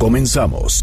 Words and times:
Comenzamos. 0.00 0.82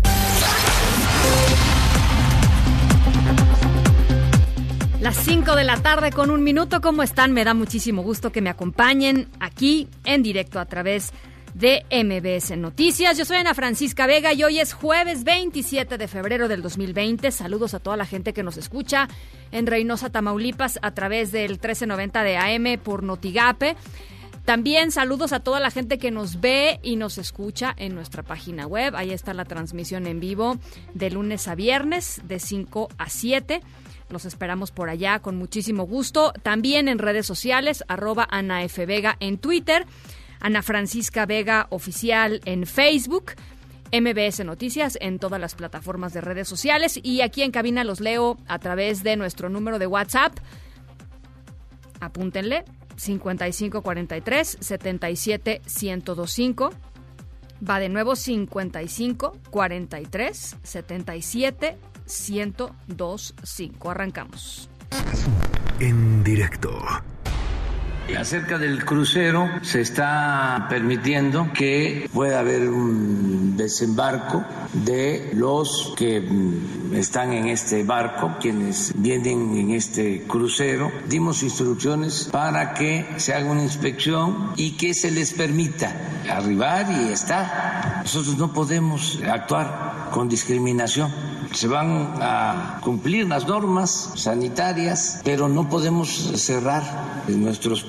Las 5.02 5.18
5 5.18 5.56
de 5.56 5.64
la 5.64 5.82
tarde 5.82 6.12
con 6.12 6.30
un 6.30 6.44
minuto, 6.44 6.82
¿cómo 6.82 7.02
están? 7.02 7.34
Me 7.34 7.44
da 7.44 7.56
muchísimo 7.56 8.04
gusto 8.04 8.32
que 8.32 8.44
me 8.44 8.52
acompañen 8.52 9.28
aquí 9.40 9.88
en 10.06 10.22
directo 10.22 10.60
a 10.60 10.66
través 10.66 11.14
de 11.56 11.84
MBS 11.90 12.56
Noticias. 12.58 13.18
Yo 13.18 13.26
soy 13.26 13.38
Ana 13.38 13.56
Francisca 13.56 14.06
Vega 14.06 14.34
y 14.34 14.44
hoy 14.44 14.60
es 14.60 14.74
jueves 14.74 15.24
27 15.24 15.98
de 15.98 16.08
febrero 16.08 16.48
del 16.48 16.62
2020. 16.62 17.32
Saludos 17.32 17.74
a 17.74 17.80
toda 17.80 17.98
la 17.98 18.06
gente 18.06 18.34
que 18.34 18.44
nos 18.44 18.58
escucha 18.58 19.08
en 19.52 19.66
Reynosa, 19.66 20.12
Tamaulipas, 20.12 20.78
a 20.84 20.92
través 20.92 21.32
del 21.32 21.54
1390 21.54 22.22
de 22.22 22.38
AM 22.38 22.80
por 22.84 23.02
Notigape. 23.02 23.76
También 24.48 24.92
saludos 24.92 25.34
a 25.34 25.42
toda 25.42 25.60
la 25.60 25.72
gente 25.72 25.98
que 25.98 26.10
nos 26.10 26.40
ve 26.40 26.80
y 26.82 26.96
nos 26.96 27.18
escucha 27.18 27.74
en 27.76 27.94
nuestra 27.94 28.24
página 28.24 28.66
web. 28.66 28.96
Ahí 28.96 29.12
está 29.12 29.34
la 29.34 29.44
transmisión 29.44 30.08
en 30.08 30.22
vivo 30.22 30.58
de 30.94 31.12
lunes 31.12 31.50
a 31.50 31.56
viernes 31.56 32.22
de 32.24 32.40
5 32.40 32.88
a 32.98 33.10
7. 33.10 33.62
Los 34.10 34.24
esperamos 34.24 34.72
por 34.72 34.88
allá 34.88 35.20
con 35.20 35.36
muchísimo 35.36 35.84
gusto. 35.84 36.32
También 36.44 36.88
en 36.88 36.98
redes 36.98 37.26
sociales, 37.26 37.84
arroba 37.90 38.26
Ana 38.32 38.64
F. 38.64 38.86
Vega 38.86 39.18
en 39.20 39.38
Twitter, 39.38 39.86
Ana 40.40 40.62
Francisca 40.62 41.26
Vega 41.26 41.68
Oficial 41.70 42.40
en 42.46 42.66
Facebook, 42.66 43.34
MBS 43.92 44.46
Noticias 44.46 44.98
en 45.02 45.20
todas 45.20 45.42
las 45.42 45.56
plataformas 45.56 46.14
de 46.14 46.22
redes 46.22 46.48
sociales. 46.48 47.02
Y 47.04 47.20
aquí 47.20 47.42
en 47.42 47.52
cabina 47.52 47.84
los 47.84 48.00
leo 48.00 48.38
a 48.48 48.60
través 48.60 49.04
de 49.04 49.18
nuestro 49.18 49.50
número 49.50 49.78
de 49.78 49.88
WhatsApp. 49.88 50.38
Apúntenle, 52.00 52.64
5543 52.98 54.58
77 54.60 55.62
1025. 55.66 56.72
Va 57.68 57.80
de 57.80 57.90
nuevo 57.90 58.16
55 58.16 59.38
43 59.50 60.58
77 60.62 61.78
1025. 62.06 63.92
Arrancamos. 63.92 64.70
En 65.80 66.24
directo. 66.24 66.80
Acerca 68.16 68.58
del 68.58 68.86
crucero, 68.86 69.50
se 69.62 69.82
está 69.82 70.68
permitiendo 70.70 71.52
que 71.54 72.10
pueda 72.14 72.40
haber 72.40 72.70
un 72.70 73.58
desembarco 73.58 74.44
de 74.74 75.32
los 75.34 75.94
que 75.98 76.22
mm, 76.22 76.96
están 76.96 77.34
en 77.34 77.48
este 77.48 77.84
barco, 77.84 78.36
quienes 78.40 78.94
vienen 78.96 79.58
en 79.58 79.72
este 79.72 80.24
crucero. 80.24 80.92
Dimos 81.08 81.44
instrucciones 81.44 82.30
para 82.32 82.74
que 82.74 83.06
se 83.18 83.34
haga 83.34 83.52
una 83.52 83.64
inspección 83.64 84.52
y 84.56 84.72
que 84.78 84.94
se 84.94 85.12
les 85.12 85.34
permita 85.34 85.96
arribar 86.30 86.88
y 86.92 87.12
estar. 87.12 88.02
Nosotros 88.04 88.38
no 88.38 88.54
podemos 88.54 89.20
actuar 89.30 90.10
con 90.12 90.30
discriminación. 90.30 91.12
Se 91.54 91.68
van 91.68 92.16
a 92.22 92.80
cumplir 92.82 93.28
las 93.28 93.48
normas 93.48 94.12
sanitarias, 94.16 95.22
pero 95.24 95.48
no 95.48 95.70
podemos 95.70 96.32
cerrar 96.36 96.84
nuestros 97.28 97.84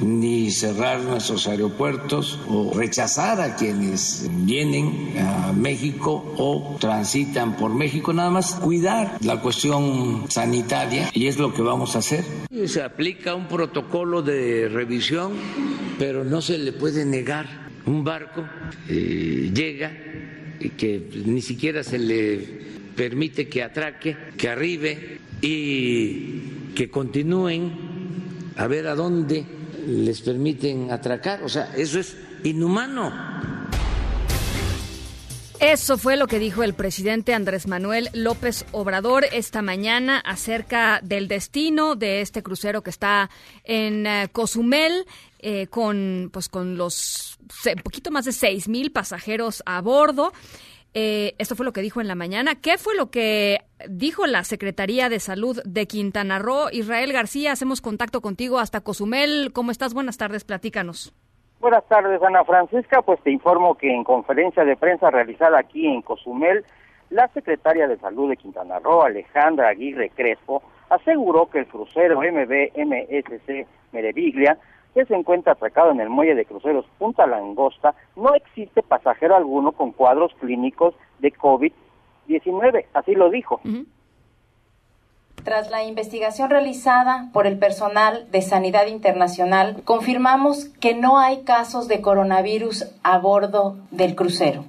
ni 0.00 0.50
cerrar 0.50 1.00
nuestros 1.00 1.46
aeropuertos 1.46 2.38
o 2.48 2.72
rechazar 2.74 3.40
a 3.40 3.56
quienes 3.56 4.28
vienen 4.44 5.14
a 5.18 5.52
México 5.52 6.34
o 6.38 6.76
transitan 6.80 7.56
por 7.56 7.74
México, 7.74 8.12
nada 8.12 8.30
más 8.30 8.54
cuidar 8.54 9.18
la 9.22 9.40
cuestión 9.40 10.24
sanitaria 10.28 11.10
y 11.12 11.26
es 11.26 11.38
lo 11.38 11.52
que 11.52 11.62
vamos 11.62 11.96
a 11.96 11.98
hacer. 11.98 12.24
Se 12.66 12.82
aplica 12.82 13.34
un 13.34 13.46
protocolo 13.46 14.22
de 14.22 14.68
revisión, 14.68 15.32
pero 15.98 16.24
no 16.24 16.40
se 16.40 16.58
le 16.58 16.72
puede 16.72 17.04
negar 17.04 17.70
un 17.86 18.04
barco, 18.04 18.44
eh, 18.88 19.50
llega 19.54 19.92
y 20.60 20.70
que 20.70 21.10
ni 21.26 21.42
siquiera 21.42 21.82
se 21.82 21.98
le 21.98 22.70
permite 22.96 23.48
que 23.48 23.62
atraque, 23.62 24.16
que 24.36 24.48
arribe 24.48 25.18
y 25.40 26.70
que 26.74 26.90
continúen 26.90 27.89
a 28.60 28.66
ver 28.66 28.86
a 28.88 28.94
dónde 28.94 29.46
les 29.86 30.20
permiten 30.20 30.90
atracar. 30.90 31.42
O 31.42 31.48
sea, 31.48 31.72
eso 31.76 31.98
es 31.98 32.14
inhumano. 32.44 33.10
Eso 35.58 35.96
fue 35.96 36.16
lo 36.18 36.26
que 36.26 36.38
dijo 36.38 36.62
el 36.62 36.74
presidente 36.74 37.32
Andrés 37.32 37.66
Manuel 37.66 38.10
López 38.12 38.66
Obrador 38.72 39.24
esta 39.32 39.62
mañana 39.62 40.18
acerca 40.18 41.00
del 41.02 41.26
destino 41.26 41.96
de 41.96 42.20
este 42.20 42.42
crucero 42.42 42.82
que 42.82 42.90
está 42.90 43.30
en 43.64 44.06
eh, 44.06 44.28
Cozumel 44.32 45.06
eh, 45.38 45.66
con 45.68 46.28
pues 46.32 46.48
con 46.48 46.76
los 46.76 47.38
un 47.64 47.82
poquito 47.82 48.10
más 48.10 48.26
de 48.26 48.32
seis 48.32 48.68
mil 48.68 48.92
pasajeros 48.92 49.62
a 49.64 49.80
bordo. 49.80 50.32
Eh, 50.92 51.34
esto 51.38 51.54
fue 51.54 51.64
lo 51.64 51.72
que 51.72 51.82
dijo 51.82 52.00
en 52.00 52.08
la 52.08 52.14
mañana. 52.14 52.56
¿Qué 52.60 52.76
fue 52.76 52.96
lo 52.96 53.10
que 53.10 53.58
dijo 53.88 54.26
la 54.26 54.42
Secretaría 54.44 55.08
de 55.08 55.20
Salud 55.20 55.60
de 55.64 55.86
Quintana 55.86 56.38
Roo? 56.38 56.68
Israel 56.72 57.12
García, 57.12 57.52
hacemos 57.52 57.80
contacto 57.80 58.20
contigo 58.20 58.58
hasta 58.58 58.80
Cozumel. 58.80 59.52
¿Cómo 59.52 59.70
estás? 59.70 59.94
Buenas 59.94 60.18
tardes, 60.18 60.44
platícanos. 60.44 61.14
Buenas 61.60 61.84
tardes, 61.88 62.20
Ana 62.22 62.42
Francisca. 62.44 63.02
Pues 63.02 63.20
te 63.22 63.30
informo 63.30 63.76
que 63.76 63.94
en 63.94 64.02
conferencia 64.02 64.64
de 64.64 64.76
prensa 64.76 65.10
realizada 65.10 65.58
aquí 65.60 65.86
en 65.86 66.02
Cozumel, 66.02 66.64
la 67.10 67.28
secretaria 67.28 67.86
de 67.86 67.98
Salud 67.98 68.28
de 68.30 68.36
Quintana 68.36 68.78
Roo, 68.80 69.02
Alejandra 69.02 69.68
Aguirre 69.68 70.10
Crespo, 70.10 70.62
aseguró 70.88 71.50
que 71.50 71.60
el 71.60 71.66
crucero 71.66 72.20
MBMSC 72.20 73.66
que 74.94 75.04
se 75.04 75.14
encuentra 75.14 75.52
atracado 75.52 75.90
en 75.90 76.00
el 76.00 76.08
muelle 76.08 76.34
de 76.34 76.44
cruceros 76.44 76.86
Punta 76.98 77.26
Langosta, 77.26 77.94
no 78.16 78.34
existe 78.34 78.82
pasajero 78.82 79.36
alguno 79.36 79.72
con 79.72 79.92
cuadros 79.92 80.32
clínicos 80.40 80.94
de 81.18 81.32
COVID-19. 81.32 82.86
Así 82.94 83.14
lo 83.14 83.30
dijo. 83.30 83.60
Tras 85.44 85.70
la 85.70 85.84
investigación 85.84 86.50
realizada 86.50 87.30
por 87.32 87.46
el 87.46 87.58
personal 87.58 88.30
de 88.30 88.42
Sanidad 88.42 88.86
Internacional, 88.86 89.82
confirmamos 89.84 90.66
que 90.80 90.94
no 90.94 91.18
hay 91.18 91.44
casos 91.44 91.88
de 91.88 92.02
coronavirus 92.02 92.98
a 93.02 93.18
bordo 93.18 93.76
del 93.90 94.14
crucero. 94.14 94.64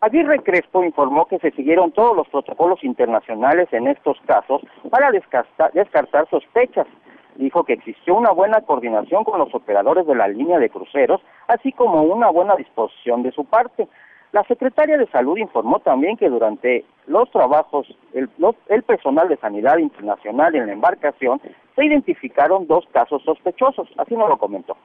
Aguirre 0.00 0.42
Crespo 0.42 0.82
informó 0.82 1.26
que 1.26 1.38
se 1.38 1.52
siguieron 1.52 1.92
todos 1.92 2.16
los 2.16 2.28
protocolos 2.28 2.82
internacionales 2.82 3.68
en 3.72 3.86
estos 3.86 4.18
casos 4.26 4.60
para 4.90 5.12
descartar, 5.12 5.72
descartar 5.72 6.28
sospechas. 6.28 6.88
Dijo 7.36 7.64
que 7.64 7.74
existió 7.74 8.14
una 8.14 8.30
buena 8.30 8.60
coordinación 8.60 9.24
con 9.24 9.38
los 9.38 9.54
operadores 9.54 10.06
de 10.06 10.14
la 10.14 10.28
línea 10.28 10.58
de 10.58 10.70
cruceros, 10.70 11.20
así 11.48 11.72
como 11.72 12.02
una 12.02 12.30
buena 12.30 12.56
disposición 12.56 13.22
de 13.22 13.32
su 13.32 13.44
parte. 13.44 13.88
La 14.32 14.42
secretaria 14.44 14.96
de 14.96 15.06
Salud 15.08 15.36
informó 15.36 15.80
también 15.80 16.16
que 16.16 16.30
durante 16.30 16.86
los 17.06 17.30
trabajos, 17.30 17.86
el, 18.14 18.82
personal 18.82 19.28
de 19.28 19.36
Sanidad 19.36 19.76
Internacional 19.76 20.54
en 20.54 20.66
la 20.66 20.72
embarcación 20.72 21.40
se 21.76 21.84
identificaron 21.84 22.66
dos 22.66 22.86
casos 22.92 23.22
sospechosos, 23.24 23.88
así 23.98 24.14
nos 24.14 24.30
lo 24.30 24.38
comentó. 24.38 24.76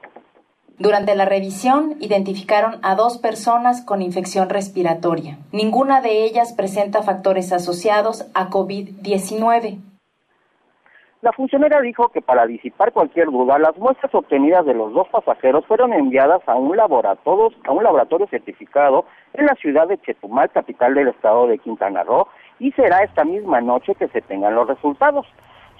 Durante 0.78 1.16
la 1.16 1.24
revisión 1.24 1.96
identificaron 2.00 2.78
a 2.82 2.94
dos 2.94 3.18
personas 3.18 3.84
con 3.84 4.02
infección 4.02 4.48
respiratoria. 4.48 5.38
Ninguna 5.50 6.02
de 6.02 6.24
ellas 6.24 6.52
presenta 6.52 7.02
factores 7.02 7.52
asociados 7.52 8.30
a 8.34 8.50
COVID-19. 8.50 9.78
La 11.20 11.32
funcionaria 11.32 11.80
dijo 11.80 12.10
que 12.10 12.22
para 12.22 12.46
disipar 12.46 12.92
cualquier 12.92 13.26
duda, 13.26 13.58
las 13.58 13.76
muestras 13.76 14.14
obtenidas 14.14 14.64
de 14.64 14.74
los 14.74 14.92
dos 14.92 15.08
pasajeros 15.08 15.66
fueron 15.66 15.92
enviadas 15.92 16.40
a 16.46 16.54
un 16.54 16.76
laboratorio, 16.76 17.50
a 17.66 17.72
un 17.72 17.82
laboratorio 17.82 18.28
certificado 18.28 19.04
en 19.34 19.46
la 19.46 19.54
ciudad 19.56 19.88
de 19.88 19.98
Chetumal, 19.98 20.48
capital 20.50 20.94
del 20.94 21.08
estado 21.08 21.48
de 21.48 21.58
Quintana 21.58 22.04
Roo, 22.04 22.28
y 22.60 22.70
será 22.70 23.02
esta 23.02 23.24
misma 23.24 23.60
noche 23.60 23.96
que 23.96 24.06
se 24.08 24.20
tengan 24.22 24.54
los 24.54 24.68
resultados. 24.68 25.26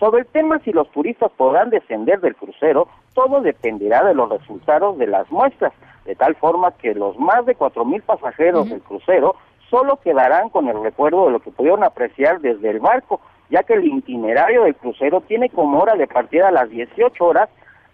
Sobre 0.01 0.23
el 0.23 0.27
tema 0.27 0.59
si 0.65 0.73
los 0.73 0.91
turistas 0.91 1.31
podrán 1.37 1.71
descender 1.71 2.21
del 2.21 2.35
crucero, 2.35 2.89
todo 3.15 3.41
dependerá 3.41 4.05
de 4.05 4.15
los 4.15 4.29
resultados 4.29 4.99
de 4.99 5.07
las 5.07 5.31
muestras, 5.31 5.73
de 6.05 6.17
tal 6.17 6.35
forma 6.35 6.73
que 6.73 6.95
los 6.95 7.17
más 7.17 7.47
de 7.47 7.55
cuatro 7.55 7.85
mil 7.85 8.03
pasajeros 8.03 8.69
del 8.71 8.83
crucero 8.83 9.37
solo 9.71 9.99
quedarán 9.99 10.49
con 10.49 10.67
el 10.67 10.83
recuerdo 10.83 11.27
de 11.27 11.33
lo 11.33 11.41
que 11.41 11.53
pudieron 11.53 11.85
apreciar 11.85 12.41
desde 12.41 12.71
el 12.71 12.81
barco, 12.81 13.21
ya 13.51 13.63
que 13.63 13.75
el 13.75 13.85
itinerario 13.85 14.65
del 14.65 14.75
crucero 14.75 15.21
tiene 15.23 15.49
como 15.51 15.81
hora 15.81 15.95
de 15.95 16.07
partida 16.07 16.49
a 16.49 16.53
las 16.53 16.69
18 16.71 17.25
horas, 17.25 17.49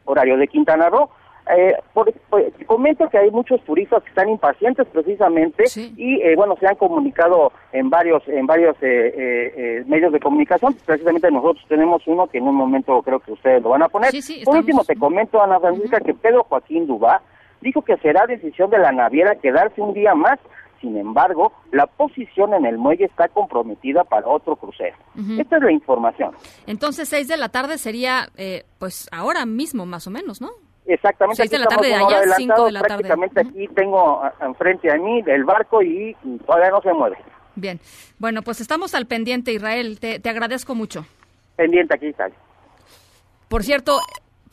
horario 0.04 0.36
de 0.36 0.48
Quintana 0.48 0.88
Roo. 0.88 1.10
Eh, 1.54 1.76
por, 1.92 2.10
comento 2.64 3.06
que 3.10 3.18
hay 3.18 3.30
muchos 3.30 3.62
turistas 3.64 4.02
que 4.02 4.08
están 4.08 4.30
impacientes 4.30 4.86
precisamente 4.90 5.64
y 5.94 6.22
eh, 6.22 6.34
bueno 6.36 6.56
se 6.58 6.66
han 6.66 6.74
comunicado 6.76 7.52
en 7.70 7.90
varios 7.90 8.26
en 8.28 8.46
varios 8.46 8.74
eh, 8.80 9.84
medios 9.86 10.10
de 10.12 10.20
comunicación. 10.20 10.74
Precisamente 10.86 11.30
nosotros 11.30 11.62
tenemos 11.68 12.02
uno 12.06 12.28
que 12.28 12.38
en 12.38 12.48
un 12.48 12.54
momento 12.54 13.02
creo 13.02 13.20
que 13.20 13.32
ustedes 13.32 13.62
lo 13.62 13.70
van 13.70 13.82
a 13.82 13.88
poner. 13.88 14.10
Por 14.42 14.56
último 14.56 14.84
te 14.84 14.96
comento 14.96 15.42
Ana 15.42 15.60
Francisca 15.60 16.00
que 16.00 16.14
Pedro 16.14 16.44
Joaquín 16.44 16.86
Dubá 16.86 17.20
dijo 17.60 17.82
que 17.82 17.98
será 17.98 18.26
decisión 18.26 18.70
de 18.70 18.78
la 18.78 18.92
naviera 18.92 19.34
quedarse 19.34 19.82
un 19.82 19.92
día 19.92 20.14
más 20.14 20.38
sin 20.84 20.96
embargo, 20.96 21.52
la 21.72 21.86
posición 21.86 22.54
en 22.54 22.66
el 22.66 22.78
muelle 22.78 23.06
está 23.06 23.28
comprometida 23.28 24.04
para 24.04 24.28
otro 24.28 24.56
crucero. 24.56 24.96
Esta 25.38 25.56
es 25.56 25.62
la 25.62 25.72
información. 25.72 26.32
Entonces, 26.66 27.08
seis 27.08 27.26
de 27.26 27.36
la 27.36 27.48
tarde 27.48 27.78
sería, 27.78 28.28
pues, 28.78 29.08
ahora 29.10 29.46
mismo, 29.46 29.86
más 29.86 30.06
o 30.06 30.10
menos, 30.10 30.40
¿no? 30.40 30.50
Exactamente. 30.86 31.36
Seis 31.36 31.50
de 31.50 31.58
la 31.58 31.66
tarde 31.66 31.88
de 31.88 31.94
allá, 31.94 32.22
cinco 32.36 32.66
de 32.66 32.72
la 32.72 32.82
tarde. 32.82 33.04
Prácticamente 33.04 33.40
aquí 33.40 33.68
tengo 33.68 34.22
enfrente 34.40 34.92
a 34.92 34.96
mí 34.96 35.22
el 35.26 35.44
barco 35.44 35.82
y 35.82 36.14
todavía 36.46 36.70
no 36.70 36.82
se 36.82 36.92
mueve. 36.92 37.16
Bien. 37.56 37.80
Bueno, 38.18 38.42
pues 38.42 38.60
estamos 38.60 38.94
al 38.94 39.06
pendiente, 39.06 39.52
Israel. 39.52 39.98
Te, 39.98 40.20
agradezco 40.28 40.74
mucho. 40.74 41.06
Pendiente, 41.56 41.94
aquí 41.94 42.08
está. 42.08 42.28
Por 43.48 43.62
cierto, 43.62 44.00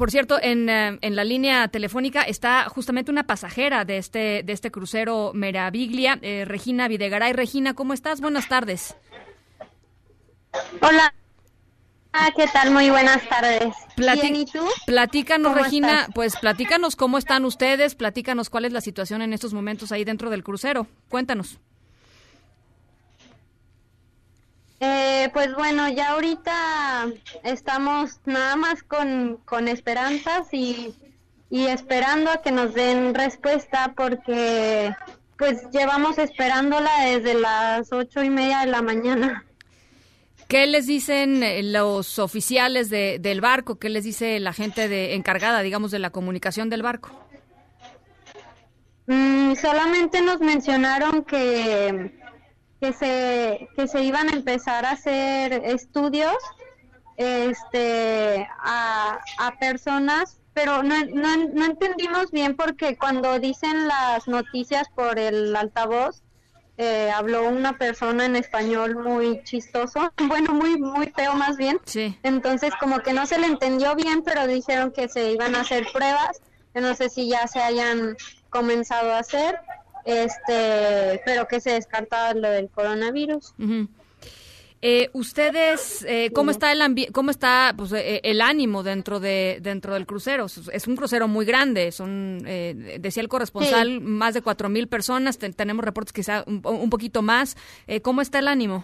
por 0.02 0.10
cierto, 0.10 0.40
en, 0.42 0.68
eh, 0.68 0.98
en, 1.00 1.16
la 1.16 1.24
línea 1.24 1.68
telefónica 1.68 2.24
está 2.24 2.68
justamente 2.70 3.12
una 3.12 3.28
pasajera 3.28 3.86
de 3.86 3.98
este, 3.98 4.42
de 4.42 4.52
este 4.52 4.72
crucero 4.72 5.30
Meraviglia, 5.36 6.18
eh, 6.24 6.44
Regina 6.44 6.88
Videgaray. 6.88 7.34
Regina, 7.34 7.76
¿cómo 7.76 7.94
estás? 7.94 8.20
Buenas 8.20 8.48
tardes. 8.48 8.96
Hola, 10.82 11.14
Ah, 12.14 12.32
¿qué 12.36 12.48
tal? 12.48 12.72
Muy 12.72 12.90
buenas 12.90 13.22
tardes. 13.30 13.76
Bien, 13.96 14.36
¿y 14.36 14.46
tú? 14.48 14.66
Platícanos, 14.88 15.54
Regina, 15.54 16.08
pues 16.16 16.36
platícanos 16.36 16.96
cómo 16.96 17.20
están 17.20 17.46
ustedes, 17.46 17.94
platícanos 17.94 18.50
cuál 18.50 18.66
es 18.66 18.74
la 18.74 18.82
situación 18.82 19.22
en 19.22 19.34
estos 19.34 19.54
momentos 19.54 19.92
ahí 19.92 20.04
dentro 20.04 20.32
del 20.32 20.44
crucero. 20.44 20.88
Cuéntanos. 21.10 21.60
Eh, 24.84 25.30
pues 25.32 25.54
bueno, 25.54 25.88
ya 25.90 26.10
ahorita 26.14 27.06
estamos 27.44 28.20
nada 28.26 28.56
más 28.56 28.82
con, 28.82 29.38
con 29.46 29.68
esperanzas 29.68 30.48
y, 30.52 30.96
y 31.52 31.68
esperando 31.68 32.32
a 32.32 32.42
que 32.42 32.52
nos 32.52 32.74
den 32.74 33.14
respuesta 33.14 33.94
porque 33.96 34.92
pues 35.38 35.70
llevamos 35.72 36.18
esperándola 36.18 36.90
desde 37.06 37.36
las 37.36 37.94
ocho 37.94 38.24
y 38.24 38.32
media 38.32 38.62
de 38.62 38.72
la 38.72 38.82
mañana. 38.82 39.46
¿Qué 40.48 40.66
les 40.66 40.88
dicen 40.88 41.44
eh, 41.44 41.62
los 41.62 42.18
oficiales 42.18 42.90
de, 42.90 43.20
del 43.20 43.40
barco? 43.40 43.78
¿Qué 43.78 43.90
les 43.90 44.04
dice 44.04 44.40
la 44.40 44.52
gente 44.52 44.90
de, 44.90 45.14
encargada, 45.14 45.62
digamos, 45.62 45.92
de 45.92 46.00
la 46.00 46.10
comunicación 46.10 46.72
del 46.72 46.82
barco? 46.82 47.12
Mm, 49.06 49.54
solamente 49.54 50.22
nos 50.22 50.40
mencionaron 50.40 51.24
que, 51.24 52.20
que, 52.82 52.92
se, 52.94 53.70
que 53.76 53.88
se 53.88 54.04
iban 54.04 54.28
a 54.28 54.34
empezar 54.34 54.86
a 54.86 54.92
hacer 54.92 55.54
estudios 55.66 56.36
este, 57.16 58.50
a, 58.60 59.20
a 59.38 59.56
personas, 59.60 60.40
pero 60.54 60.82
no, 60.82 60.96
no, 61.06 61.38
no 61.54 61.66
entendimos 61.66 62.32
bien 62.32 62.56
porque 62.56 62.98
cuando 62.98 63.38
dicen 63.40 63.88
las 63.88 64.28
noticias 64.28 64.90
por 64.90 65.20
el 65.20 65.56
altavoz, 65.56 66.24
eh, 66.78 67.12
habló 67.14 67.48
una 67.48 67.78
persona 67.78 68.26
en 68.26 68.36
español 68.36 68.96
muy 68.96 69.44
chistoso, 69.44 70.12
bueno, 70.28 70.54
muy 70.54 70.78
muy 70.78 71.12
feo 71.12 71.36
más 71.36 71.58
bien. 71.58 71.80
Sí. 71.86 72.18
Entonces 72.24 72.74
como 72.80 73.02
que 73.02 73.14
no 73.14 73.28
se 73.28 73.38
le 73.38 73.46
entendió 73.46 73.96
bien, 73.96 74.24
pero 74.24 74.48
dijeron 74.48 74.92
que 74.92 75.08
se 75.08 75.32
iban 75.32 75.54
a 75.56 75.62
hacer 75.62 75.86
pruebas. 75.94 76.42
No 76.74 76.96
sé 76.96 77.10
si 77.10 77.30
ya 77.30 77.48
se 77.48 77.62
hayan 77.62 78.16
comenzado 78.50 79.12
a 79.12 79.20
hacer, 79.20 79.60
este, 80.06 81.22
pero 81.26 81.48
que 81.48 81.60
se 81.60 81.72
descartaba 81.72 82.34
lo 82.34 82.50
del 82.50 82.70
coronavirus. 82.70 83.54
Eh, 84.84 85.12
ustedes, 85.14 86.04
eh, 86.08 86.32
¿cómo 86.34 86.50
está 86.50 86.72
el 86.72 87.08
cómo 87.12 87.30
está 87.30 87.72
pues, 87.78 87.92
eh, 87.92 88.20
el 88.24 88.42
ánimo 88.42 88.82
dentro 88.82 89.20
de 89.20 89.60
dentro 89.62 89.94
del 89.94 90.08
crucero? 90.08 90.48
Es 90.48 90.88
un 90.88 90.96
crucero 90.96 91.28
muy 91.28 91.46
grande, 91.46 91.92
son 91.92 92.40
decía 92.40 93.22
el 93.22 93.30
corresponsal 93.30 94.02
más 94.02 94.34
de 94.34 94.42
cuatro 94.42 94.70
mil 94.70 94.88
personas. 94.88 95.38
tenemos 95.38 95.86
reportes 95.86 96.14
quizá 96.14 96.44
un, 96.48 96.62
un 96.64 96.90
poquito 96.90 97.22
más. 97.22 97.56
¿Cómo 98.02 98.22
está 98.22 98.40
el 98.40 98.48
ánimo? 98.48 98.84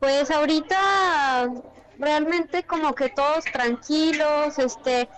Pues 0.00 0.30
ahorita 0.32 1.48
realmente 1.98 2.64
como 2.64 2.94
que 2.94 3.08
todos 3.08 3.44
tranquilos, 3.44 4.58
este, 4.58 5.08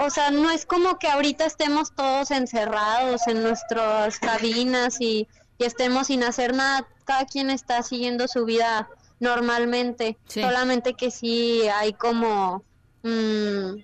o 0.00 0.10
sea, 0.10 0.30
no 0.30 0.50
es 0.50 0.66
como 0.66 0.98
que 0.98 1.08
ahorita 1.08 1.44
estemos 1.44 1.94
todos 1.94 2.30
encerrados 2.30 3.26
en 3.26 3.42
nuestras 3.42 4.18
cabinas 4.18 5.00
y 5.00 5.28
y 5.60 5.64
estemos 5.64 6.06
sin 6.06 6.24
hacer 6.24 6.54
nada, 6.54 6.88
cada 7.04 7.26
quien 7.26 7.50
está 7.50 7.82
siguiendo 7.82 8.26
su 8.28 8.46
vida 8.46 8.88
normalmente, 9.20 10.16
solamente 10.26 10.94
que 10.94 11.10
sí 11.10 11.68
hay 11.68 11.92
como, 11.92 12.64
mm, 13.02 13.82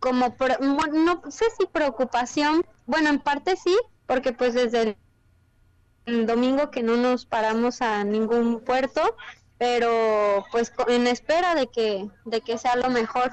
como, 0.00 0.34
no 0.92 1.22
sé 1.30 1.44
si 1.58 1.66
preocupación, 1.66 2.64
bueno, 2.86 3.10
en 3.10 3.18
parte 3.18 3.54
sí, 3.56 3.76
porque 4.06 4.32
pues 4.32 4.54
desde 4.54 4.96
el 6.06 6.26
domingo 6.26 6.70
que 6.70 6.82
no 6.82 6.96
nos 6.96 7.26
paramos 7.26 7.82
a 7.82 8.02
ningún 8.02 8.60
puerto, 8.60 9.02
pero 9.58 10.46
pues 10.52 10.72
en 10.88 11.06
espera 11.06 11.54
de 11.54 11.66
que, 11.66 12.08
de 12.24 12.40
que 12.40 12.56
sea 12.56 12.76
lo 12.76 12.88
mejor. 12.88 13.30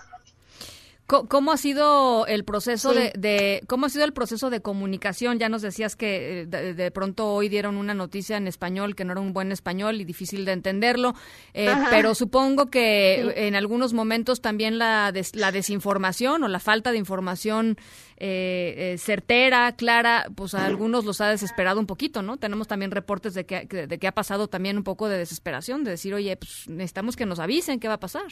¿Cómo 1.09 1.51
ha 1.51 1.57
sido 1.57 2.27
el 2.27 2.43
proceso 2.43 2.93
de, 2.93 3.63
cómo 3.65 3.87
ha 3.87 3.89
sido 3.89 4.05
el 4.05 4.13
proceso 4.13 4.51
de 4.51 4.61
comunicación? 4.61 5.39
Ya 5.39 5.49
nos 5.49 5.63
decías 5.63 5.95
que 5.95 6.41
eh, 6.41 6.45
de, 6.45 6.91
pronto 6.91 7.33
hoy 7.33 7.49
dieron 7.49 7.77
una 7.77 7.95
noticia 7.95 8.37
en 8.37 8.47
español 8.47 8.95
que 8.95 9.05
no 9.05 9.13
era 9.13 9.21
un 9.21 9.33
buen 9.33 9.51
español 9.51 9.99
y 9.99 10.05
difícil 10.05 10.45
de 10.45 10.51
entenderlo, 10.51 11.15
eh, 11.55 11.73
pero 11.89 12.13
supongo 12.13 12.67
que 12.67 13.47
en 13.47 13.55
algunos 13.55 13.93
momentos 13.93 14.39
también 14.39 14.77
la, 14.77 15.11
la 15.33 15.51
desinformación 15.51 16.43
o 16.43 16.47
la 16.47 16.59
falta 16.59 16.91
de 16.91 16.99
información 16.99 17.77
eh, 18.17 18.95
certera, 18.99 19.71
clara, 19.71 20.27
pues 20.35 20.53
a 20.53 20.67
algunos 20.67 21.05
los 21.05 21.21
ha 21.21 21.29
desesperado 21.29 21.79
un 21.79 21.87
poquito, 21.87 22.21
¿no? 22.21 22.37
Tenemos 22.37 22.67
también 22.67 22.91
reportes 22.91 23.33
de 23.33 23.47
que, 23.47 23.65
de 23.65 23.97
que 23.97 24.07
ha 24.07 24.13
pasado 24.13 24.47
también 24.47 24.77
un 24.77 24.83
poco 24.83 25.09
de 25.09 25.17
desesperación, 25.17 25.83
de 25.83 25.91
decir, 25.91 26.13
oye, 26.13 26.37
pues 26.37 26.67
necesitamos 26.67 27.15
que 27.15 27.25
nos 27.25 27.39
avisen 27.39 27.79
qué 27.79 27.87
va 27.87 27.95
a 27.95 27.99
pasar. 27.99 28.27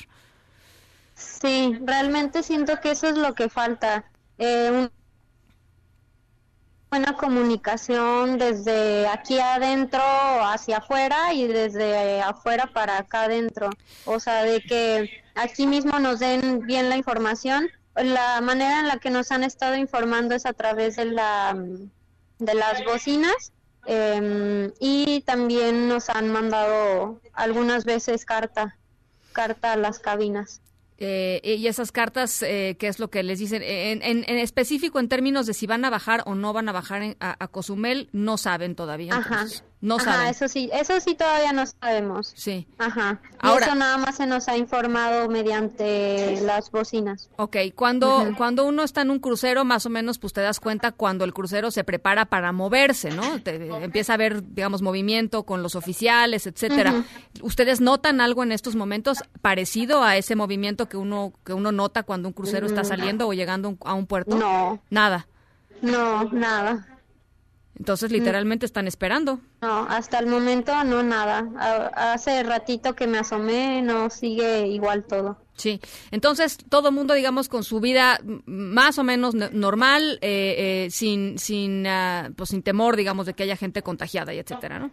Sí, 1.17 1.77
realmente 1.81 2.43
siento 2.43 2.79
que 2.79 2.91
eso 2.91 3.07
es 3.07 3.17
lo 3.17 3.33
que 3.33 3.49
falta. 3.49 4.05
Eh, 4.37 4.87
buena 6.91 7.15
comunicación 7.17 8.37
desde 8.37 9.07
aquí 9.07 9.39
adentro 9.39 10.01
hacia 10.01 10.77
afuera 10.77 11.33
y 11.33 11.47
desde 11.47 12.21
afuera 12.21 12.67
para 12.71 13.00
acá 13.00 13.24
adentro. 13.24 13.71
O 14.05 14.19
sea, 14.19 14.43
de 14.43 14.62
que 14.62 15.09
aquí 15.36 15.65
mismo 15.65 16.00
nos 16.00 16.19
den 16.19 16.62
bien 16.67 16.88
la 16.89 16.97
información. 16.97 17.67
La 17.95 18.39
manera 18.41 18.79
en 18.79 18.88
la 18.88 19.00
que 19.00 19.09
nos 19.09 19.31
han 19.31 19.43
estado 19.43 19.75
informando 19.75 20.36
es 20.36 20.45
a 20.45 20.53
través 20.53 20.97
de, 20.97 21.05
la, 21.05 21.57
de 22.38 22.53
las 22.53 22.86
bocinas. 22.86 23.51
Em, 23.88 24.71
y 24.79 25.21
también 25.21 25.88
nos 25.88 26.09
han 26.09 26.31
mandado 26.31 27.21
algunas 27.33 27.86
veces 27.86 28.24
carta, 28.25 28.77
carta 29.33 29.74
a 29.74 29.77
las 29.77 29.97
cabinas. 30.00 30.62
Eh, 31.00 31.56
y 31.58 31.68
esas 31.68 31.92
cartas, 31.92 32.42
eh, 32.42 32.75
¿qué 32.80 32.88
es 32.88 33.00
lo 33.00 33.10
que 33.10 33.22
les 33.24 33.39
dicen? 33.39 33.62
En, 33.63 34.01
en, 34.01 34.38
específico, 34.38 35.00
en 35.00 35.10
términos 35.10 35.46
de 35.46 35.54
si 35.54 35.68
van 35.68 35.86
a 35.86 35.89
bajar 35.89 36.24
o 36.25 36.36
no 36.36 36.54
van 36.54 36.70
a 36.70 36.72
bajar 36.72 37.16
a, 37.20 37.48
Cozumel, 37.50 38.10
no 38.13 38.38
saben 38.38 38.75
todavía. 38.75 39.16
Ajá. 39.16 39.46
No 39.79 39.98
Ajá, 39.98 40.29
eso 40.29 40.48
sí, 40.48 40.72
eso 40.74 41.00
sí 41.00 41.13
todavía 41.13 41.53
no 41.53 41.63
sabemos. 41.65 42.34
Sí. 42.36 42.67
Ajá. 42.79 43.22
Ahora, 43.38 43.67
eso 43.67 43.75
nada 43.75 43.98
más 43.98 44.15
se 44.15 44.25
nos 44.25 44.48
ha 44.48 44.57
informado 44.57 45.29
mediante 45.29 46.41
las 46.41 46.72
bocinas. 46.72 47.29
Ok, 47.36 47.57
cuando, 47.75 48.34
cuando 48.38 48.65
uno 48.65 48.84
está 48.84 49.03
en 49.03 49.12
un 49.12 49.19
crucero, 49.19 49.65
más 49.65 49.86
o 49.86 49.91
menos, 49.91 50.17
pues 50.17 50.34
te 50.34 50.41
das 50.41 50.60
cuenta 50.60 50.91
cuando 50.91 51.25
el 51.25 51.34
crucero 51.34 51.69
se 51.69 51.84
prepara 51.84 52.25
para 52.25 52.51
moverse, 52.51 53.12
¿no? 53.12 53.24
empieza 53.46 54.13
a 54.13 54.15
haber, 54.15 54.43
digamos, 54.53 54.81
movimiento 54.81 55.43
con 55.43 55.62
los 55.62 55.75
oficiales, 55.75 56.48
etcétera. 56.48 57.03
¿Ustedes 57.41 57.79
notan 57.79 58.19
algo 58.19 58.41
en 58.41 58.51
estos 58.51 58.75
momentos 58.75 59.19
parecido 59.41 60.03
a 60.03 60.17
ese 60.17 60.36
movimiento 60.36 60.89
que 60.89 60.98
uno, 60.98 61.34
que 61.43 61.53
uno 61.53 61.72
nota 61.72 62.01
cuando 62.01 62.29
un 62.29 62.34
crucero 62.34 62.65
está 62.65 62.81
mm. 62.81 62.86
saliendo 62.86 63.27
o 63.27 63.34
llegando 63.34 63.77
a 63.86 63.93
un 63.93 64.07
puerto? 64.07 64.36
No. 64.38 64.81
Nada. 64.89 65.27
No, 65.81 66.24
nada. 66.31 66.97
Entonces, 67.77 68.12
literalmente 68.12 68.65
están 68.65 68.88
esperando. 68.88 69.39
No, 69.62 69.88
hasta 69.89 70.19
el 70.19 70.27
momento 70.27 70.84
no 70.84 71.03
nada. 71.03 71.48
hace 71.96 72.43
ratito 72.43 72.96
que 72.96 73.07
me 73.07 73.19
asomé, 73.19 73.81
no 73.81 74.10
sigue 74.10 74.67
igual 74.67 75.05
todo. 75.05 75.38
Sí, 75.57 75.81
entonces 76.12 76.57
todo 76.69 76.91
mundo, 76.91 77.13
digamos, 77.15 77.50
con 77.50 77.63
su 77.63 77.79
vida 77.79 78.19
más 78.46 79.00
o 79.00 79.03
menos 79.03 79.34
normal, 79.34 80.19
eh, 80.22 80.86
eh, 80.86 80.91
sin, 80.91 81.39
sin, 81.39 81.86
ah, 81.88 82.29
pues, 82.36 82.50
sin 82.51 82.62
temor, 82.62 82.96
digamos, 82.96 83.25
de 83.25 83.34
que 83.34 83.43
haya 83.43 83.57
gente 83.57 83.81
contagiada 83.81 84.34
y 84.34 84.39
etcétera, 84.39 84.79
¿no? 84.79 84.91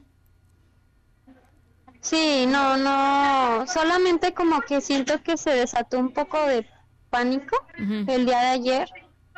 Sí, 2.01 2.47
no, 2.47 2.77
no, 2.77 3.67
solamente 3.67 4.35
como 4.35 4.61
que 4.61 4.83
siento 4.83 5.23
que 5.23 5.39
se 5.39 5.51
desató 5.51 5.99
un 5.99 6.13
poco 6.13 6.39
de 6.47 6.67
pánico 7.09 7.57
el 7.79 8.27
día 8.27 8.41
de 8.41 8.47
ayer, 8.49 8.89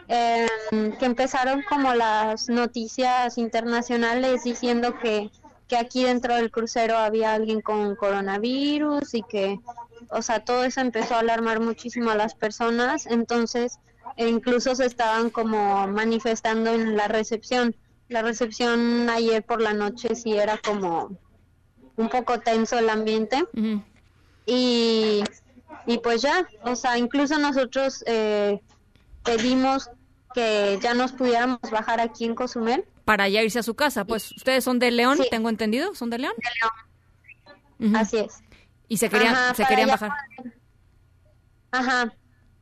em, 0.08 0.92
que 0.98 1.04
empezaron 1.04 1.62
como 1.68 1.94
las 1.94 2.48
noticias 2.48 3.38
internacionales 3.38 4.44
diciendo 4.44 4.98
que, 4.98 5.30
que 5.68 5.76
aquí 5.76 6.04
dentro 6.04 6.34
del 6.36 6.50
crucero 6.50 6.96
había 6.96 7.34
alguien 7.34 7.60
con 7.60 7.96
coronavirus 7.96 9.14
y 9.14 9.22
que, 9.22 9.58
o 10.10 10.22
sea, 10.22 10.44
todo 10.44 10.64
eso 10.64 10.80
empezó 10.80 11.14
a 11.14 11.20
alarmar 11.20 11.60
muchísimo 11.60 12.10
a 12.10 12.14
las 12.14 12.34
personas, 12.34 13.06
entonces 13.06 13.78
e 14.16 14.28
incluso 14.28 14.74
se 14.74 14.86
estaban 14.86 15.30
como 15.30 15.86
manifestando 15.88 16.72
en 16.72 16.96
la 16.96 17.08
recepción. 17.08 17.76
La 18.08 18.22
recepción 18.22 19.10
ayer 19.10 19.44
por 19.44 19.60
la 19.60 19.72
noche 19.72 20.14
sí 20.14 20.34
era 20.36 20.58
como 20.58 21.18
un 21.96 22.08
poco 22.08 22.38
tenso 22.40 22.78
el 22.78 22.88
ambiente. 22.88 23.44
y, 24.46 25.24
y 25.86 25.98
pues 25.98 26.22
ya, 26.22 26.46
o 26.62 26.76
sea, 26.76 26.98
incluso 26.98 27.38
nosotros 27.38 28.04
eh, 28.06 28.60
pedimos 29.24 29.90
que 30.36 30.78
ya 30.82 30.92
nos 30.92 31.12
pudiéramos 31.12 31.58
bajar 31.72 31.98
aquí 31.98 32.26
en 32.26 32.34
Cozumel. 32.34 32.84
Para 33.06 33.26
ya 33.26 33.42
irse 33.42 33.58
a 33.58 33.62
su 33.62 33.74
casa, 33.74 34.04
pues 34.04 34.32
ustedes 34.32 34.62
son 34.62 34.78
de 34.78 34.90
León, 34.90 35.18
tengo 35.30 35.48
entendido, 35.48 35.94
¿son 35.94 36.10
de 36.10 36.18
León? 36.18 36.34
De 36.36 37.80
León. 37.80 37.96
Así 37.96 38.18
es. 38.18 38.42
Y 38.86 38.98
se 38.98 39.08
querían, 39.08 39.54
se 39.54 39.64
querían 39.64 39.88
bajar. 39.88 40.12
Ajá. 41.70 42.12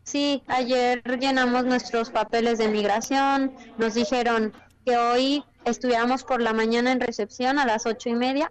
Sí, 0.04 0.45
ayer 0.47 1.02
llenamos 1.19 1.64
nuestros 1.64 2.11
papeles 2.11 2.59
de 2.59 2.69
migración, 2.69 3.52
nos 3.76 3.95
dijeron 3.95 4.52
que 4.87 4.97
hoy 4.97 5.45
estuviéramos 5.64 6.23
por 6.23 6.40
la 6.40 6.52
mañana 6.52 6.93
en 6.93 7.00
recepción 7.00 7.59
a 7.59 7.66
las 7.66 7.87
ocho 7.87 8.09
y 8.09 8.14
media 8.14 8.49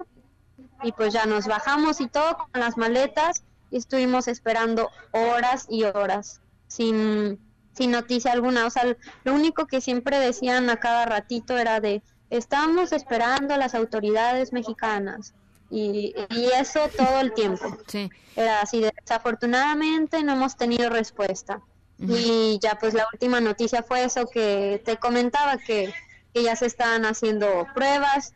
y 0.83 0.91
pues 0.91 1.13
ya 1.13 1.25
nos 1.25 1.47
bajamos 1.47 2.01
y 2.01 2.07
todo 2.07 2.37
con 2.37 2.59
las 2.59 2.75
maletas 2.75 3.45
y 3.71 3.77
estuvimos 3.77 4.27
esperando 4.27 4.89
horas 5.11 5.67
y 5.69 5.83
horas 5.83 6.41
sin, 6.67 7.39
sin 7.73 7.91
noticia 7.91 8.31
alguna. 8.31 8.65
O 8.65 8.69
sea, 8.69 8.83
lo 9.23 9.33
único 9.33 9.67
que 9.67 9.81
siempre 9.81 10.19
decían 10.19 10.69
a 10.69 10.77
cada 10.77 11.05
ratito 11.05 11.57
era 11.57 11.79
de 11.79 12.01
estamos 12.29 12.91
esperando 12.91 13.53
a 13.53 13.57
las 13.57 13.75
autoridades 13.75 14.53
mexicanas. 14.53 15.33
Y, 15.69 16.13
y 16.29 16.45
eso 16.59 16.81
todo 16.95 17.19
el 17.19 17.33
tiempo. 17.33 17.77
Sí. 17.87 18.09
Era 18.35 18.61
así, 18.61 18.81
desafortunadamente 18.81 20.23
no 20.23 20.33
hemos 20.33 20.55
tenido 20.55 20.89
respuesta. 20.89 21.61
Y 21.99 22.59
ya 22.61 22.77
pues 22.79 22.93
la 22.93 23.07
última 23.13 23.39
noticia 23.39 23.81
fue 23.81 24.03
eso 24.03 24.25
que 24.27 24.81
te 24.83 24.97
comentaba, 24.97 25.57
que, 25.57 25.93
que 26.33 26.43
ya 26.43 26.55
se 26.55 26.65
están 26.65 27.05
haciendo 27.05 27.67
pruebas, 27.73 28.33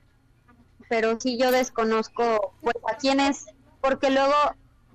pero 0.90 1.20
sí 1.20 1.38
yo 1.38 1.52
desconozco 1.52 2.54
pues, 2.62 2.76
a 2.90 2.96
quiénes, 2.96 3.48
porque 3.82 4.10
luego, 4.10 4.36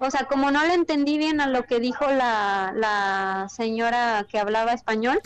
o 0.03 0.11
sea, 0.11 0.25
como 0.25 0.51
no 0.51 0.65
le 0.67 0.75
entendí 0.75 1.17
bien 1.17 1.41
a 1.41 1.47
lo 1.47 1.65
que 1.65 1.79
dijo 1.79 2.07
la, 2.07 2.73
la 2.77 3.47
señora 3.49 4.27
que 4.29 4.39
hablaba 4.39 4.73
español, 4.73 5.21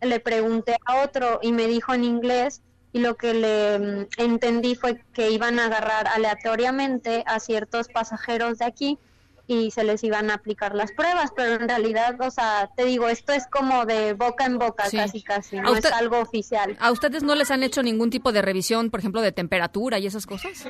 le 0.00 0.20
pregunté 0.20 0.76
a 0.86 1.02
otro 1.02 1.40
y 1.42 1.52
me 1.52 1.66
dijo 1.66 1.92
en 1.92 2.04
inglés 2.04 2.62
y 2.92 3.00
lo 3.00 3.16
que 3.16 3.34
le 3.34 3.78
mm, 3.78 4.06
entendí 4.18 4.74
fue 4.74 5.02
que 5.12 5.30
iban 5.30 5.58
a 5.58 5.66
agarrar 5.66 6.08
aleatoriamente 6.08 7.24
a 7.26 7.40
ciertos 7.40 7.88
pasajeros 7.88 8.58
de 8.58 8.64
aquí 8.64 8.98
y 9.46 9.72
se 9.72 9.82
les 9.82 10.04
iban 10.04 10.30
a 10.30 10.34
aplicar 10.34 10.76
las 10.76 10.92
pruebas, 10.92 11.32
pero 11.34 11.54
en 11.54 11.68
realidad, 11.68 12.14
o 12.20 12.30
sea, 12.30 12.70
te 12.76 12.84
digo, 12.84 13.08
esto 13.08 13.32
es 13.32 13.48
como 13.48 13.84
de 13.84 14.12
boca 14.12 14.46
en 14.46 14.58
boca, 14.58 14.84
casi 14.88 15.22
casi, 15.22 15.58
no 15.58 15.74
es 15.74 15.84
algo 15.86 16.20
oficial. 16.20 16.76
¿A 16.78 16.92
ustedes 16.92 17.24
no 17.24 17.34
les 17.34 17.50
han 17.50 17.64
hecho 17.64 17.82
ningún 17.82 18.10
tipo 18.10 18.30
de 18.30 18.42
revisión, 18.42 18.90
por 18.90 19.00
ejemplo, 19.00 19.20
de 19.22 19.32
temperatura 19.32 19.98
y 19.98 20.06
esas 20.06 20.24
cosas? 20.24 20.68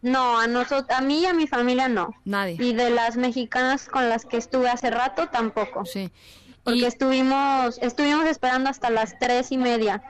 No, 0.00 0.38
a 0.38 0.46
nosotros, 0.46 0.96
a 0.96 1.00
mí 1.00 1.22
y 1.22 1.26
a 1.26 1.32
mi 1.32 1.46
familia 1.46 1.88
no. 1.88 2.14
Nadie. 2.24 2.56
Y 2.58 2.72
de 2.72 2.90
las 2.90 3.16
mexicanas 3.16 3.88
con 3.88 4.08
las 4.08 4.24
que 4.24 4.36
estuve 4.36 4.68
hace 4.68 4.90
rato 4.90 5.28
tampoco. 5.28 5.84
Sí. 5.84 6.10
Porque 6.62 6.86
estuvimos, 6.86 7.78
estuvimos 7.78 8.26
esperando 8.26 8.68
hasta 8.68 8.90
las 8.90 9.18
tres 9.18 9.52
y 9.52 9.56
media 9.56 10.02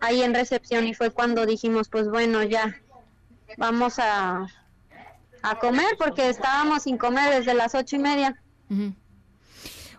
ahí 0.00 0.22
en 0.22 0.32
recepción 0.34 0.86
y 0.86 0.94
fue 0.94 1.10
cuando 1.10 1.44
dijimos, 1.44 1.88
pues 1.88 2.08
bueno, 2.08 2.42
ya, 2.42 2.80
vamos 3.58 3.98
a, 3.98 4.46
a 5.42 5.58
comer 5.58 5.96
porque 5.98 6.30
estábamos 6.30 6.84
sin 6.84 6.96
comer 6.96 7.34
desde 7.34 7.54
las 7.54 7.74
ocho 7.74 7.96
y 7.96 7.98
media. 7.98 8.40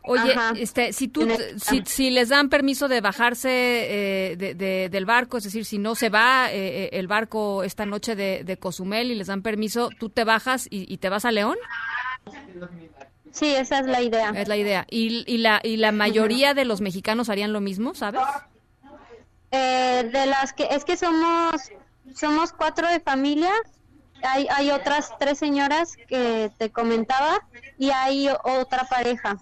Oye, 0.03 0.35
este, 0.57 0.93
si 0.93 1.07
tú, 1.07 1.27
si, 1.57 1.83
si, 1.85 2.09
les 2.09 2.29
dan 2.29 2.49
permiso 2.49 2.87
de 2.87 3.01
bajarse 3.01 3.49
eh, 3.51 4.35
de, 4.35 4.89
del 4.89 5.05
barco, 5.05 5.37
es 5.37 5.43
decir, 5.43 5.63
si 5.65 5.77
no 5.77 5.95
se 5.95 6.09
va 6.09 6.51
eh, 6.51 6.85
eh, 6.85 6.89
el 6.93 7.07
barco 7.07 7.63
esta 7.63 7.85
noche 7.85 8.15
de, 8.15 8.43
de, 8.43 8.57
Cozumel 8.57 9.11
y 9.11 9.15
les 9.15 9.27
dan 9.27 9.43
permiso, 9.43 9.89
¿tú 9.99 10.09
te 10.09 10.23
bajas 10.23 10.67
y, 10.69 10.97
te 10.97 11.09
vas 11.09 11.25
a 11.25 11.31
León? 11.31 11.57
Sí, 13.31 13.53
esa 13.53 13.79
es 13.79 13.85
la 13.85 14.01
idea. 14.01 14.31
Es 14.35 14.47
la 14.47 14.57
idea. 14.57 14.85
¿Y, 14.89 15.23
y 15.31 15.37
la, 15.37 15.61
y 15.63 15.77
la 15.77 15.91
mayoría 15.91 16.53
de 16.53 16.65
los 16.65 16.81
mexicanos 16.81 17.29
harían 17.29 17.53
lo 17.53 17.61
mismo, 17.61 17.93
sabes? 17.93 18.21
de 19.51 20.25
las 20.25 20.53
que, 20.53 20.67
es 20.71 20.85
que 20.85 20.95
somos, 20.95 21.71
somos 22.15 22.53
cuatro 22.53 22.87
de 22.87 23.01
familia 23.01 23.51
hay, 24.23 24.47
hay 24.49 24.71
otras 24.71 25.17
tres 25.19 25.37
señoras 25.37 25.95
que 26.07 26.51
te 26.57 26.69
comentaba 26.69 27.39
y 27.77 27.91
hay 27.91 28.29
otra 28.43 28.85
pareja. 28.85 29.37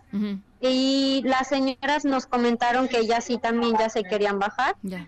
Y 0.61 1.21
las 1.25 1.47
señoras 1.47 2.03
nos 2.03 2.25
comentaron 2.25 2.87
que 2.87 2.99
ellas 2.99 3.23
sí 3.25 3.37
también 3.37 3.77
ya 3.77 3.89
se 3.89 4.03
querían 4.03 4.39
bajar. 4.39 4.75
Ya. 4.83 5.07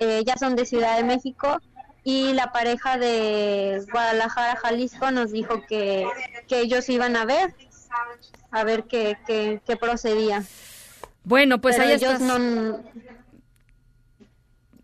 Eh, 0.00 0.18
ellas 0.18 0.40
son 0.40 0.56
de 0.56 0.66
Ciudad 0.66 0.96
de 0.96 1.04
México 1.04 1.60
y 2.04 2.34
la 2.34 2.52
pareja 2.52 2.98
de 2.98 3.82
Guadalajara, 3.90 4.56
Jalisco 4.56 5.10
nos 5.10 5.32
dijo 5.32 5.62
que, 5.66 6.06
que 6.46 6.60
ellos 6.60 6.88
iban 6.90 7.16
a 7.16 7.24
ver, 7.24 7.54
a 8.50 8.62
ver 8.62 8.84
qué, 8.84 9.16
qué, 9.26 9.76
procedía. 9.76 10.44
Bueno, 11.24 11.62
pues 11.62 11.78
ahí 11.78 11.92
ellos 11.92 12.20
no 12.20 12.80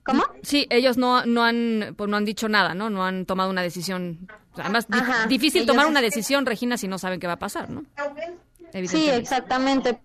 ¿Cómo? 0.03 0.25
Sí, 0.43 0.67
ellos 0.71 0.97
no, 0.97 1.27
no, 1.27 1.45
han, 1.45 1.95
pues 1.97 2.09
no 2.09 2.17
han 2.17 2.25
dicho 2.25 2.49
nada, 2.49 2.75
¿no? 2.75 2.89
No 2.89 3.05
han 3.05 3.27
tomado 3.27 3.51
una 3.51 3.61
decisión. 3.61 4.27
Además, 4.57 4.87
difícil 5.29 5.67
tomar 5.67 5.87
una 5.87 6.01
decisión, 6.01 6.47
Regina, 6.47 6.79
si 6.79 6.89
no 6.89 6.99
saben 6.99 7.21
qué 7.21 7.27
va 7.27 7.35
a 7.35 7.39
pasar, 7.39 7.69
¿no? 7.69 7.85
Sí, 8.87 9.09
exactamente. 9.09 10.01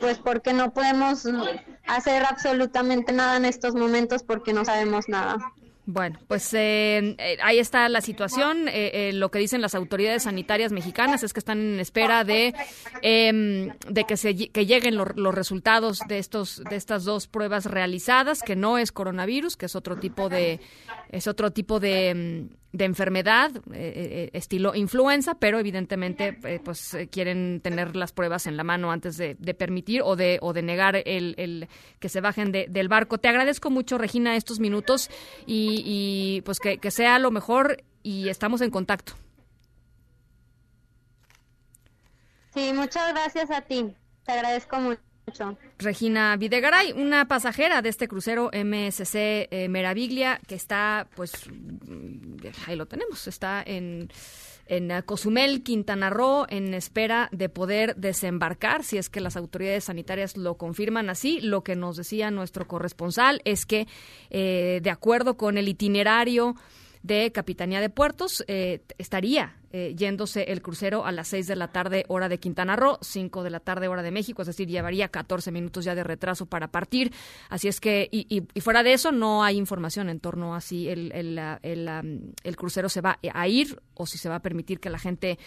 Pues 0.00 0.18
porque 0.18 0.52
no 0.52 0.72
podemos 0.72 1.24
hacer 1.86 2.24
absolutamente 2.24 3.12
nada 3.12 3.36
en 3.36 3.44
estos 3.44 3.74
momentos 3.74 4.22
porque 4.22 4.52
no 4.52 4.64
sabemos 4.64 5.08
nada. 5.08 5.38
Bueno, 5.90 6.18
pues 6.28 6.52
eh, 6.52 7.16
eh, 7.18 7.38
ahí 7.42 7.58
está 7.58 7.88
la 7.88 8.02
situación. 8.02 8.66
Eh, 8.68 9.10
lo 9.14 9.30
que 9.30 9.38
dicen 9.38 9.62
las 9.62 9.74
autoridades 9.74 10.24
sanitarias 10.24 10.70
mexicanas 10.70 11.22
es 11.22 11.32
que 11.32 11.40
están 11.40 11.58
en 11.58 11.80
espera 11.80 12.24
de 12.24 12.54
em, 13.00 13.70
de 13.88 14.04
que 14.04 14.18
se 14.18 14.36
que 14.36 14.66
lleguen 14.66 14.96
los 14.96 15.34
resultados 15.34 16.00
de 16.06 16.18
estos 16.18 16.62
de 16.68 16.76
estas 16.76 17.04
dos 17.04 17.26
pruebas 17.26 17.64
realizadas, 17.64 18.42
que 18.42 18.54
no 18.54 18.76
es 18.76 18.92
coronavirus, 18.92 19.56
que 19.56 19.64
es 19.64 19.74
otro 19.76 19.96
tipo 19.96 20.28
de 20.28 20.60
es 21.08 21.26
otro 21.26 21.52
tipo 21.52 21.80
de 21.80 22.10
em, 22.10 22.48
de 22.72 22.84
enfermedad 22.84 23.50
eh, 23.56 23.60
eh, 23.72 24.30
estilo 24.34 24.74
influenza, 24.74 25.34
pero 25.36 25.58
evidentemente 25.58 26.38
eh, 26.44 26.60
pues 26.62 26.96
quieren 27.10 27.60
tener 27.62 27.96
las 27.96 28.12
pruebas 28.12 28.46
en 28.46 28.56
la 28.56 28.64
mano 28.64 28.92
antes 28.92 29.16
de, 29.16 29.34
permitir 29.54 30.02
o 30.02 30.16
de, 30.16 30.38
o 30.42 30.52
de 30.52 30.62
negar 30.62 30.96
el, 30.96 31.34
el 31.38 31.68
que 31.98 32.08
se 32.08 32.20
bajen 32.20 32.52
del 32.52 32.88
barco. 32.88 33.18
Te 33.18 33.28
agradezco 33.28 33.70
mucho, 33.70 33.96
Regina, 33.96 34.36
estos 34.36 34.60
minutos 34.60 35.10
y, 35.46 35.82
y 35.84 36.40
pues 36.42 36.58
que, 36.58 36.78
que 36.78 36.90
sea 36.90 37.18
lo 37.18 37.30
mejor 37.30 37.84
y 38.02 38.28
estamos 38.28 38.60
en 38.60 38.70
contacto. 38.70 39.14
Sí, 42.54 42.72
muchas 42.74 43.12
gracias 43.12 43.50
a 43.50 43.62
ti. 43.62 43.94
Te 44.24 44.32
agradezco 44.32 44.78
mucho. 44.78 45.07
Regina 45.78 46.36
Videgaray, 46.36 46.92
una 46.92 47.28
pasajera 47.28 47.82
de 47.82 47.88
este 47.88 48.08
crucero 48.08 48.50
MSC 48.52 49.14
eh, 49.50 49.68
Meraviglia, 49.68 50.40
que 50.46 50.54
está, 50.54 51.06
pues, 51.14 51.32
mm, 51.50 52.36
ahí 52.66 52.76
lo 52.76 52.86
tenemos, 52.86 53.26
está 53.26 53.62
en, 53.64 54.08
en 54.66 54.90
Cozumel, 55.02 55.62
Quintana 55.62 56.10
Roo, 56.10 56.46
en 56.48 56.74
espera 56.74 57.28
de 57.32 57.48
poder 57.48 57.96
desembarcar, 57.96 58.84
si 58.84 58.98
es 58.98 59.08
que 59.08 59.20
las 59.20 59.36
autoridades 59.36 59.84
sanitarias 59.84 60.36
lo 60.36 60.56
confirman 60.56 61.10
así. 61.10 61.40
Lo 61.40 61.62
que 61.62 61.74
nos 61.74 61.96
decía 61.96 62.30
nuestro 62.30 62.68
corresponsal 62.68 63.40
es 63.44 63.66
que, 63.66 63.86
eh, 64.30 64.80
de 64.82 64.90
acuerdo 64.90 65.36
con 65.36 65.58
el 65.58 65.68
itinerario 65.68 66.54
de 67.02 67.32
Capitanía 67.32 67.80
de 67.80 67.90
Puertos, 67.90 68.44
eh, 68.48 68.82
estaría 68.98 69.56
eh, 69.70 69.94
yéndose 69.94 70.44
el 70.44 70.62
crucero 70.62 71.04
a 71.04 71.12
las 71.12 71.28
6 71.28 71.46
de 71.46 71.54
la 71.54 71.68
tarde 71.68 72.06
hora 72.08 72.30
de 72.30 72.38
Quintana 72.38 72.74
Roo, 72.74 72.98
5 73.02 73.42
de 73.42 73.50
la 73.50 73.60
tarde 73.60 73.88
hora 73.88 74.02
de 74.02 74.10
México, 74.10 74.40
es 74.40 74.46
decir, 74.46 74.66
llevaría 74.66 75.08
14 75.08 75.52
minutos 75.52 75.84
ya 75.84 75.94
de 75.94 76.04
retraso 76.04 76.46
para 76.46 76.68
partir. 76.68 77.12
Así 77.50 77.68
es 77.68 77.78
que, 77.78 78.08
y, 78.10 78.42
fuera 78.60 78.82
de 78.82 78.94
eso, 78.94 79.12
no 79.12 79.44
hay 79.44 79.58
información 79.58 80.08
en 80.08 80.20
torno 80.20 80.54
a 80.54 80.62
si 80.62 80.88
el, 80.88 81.12
el, 81.12 81.38
el, 81.62 82.56
crucero 82.56 82.88
se 82.88 83.02
va 83.02 83.18
a 83.32 83.48
ir 83.48 83.78
o 83.92 84.06
si 84.06 84.16
se 84.16 84.30
va 84.30 84.36
a 84.36 84.42
permitir 84.42 84.80
que 84.80 84.88
la 84.88 84.98
gente 84.98 85.38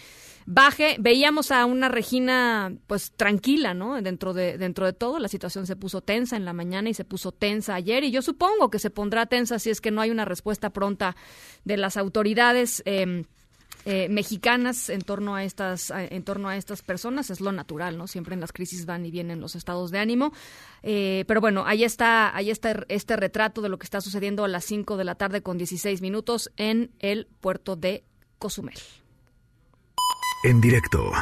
baje. 0.46 0.96
Veíamos 1.00 1.50
a 1.50 1.64
una 1.66 1.88
Regina 1.88 2.72
pues 2.86 3.12
tranquila, 3.16 3.74
¿no? 3.74 4.00
Dentro 4.00 4.32
de, 4.34 4.56
dentro 4.56 4.86
de 4.86 4.92
todo, 4.92 5.18
la 5.18 5.28
situación 5.28 5.66
se 5.66 5.74
puso 5.74 6.00
tensa 6.00 6.36
en 6.36 6.44
la 6.44 6.52
mañana 6.52 6.88
y 6.88 6.94
se 6.94 7.04
puso 7.04 7.32
tensa 7.32 7.74
ayer 7.74 8.04
y 8.04 8.12
yo 8.12 8.22
supongo 8.22 8.70
que 8.70 8.78
se 8.78 8.90
pondrá 8.90 9.26
tensa 9.26 9.58
si 9.58 9.70
es 9.70 9.80
que 9.80 9.90
no 9.90 10.00
hay 10.00 10.10
una 10.10 10.24
respuesta 10.24 10.70
pronta 10.70 11.16
de 11.64 11.76
las 11.76 11.96
autoridades. 11.96 12.82
Eh, 12.86 13.24
eh, 13.84 14.08
mexicanas 14.08 14.88
en 14.88 15.00
torno 15.00 15.34
a 15.34 15.44
estas 15.44 15.92
en 15.94 16.22
torno 16.24 16.48
a 16.48 16.56
estas 16.56 16.82
personas. 16.82 17.30
Es 17.30 17.40
lo 17.40 17.52
natural 17.52 17.98
no 17.98 18.06
siempre 18.06 18.34
en 18.34 18.40
las 18.40 18.52
crisis 18.52 18.86
van 18.86 19.04
y 19.06 19.10
vienen 19.10 19.40
los 19.40 19.54
estados 19.54 19.90
de 19.90 19.98
ánimo. 19.98 20.32
Eh, 20.82 21.24
pero 21.26 21.40
bueno 21.40 21.64
ahí 21.66 21.84
está 21.84 22.34
ahí 22.36 22.50
está 22.50 22.84
este 22.88 23.16
retrato 23.16 23.62
de 23.62 23.68
lo 23.68 23.78
que 23.78 23.84
está 23.84 24.00
sucediendo 24.00 24.44
a 24.44 24.48
las 24.48 24.64
5 24.64 24.96
de 24.96 25.04
la 25.04 25.14
tarde 25.14 25.42
con 25.42 25.58
16 25.58 26.00
minutos 26.00 26.50
en 26.56 26.90
el 26.98 27.26
puerto 27.40 27.76
de 27.76 28.04
Cozumel. 28.38 28.78
En 30.44 30.60
directo 30.60 31.12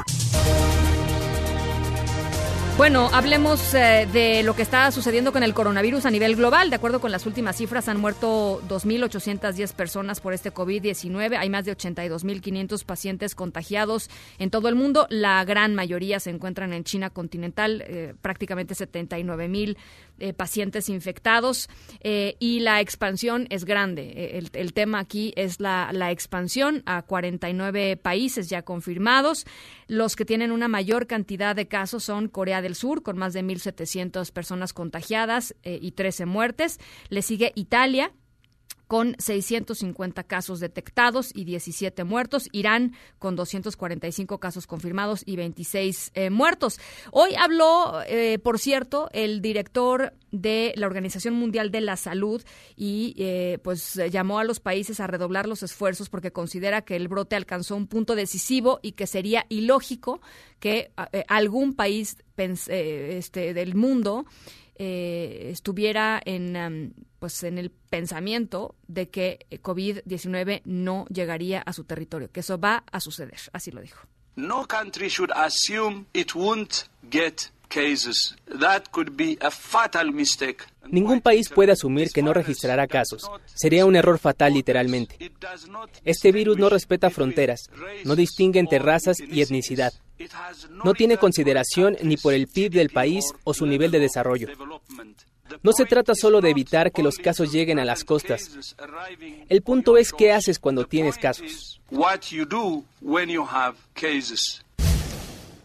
bueno, 2.76 3.10
hablemos 3.12 3.74
eh, 3.74 4.08
de 4.12 4.42
lo 4.42 4.54
que 4.54 4.62
está 4.62 4.90
sucediendo 4.90 5.32
con 5.32 5.42
el 5.42 5.54
coronavirus 5.54 6.06
a 6.06 6.10
nivel 6.10 6.36
global. 6.36 6.70
De 6.70 6.76
acuerdo 6.76 7.00
con 7.00 7.12
las 7.12 7.26
últimas 7.26 7.56
cifras, 7.56 7.88
han 7.88 8.00
muerto 8.00 8.62
2.810 8.68 9.74
personas 9.74 10.20
por 10.20 10.32
este 10.32 10.52
COVID-19. 10.52 11.36
Hay 11.38 11.50
más 11.50 11.64
de 11.64 11.76
82.500 11.76 12.84
pacientes 12.84 13.34
contagiados 13.34 14.08
en 14.38 14.50
todo 14.50 14.68
el 14.68 14.74
mundo. 14.74 15.06
La 15.10 15.44
gran 15.44 15.74
mayoría 15.74 16.20
se 16.20 16.30
encuentran 16.30 16.72
en 16.72 16.84
China 16.84 17.10
continental, 17.10 17.84
eh, 17.86 18.14
prácticamente 18.22 18.74
79.000 18.74 19.76
eh, 20.20 20.32
pacientes 20.32 20.88
infectados. 20.88 21.68
y 22.02 22.60
la 22.60 22.80
expansión 22.80 23.46
es 23.50 23.64
grande. 23.64 24.38
El, 24.38 24.50
el 24.52 24.72
tema 24.72 25.00
aquí 25.00 25.32
es 25.36 25.60
la, 25.60 25.90
la 25.92 26.10
expansión 26.10 26.82
a 26.86 27.02
49 27.02 27.96
países 27.96 28.48
ya 28.48 28.62
confirmados. 28.62 29.46
Los 29.86 30.16
que 30.16 30.24
tienen 30.24 30.52
una 30.52 30.68
mayor 30.68 31.06
cantidad 31.06 31.56
de 31.56 31.66
casos 31.66 32.04
son 32.04 32.28
Corea 32.28 32.62
del 32.62 32.74
Sur, 32.74 33.02
con 33.02 33.18
más 33.18 33.32
de 33.32 33.42
1.700 33.42 34.30
personas 34.32 34.72
contagiadas 34.72 35.54
eh, 35.62 35.78
y 35.80 35.92
13 35.92 36.26
muertes. 36.26 36.78
Le 37.08 37.22
sigue 37.22 37.52
Italia, 37.54 38.12
con 38.90 39.14
650 39.20 40.24
casos 40.24 40.58
detectados 40.58 41.30
y 41.32 41.44
17 41.44 42.02
muertos. 42.02 42.48
Irán 42.50 42.96
con 43.20 43.36
245 43.36 44.40
casos 44.40 44.66
confirmados 44.66 45.22
y 45.24 45.36
26 45.36 46.10
eh, 46.14 46.30
muertos. 46.30 46.80
Hoy 47.12 47.36
habló, 47.36 48.02
eh, 48.08 48.40
por 48.40 48.58
cierto, 48.58 49.08
el 49.12 49.42
director 49.42 50.12
de 50.32 50.72
la 50.74 50.88
Organización 50.88 51.34
Mundial 51.34 51.70
de 51.70 51.82
la 51.82 51.96
Salud 51.96 52.42
y 52.74 53.14
eh, 53.16 53.58
pues 53.62 53.94
llamó 54.10 54.40
a 54.40 54.44
los 54.44 54.58
países 54.58 54.98
a 54.98 55.06
redoblar 55.06 55.46
los 55.46 55.62
esfuerzos 55.62 56.08
porque 56.08 56.32
considera 56.32 56.82
que 56.82 56.96
el 56.96 57.06
brote 57.06 57.36
alcanzó 57.36 57.76
un 57.76 57.86
punto 57.86 58.16
decisivo 58.16 58.80
y 58.82 58.92
que 58.92 59.06
sería 59.06 59.46
ilógico 59.50 60.20
que 60.58 60.90
algún 61.28 61.74
país 61.74 62.16
este, 62.36 63.54
del 63.54 63.76
mundo 63.76 64.26
eh, 64.82 65.50
estuviera 65.52 66.22
en, 66.24 66.94
pues 67.18 67.42
en 67.42 67.58
el 67.58 67.70
pensamiento 67.70 68.74
de 68.88 69.10
que 69.10 69.46
COVID-19 69.62 70.62
no 70.64 71.04
llegaría 71.10 71.60
a 71.60 71.74
su 71.74 71.84
territorio, 71.84 72.32
que 72.32 72.40
eso 72.40 72.58
va 72.58 72.84
a 72.90 72.98
suceder, 73.00 73.38
así 73.52 73.70
lo 73.70 73.82
dijo. 73.82 74.06
No 74.36 74.66
country 74.66 75.08
should 75.08 75.30
assume 75.34 76.06
it 76.14 76.34
won't 76.34 76.84
get 77.10 77.50
cases. 77.70 78.36
That 78.60 78.90
could 78.90 79.16
be 79.16 79.38
a 79.40 79.50
fatal 79.50 80.12
mistake. 80.12 80.64
Ningún 80.90 81.20
país 81.20 81.48
puede 81.48 81.72
asumir 81.72 82.10
que 82.10 82.22
no 82.22 82.34
registrará 82.34 82.86
casos. 82.86 83.30
Sería 83.54 83.86
un 83.86 83.96
error 83.96 84.18
fatal 84.18 84.52
literalmente. 84.52 85.32
Este 86.04 86.32
virus 86.32 86.58
no 86.58 86.68
respeta 86.68 87.10
fronteras, 87.10 87.70
no 88.04 88.16
distingue 88.16 88.58
entre 88.58 88.80
razas 88.80 89.18
y 89.20 89.40
etnicidad. 89.40 89.92
No 90.84 90.92
tiene 90.92 91.16
consideración 91.16 91.96
ni 92.02 92.16
por 92.16 92.34
el 92.34 92.48
PIB 92.48 92.72
del 92.72 92.90
país 92.90 93.32
o 93.44 93.54
su 93.54 93.66
nivel 93.66 93.90
de 93.90 94.00
desarrollo. 94.00 94.48
No 95.62 95.72
se 95.72 95.84
trata 95.84 96.14
solo 96.14 96.40
de 96.40 96.50
evitar 96.50 96.92
que 96.92 97.02
los 97.02 97.16
casos 97.16 97.52
lleguen 97.52 97.78
a 97.78 97.84
las 97.84 98.04
costas. 98.04 98.76
El 99.48 99.62
punto 99.62 99.96
es 99.96 100.12
qué 100.12 100.32
haces 100.32 100.58
cuando 100.58 100.86
tienes 100.86 101.18
casos. 101.18 101.80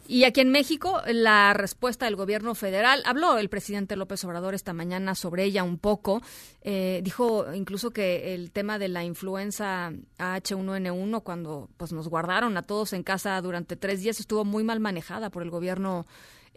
Y 0.07 0.23
aquí 0.25 0.41
en 0.41 0.51
México, 0.51 1.01
la 1.07 1.53
respuesta 1.53 2.05
del 2.05 2.15
gobierno 2.15 2.53
federal, 2.53 3.01
habló 3.05 3.39
el 3.39 3.49
presidente 3.49 3.95
López 3.95 4.23
Obrador 4.23 4.53
esta 4.53 4.71
mañana 4.71 5.15
sobre 5.15 5.43
ella 5.45 5.63
un 5.63 5.79
poco, 5.79 6.21
eh, 6.61 7.01
dijo 7.03 7.51
incluso 7.53 7.89
que 7.89 8.35
el 8.35 8.51
tema 8.51 8.77
de 8.77 8.87
la 8.87 9.03
influenza 9.03 9.91
H1N1, 10.19 11.23
cuando 11.23 11.69
pues 11.77 11.91
nos 11.91 12.07
guardaron 12.07 12.55
a 12.55 12.61
todos 12.61 12.93
en 12.93 13.01
casa 13.01 13.41
durante 13.41 13.75
tres 13.75 14.01
días, 14.01 14.19
estuvo 14.19 14.45
muy 14.45 14.63
mal 14.63 14.79
manejada 14.79 15.31
por 15.31 15.41
el 15.41 15.49
gobierno 15.49 16.05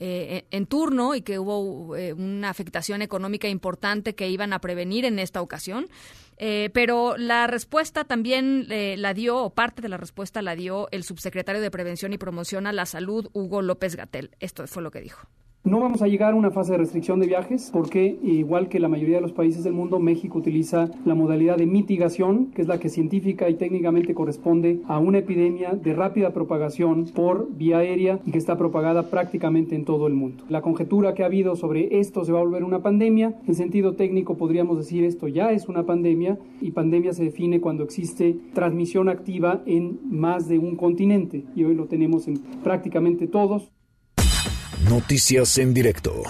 eh, 0.00 0.46
en 0.50 0.66
turno 0.66 1.14
y 1.14 1.22
que 1.22 1.38
hubo 1.38 1.96
eh, 1.96 2.12
una 2.12 2.50
afectación 2.50 3.02
económica 3.02 3.48
importante 3.48 4.14
que 4.14 4.28
iban 4.28 4.52
a 4.52 4.60
prevenir 4.60 5.04
en 5.04 5.18
esta 5.18 5.42
ocasión. 5.42 5.88
Eh, 6.36 6.70
pero 6.72 7.16
la 7.16 7.48
respuesta 7.48 8.04
también 8.04 8.66
la 8.68 9.12
dio, 9.12 9.38
o 9.38 9.50
parte 9.50 9.82
de 9.82 9.88
la 9.88 9.96
respuesta 9.96 10.40
la 10.40 10.54
dio 10.54 10.86
el 10.92 11.02
subsecretario 11.02 11.60
de 11.60 11.70
Prevención 11.70 12.12
y 12.12 12.18
Promoción 12.18 12.68
a 12.68 12.72
la 12.72 12.86
Salud, 12.86 13.28
Hugo 13.32 13.60
López 13.60 13.96
Gatel. 13.96 14.30
Esto 14.38 14.66
fue 14.68 14.82
lo 14.82 14.92
que 14.92 15.00
dijo. 15.00 15.26
No 15.68 15.80
vamos 15.80 16.00
a 16.00 16.08
llegar 16.08 16.32
a 16.32 16.36
una 16.36 16.50
fase 16.50 16.72
de 16.72 16.78
restricción 16.78 17.20
de 17.20 17.26
viajes 17.26 17.68
porque, 17.70 18.18
igual 18.22 18.70
que 18.70 18.80
la 18.80 18.88
mayoría 18.88 19.16
de 19.16 19.20
los 19.20 19.32
países 19.32 19.64
del 19.64 19.74
mundo, 19.74 19.98
México 19.98 20.38
utiliza 20.38 20.90
la 21.04 21.14
modalidad 21.14 21.58
de 21.58 21.66
mitigación, 21.66 22.46
que 22.52 22.62
es 22.62 22.68
la 22.68 22.80
que 22.80 22.88
científica 22.88 23.50
y 23.50 23.54
técnicamente 23.56 24.14
corresponde 24.14 24.80
a 24.88 24.98
una 24.98 25.18
epidemia 25.18 25.72
de 25.72 25.92
rápida 25.92 26.32
propagación 26.32 27.04
por 27.14 27.54
vía 27.54 27.80
aérea 27.80 28.18
y 28.24 28.30
que 28.30 28.38
está 28.38 28.56
propagada 28.56 29.10
prácticamente 29.10 29.74
en 29.74 29.84
todo 29.84 30.06
el 30.06 30.14
mundo. 30.14 30.42
La 30.48 30.62
conjetura 30.62 31.12
que 31.12 31.22
ha 31.22 31.26
habido 31.26 31.54
sobre 31.54 32.00
esto 32.00 32.24
se 32.24 32.32
va 32.32 32.38
a 32.38 32.44
volver 32.44 32.64
una 32.64 32.80
pandemia, 32.80 33.34
en 33.46 33.54
sentido 33.54 33.92
técnico 33.92 34.38
podríamos 34.38 34.78
decir 34.78 35.04
esto 35.04 35.28
ya 35.28 35.52
es 35.52 35.68
una 35.68 35.84
pandemia 35.84 36.38
y 36.62 36.70
pandemia 36.70 37.12
se 37.12 37.24
define 37.24 37.60
cuando 37.60 37.84
existe 37.84 38.38
transmisión 38.54 39.10
activa 39.10 39.60
en 39.66 39.98
más 40.08 40.48
de 40.48 40.58
un 40.58 40.76
continente 40.76 41.44
y 41.54 41.64
hoy 41.64 41.74
lo 41.74 41.84
tenemos 41.84 42.26
en 42.26 42.38
prácticamente 42.64 43.26
todos. 43.26 43.70
Noticias 44.88 45.58
en 45.58 45.74
directo. 45.74 46.22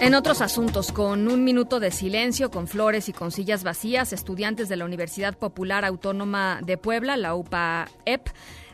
En 0.00 0.14
otros 0.14 0.40
asuntos, 0.40 0.92
con 0.92 1.26
un 1.28 1.44
minuto 1.44 1.80
de 1.80 1.90
silencio, 1.90 2.50
con 2.50 2.68
flores 2.68 3.08
y 3.08 3.12
con 3.12 3.30
sillas 3.30 3.64
vacías, 3.64 4.12
estudiantes 4.12 4.68
de 4.68 4.76
la 4.76 4.84
Universidad 4.84 5.38
Popular 5.38 5.84
Autónoma 5.84 6.60
de 6.62 6.76
Puebla, 6.76 7.16
la 7.16 7.34
UPA-EP, 7.34 8.28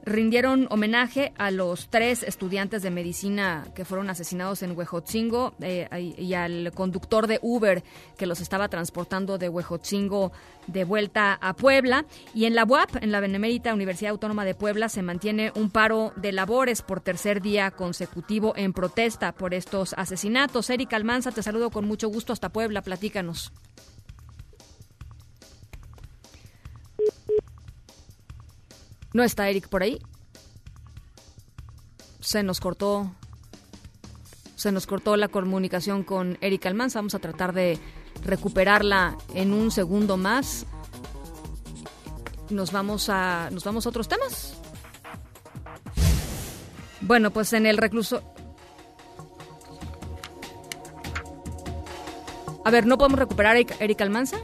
rindieron 0.05 0.67
homenaje 0.71 1.33
a 1.39 1.51
los 1.51 1.89
tres 1.89 2.23
estudiantes 2.23 2.83
de 2.83 2.91
medicina 2.91 3.67
que 3.75 3.85
fueron 3.85 4.11
asesinados 4.11 4.63
en 4.63 4.77
Huejotzingo 4.77 5.55
eh, 5.61 6.15
y 6.19 6.35
al 6.35 6.73
conductor 6.75 7.27
de 7.27 7.39
Uber 7.43 7.83
que 8.17 8.27
los 8.27 8.41
estaba 8.41 8.69
transportando 8.69 9.39
de 9.39 9.49
Huejotzingo 9.49 10.33
de 10.67 10.85
vuelta 10.85 11.39
a 11.41 11.55
Puebla. 11.55 12.05
Y 12.35 12.47
en 12.47 12.55
la 12.55 12.65
UAP, 12.65 13.03
en 13.03 13.13
la 13.13 13.21
Benemérita 13.21 13.75
Universidad 13.75 14.13
Autónoma 14.13 14.45
de 14.45 14.55
Puebla, 14.55 14.89
se 14.89 15.03
mantiene 15.03 15.53
un 15.55 15.71
paro 15.71 16.13
de 16.17 16.33
labores 16.33 16.83
por 16.83 17.01
tercer 17.01 17.41
día 17.41 17.71
consecutivo 17.71 18.55
en 18.57 18.73
protesta 18.73 19.33
por 19.33 19.55
estos 19.55 19.95
asesinatos. 19.95 20.71
Erika 20.71 20.97
Almanza, 20.97 21.31
te 21.33 21.43
saludo 21.43 21.71
con 21.71 21.87
mucho 21.87 22.09
gusto 22.09 22.33
hasta 22.33 22.51
Puebla. 22.51 22.83
Platícanos. 22.83 23.53
¿No 29.13 29.23
está 29.23 29.49
Eric 29.49 29.69
por 29.69 29.83
ahí? 29.83 29.99
Se 32.21 32.43
nos 32.43 32.61
cortó. 32.61 33.11
Se 34.57 34.73
nos 34.73 34.87
cortó 34.87 35.17
la 35.17 35.29
comunicación 35.29 36.05
con 36.05 36.39
Eric 36.41 36.67
Almanza. 36.67 36.99
Vamos 36.99 37.15
a 37.15 37.19
tratar 37.19 37.53
de 37.53 37.79
recuperarla 38.25 39.19
en 39.35 39.53
un 39.53 39.71
segundo 39.71 40.17
más. 40.17 40.67
Nos 42.49 42.73
vamos 42.73 43.09
a. 43.09 43.51
Nos 43.51 43.65
vamos 43.65 43.87
a 43.87 43.89
otros 43.89 44.09
temas. 44.09 44.55
Bueno, 47.01 47.33
pues 47.33 47.53
en 47.53 47.67
el 47.67 47.77
recluso. 47.77 48.23
A 52.65 52.71
ver, 52.71 52.87
¿no 52.87 52.97
podemos 52.97 53.19
recuperar 53.19 53.57
a 53.57 53.59
Eric 53.59 54.01
Almanza? 54.01 54.39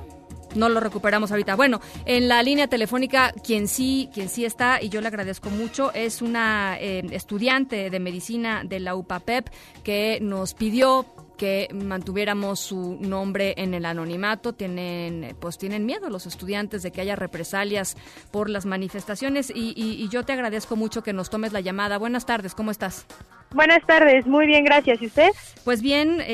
No 0.55 0.69
lo 0.69 0.81
recuperamos 0.81 1.31
ahorita. 1.31 1.57
Bueno, 1.57 1.81
en 2.05 2.29
la 2.29 2.43
línea 2.43 2.69
telefónica, 2.69 3.33
quien 3.45 3.69
sí, 3.69 4.09
quien 4.13 4.29
sí 4.29 4.45
está, 4.45 4.83
y 4.83 4.89
yo 4.89 5.01
le 5.01 5.09
agradezco 5.09 5.51
mucho, 5.51 5.93
es 5.93 6.23
una 6.23 6.77
eh, 6.79 7.03
estudiante 7.11 7.91
de 7.91 8.01
medicina 8.01 8.63
de 8.65 8.81
la 8.81 8.95
UPAPEP 8.95 9.49
que 9.83 10.19
nos 10.21 10.55
pidió 10.55 11.07
que 11.39 11.69
mantuviéramos 11.73 12.61
su 12.61 12.99
nombre 13.01 13.55
en 13.57 13.73
el 13.73 13.87
anonimato. 13.87 14.53
Tienen, 14.53 15.35
pues 15.41 15.57
tienen 15.57 15.87
miedo 15.87 16.11
los 16.11 16.27
estudiantes 16.27 16.83
de 16.83 16.91
que 16.91 17.01
haya 17.01 17.17
represalias 17.17 17.97
por 18.31 18.51
las 18.51 18.67
manifestaciones 18.67 19.51
y, 19.55 19.73
y 19.75 20.09
yo 20.11 20.25
te 20.25 20.35
agradezco 20.35 20.77
mucho 20.77 21.03
que 21.03 21.15
nos 21.15 21.31
tomes 21.31 21.55
la 21.55 21.61
llamada. 21.61 21.97
Buenas 21.97 22.27
tardes, 22.27 22.55
¿cómo 22.55 22.71
estás? 22.71 23.07
Buenas 23.55 23.85
tardes, 23.87 24.27
muy 24.27 24.47
bien, 24.47 24.65
gracias. 24.65 25.01
¿Y 25.01 25.07
usted? 25.07 25.31
Pues 25.65 25.81
bien, 25.81 26.21
eh, 26.21 26.27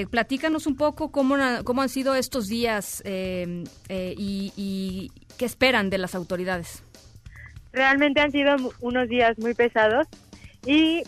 eh, 0.00 0.06
platícanos 0.10 0.66
un 0.66 0.76
poco 0.76 1.10
cómo, 1.10 1.36
cómo 1.62 1.82
han 1.82 1.90
sido 1.90 2.14
estos 2.14 2.46
días 2.46 3.02
eh, 3.04 3.64
y, 3.88 5.10
qué 5.36 5.44
esperan 5.44 5.90
de 5.90 5.98
las 5.98 6.14
autoridades. 6.14 6.82
Realmente 7.72 8.20
han 8.20 8.30
sido 8.30 8.54
unos 8.80 9.08
días 9.08 9.36
muy 9.38 9.52
pesados 9.52 10.06
y 10.64 11.02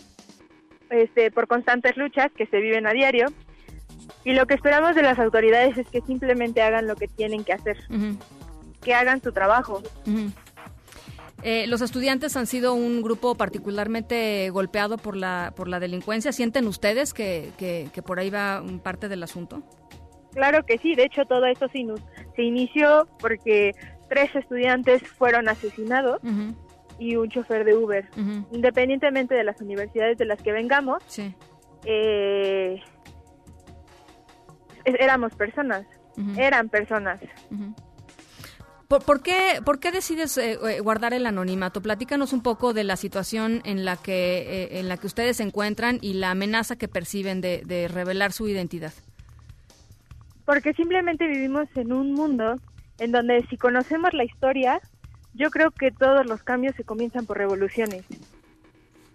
este, 0.89 1.31
por 1.31 1.47
constantes 1.47 1.97
luchas 1.97 2.31
que 2.35 2.45
se 2.47 2.57
viven 2.59 2.87
a 2.87 2.91
diario. 2.91 3.27
Y 4.23 4.33
lo 4.33 4.45
que 4.45 4.55
esperamos 4.55 4.95
de 4.95 5.03
las 5.03 5.19
autoridades 5.19 5.77
es 5.77 5.87
que 5.87 6.01
simplemente 6.01 6.61
hagan 6.61 6.87
lo 6.87 6.95
que 6.95 7.07
tienen 7.07 7.43
que 7.43 7.53
hacer. 7.53 7.77
que 8.81 8.93
hagan 8.93 9.21
su 9.21 9.31
trabajo. 9.31 9.81
Eh, 11.43 11.67
los 11.67 11.81
estudiantes 11.81 12.35
han 12.35 12.47
sido 12.47 12.73
un 12.73 13.01
grupo 13.01 13.35
particularmente 13.35 14.49
golpeado 14.49 14.97
por 14.97 15.15
la, 15.15 15.53
por 15.55 15.67
la 15.67 15.79
delincuencia. 15.79 16.31
¿Sienten 16.31 16.67
ustedes 16.67 17.13
que, 17.13 17.51
que, 17.57 18.01
por 18.01 18.19
ahí 18.19 18.29
va 18.29 18.63
parte 18.83 19.07
del 19.07 19.23
asunto? 19.23 19.61
Claro 20.33 20.65
que 20.65 20.77
sí, 20.79 20.95
de 20.95 21.05
hecho 21.05 21.25
todo 21.25 21.45
esto 21.45 21.67
se, 21.69 21.85
se 22.35 22.43
inició 22.43 23.07
porque 23.19 23.71
tres 24.09 24.35
estudiantes 24.35 25.01
fueron 25.03 25.47
asesinados 25.49 26.21
y 26.99 27.15
un 27.15 27.29
chofer 27.29 27.63
de 27.63 27.75
Uber. 27.75 28.09
Independientemente 28.51 29.35
de 29.35 29.43
las 29.43 29.59
universidades 29.61 30.17
de 30.17 30.25
las 30.25 30.41
que 30.41 30.51
vengamos, 30.51 31.03
eh, 31.85 32.81
éramos 34.85 35.33
personas, 35.35 35.85
eran 36.37 36.69
personas. 36.69 37.19
¿Por, 38.87 39.21
qué, 39.21 39.61
¿Por 39.65 39.81
qué 39.81 39.91
decides 39.91 40.37
eh, 40.37 40.57
eh, 40.63 40.79
guardar 40.79 41.13
el 41.13 41.25
anonimato? 41.25 41.81
Platícanos 41.81 42.31
un 42.31 42.41
poco 42.41 42.73
de 42.73 42.85
la 42.85 42.95
situación 42.95 43.61
en 43.65 43.83
la 43.83 43.97
que, 43.97 44.37
eh, 44.37 44.79
en 44.79 44.87
la 44.87 44.95
que 44.95 45.07
ustedes 45.07 45.37
se 45.37 45.43
encuentran 45.43 45.99
y 46.01 46.13
la 46.13 46.31
amenaza 46.31 46.77
que 46.77 46.87
perciben 46.87 47.41
de, 47.41 47.63
de 47.65 47.89
revelar 47.89 48.31
su 48.31 48.47
identidad. 48.47 48.93
Porque 50.45 50.71
simplemente 50.73 51.27
vivimos 51.27 51.67
en 51.75 51.91
un 51.91 52.13
mundo 52.13 52.55
en 52.99 53.11
donde 53.11 53.45
si 53.49 53.57
conocemos 53.57 54.13
la 54.13 54.23
historia, 54.23 54.79
yo 55.37 55.49
creo 55.49 55.71
que 55.71 55.91
todos 55.91 56.25
los 56.25 56.43
cambios 56.43 56.75
se 56.75 56.83
comienzan 56.83 57.25
por 57.25 57.37
revoluciones. 57.37 58.03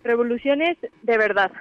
Revoluciones 0.02 0.78
de 1.02 1.18
verdad. 1.18 1.52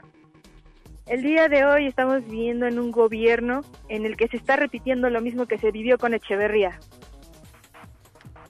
El 1.07 1.23
día 1.23 1.49
de 1.49 1.65
hoy 1.65 1.87
estamos 1.87 2.25
viviendo 2.25 2.67
en 2.67 2.79
un 2.79 2.91
gobierno 2.91 3.61
en 3.89 4.05
el 4.05 4.15
que 4.15 4.27
se 4.27 4.37
está 4.37 4.55
repitiendo 4.55 5.09
lo 5.09 5.19
mismo 5.19 5.45
que 5.45 5.57
se 5.57 5.71
vivió 5.71 5.97
con 5.97 6.13
Echeverría 6.13 6.79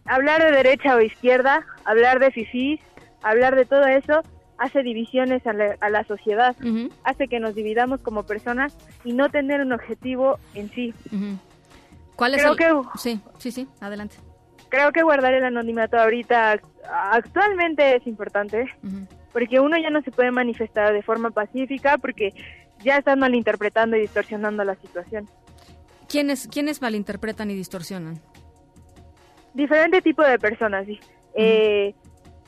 hablar 0.06 0.44
de 0.44 0.52
derecha 0.52 0.96
o 0.96 1.02
izquierda, 1.02 1.66
hablar 1.86 2.20
de 2.20 2.32
fifís, 2.32 2.80
hablar 3.22 3.56
de 3.56 3.66
todo 3.66 3.86
eso, 3.86 4.22
hace 4.58 4.84
divisiones 4.84 5.42
a 5.48 5.54
la, 5.54 6.04
sociedad, 6.04 6.56
hace 7.04 7.28
que 7.28 7.40
nos 7.40 7.56
dividamos 7.56 8.02
como 8.02 8.24
personas 8.24 8.76
y 9.04 9.14
no 9.14 9.30
tener 9.30 9.62
un 9.62 9.72
objetivo 9.72 10.38
en 10.54 10.70
sí. 10.72 10.94
¿Cuál 12.16 12.36
es 12.36 12.44
Creo 12.44 12.56
que, 12.56 13.00
sí, 13.00 13.20
sí, 13.40 13.52
sí, 13.52 13.68
adelante. 13.80 14.18
Creo 14.72 14.92
que 14.92 15.04
guardar 15.04 15.36
el 15.36 15.44
anonimato 15.44 16.00
ahorita 16.00 16.60
actualmente 17.12 17.98
es 17.98 18.08
importante, 18.08 18.66
porque 19.32 19.60
uno 19.60 19.78
ya 19.78 19.92
no 19.92 20.02
se 20.02 20.10
puede 20.10 20.32
manifestar 20.32 20.92
de 20.92 21.04
forma 21.04 21.30
pacífica 21.30 22.00
porque 22.00 22.34
ya 22.80 22.98
están 22.98 23.20
malinterpretando 23.20 23.96
y 23.96 24.02
distorsionando 24.02 24.64
la 24.64 24.74
situación. 24.76 25.30
¿Quiénes, 26.08 26.48
¿Quiénes 26.48 26.82
malinterpretan 26.82 27.52
y 27.52 27.56
distorsionan? 27.56 28.20
diferente 29.54 30.02
tipo 30.02 30.24
de 30.24 30.40
personas, 30.40 30.86
eh, 31.36 31.94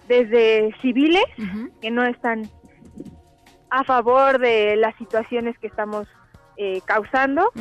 desde 0.07 0.73
civiles 0.81 1.25
que 1.81 1.91
no 1.91 2.05
están 2.05 2.49
a 3.69 3.83
favor 3.83 4.39
de 4.39 4.75
las 4.75 4.95
situaciones 4.97 5.57
que 5.59 5.67
estamos 5.67 6.07
eh, 6.57 6.81
causando, 6.85 7.51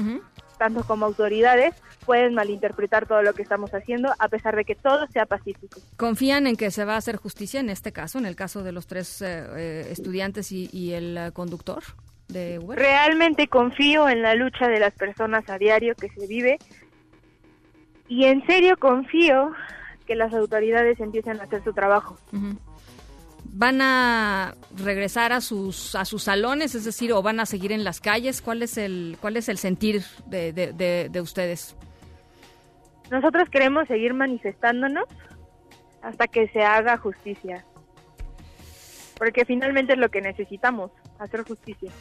tanto 0.62 0.85
como 0.85 1.07
autoridades, 1.07 1.75
pueden 2.07 2.35
malinterpretar 2.35 3.09
todo 3.09 3.20
lo 3.25 3.35
que 3.35 3.42
estamos 3.42 3.75
haciendo 3.75 4.14
a 4.20 4.29
pesar 4.29 4.55
de 4.55 4.64
que 4.64 4.77
todo 4.77 5.09
sea 5.09 5.27
pacífico. 5.27 5.81
¿Confían 5.96 6.46
en 6.46 6.55
que 6.55 6.70
se 6.70 6.85
va 6.85 6.94
a 6.94 6.98
hacer 6.98 7.16
justicia 7.16 7.59
en 7.59 7.68
este 7.68 7.90
caso, 7.90 8.18
en 8.18 8.27
el 8.27 8.37
caso 8.37 8.62
de 8.62 8.70
los 8.70 8.87
tres 8.87 9.22
eh, 9.22 9.88
estudiantes 9.90 10.53
y, 10.53 10.92
el 10.92 11.33
conductor? 11.33 11.83
De 12.29 12.61
Uber? 12.61 12.79
Realmente 12.79 13.48
confío 13.48 14.09
en 14.09 14.22
la 14.22 14.37
lucha 14.37 14.68
de 14.68 14.79
las 14.79 14.94
personas 14.94 15.51
a 15.51 15.59
diario 15.59 15.96
que 15.96 16.09
se 16.11 16.29
vive 16.29 16.61
y 18.07 18.27
en 18.27 18.46
serio 18.46 18.77
confío 18.77 19.51
que 20.07 20.14
las 20.14 20.33
autoridades 20.33 21.01
empiecen 21.01 21.40
a 21.40 21.42
hacer 21.42 21.64
su 21.64 21.72
trabajo. 21.72 22.18
¿Van 23.54 23.82
a 23.82 24.54
regresar 24.74 25.34
a 25.34 25.42
sus 25.42 25.94
a 25.94 26.06
sus 26.06 26.22
salones, 26.22 26.74
es 26.74 26.86
decir, 26.86 27.12
o 27.12 27.20
van 27.20 27.38
a 27.38 27.44
seguir 27.44 27.70
en 27.70 27.84
las 27.84 28.00
calles? 28.00 28.40
¿Cuál 28.40 28.62
es 28.62 28.78
el 28.78 29.18
cuál 29.20 29.36
es 29.36 29.50
el 29.50 29.58
sentir 29.58 30.02
de, 30.24 30.52
de, 30.54 31.20
ustedes? 31.20 31.76
Nosotros 33.10 33.50
queremos 33.50 33.86
seguir 33.88 34.14
manifestándonos 34.14 35.04
hasta 36.00 36.28
que 36.28 36.48
se 36.48 36.62
haga 36.62 36.96
justicia, 36.96 37.62
porque 39.18 39.44
finalmente 39.44 39.92
es 39.92 39.98
lo 39.98 40.08
que 40.08 40.22
necesitamos, 40.22 40.90
hacer 41.18 41.42
justicia. 41.42 41.92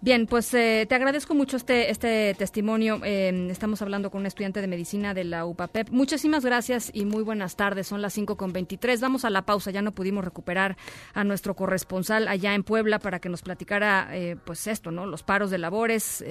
Bien, 0.00 0.26
pues 0.26 0.54
eh, 0.54 0.86
te 0.88 0.94
agradezco 0.94 1.34
mucho 1.34 1.56
este, 1.56 1.90
este 1.90 2.32
testimonio. 2.34 3.00
Eh, 3.02 3.48
estamos 3.50 3.82
hablando 3.82 4.12
con 4.12 4.20
un 4.20 4.26
estudiante 4.26 4.60
de 4.60 4.68
medicina 4.68 5.12
de 5.12 5.24
la 5.24 5.44
UPAPEP. 5.44 5.90
Muchísimas 5.90 6.44
gracias 6.44 6.92
y 6.94 7.04
muy 7.04 7.24
buenas 7.24 7.56
tardes. 7.56 7.88
Son 7.88 8.00
las 8.00 8.12
5 8.12 8.36
con 8.36 8.52
23. 8.52 9.00
Vamos 9.00 9.24
a 9.24 9.30
la 9.30 9.42
pausa. 9.42 9.72
Ya 9.72 9.82
no 9.82 9.90
pudimos 9.90 10.24
recuperar 10.24 10.76
a 11.14 11.24
nuestro 11.24 11.56
corresponsal 11.56 12.28
allá 12.28 12.54
en 12.54 12.62
Puebla 12.62 13.00
para 13.00 13.18
que 13.18 13.28
nos 13.28 13.42
platicara, 13.42 14.08
eh, 14.12 14.36
pues 14.44 14.68
esto, 14.68 14.92
¿no? 14.92 15.04
Los 15.04 15.24
paros 15.24 15.50
de 15.50 15.58
labores, 15.58 16.24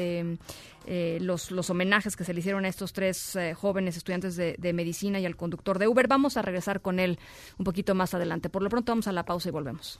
los, 1.20 1.52
los 1.52 1.70
homenajes 1.70 2.16
que 2.16 2.24
se 2.24 2.34
le 2.34 2.40
hicieron 2.40 2.64
a 2.64 2.70
estos 2.70 2.94
tres 2.94 3.38
jóvenes 3.56 3.98
estudiantes 3.98 4.38
de 4.38 4.74
medicina 4.74 5.20
y 5.20 5.26
al 5.26 5.36
conductor 5.36 5.78
de 5.78 5.90
Uber. 5.90 6.08
Vamos 6.08 6.38
a 6.38 6.42
regresar 6.42 6.80
con 6.80 7.00
él 7.00 7.20
un 7.58 7.66
poquito 7.66 7.96
más 7.96 8.14
adelante. 8.14 8.50
Por 8.50 8.64
lo 8.64 8.70
pronto 8.70 8.94
vamos 8.94 9.10
a 9.10 9.12
la 9.12 9.26
pausa 9.26 9.50
y 9.50 9.52
volvemos. 9.52 10.00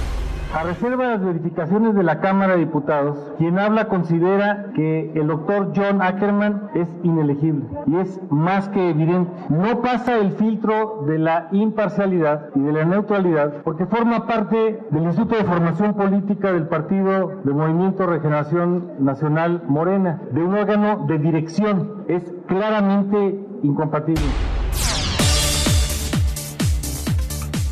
A 0.53 0.63
reserva 0.63 1.05
de 1.05 1.11
las 1.11 1.23
verificaciones 1.23 1.95
de 1.95 2.03
la 2.03 2.19
Cámara 2.19 2.53
de 2.53 2.59
Diputados, 2.59 3.17
quien 3.37 3.57
habla 3.57 3.87
considera 3.87 4.71
que 4.75 5.13
el 5.15 5.27
doctor 5.27 5.71
John 5.73 6.01
Ackerman 6.01 6.69
es 6.75 6.89
inelegible 7.03 7.67
y 7.87 7.95
es 7.95 8.19
más 8.29 8.67
que 8.67 8.89
evidente. 8.89 9.31
No 9.47 9.81
pasa 9.81 10.17
el 10.17 10.33
filtro 10.33 11.05
de 11.07 11.19
la 11.19 11.47
imparcialidad 11.53 12.49
y 12.53 12.59
de 12.59 12.73
la 12.73 12.83
neutralidad 12.83 13.61
porque 13.63 13.85
forma 13.85 14.27
parte 14.27 14.81
del 14.89 15.03
Instituto 15.03 15.37
de 15.37 15.45
Formación 15.45 15.93
Política 15.93 16.51
del 16.51 16.67
Partido 16.67 17.31
de 17.45 17.53
Movimiento 17.53 18.05
Regeneración 18.05 18.91
Nacional 18.99 19.63
Morena, 19.67 20.21
de 20.31 20.43
un 20.43 20.53
órgano 20.53 21.05
de 21.07 21.17
dirección. 21.17 22.03
Es 22.09 22.23
claramente 22.47 23.39
incompatible. 23.63 24.21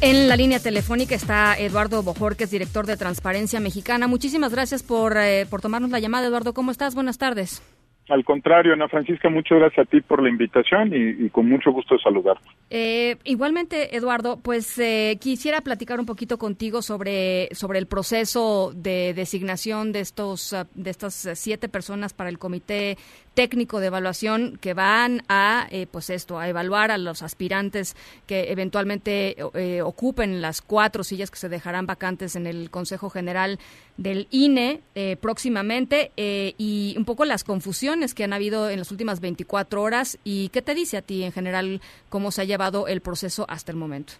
En 0.02 0.30
la 0.30 0.38
línea 0.38 0.60
telefónica 0.60 1.14
está 1.14 1.60
Eduardo 1.60 2.02
Bojorquez, 2.04 2.50
director 2.50 2.86
de 2.86 2.96
Transparencia 2.96 3.60
Mexicana. 3.60 4.08
Muchísimas 4.08 4.54
gracias 4.54 4.82
por, 4.82 5.18
eh, 5.18 5.46
por 5.50 5.60
tomarnos 5.60 5.92
la 5.92 6.00
llamada, 6.00 6.28
Eduardo. 6.28 6.54
¿Cómo 6.54 6.72
estás? 6.72 6.96
Buenas 6.96 7.18
tardes. 7.18 7.62
Al 8.08 8.24
contrario, 8.24 8.74
Ana 8.74 8.88
Francisca, 8.88 9.30
muchas 9.30 9.60
gracias 9.60 9.86
a 9.86 9.90
ti 9.90 10.02
por 10.02 10.24
la 10.24 10.30
invitación 10.30 10.92
y, 10.94 11.30
con 11.30 11.48
mucho 11.48 11.72
gusto 11.72 11.96
de 11.96 12.02
saludarte. 12.02 12.48
Eh, 12.72 13.18
igualmente, 13.24 13.96
Eduardo, 13.96 14.40
pues 14.42 14.80
eh, 14.80 15.18
quisiera 15.22 15.62
platicar 15.62 16.00
un 16.00 16.08
poquito 16.08 16.40
contigo 16.40 16.82
sobre, 16.82 17.50
sobre 17.54 17.78
el 17.78 17.86
proceso 17.86 18.72
de 18.74 19.14
designación 19.14 19.92
de 19.92 20.00
estos 20.00 20.56
de 20.74 20.90
estas 20.90 21.30
siete 21.36 21.70
personas 21.70 22.14
para 22.14 22.32
el 22.32 22.40
comité 22.40 22.98
técnico 23.34 23.80
de 23.80 23.88
evaluación 23.88 24.58
que 24.62 24.74
van 24.74 25.22
a, 25.30 25.68
eh, 25.72 25.88
pues 25.92 26.10
esto, 26.10 26.40
a 26.40 26.50
evaluar 26.50 26.92
a 26.92 26.98
los 26.98 27.24
aspirantes 27.24 27.96
que 28.28 28.52
eventualmente 28.52 29.36
eh, 29.54 29.82
ocupen 29.82 30.42
las 30.42 30.62
cuatro 30.62 31.04
sillas 31.04 31.32
que 31.32 31.38
se 31.38 31.50
dejarán 31.50 31.86
vacantes 31.86 32.36
en 32.36 32.48
el 32.48 32.70
Consejo 32.70 33.10
General 33.10 33.60
del 33.98 34.28
INE 34.32 34.82
eh, 34.96 35.18
próximamente 35.20 36.12
y 36.18 36.96
un 36.98 37.06
poco 37.06 37.26
las 37.26 37.44
confusiones 37.44 38.14
que 38.14 38.24
han 38.24 38.34
habido 38.34 38.70
en 38.70 38.80
las 38.80 38.92
últimas 38.92 39.20
24 39.20 39.82
horas 39.82 40.18
y 40.24 40.50
qué 40.50 40.62
te 40.62 40.76
dice 40.76 40.98
a 40.98 41.02
ti 41.02 41.24
en 41.24 41.32
general 41.32 41.82
cómo 42.10 42.32
se 42.32 42.42
ha 42.42 42.46
llevado 42.46 42.88
el 42.88 43.02
proceso 43.02 43.46
hasta 43.50 43.72
el 43.72 43.78
momento. 43.78 44.14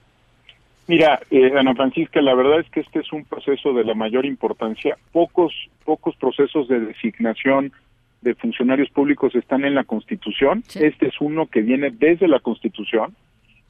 Mira, 0.88 1.20
Ana 1.58 1.76
Francisca, 1.76 2.20
la 2.20 2.34
verdad 2.34 2.62
es 2.62 2.70
que 2.72 2.80
este 2.80 3.00
es 3.00 3.14
un 3.14 3.24
proceso 3.24 3.74
de 3.74 3.84
la 3.84 3.94
mayor 3.94 4.26
importancia. 4.26 4.98
Pocos, 5.12 5.54
pocos 5.86 6.16
procesos 6.16 6.68
de 6.68 6.80
designación 6.80 7.72
de 8.22 8.36
funcionarios 8.36 8.90
públicos 8.90 9.34
están 9.36 9.66
en 9.66 9.76
la 9.76 9.84
Constitución. 9.84 10.64
Este 10.76 11.08
es 11.08 11.22
uno 11.22 11.48
que 11.48 11.62
viene 11.62 11.92
desde 11.92 12.28
la 12.28 12.40
Constitución 12.40 13.16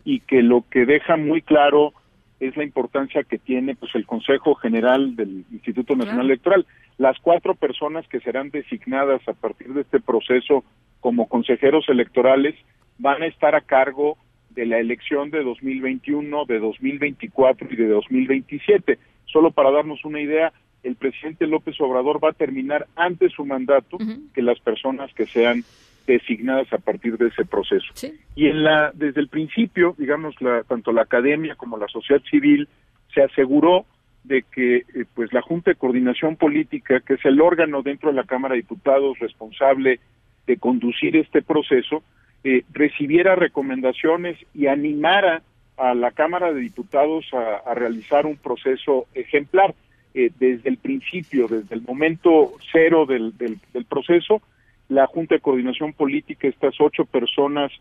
y 0.03 0.21
que 0.21 0.41
lo 0.41 0.65
que 0.69 0.85
deja 0.85 1.17
muy 1.17 1.41
claro 1.41 1.93
es 2.39 2.55
la 2.55 2.63
importancia 2.63 3.23
que 3.23 3.38
tiene 3.38 3.75
pues 3.75 3.93
el 3.95 4.05
Consejo 4.05 4.55
General 4.55 5.15
del 5.15 5.45
Instituto 5.51 5.95
Nacional 5.95 6.25
Electoral. 6.25 6.65
Las 6.97 7.17
cuatro 7.19 7.53
personas 7.53 8.07
que 8.07 8.19
serán 8.21 8.49
designadas 8.49 9.21
a 9.27 9.33
partir 9.33 9.73
de 9.73 9.81
este 9.81 9.99
proceso 9.99 10.63
como 10.99 11.27
consejeros 11.27 11.88
electorales 11.89 12.55
van 12.97 13.21
a 13.21 13.27
estar 13.27 13.55
a 13.55 13.62
cargo 13.62 14.17
de 14.49 14.65
la 14.65 14.79
elección 14.79 15.29
de 15.31 15.43
2021, 15.43 16.45
de 16.45 16.59
2024 16.59 17.67
y 17.71 17.75
de 17.75 17.88
2027. 17.88 18.99
Solo 19.25 19.51
para 19.51 19.71
darnos 19.71 20.03
una 20.05 20.21
idea, 20.21 20.51
el 20.83 20.95
presidente 20.95 21.47
López 21.47 21.79
Obrador 21.81 22.23
va 22.23 22.29
a 22.29 22.33
terminar 22.33 22.87
antes 22.95 23.33
su 23.33 23.45
mandato 23.45 23.97
que 24.33 24.41
las 24.41 24.59
personas 24.59 25.13
que 25.13 25.25
sean 25.25 25.63
designadas 26.07 26.71
a 26.73 26.79
partir 26.79 27.17
de 27.17 27.27
ese 27.27 27.45
proceso. 27.45 27.93
Y 28.35 28.47
en 28.47 28.63
la, 28.63 28.91
desde 28.93 29.21
el 29.21 29.27
principio, 29.27 29.93
digamos, 29.97 30.41
la, 30.41 30.63
tanto 30.63 30.91
la 30.91 31.03
academia 31.03 31.55
como 31.55 31.77
la 31.77 31.87
sociedad 31.87 32.21
civil 32.29 32.67
se 33.13 33.21
aseguró 33.21 33.85
de 34.23 34.43
que 34.43 34.77
eh, 34.77 35.05
pues 35.13 35.31
la 35.33 35.41
Junta 35.41 35.71
de 35.71 35.75
Coordinación 35.75 36.35
Política, 36.35 36.99
que 36.99 37.13
es 37.13 37.25
el 37.25 37.41
órgano 37.41 37.81
dentro 37.81 38.09
de 38.09 38.15
la 38.15 38.23
Cámara 38.23 38.53
de 38.53 38.61
Diputados 38.61 39.19
responsable 39.19 39.99
de 40.47 40.57
conducir 40.57 41.15
este 41.15 41.41
proceso, 41.41 42.03
eh, 42.43 42.63
recibiera 42.71 43.35
recomendaciones 43.35 44.37
y 44.53 44.67
animara 44.67 45.41
a 45.77 45.93
la 45.93 46.11
Cámara 46.11 46.51
de 46.51 46.59
Diputados 46.59 47.25
a, 47.33 47.73
realizar 47.73 48.25
un 48.25 48.37
proceso 48.37 49.07
ejemplar. 49.13 49.73
Eh, 50.13 50.32
desde 50.39 50.69
el 50.69 50.78
principio, 50.78 51.48
desde 51.48 51.76
el 51.76 51.82
momento 51.82 52.54
cero 52.72 53.06
del, 53.06 53.38
del, 53.38 53.86
proceso, 53.86 54.41
la 54.88 55.06
Junta 55.06 55.36
de 55.36 55.41
Coordinación 55.41 55.93
Política, 55.93 56.48
estas 56.48 56.76
ocho 56.80 57.06
personas 57.06 57.72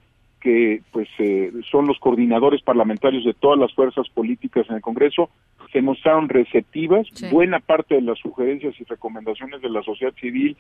que 0.40 0.82
pues 0.92 1.08
eh, 1.18 1.50
son 1.70 1.86
los 1.86 1.98
coordinadores 1.98 2.62
parlamentarios 2.62 3.24
de 3.24 3.34
todas 3.34 3.58
las 3.58 3.72
fuerzas 3.74 4.08
políticas 4.10 4.66
en 4.68 4.76
el 4.76 4.82
Congreso, 4.82 5.30
se 5.72 5.82
mostraron 5.82 6.28
receptivas, 6.28 7.06
buena 7.30 7.60
parte 7.60 7.94
de 7.96 8.02
las 8.02 8.18
sugerencias 8.18 8.74
y 8.78 8.84
recomendaciones 8.84 9.60
de 9.60 9.70
la 9.70 9.82
sociedad 9.82 10.14
civil 10.20 10.56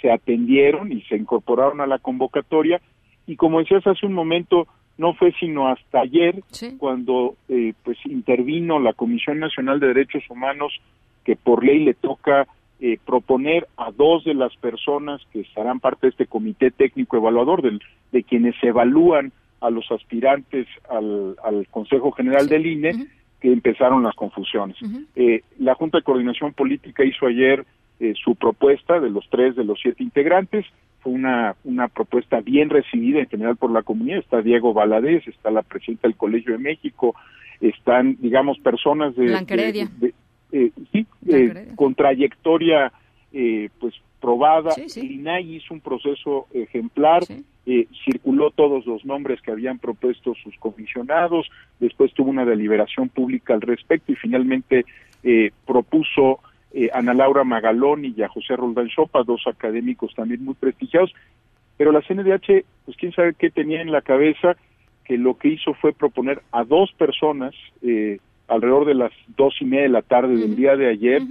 se 0.00 0.10
atendieron 0.10 0.92
y 0.92 1.02
se 1.02 1.16
incorporaron 1.16 1.80
a 1.80 1.86
la 1.86 1.98
convocatoria. 1.98 2.80
Y 3.26 3.36
como 3.36 3.60
decías 3.60 3.86
hace 3.86 4.04
un 4.04 4.12
momento, 4.12 4.66
no 4.98 5.14
fue 5.14 5.32
sino 5.38 5.68
hasta 5.68 6.00
ayer 6.00 6.42
cuando 6.78 7.36
eh, 7.48 7.72
pues 7.84 7.96
intervino 8.04 8.80
la 8.80 8.92
Comisión 8.92 9.38
Nacional 9.38 9.80
de 9.80 9.88
Derechos 9.88 10.24
Humanos 10.28 10.72
que 11.24 11.36
por 11.36 11.64
ley 11.64 11.84
le 11.84 11.94
toca 11.94 12.46
eh, 12.80 12.98
proponer 13.04 13.68
a 13.76 13.90
dos 13.92 14.24
de 14.24 14.34
las 14.34 14.54
personas 14.56 15.20
que 15.32 15.40
estarán 15.40 15.80
parte 15.80 16.06
de 16.06 16.10
este 16.10 16.26
comité 16.26 16.70
técnico 16.70 17.16
evaluador 17.16 17.62
del, 17.62 17.80
de 18.10 18.22
quienes 18.24 18.54
evalúan 18.62 19.32
a 19.60 19.70
los 19.70 19.90
aspirantes 19.92 20.66
al, 20.90 21.36
Consejo 21.70 22.10
General 22.12 22.48
del 22.48 22.66
INE 22.66 23.06
que 23.40 23.52
empezaron 23.52 24.02
las 24.02 24.14
confusiones. 24.14 24.76
Eh, 25.14 25.42
la 25.58 25.74
Junta 25.74 25.98
de 25.98 26.04
Coordinación 26.04 26.52
Política 26.52 27.04
hizo 27.04 27.26
ayer 27.26 27.64
su 28.14 28.34
propuesta 28.34 28.98
de 28.98 29.10
los 29.10 29.28
tres 29.30 29.54
de 29.54 29.62
los 29.64 29.78
siete 29.80 30.02
integrantes, 30.02 30.66
fue 31.02 31.12
una, 31.12 31.56
una 31.64 31.88
propuesta 31.88 32.40
bien 32.40 32.70
recibida 32.70 33.20
en 33.20 33.28
general 33.28 33.56
por 33.56 33.70
la 33.70 33.82
comunidad. 33.82 34.18
Está 34.18 34.40
Diego 34.40 34.72
Valadez, 34.72 35.26
está 35.26 35.50
la 35.50 35.62
presidenta 35.62 36.08
del 36.08 36.16
Colegio 36.16 36.52
de 36.52 36.58
México, 36.58 37.14
están, 37.60 38.16
digamos, 38.20 38.58
personas 38.60 39.14
de... 39.16 39.28
Eh, 40.52 40.70
sí, 40.92 41.06
eh, 41.28 41.72
con 41.74 41.94
trayectoria 41.94 42.92
eh, 43.32 43.70
pues 43.80 43.94
probada. 44.20 44.74
El 44.76 45.10
INAI 45.10 45.56
hizo 45.56 45.74
un 45.74 45.80
proceso 45.80 46.46
ejemplar, 46.52 47.24
circuló 48.04 48.50
todos 48.50 48.86
los 48.86 49.04
nombres 49.04 49.40
que 49.40 49.50
habían 49.50 49.78
propuesto 49.78 50.34
sus 50.34 50.56
comisionados, 50.58 51.48
después 51.80 52.12
tuvo 52.12 52.30
una 52.30 52.44
deliberación 52.44 53.08
pública 53.08 53.54
al 53.54 53.62
respecto 53.62 54.12
y 54.12 54.14
finalmente 54.14 54.84
propuso 55.66 56.38
eh, 56.74 56.88
Ana 56.94 57.12
Laura 57.12 57.44
Magalón 57.44 58.04
y 58.04 58.22
a 58.22 58.28
José 58.28 58.56
Roldán 58.56 58.88
Chopa, 58.88 59.22
dos 59.24 59.42
académicos 59.46 60.14
también 60.14 60.42
muy 60.42 60.54
prestigiados, 60.54 61.12
pero 61.76 61.92
la 61.92 62.00
CNDH, 62.00 62.64
pues 62.86 62.96
quién 62.96 63.12
sabe 63.12 63.34
qué 63.34 63.50
tenía 63.50 63.82
en 63.82 63.92
la 63.92 64.00
cabeza, 64.00 64.56
que 65.04 65.18
lo 65.18 65.36
que 65.36 65.48
hizo 65.48 65.74
fue 65.74 65.92
proponer 65.92 66.40
a 66.50 66.64
dos 66.64 66.90
personas 66.92 67.54
eh, 67.82 68.20
alrededor 68.52 68.86
de 68.86 68.94
las 68.94 69.12
dos 69.36 69.54
y 69.60 69.64
media 69.64 69.84
de 69.84 69.88
la 69.88 70.02
tarde 70.02 70.36
del 70.36 70.56
día 70.56 70.76
de 70.76 70.88
ayer, 70.88 71.22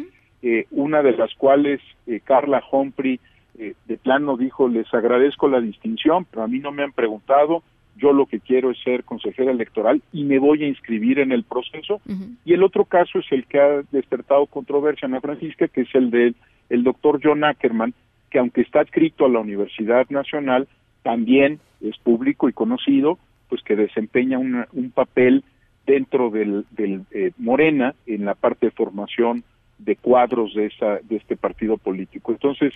eh, 0.41 0.65
una 0.71 1.01
de 1.01 1.11
las 1.11 1.33
cuales 1.35 1.79
Carla 2.23 2.63
Humphrey 2.71 3.19
de 3.53 3.97
plano 3.97 4.37
dijo, 4.37 4.67
les 4.67 4.91
agradezco 4.93 5.47
la 5.47 5.61
distinción, 5.61 6.25
pero 6.25 6.43
a 6.43 6.47
mí 6.47 6.59
no 6.59 6.71
me 6.71 6.83
han 6.83 6.93
preguntado, 6.93 7.63
yo 7.97 8.13
lo 8.13 8.25
que 8.25 8.39
quiero 8.39 8.71
es 8.71 8.81
ser 8.83 9.03
consejera 9.03 9.51
electoral 9.51 10.01
y 10.11 10.23
me 10.23 10.39
voy 10.39 10.63
a 10.63 10.67
inscribir 10.67 11.19
en 11.19 11.31
el 11.31 11.43
proceso. 11.43 12.01
Y 12.45 12.53
el 12.53 12.63
otro 12.63 12.85
caso 12.85 13.19
es 13.19 13.25
el 13.31 13.45
que 13.45 13.59
ha 13.59 13.81
despertado 13.91 14.45
controversia, 14.47 15.07
Ana 15.07 15.21
Francisca, 15.21 15.67
que 15.67 15.81
es 15.81 15.93
el 15.93 16.09
del 16.11 16.35
el 16.69 16.83
doctor 16.83 17.19
John 17.21 17.43
Ackerman, 17.43 17.93
que 18.29 18.39
aunque 18.39 18.61
está 18.61 18.79
adscrito 18.79 19.25
a 19.25 19.29
la 19.29 19.39
Universidad 19.39 20.09
Nacional, 20.09 20.69
también 21.03 21.59
es 21.81 21.97
público 21.97 22.47
y 22.47 22.53
conocido, 22.53 23.19
pues 23.49 23.61
que 23.61 23.75
desempeña 23.75 24.39
un 24.39 24.91
papel 24.95 25.43
dentro 25.85 26.29
del, 26.29 26.65
del 26.71 27.03
eh, 27.11 27.31
Morena 27.37 27.95
en 28.05 28.25
la 28.25 28.35
parte 28.35 28.67
de 28.67 28.71
formación 28.71 29.43
de 29.77 29.95
cuadros 29.95 30.53
de, 30.53 30.67
esa, 30.67 30.99
de 31.03 31.17
este 31.17 31.35
partido 31.35 31.77
político. 31.77 32.31
Entonces, 32.31 32.73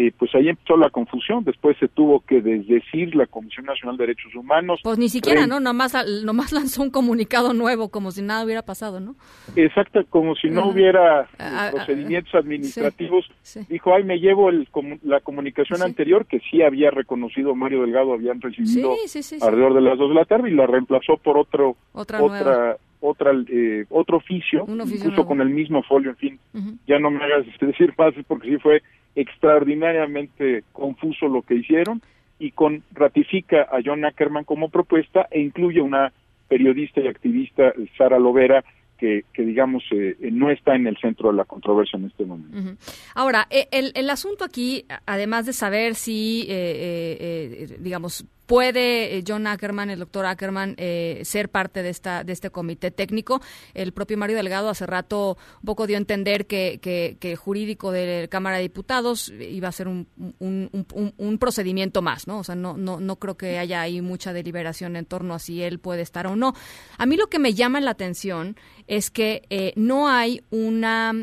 eh, 0.00 0.12
pues 0.16 0.32
ahí 0.36 0.48
empezó 0.48 0.76
la 0.76 0.90
confusión, 0.90 1.42
después 1.42 1.76
se 1.80 1.88
tuvo 1.88 2.20
que 2.20 2.40
desdecir 2.40 3.16
la 3.16 3.26
Comisión 3.26 3.66
Nacional 3.66 3.96
de 3.96 4.06
Derechos 4.06 4.32
Humanos. 4.36 4.78
Pues 4.84 4.96
ni 4.96 5.08
siquiera, 5.08 5.48
¿no? 5.48 5.58
Nomás, 5.58 5.92
nomás 6.22 6.52
lanzó 6.52 6.82
un 6.82 6.90
comunicado 6.90 7.52
nuevo, 7.52 7.88
como 7.88 8.12
si 8.12 8.22
nada 8.22 8.44
hubiera 8.44 8.62
pasado, 8.62 9.00
¿no? 9.00 9.16
Exacto, 9.56 10.00
como 10.08 10.36
si 10.36 10.50
no 10.50 10.68
hubiera 10.68 11.22
ah, 11.22 11.28
ah, 11.40 11.66
ah, 11.66 11.70
procedimientos 11.72 12.32
administrativos. 12.36 13.28
Dijo, 13.68 13.92
ay, 13.92 14.04
me 14.04 14.20
llevo 14.20 14.50
el, 14.50 14.68
la 15.02 15.18
comunicación 15.18 15.82
anterior, 15.82 16.26
que 16.26 16.38
sí 16.48 16.62
había 16.62 16.92
reconocido 16.92 17.56
Mario 17.56 17.82
Delgado, 17.82 18.12
habían 18.12 18.40
recibido 18.40 18.94
alrededor 19.40 19.74
de 19.74 19.80
las 19.80 19.98
dos 19.98 20.10
de 20.10 20.14
la 20.14 20.26
tarde, 20.26 20.48
y 20.48 20.54
la 20.54 20.68
reemplazó 20.68 21.16
por 21.16 21.36
otro, 21.36 21.76
otra, 21.92 22.22
otra 22.22 22.76
otra 23.00 23.32
eh, 23.48 23.86
otro 23.90 24.18
oficio, 24.18 24.66
incluso 24.68 25.26
con 25.26 25.40
el 25.40 25.50
mismo 25.50 25.82
folio, 25.82 26.10
en 26.10 26.16
fin, 26.16 26.38
ya 26.86 26.98
no 26.98 27.10
me 27.10 27.22
hagas 27.24 27.46
decir 27.60 27.94
más 27.96 28.14
porque 28.26 28.48
sí 28.48 28.58
fue 28.58 28.82
extraordinariamente 29.14 30.64
confuso 30.72 31.28
lo 31.28 31.42
que 31.42 31.56
hicieron. 31.56 32.00
Y 32.40 32.52
con 32.52 32.84
ratifica 32.92 33.62
a 33.62 33.80
John 33.84 34.04
Ackerman 34.04 34.44
como 34.44 34.68
propuesta 34.68 35.26
e 35.32 35.40
incluye 35.40 35.80
una 35.80 36.12
periodista 36.46 37.00
y 37.00 37.08
activista 37.08 37.72
Sara 37.96 38.20
Lovera 38.20 38.64
que, 38.98 39.24
digamos 39.36 39.84
eh, 39.92 40.16
no 40.32 40.50
está 40.50 40.74
en 40.74 40.86
el 40.86 40.96
centro 40.98 41.30
de 41.30 41.36
la 41.36 41.44
controversia 41.44 41.98
en 41.98 42.06
este 42.06 42.24
momento. 42.24 42.76
Ahora, 43.14 43.46
eh, 43.50 43.68
el, 43.70 43.92
el, 43.94 44.10
asunto 44.10 44.44
aquí, 44.44 44.84
además 45.06 45.46
de 45.46 45.52
saber 45.52 45.94
si, 45.94 46.46
eh, 46.48 47.76
digamos, 47.78 48.26
puede 48.48 49.22
John 49.24 49.46
Ackerman, 49.46 49.90
el 49.90 50.00
doctor 50.00 50.26
Ackerman, 50.26 50.74
ser 51.22 51.50
parte 51.50 51.82
de 51.82 51.90
esta 51.90 52.24
de 52.24 52.32
este 52.32 52.50
comité 52.50 52.90
técnico. 52.90 53.40
El 53.74 53.92
propio 53.92 54.18
Mario 54.18 54.36
Delgado 54.36 54.70
hace 54.70 54.86
rato 54.86 55.36
un 55.60 55.66
poco 55.66 55.86
dio 55.86 55.96
a 55.96 55.98
entender 55.98 56.46
que, 56.46 56.80
que, 56.80 57.36
jurídico 57.36 57.92
de 57.92 58.22
la 58.22 58.28
Cámara 58.28 58.56
de 58.56 58.62
Diputados 58.62 59.28
iba 59.28 59.68
a 59.68 59.72
ser 59.72 59.86
un, 59.86 60.08
un, 60.38 61.38
procedimiento 61.38 62.02
más, 62.02 62.26
¿no? 62.26 62.38
O 62.38 62.44
sea, 62.44 62.54
no, 62.54 62.76
no, 62.76 62.98
no 62.98 63.16
creo 63.16 63.36
que 63.36 63.58
haya 63.58 63.80
ahí 63.80 64.00
mucha 64.00 64.32
deliberación 64.32 64.96
en 64.96 65.04
torno 65.04 65.34
a 65.34 65.38
si 65.38 65.62
él 65.62 65.78
puede 65.78 66.02
estar 66.02 66.26
o 66.26 66.34
no. 66.34 66.54
A 66.96 67.06
mí 67.06 67.16
lo 67.16 67.28
que 67.28 67.38
me 67.38 67.54
llama 67.54 67.80
la 67.80 67.92
atención 67.92 68.56
es 68.86 69.10
que 69.10 69.42
eh, 69.50 69.72
no 69.76 70.08
hay 70.08 70.42
una 70.50 71.14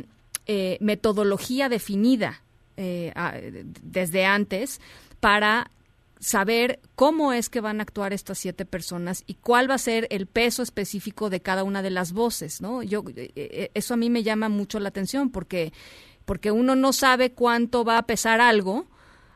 eh, 0.45 0.77
metodología 0.79 1.69
definida 1.69 2.43
eh, 2.77 3.13
desde 3.81 4.25
antes 4.25 4.79
para 5.19 5.71
saber 6.25 6.79
cómo 6.95 7.33
es 7.33 7.51
que 7.51 7.61
van 7.61 7.79
a 7.79 7.83
actuar 7.83 8.11
estas 8.11 8.39
siete 8.39 8.65
personas 8.65 9.23
y 9.27 9.35
cuál 9.35 9.69
va 9.69 9.75
a 9.75 9.77
ser 9.77 10.07
el 10.09 10.25
peso 10.25 10.63
específico 10.63 11.29
de 11.29 11.39
cada 11.39 11.63
una 11.63 11.83
de 11.83 11.91
las 11.91 12.13
voces, 12.13 12.61
¿no? 12.61 12.81
Yo 12.81 13.03
eso 13.35 13.93
a 13.93 13.97
mí 13.97 14.09
me 14.09 14.23
llama 14.23 14.49
mucho 14.49 14.79
la 14.79 14.89
atención 14.89 15.29
porque 15.29 15.71
porque 16.25 16.49
uno 16.49 16.75
no 16.75 16.93
sabe 16.93 17.33
cuánto 17.33 17.85
va 17.85 17.99
a 17.99 18.07
pesar 18.07 18.41
algo 18.41 18.87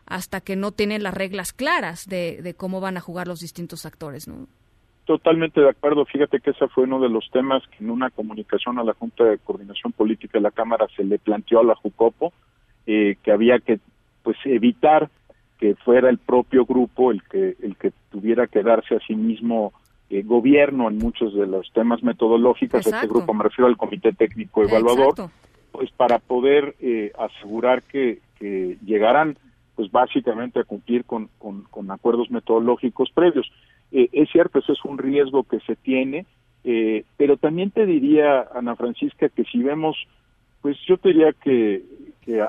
hasta 0.08 0.42
que 0.42 0.56
no 0.56 0.72
tiene 0.72 0.98
las 0.98 1.14
reglas 1.14 1.54
claras 1.54 2.08
de, 2.08 2.42
de 2.42 2.56
cómo 2.56 2.82
van 2.82 2.98
a 2.98 3.02
jugar 3.02 3.28
los 3.28 3.40
distintos 3.40 3.86
actores, 3.86 4.28
¿no? 4.28 4.48
Totalmente 5.06 5.62
de 5.62 5.70
acuerdo. 5.70 6.06
Fíjate 6.06 6.40
que 6.40 6.50
ese 6.50 6.68
fue 6.70 6.86
uno 6.86 7.00
de 7.00 7.10
los 7.10 7.30
temas 7.30 7.62
que 7.68 7.84
en 7.84 7.92
una 7.92 8.10
comunicación 8.10 8.80
a 8.80 8.84
la 8.84 8.96
Junta 8.96 9.26
de 9.26 9.38
Coordinación 9.38 9.94
Política 9.94 10.40
de 10.40 10.42
la 10.42 10.50
Cámara 10.50 10.88
se 10.96 11.04
le 11.04 11.20
planteó 11.20 11.60
a 11.60 11.64
la 11.64 11.76
Jucopo, 11.76 12.34
eh, 12.88 13.16
que 13.22 13.32
había 13.32 13.60
que 13.60 13.80
pues 14.24 14.38
evitar 14.46 15.12
que 15.60 15.76
fuera 15.76 16.10
el 16.10 16.18
propio 16.18 16.66
grupo 16.66 17.12
el 17.12 17.22
que 17.24 17.56
el 17.62 17.76
que 17.76 17.92
tuviera 18.10 18.48
que 18.48 18.64
darse 18.64 18.96
a 18.96 19.00
sí 19.02 19.16
mismo 19.16 19.74
eh, 20.10 20.24
gobierno 20.24 20.88
en 20.88 20.98
muchos 20.98 21.36
de 21.36 21.46
los 21.46 21.72
temas 21.74 22.02
metodológicos. 22.02 22.88
Este 22.88 23.08
grupo 23.08 23.34
me 23.34 23.44
refiero 23.44 23.68
al 23.68 23.78
Comité 23.78 24.14
Técnico 24.14 24.64
Evaluador, 24.64 25.30
pues 25.72 25.92
para 25.92 26.18
poder 26.20 26.76
eh, 26.80 27.12
asegurar 27.18 27.84
que, 27.84 28.20
que 28.40 28.78
llegaran 28.86 29.38
pues 29.76 29.92
básicamente 29.92 30.60
a 30.60 30.66
cumplir 30.66 31.06
con, 31.06 31.30
con, 31.38 31.64
con 31.64 31.90
acuerdos 31.92 32.32
metodológicos 32.32 33.12
previos. 33.14 33.50
Eh, 33.92 34.10
es 34.12 34.30
cierto, 34.30 34.60
ese 34.60 34.74
es 34.74 34.84
un 34.84 34.98
riesgo 34.98 35.44
que 35.44 35.60
se 35.62 35.76
tiene, 35.76 36.26
eh, 36.64 37.06
pero 37.18 37.38
también 37.38 37.72
te 37.72 37.86
diría, 37.86 38.46
Ana 38.54 38.76
Francisca, 38.76 39.30
que 39.30 39.46
si 39.46 39.60
vemos, 39.64 39.96
pues 40.62 40.78
yo 40.86 40.98
te 40.98 41.10
diría 41.10 41.32
que, 41.32 41.82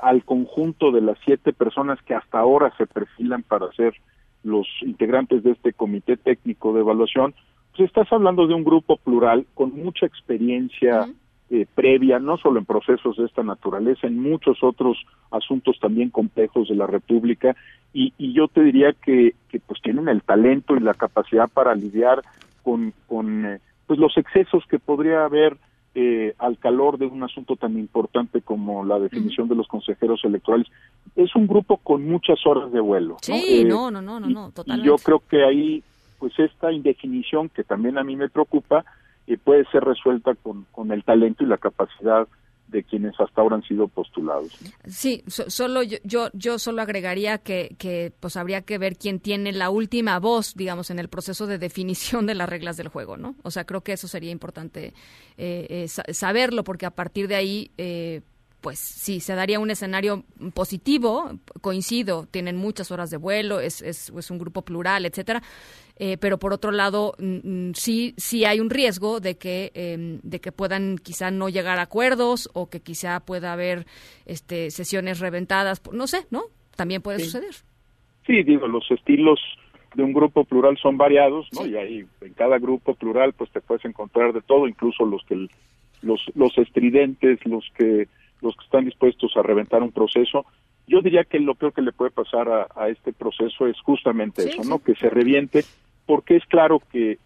al 0.02 0.24
conjunto 0.24 0.92
de 0.92 1.00
las 1.00 1.18
siete 1.24 1.52
personas 1.52 2.00
que 2.02 2.14
hasta 2.14 2.38
ahora 2.38 2.72
se 2.76 2.87
perfilan 2.87 3.42
para 3.42 3.72
ser 3.72 3.94
los 4.42 4.66
integrantes 4.83 5.42
de 5.42 5.52
este 5.52 5.72
comité 5.72 6.16
técnico 6.16 6.72
de 6.72 6.80
evaluación, 6.80 7.35
pues 7.76 7.88
estás 7.88 8.12
hablando 8.12 8.46
de 8.46 8.54
un 8.54 8.64
grupo 8.64 8.96
plural 8.96 9.46
con 9.54 9.74
mucha 9.74 10.06
experiencia 10.06 11.06
eh, 11.50 11.66
previa, 11.74 12.18
no 12.18 12.37
solo 12.37 12.59
en 12.59 12.64
procesos 12.64 13.16
de 13.16 13.26
esta 13.26 13.42
naturaleza, 13.42 14.06
en 14.06 14.20
muchos 14.20 14.62
otros 14.62 14.98
asuntos 15.30 15.78
también 15.80 16.11
complejos 16.11 16.68
de 16.68 16.76
la 16.76 16.87
República, 16.87 17.56
y, 17.92 18.12
yo 18.33 18.46
te 18.46 18.62
diría 18.62 18.92
que, 18.92 19.35
pues 19.66 19.83
tienen 19.83 20.09
el 20.09 20.22
talento 20.22 20.76
y 20.76 20.80
la 20.80 20.94
capacidad 20.94 21.48
para 21.48 21.74
lidiar 21.74 22.22
con, 22.62 22.92
con 23.09 23.46
eh, 23.46 23.59
pues 23.87 23.98
los 23.98 24.16
excesos 24.16 24.64
que 24.66 24.78
podría 24.78 25.24
haber 25.24 25.56
eh, 25.94 26.35
al 26.38 26.59
calor 26.59 26.98
de 26.98 27.07
un 27.07 27.22
asunto 27.22 27.57
tan 27.57 27.76
importante 27.76 28.40
como 28.42 28.85
la 28.85 28.98
definición 28.98 29.48
de 29.48 29.57
los 29.57 29.66
consejeros 29.66 30.20
electorales. 30.24 30.68
Es 31.16 31.35
un 31.35 31.46
grupo 31.46 31.79
con 31.79 32.07
muchas 32.07 32.38
horas 32.46 32.70
de 32.70 32.81
vuelo. 32.81 33.16
Sí, 33.22 33.64
no, 33.66 33.90
no, 33.90 34.00
no, 34.00 34.20
no, 34.20 34.29
no, 34.29 34.50
totalmente. 34.53 34.87
Y 34.87 34.88
yo 34.88 34.96
creo 34.96 35.22
que 35.29 35.44
ahí, 35.44 35.83
pues 36.18 36.38
esta 36.38 36.70
indefinición 36.70 37.48
que 37.48 37.64
también 37.64 37.98
a 37.98 38.05
mí 38.05 38.14
me 38.14 38.29
preocupa, 38.29 38.85
eh, 39.26 39.37
puede 39.37 39.64
ser 39.66 39.85
resuelta 39.85 40.35
con, 40.37 40.64
con 40.70 40.92
el 40.92 41.03
talento 41.03 41.42
y 41.42 41.48
la 41.48 41.59
capacidad 41.59 42.29
de 42.70 42.85
quienes 42.85 43.18
hasta 43.18 43.40
ahora 43.40 43.56
han 43.56 43.62
sido 43.62 43.88
postulados. 43.88 44.59
Sí, 44.87 45.22
solo 45.26 45.83
yo, 45.83 46.28
yo, 46.33 46.59
solo 46.59 46.83
agregaría 46.83 47.38
que, 47.38 47.74
que 47.78 48.12
pues 48.20 48.37
habría 48.37 48.62
que 48.62 48.78
ver 48.78 48.96
quién 48.96 49.20
tiene 49.20 49.52
la 49.52 49.70
última 49.70 50.18
voz, 50.18 50.54
digamos, 50.54 50.90
en 50.90 50.98
el 50.98 51.09
proceso 51.09 51.46
de 51.46 51.59
definición 51.59 52.26
de 52.26 52.35
las 52.35 52.48
reglas 52.48 52.76
del 52.76 52.88
juego, 52.88 53.16
¿no? 53.16 53.35
O 53.42 53.50
sea, 53.50 53.64
creo 53.64 53.83
que 53.83 53.92
eso 53.92 54.09
sería 54.09 54.30
importante 54.30 54.94
eh, 55.37 55.87
eh, 56.06 56.14
saberlo, 56.14 56.64
porque 56.64 56.87
a 56.87 56.90
partir 56.90 57.28
de 57.28 57.35
ahí, 57.35 57.70
eh, 57.78 58.22
pues 58.61 58.79
sí, 58.79 59.20
se 59.20 59.35
daría 59.35 59.61
un 59.61 59.70
escenario 59.70 60.25
positivo, 60.55 61.31
coincido, 61.61 62.27
tienen 62.31 62.57
muchas 62.57 62.90
horas 62.90 63.11
de 63.11 63.16
vuelo, 63.16 63.61
es, 63.61 63.83
es, 63.83 64.11
es 64.11 64.31
un 64.31 64.38
grupo 64.38 64.62
plural, 64.62 65.07
etcétera, 65.07 65.42
eh, 66.03 66.16
pero 66.16 66.38
por 66.38 66.55
otro 66.55 66.70
lado 66.70 67.14
mm, 67.18 67.68
mm, 67.68 67.75
sí 67.75 68.14
sí 68.16 68.46
hay 68.46 68.59
un 68.59 68.70
riesgo 68.70 69.20
de 69.20 69.37
que 69.37 69.70
em, 69.75 70.18
de 70.23 70.40
que 70.40 70.51
puedan 70.51 70.96
quizá 70.96 71.31
no 71.31 71.51
llegar 71.51 71.79
a 71.79 71.83
acuerdos 71.83 72.49
o 72.55 72.70
que 72.70 72.81
quizá 72.81 73.20
pueda 73.20 73.53
haber 73.53 73.85
este 74.25 74.70
sesiones 74.70 75.20
reventadas 75.20 75.83
no 75.92 76.07
sé 76.07 76.27
no 76.31 76.44
también 76.75 77.03
puede 77.03 77.18
suceder. 77.18 77.55
Sí 78.27 78.42
digo 78.44 78.66
los 78.66 78.90
estilos 78.90 79.38
de 79.94 80.03
un 80.03 80.14
grupo 80.14 80.44
plural 80.44 80.79
son 80.79 80.96
variados 80.96 81.46
no 81.53 81.66
y 81.66 81.77
ahí 81.77 82.07
en 82.23 82.33
cada 82.33 82.59
grupo 82.59 82.94
plural 82.94 83.35
pues 83.35 83.51
te 83.51 83.61
puedes 83.61 83.85
encontrar 83.85 84.33
de 84.33 84.40
todo 84.40 84.68
incluso 84.68 85.05
los 85.05 85.23
que 85.27 85.49
los 86.01 86.23
los 86.35 86.57
estridentes 86.57 87.44
los 87.44 87.70
que 87.77 88.09
los 88.42 88.57
que 88.57 88.64
están 88.64 88.85
dispuestos 88.85 89.37
a 89.37 89.42
reventar 89.42 89.83
un 89.83 89.92
proceso 89.92 90.46
yo 90.90 91.00
diría 91.03 91.22
que 91.22 91.38
lo 91.38 91.55
peor 91.55 91.72
que 91.72 91.83
le 91.83 91.92
puede 91.92 92.11
pasar 92.11 92.48
a, 92.48 92.88
este 92.88 93.12
proceso 93.12 93.68
es 93.68 93.81
justamente 93.81 94.42
eso, 94.42 94.64
¿no? 94.64 94.81
Que 94.81 94.96
se 94.96 95.09
reviente 95.09 95.64
porque 96.05 96.35
es 96.35 96.44
claro 96.46 96.83
que, 96.90 97.18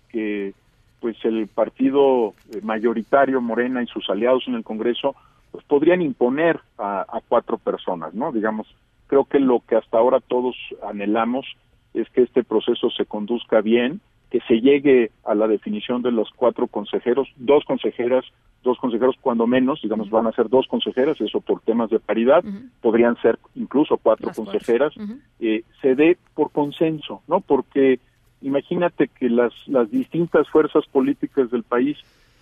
pues 1.01 1.17
el 1.25 1.49
partido 1.49 2.35
mayoritario 2.63 3.41
Morena 3.41 3.83
y 3.83 3.87
sus 3.87 4.09
aliados 4.11 4.45
en 4.47 4.55
el 4.55 4.65
Congreso 4.65 5.17
pues 5.51 5.65
podrían 5.65 6.03
imponer 6.03 6.61
a, 6.77 7.21
cuatro 7.27 7.57
personas, 7.57 8.13
¿no? 8.13 8.33
Digamos, 8.33 8.67
creo 9.07 9.25
que 9.25 9.41
lo 9.41 9.61
que 9.61 9.77
hasta 9.77 9.97
ahora 9.97 10.21
todos 10.21 10.57
anhelamos 10.87 11.47
es 11.95 12.07
que 12.11 12.23
este 12.23 12.45
proceso 12.45 12.91
se 12.91 13.07
conduzca 13.07 13.63
bien, 13.63 14.01
que 14.31 14.41
se 14.41 14.61
llegue 14.61 15.11
a 15.25 15.35
la 15.35 15.49
definición 15.49 16.03
de 16.03 16.13
los 16.13 16.29
cuatro 16.37 16.67
consejeros, 16.67 17.29
dos 17.37 17.65
consejeras, 17.65 18.27
dos 18.65 18.79
consejeros 18.79 19.17
cuando 19.21 19.47
menos, 19.47 19.81
digamos, 19.83 20.11
van 20.11 20.27
a 20.27 20.33
ser 20.33 20.49
dos 20.49 20.67
consejeras, 20.67 21.21
eso 21.21 21.41
por 21.41 21.61
temas 21.61 21.91
de 21.91 22.01
paridad, 22.01 22.43
podrían 22.81 23.17
ser 23.23 23.39
incluso 23.55 23.99
cuatro 23.99 24.33
consejeras, 24.35 24.93
eh, 25.39 25.63
se 25.81 25.95
dé 25.95 26.19
por 26.35 26.51
consenso, 26.51 27.23
¿no? 27.29 27.41
Porque 27.41 28.01
imagínate 28.43 29.09
que 29.09 29.31
las, 29.31 29.53
las 29.67 29.91
distintas 29.91 30.49
fuerzas 30.49 30.85
políticas 30.87 31.51
del 31.51 31.63
país 31.63 31.99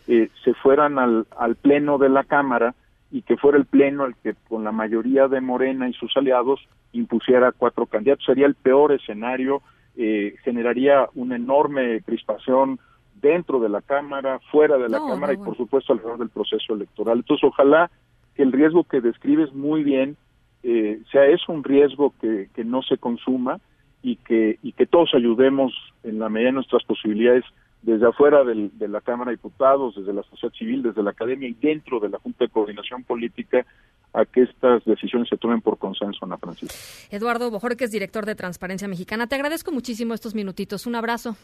eh, 0.09 0.31
se 0.43 0.55
fueran 0.55 0.99
al, 0.99 1.27
al 1.37 1.57
pleno 1.57 1.99
de 1.99 2.09
la 2.09 2.25
Cámara 2.25 2.75
y 3.11 3.23
que 3.23 3.37
fuera 3.37 3.59
el 3.59 3.67
pleno 3.67 4.07
el 4.07 4.15
que 4.17 4.35
con 4.49 4.65
la 4.65 4.73
mayoría 4.73 5.29
de 5.29 5.41
Morena 5.41 5.89
y 5.89 5.93
sus 5.93 6.17
aliados 6.17 6.61
impusiera 6.93 7.53
cuatro 7.53 7.87
candidatos. 7.87 8.25
Sería 8.25 8.47
el 8.47 8.55
peor 8.55 8.93
escenario, 8.93 9.63
eh, 9.97 10.35
generaría 10.43 11.09
una 11.15 11.37
enorme 11.37 12.01
crispación 12.01 12.81
dentro 13.23 13.61
de 13.61 13.69
la 13.69 13.81
Cámara, 13.81 14.41
fuera 14.51 14.77
de 14.77 14.89
la 14.89 14.99
Cámara 14.99 15.33
y 15.33 15.37
por 15.37 15.57
supuesto 15.57 15.93
alrededor 15.93 16.19
del 16.19 16.29
proceso 16.29 16.75
electoral. 16.75 17.19
Entonces 17.19 17.45
ojalá 17.45 17.91
que 18.35 18.43
el 18.43 18.53
riesgo 18.53 18.85
que 18.85 19.01
describes 19.01 19.53
muy 19.55 19.85
bien 19.85 20.17
eh, 20.63 21.01
sea 21.11 21.27
eso 21.27 21.53
un 21.53 21.65
riesgo 21.65 22.13
que, 22.21 22.49
que 22.55 22.65
no 22.65 22.83
se 22.83 22.99
consuma 22.99 23.61
y 24.03 24.17
que, 24.17 24.59
y 24.63 24.73
que 24.73 24.87
todos 24.87 25.11
ayudemos 25.15 25.73
en 26.03 26.19
la 26.19 26.29
medida 26.29 26.49
de 26.49 26.55
nuestras 26.55 26.83
posibilidades 26.85 27.45
desde 27.83 28.07
afuera 28.07 28.45
de 28.45 28.89
la 28.89 29.01
Cámara 29.01 29.31
de 29.31 29.37
Diputados, 29.37 29.97
desde 29.97 30.13
la 30.13 30.23
sociedad 30.23 30.55
civil, 30.55 30.83
desde 30.83 31.03
la 31.03 31.11
academia 31.11 31.49
y 31.49 31.55
dentro 31.55 31.99
de 31.99 32.11
la 32.11 32.19
Junta 32.19 32.45
de 32.45 32.51
Coordinación 32.51 33.03
Política 33.03 33.67
a 34.13 34.25
que 34.25 34.43
estas 34.43 34.85
decisiones 34.85 35.29
se 35.29 35.37
tomen 35.37 35.61
por 35.61 35.79
consenso, 35.79 36.25
Ana 36.25 36.37
Francisca. 36.39 36.75
Eduardo 37.11 37.51
que 37.77 37.85
es 37.85 37.91
director 37.91 38.25
de 38.25 38.35
Transparencia 38.35 38.87
Mexicana. 38.87 39.27
Te 39.27 39.35
agradezco 39.35 39.73
muchísimo 39.73 40.15
estos 40.15 40.35
minutitos. 40.35 40.87
Un 40.87 40.95
abrazo. 40.95 41.37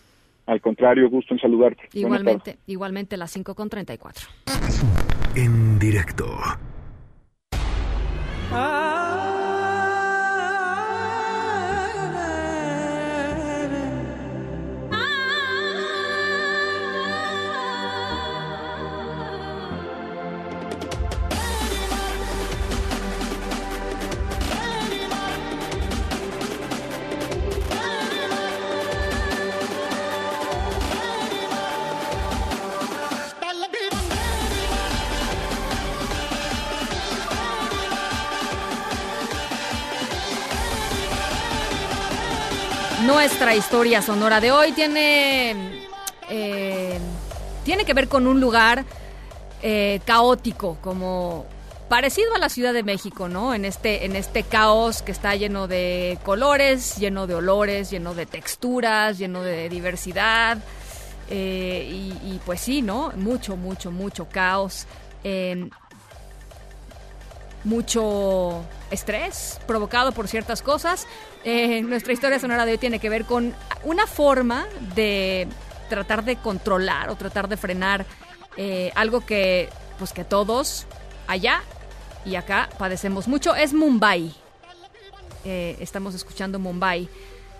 Al 0.48 0.62
contrario, 0.62 1.10
gusto 1.10 1.34
en 1.34 1.40
saludarte. 1.40 1.90
Igualmente, 1.92 2.56
igualmente 2.66 3.18
las 3.18 3.30
5 3.32 3.54
con 3.54 3.68
34. 3.68 4.28
En 5.34 5.78
directo. 5.78 6.24
Ah. 8.50 9.07
Nuestra 43.18 43.56
historia 43.56 44.00
sonora 44.00 44.40
de 44.40 44.52
hoy 44.52 44.70
tiene, 44.70 45.50
eh, 46.30 47.00
tiene 47.64 47.84
que 47.84 47.92
ver 47.92 48.06
con 48.06 48.28
un 48.28 48.40
lugar 48.40 48.84
eh, 49.60 49.98
caótico, 50.04 50.78
como 50.80 51.44
parecido 51.88 52.32
a 52.36 52.38
la 52.38 52.48
Ciudad 52.48 52.72
de 52.72 52.84
México, 52.84 53.28
¿no? 53.28 53.54
En 53.54 53.64
este, 53.64 54.04
en 54.04 54.14
este 54.14 54.44
caos 54.44 55.02
que 55.02 55.10
está 55.10 55.34
lleno 55.34 55.66
de 55.66 56.16
colores, 56.24 56.96
lleno 56.98 57.26
de 57.26 57.34
olores, 57.34 57.90
lleno 57.90 58.14
de 58.14 58.24
texturas, 58.24 59.18
lleno 59.18 59.42
de 59.42 59.68
diversidad. 59.68 60.58
Eh, 61.28 62.12
y, 62.24 62.40
pues 62.46 62.60
sí, 62.60 62.82
¿no? 62.82 63.12
Mucho, 63.16 63.56
mucho, 63.56 63.90
mucho 63.90 64.28
caos. 64.28 64.86
Mucho 67.68 68.64
estrés 68.90 69.60
provocado 69.66 70.12
por 70.12 70.26
ciertas 70.26 70.62
cosas. 70.62 71.06
Eh, 71.44 71.82
nuestra 71.82 72.12
historia 72.12 72.40
sonora 72.40 72.64
de 72.64 72.72
hoy 72.72 72.78
tiene 72.78 72.98
que 72.98 73.10
ver 73.10 73.24
con 73.24 73.54
una 73.84 74.06
forma 74.06 74.66
de 74.94 75.46
tratar 75.88 76.24
de 76.24 76.36
controlar 76.36 77.10
o 77.10 77.16
tratar 77.16 77.48
de 77.48 77.56
frenar 77.56 78.06
eh, 78.56 78.90
algo 78.94 79.24
que, 79.24 79.68
pues 79.98 80.12
que 80.12 80.24
todos 80.24 80.86
allá 81.26 81.62
y 82.24 82.34
acá 82.34 82.68
padecemos 82.78 83.28
mucho. 83.28 83.54
Es 83.54 83.72
Mumbai. 83.72 84.34
Eh, 85.44 85.76
estamos 85.80 86.14
escuchando 86.14 86.58
Mumbai 86.58 87.08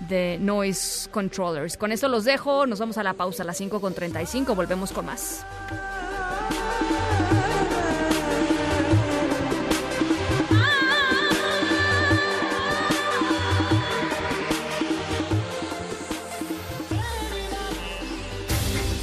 de 0.01 0.39
Noise 0.41 1.09
Controllers. 1.11 1.77
Con 1.77 1.93
eso 1.93 2.09
los 2.09 2.25
dejo. 2.25 2.67
Nos 2.67 2.79
vamos 2.79 2.99
a 2.99 3.03
la 3.03 3.13
pausa 3.13 3.43
a 3.43 3.47
las 3.47 3.61
5.35. 3.61 4.55
Volvemos 4.57 4.91
con 4.93 5.07
más. 5.07 5.45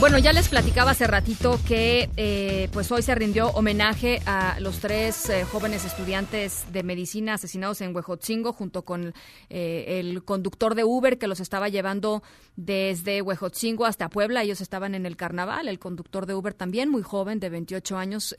Bueno, 0.00 0.16
ya 0.16 0.32
les 0.32 0.48
platicaba 0.48 0.92
hace 0.92 1.06
ratito 1.06 1.60
que 1.68 2.08
eh, 2.16 2.70
pues 2.72 2.90
hoy 2.90 3.02
se 3.02 3.14
rindió 3.14 3.48
homenaje 3.50 4.22
a 4.24 4.58
los 4.58 4.78
tres 4.78 5.28
eh, 5.28 5.44
jóvenes 5.44 5.84
estudiantes 5.84 6.64
de 6.72 6.82
medicina 6.82 7.34
asesinados 7.34 7.82
en 7.82 7.94
Huejotzingo 7.94 8.54
junto 8.54 8.82
con 8.86 9.12
eh, 9.50 10.00
el 10.00 10.24
conductor 10.24 10.74
de 10.74 10.84
Uber 10.84 11.18
que 11.18 11.26
los 11.26 11.38
estaba 11.38 11.68
llevando 11.68 12.22
desde 12.56 13.20
Huejotzingo 13.20 13.84
hasta 13.84 14.08
Puebla. 14.08 14.42
Ellos 14.42 14.62
estaban 14.62 14.94
en 14.94 15.04
el 15.04 15.18
carnaval. 15.18 15.68
El 15.68 15.78
conductor 15.78 16.24
de 16.24 16.32
Uber 16.32 16.54
también, 16.54 16.88
muy 16.88 17.02
joven, 17.02 17.38
de 17.38 17.50
28 17.50 17.98
años, 17.98 18.34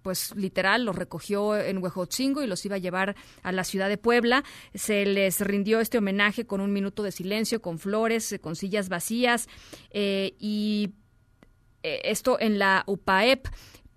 pues 0.00 0.34
literal 0.36 0.86
los 0.86 0.96
recogió 0.96 1.54
en 1.54 1.82
Huejotzingo 1.82 2.42
y 2.42 2.46
los 2.46 2.64
iba 2.64 2.76
a 2.76 2.78
llevar 2.78 3.14
a 3.42 3.52
la 3.52 3.64
ciudad 3.64 3.90
de 3.90 3.98
Puebla. 3.98 4.42
Se 4.74 5.04
les 5.04 5.40
rindió 5.40 5.80
este 5.80 5.98
homenaje 5.98 6.46
con 6.46 6.62
un 6.62 6.72
minuto 6.72 7.02
de 7.02 7.12
silencio, 7.12 7.60
con 7.60 7.78
flores, 7.78 8.38
con 8.40 8.56
sillas 8.56 8.88
vacías 8.88 9.48
y 9.92 10.77
eh, 11.82 12.00
esto 12.04 12.38
en 12.40 12.58
la 12.58 12.84
UPAEP 12.86 13.46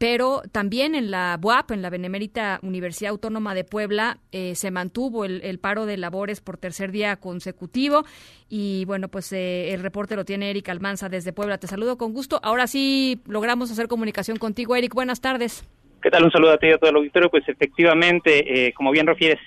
pero 0.01 0.41
también 0.51 0.95
en 0.95 1.11
la 1.11 1.37
BUAP, 1.39 1.73
en 1.73 1.83
la 1.83 1.91
Benemérita 1.91 2.59
Universidad 2.63 3.11
Autónoma 3.11 3.53
de 3.53 3.63
Puebla, 3.63 4.17
eh, 4.31 4.55
se 4.55 4.71
mantuvo 4.71 5.25
el, 5.25 5.59
paro 5.59 5.85
de 5.85 5.95
labores 5.95 6.41
por 6.41 6.57
tercer 6.57 6.91
día 6.91 7.17
consecutivo. 7.17 8.03
Y 8.49 8.85
bueno, 8.85 9.09
pues 9.09 9.31
eh, 9.31 9.75
el 9.75 9.83
reporte 9.83 10.15
lo 10.15 10.25
tiene 10.25 10.49
Eric 10.49 10.69
Almanza 10.69 11.07
desde 11.07 11.33
Puebla. 11.33 11.59
Te 11.59 11.67
saludo 11.67 11.99
con 11.99 12.13
gusto. 12.13 12.39
Ahora 12.41 12.65
sí 12.65 13.21
logramos 13.27 13.69
hacer 13.69 13.87
comunicación 13.87 14.37
contigo, 14.37 14.75
Eric. 14.75 14.95
Buenas 14.95 15.21
tardes. 15.21 15.69
¿Qué 16.01 16.09
tal? 16.09 16.23
Un 16.23 16.31
saludo 16.31 16.53
a 16.53 16.57
ti 16.57 16.65
y 16.65 16.71
a 16.71 16.79
todo 16.79 16.89
el 16.89 16.95
auditorio. 16.95 17.29
Pues 17.29 17.47
efectivamente, 17.47 18.73
como 18.75 18.89
bien 18.89 19.05
refieres, 19.05 19.37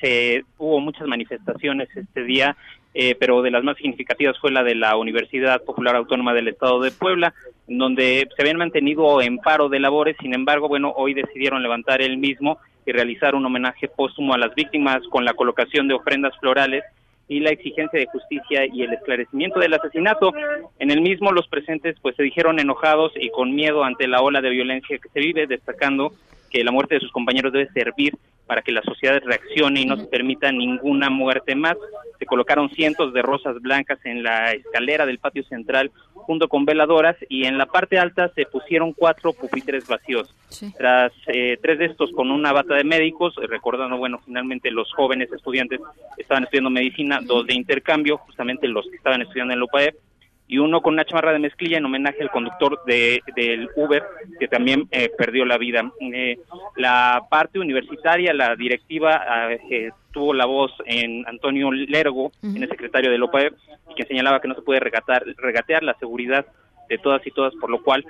hubo 0.59 0.79
muchas 0.79 1.09
manifestaciones 1.09 1.89
este 1.97 2.23
día 2.23 2.57
eh, 2.95 3.17
pero 3.19 3.43
de 3.43 3.51
las 3.51 3.65
más 3.65 3.77
significativas 3.77 4.39
fue 4.39 4.53
la 4.53 4.63
de 4.63 4.77
la 4.77 4.97
Universidad 4.97 5.63
Popular 5.63 5.97
Autónoma 5.97 6.33
del 6.33 6.49
Estado 6.49 6.81
de 6.81 6.93
Puebla, 6.93 7.35
en 7.67 7.79
donde 7.79 8.29
se 8.35 8.43
habían 8.43 8.57
mantenido 8.57 9.21
en 9.21 9.39
paro 9.39 9.69
de 9.69 9.81
labores, 9.81 10.17
sin 10.21 10.33
embargo, 10.33 10.69
bueno, 10.69 10.93
hoy 10.97 11.13
decidieron 11.13 11.63
levantar 11.63 12.01
el 12.03 12.19
mismo 12.19 12.59
y 12.87 12.93
realizar 12.93 13.35
un 13.35 13.45
homenaje 13.45 13.89
póstumo 13.89 14.35
a 14.35 14.39
las 14.39 14.55
víctimas 14.55 15.03
con 15.11 15.25
la 15.25 15.35
colocación 15.35 15.89
de 15.89 15.95
ofrendas 15.95 16.37
florales 16.39 16.85
y 17.27 17.41
la 17.41 17.51
exigencia 17.51 17.99
de 17.99 18.07
justicia 18.07 18.67
y 18.67 18.83
el 18.83 18.93
esclarecimiento 18.93 19.59
del 19.59 19.75
asesinato. 19.75 20.33
En 20.79 20.91
el 20.91 21.01
mismo 21.01 21.33
los 21.33 21.49
presentes 21.49 21.97
pues 22.01 22.15
se 22.17 22.23
dijeron 22.23 22.61
enojados 22.61 23.13
y 23.17 23.31
con 23.31 23.55
miedo 23.55 23.83
ante 23.83 24.07
la 24.07 24.21
ola 24.21 24.41
de 24.41 24.51
violencia 24.51 24.99
que 24.99 25.09
se 25.09 25.21
vive, 25.21 25.47
destacando 25.47 26.13
que 26.55 26.63
la 26.63 26.71
muerte 26.71 26.95
de 26.95 27.01
sus 27.01 27.11
compañeros 27.11 27.53
debe 27.53 27.69
servir 27.73 28.17
para 28.47 28.63
que 28.63 28.71
la 28.71 28.83
sociedad 28.83 29.21
reaccione 29.25 29.81
y 29.81 29.87
no 29.87 29.97
se 29.97 30.07
permita 30.07 30.53
ninguna 30.53 31.11
muerte 31.11 31.57
más. 31.57 31.77
Se 32.21 32.27
colocaron 32.27 32.71
cientos 32.71 33.13
de 33.13 33.23
rosas 33.23 33.61
blancas 33.61 33.99
en 34.05 34.23
la 34.23 34.53
escalera 34.53 35.05
del 35.05 35.19
patio 35.19 35.43
central 35.45 35.91
junto 36.13 36.47
con 36.47 36.65
veladoras 36.65 37.17
y 37.29 37.45
en 37.45 37.59
la 37.59 37.67
parte 37.67 37.99
alta 37.99 38.31
se 38.37 38.47
pusieron 38.47 38.93
cuatro 38.93 39.33
pupitres 39.33 39.89
vacíos. 39.89 40.33
Tras 40.79 41.13
eh, 41.27 41.59
tres 41.61 41.81
de 41.81 41.87
estos 41.87 42.13
con 42.13 42.31
una 42.31 42.53
bata 42.53 42.77
de 42.77 42.85
médicos, 42.85 43.35
recordando, 43.49 43.97
bueno, 43.97 44.21
finalmente 44.25 44.71
los 44.71 44.93
jóvenes 44.93 45.33
estudiantes 45.33 45.81
estaban 46.17 46.45
estudiando 46.45 46.71
medicina, 46.71 47.19
dos 47.21 47.47
de 47.49 47.55
intercambio, 47.55 48.19
justamente 48.19 48.69
los 48.69 48.89
que 48.89 48.97
estaban 48.97 49.23
estudiando 49.23 49.55
en 49.55 49.59
la 49.59 49.65
UPAEP, 49.65 49.97
y 50.47 50.59
uno 50.59 50.83
con 50.83 50.95
una 50.95 51.05
chamarra 51.05 51.33
de 51.33 51.39
mezclilla 51.39 51.79
en 51.79 51.85
homenaje 51.85 52.23
al 52.23 52.31
conductor 52.31 52.81
de, 52.87 53.23
del 53.35 53.69
Uber 53.77 54.03
que 54.39 54.49
también 54.49 54.87
eh, 54.91 55.11
perdió 55.17 55.45
la 55.45 55.57
vida. 55.57 55.91
Eh, 56.01 56.39
la 56.77 57.23
parte 57.31 57.59
universitaria, 57.59 58.35
la 58.35 58.55
directiva, 58.55 59.53
eh, 59.71 59.91
tuvo 60.13 60.35
la 60.35 60.45
voz 60.45 60.73
en 60.85 61.27
Antonio 61.27 61.73
Lergo, 61.73 62.31
en 62.43 62.63
el 62.63 62.69
secretario 62.69 63.11
del 63.11 63.23
OPAE, 63.23 63.53
que 63.97 64.05
señalaba 64.05 64.41
que 64.41 64.49
no 64.49 64.55
se 64.55 64.63
puede 64.63 64.81
regatar, 64.81 65.25
regatear 65.39 65.83
la 65.83 65.95
seguridad 65.95 66.47
de 66.89 66.99
todas 66.99 67.27
y 67.27 67.31
todas, 67.31 67.55
por 67.55 67.71
lo 67.71 67.83
cual 67.83 68.05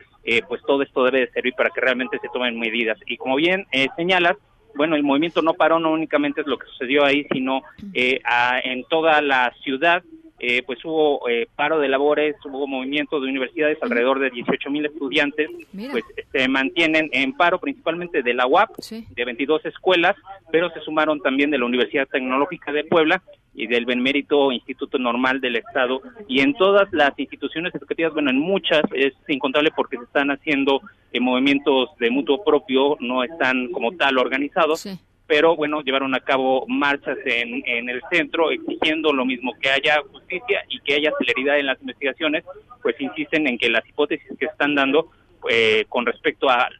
pues 0.48 0.60
todo 0.66 0.82
esto 0.82 1.04
debe 1.04 1.20
de 1.20 1.30
servir 1.30 1.54
para 1.54 1.70
que 1.70 1.80
realmente 1.80 2.18
se 2.18 2.28
tomen 2.32 2.58
medidas. 2.58 2.98
Y 3.06 3.16
como 3.16 3.36
bien 3.36 3.66
señalas, 3.96 4.36
bueno, 4.74 4.96
el 4.96 5.04
movimiento 5.04 5.40
no 5.42 5.54
paró, 5.54 5.78
no 5.78 5.92
únicamente 5.92 6.40
es 6.40 6.46
lo 6.46 6.58
que 6.58 6.66
sucedió 6.66 7.04
ahí, 7.04 7.24
sino 7.32 7.62
en 7.94 8.84
toda 8.84 9.22
la 9.22 9.54
ciudad 9.62 10.02
eh, 10.40 10.62
pues 10.66 10.84
hubo 10.84 11.28
eh, 11.28 11.46
paro 11.54 11.78
de 11.78 11.88
labores, 11.88 12.36
hubo 12.44 12.66
movimiento 12.66 13.20
de 13.20 13.28
universidades, 13.28 13.78
alrededor 13.80 14.18
de 14.18 14.30
18 14.30 14.70
mil 14.70 14.84
estudiantes, 14.84 15.48
pues 15.90 16.04
se 16.32 16.48
mantienen 16.48 17.08
en 17.12 17.32
paro 17.32 17.58
principalmente 17.58 18.22
de 18.22 18.34
la 18.34 18.46
UAP, 18.46 18.76
de 18.78 19.24
22 19.24 19.64
escuelas, 19.66 20.16
pero 20.50 20.70
se 20.70 20.80
sumaron 20.80 21.20
también 21.20 21.50
de 21.50 21.58
la 21.58 21.66
Universidad 21.66 22.08
Tecnológica 22.08 22.72
de 22.72 22.84
Puebla 22.84 23.22
y 23.54 23.68
del 23.68 23.86
Benmérito 23.86 24.50
Instituto 24.50 24.98
Normal 24.98 25.40
del 25.40 25.56
Estado. 25.56 26.02
Y 26.26 26.40
en 26.40 26.54
todas 26.54 26.92
las 26.92 27.16
instituciones 27.18 27.74
educativas, 27.74 28.12
bueno, 28.12 28.30
en 28.30 28.38
muchas 28.38 28.82
es 28.92 29.14
incontable 29.28 29.70
porque 29.74 29.96
se 29.96 30.04
están 30.04 30.30
haciendo 30.30 30.80
eh, 31.12 31.20
movimientos 31.20 31.90
de 32.00 32.10
mutuo 32.10 32.42
propio, 32.42 32.96
no 32.98 33.22
están 33.22 33.70
como 33.70 33.92
tal 33.92 34.18
organizados 34.18 34.84
pero 35.26 35.56
bueno, 35.56 35.82
llevaron 35.82 36.14
a 36.14 36.20
cabo 36.20 36.66
marchas 36.68 37.18
en, 37.24 37.62
en 37.66 37.88
el 37.88 38.02
centro 38.10 38.50
exigiendo 38.50 39.12
lo 39.12 39.24
mismo, 39.24 39.52
que 39.60 39.70
haya 39.70 40.02
justicia 40.10 40.62
y 40.68 40.80
que 40.80 40.94
haya 40.94 41.12
celeridad 41.18 41.58
en 41.58 41.66
las 41.66 41.80
investigaciones, 41.80 42.44
pues 42.82 42.94
insisten 43.00 43.46
en 43.46 43.58
que 43.58 43.70
las 43.70 43.88
hipótesis 43.88 44.28
que 44.38 44.46
están 44.46 44.74
dando 44.74 45.10
eh, 45.48 45.84
con 45.90 46.06
respecto 46.06 46.48
al 46.48 46.72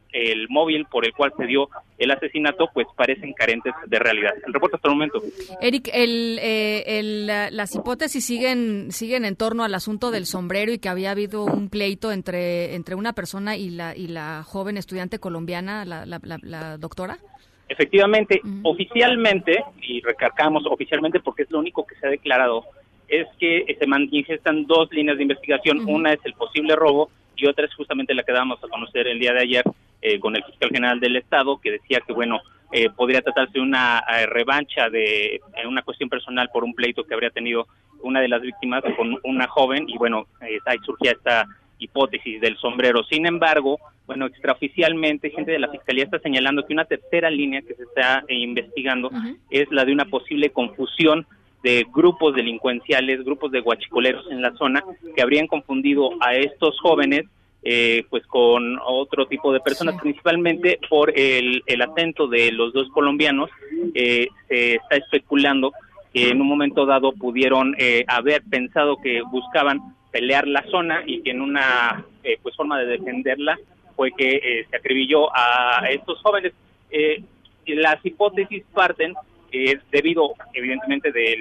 móvil 0.49 0.85
por 0.85 1.05
el 1.05 1.13
cual 1.13 1.31
se 1.37 1.45
dio 1.45 1.69
el 1.99 2.09
asesinato, 2.09 2.67
pues 2.73 2.87
parecen 2.95 3.33
carentes 3.33 3.73
de 3.85 3.99
realidad. 3.99 4.33
El 4.45 4.53
reporte 4.53 4.77
hasta 4.77 4.87
el 4.89 4.95
momento. 4.95 5.21
Eric, 5.61 5.89
el, 5.93 6.39
eh, 6.41 6.99
el, 6.99 7.27
las 7.27 7.75
hipótesis 7.75 8.25
siguen 8.25 8.91
siguen 8.91 9.23
en 9.23 9.35
torno 9.35 9.63
al 9.63 9.75
asunto 9.75 10.09
del 10.09 10.25
sombrero 10.25 10.71
y 10.71 10.79
que 10.79 10.89
había 10.89 11.11
habido 11.11 11.45
un 11.45 11.69
pleito 11.69 12.11
entre 12.11 12.73
entre 12.73 12.95
una 12.95 13.13
persona 13.13 13.55
y 13.55 13.69
la 13.69 13.95
y 13.95 14.07
la 14.07 14.41
joven 14.43 14.77
estudiante 14.77 15.19
colombiana, 15.19 15.85
la, 15.85 16.05
la, 16.05 16.19
la 16.23 16.77
doctora. 16.77 17.19
Efectivamente, 17.67 18.41
oficialmente, 18.63 19.63
y 19.81 20.01
recargamos 20.01 20.65
oficialmente 20.67 21.19
porque 21.19 21.43
es 21.43 21.51
lo 21.51 21.59
único 21.59 21.85
que 21.85 21.95
se 21.95 22.07
ha 22.07 22.09
declarado, 22.11 22.63
es 23.07 23.27
que 23.39 23.75
se 23.79 23.87
manifiestan 23.87 24.65
dos 24.65 24.91
líneas 24.91 25.17
de 25.17 25.23
investigación. 25.23 25.83
Una 25.87 26.13
es 26.13 26.19
el 26.25 26.33
posible 26.33 26.75
robo 26.75 27.09
y 27.35 27.47
otra 27.47 27.65
es 27.65 27.73
justamente 27.73 28.13
la 28.13 28.23
que 28.23 28.31
damos 28.31 28.63
a 28.63 28.67
conocer 28.67 29.07
el 29.07 29.19
día 29.19 29.33
de 29.33 29.41
ayer 29.41 29.63
eh, 30.01 30.19
con 30.19 30.35
el 30.35 30.43
fiscal 30.43 30.69
general 30.69 30.99
del 30.99 31.15
Estado, 31.15 31.59
que 31.59 31.71
decía 31.71 32.01
que, 32.05 32.13
bueno, 32.13 32.39
eh, 32.71 32.89
podría 32.89 33.21
tratarse 33.21 33.53
de 33.53 33.61
una 33.61 34.03
eh, 34.11 34.25
revancha 34.27 34.89
de 34.89 35.39
una 35.67 35.81
cuestión 35.81 36.09
personal 36.09 36.49
por 36.51 36.63
un 36.63 36.73
pleito 36.73 37.03
que 37.03 37.13
habría 37.13 37.29
tenido 37.29 37.67
una 38.01 38.21
de 38.21 38.27
las 38.27 38.41
víctimas 38.41 38.83
con 38.95 39.17
una 39.23 39.47
joven 39.47 39.85
y, 39.87 39.97
bueno, 39.97 40.27
ahí 40.39 40.77
surgía 40.85 41.11
esta 41.11 41.45
hipótesis 41.79 42.39
del 42.41 42.57
sombrero. 42.57 43.03
Sin 43.03 43.25
embargo, 43.25 43.79
bueno, 44.07 44.27
extraoficialmente, 44.27 45.31
gente 45.31 45.51
de 45.51 45.59
la 45.59 45.71
Fiscalía 45.71 46.03
está 46.03 46.19
señalando 46.19 46.65
que 46.65 46.73
una 46.73 46.85
tercera 46.85 47.29
línea 47.29 47.61
que 47.61 47.73
se 47.73 47.83
está 47.83 48.23
eh, 48.27 48.35
investigando 48.35 49.09
es 49.49 49.69
la 49.71 49.83
de 49.83 49.93
una 49.93 50.05
posible 50.05 50.51
confusión 50.51 51.25
de 51.63 51.85
grupos 51.91 52.35
delincuenciales, 52.35 53.23
grupos 53.25 53.51
de 53.51 53.61
guachicoleros 53.61 54.29
en 54.29 54.43
la 54.43 54.53
zona, 54.53 54.83
que 55.15 55.21
habrían 55.23 55.47
confundido 55.47 56.11
a 56.21 56.35
estos 56.35 56.79
jóvenes 56.79 57.25
eh, 57.63 58.05
pues 58.11 58.23
con 58.27 58.77
otro 58.85 59.25
tipo 59.25 59.51
de 59.51 59.59
personas, 59.59 59.99
principalmente 59.99 60.77
por 60.87 61.11
el, 61.17 61.63
el, 61.65 61.81
atento 61.81 62.27
de 62.27 62.51
los 62.51 62.73
dos 62.73 62.89
colombianos, 62.89 63.49
eh, 63.95 64.27
se 64.47 64.75
está 64.75 64.97
especulando 64.97 65.71
que 66.13 66.29
en 66.29 66.41
un 66.41 66.47
momento 66.47 66.85
dado 66.85 67.11
pudieron 67.11 67.75
haber 68.07 68.43
pensado 68.43 68.97
que 68.97 69.23
buscaban 69.23 69.95
pelear 70.11 70.47
la 70.47 70.63
zona 70.69 71.01
y 71.07 71.23
que 71.23 71.31
en 71.31 71.41
una 71.41 72.05
pues 72.43 72.55
forma 72.55 72.79
de 72.79 72.85
defenderla 72.85 73.57
fue 73.95 74.11
que 74.11 74.35
eh, 74.35 74.67
se 74.69 74.77
acribilló 74.77 75.29
a 75.35 75.87
estos 75.89 76.21
jóvenes. 76.21 76.53
Eh, 76.89 77.23
las 77.67 78.05
hipótesis 78.05 78.63
parten 78.73 79.13
eh, 79.51 79.79
debido, 79.91 80.33
evidentemente, 80.53 81.11
de, 81.11 81.37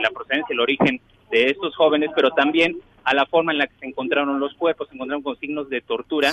la 0.00 0.10
procedencia, 0.10 0.54
el 0.54 0.60
origen 0.60 1.00
de 1.30 1.50
estos 1.50 1.76
jóvenes, 1.76 2.10
pero 2.14 2.30
también 2.30 2.78
a 3.04 3.14
la 3.14 3.26
forma 3.26 3.52
en 3.52 3.58
la 3.58 3.66
que 3.66 3.74
se 3.80 3.86
encontraron 3.86 4.40
los 4.40 4.54
cuerpos, 4.54 4.88
se 4.88 4.94
encontraron 4.94 5.22
con 5.22 5.38
signos 5.38 5.68
de 5.68 5.82
tortura 5.82 6.32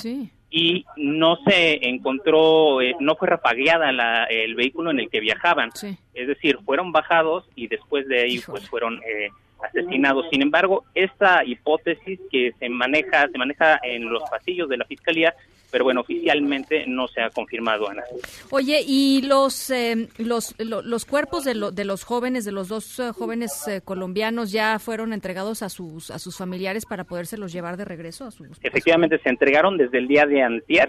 y 0.49 0.85
no 0.95 1.37
se 1.45 1.87
encontró, 1.89 2.81
eh, 2.81 2.95
no 2.99 3.15
fue 3.15 3.27
rapagueada 3.27 3.91
la, 3.91 4.25
el 4.25 4.55
vehículo 4.55 4.91
en 4.91 4.99
el 4.99 5.09
que 5.09 5.19
viajaban. 5.19 5.71
Es 6.13 6.27
decir, 6.27 6.57
fueron 6.63 6.91
bajados 6.93 7.45
y 7.55 7.67
después 7.67 8.07
de 8.07 8.21
ahí 8.21 8.39
pues 8.45 8.69
fueron 8.69 9.01
eh, 9.05 9.29
asesinados. 9.61 10.27
Sin 10.31 10.41
embargo, 10.41 10.85
esta 10.95 11.43
hipótesis 11.43 12.19
que 12.31 12.53
se 12.59 12.69
maneja, 12.69 13.27
se 13.29 13.37
maneja 13.37 13.79
en 13.83 14.09
los 14.09 14.23
pasillos 14.29 14.69
de 14.69 14.77
la 14.77 14.85
fiscalía 14.85 15.33
pero 15.75 15.83
bueno, 15.83 15.99
oficialmente 15.99 16.85
no 16.87 17.09
se 17.09 17.19
ha 17.19 17.29
confirmado, 17.31 17.89
Ana. 17.89 18.01
Oye, 18.49 18.81
¿y 18.87 19.23
los 19.23 19.69
eh, 19.71 20.07
los, 20.17 20.55
los 20.57 21.03
cuerpos 21.03 21.43
de, 21.43 21.53
de 21.73 21.83
los 21.83 22.05
jóvenes, 22.05 22.45
de 22.45 22.53
los 22.53 22.69
dos 22.69 22.97
eh, 22.97 23.11
jóvenes 23.11 23.67
eh, 23.67 23.81
colombianos, 23.83 24.53
ya 24.53 24.79
fueron 24.79 25.11
entregados 25.11 25.63
a 25.63 25.67
sus 25.67 26.11
a 26.11 26.17
sus 26.17 26.37
familiares 26.37 26.85
para 26.85 27.03
podérselos 27.03 27.51
llevar 27.51 27.75
de 27.75 27.83
regreso 27.83 28.23
a 28.23 28.31
sus... 28.31 28.47
Efectivamente, 28.63 29.19
se 29.21 29.27
entregaron 29.27 29.75
desde 29.75 29.97
el 29.97 30.07
día 30.07 30.25
de 30.25 30.43
antier, 30.43 30.87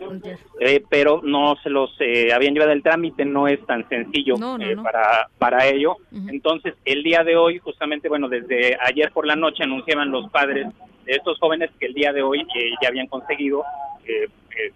pero 0.88 1.20
no 1.20 1.56
se 1.64 1.68
los 1.68 1.90
habían 2.32 2.54
llevado 2.54 2.70
el 2.70 2.84
trámite, 2.84 3.24
no 3.24 3.48
es 3.48 3.58
tan 3.66 3.88
sencillo 3.88 4.36
para, 4.84 5.28
para 5.36 5.66
ello. 5.66 5.96
Entonces, 6.28 6.74
el 6.84 7.02
día 7.02 7.24
de 7.24 7.36
hoy, 7.36 7.58
justamente, 7.58 8.08
bueno, 8.08 8.28
desde 8.28 8.78
ayer 8.80 9.10
por 9.10 9.26
la 9.26 9.34
noche 9.34 9.64
anunciaban 9.64 10.12
los 10.12 10.30
padres 10.30 10.68
estos 11.06 11.38
jóvenes 11.38 11.70
que 11.78 11.86
el 11.86 11.94
día 11.94 12.12
de 12.12 12.22
hoy 12.22 12.46
ya 12.82 12.88
habían 12.88 13.06
conseguido 13.06 13.62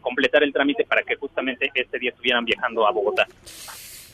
completar 0.01 0.43
el 0.43 0.53
trámite 0.53 0.85
para 0.85 1.03
que 1.03 1.17
justamente 1.17 1.71
este 1.75 1.99
día 1.99 2.11
estuvieran 2.11 2.45
viajando 2.45 2.87
a 2.87 2.91
Bogotá. 2.91 3.27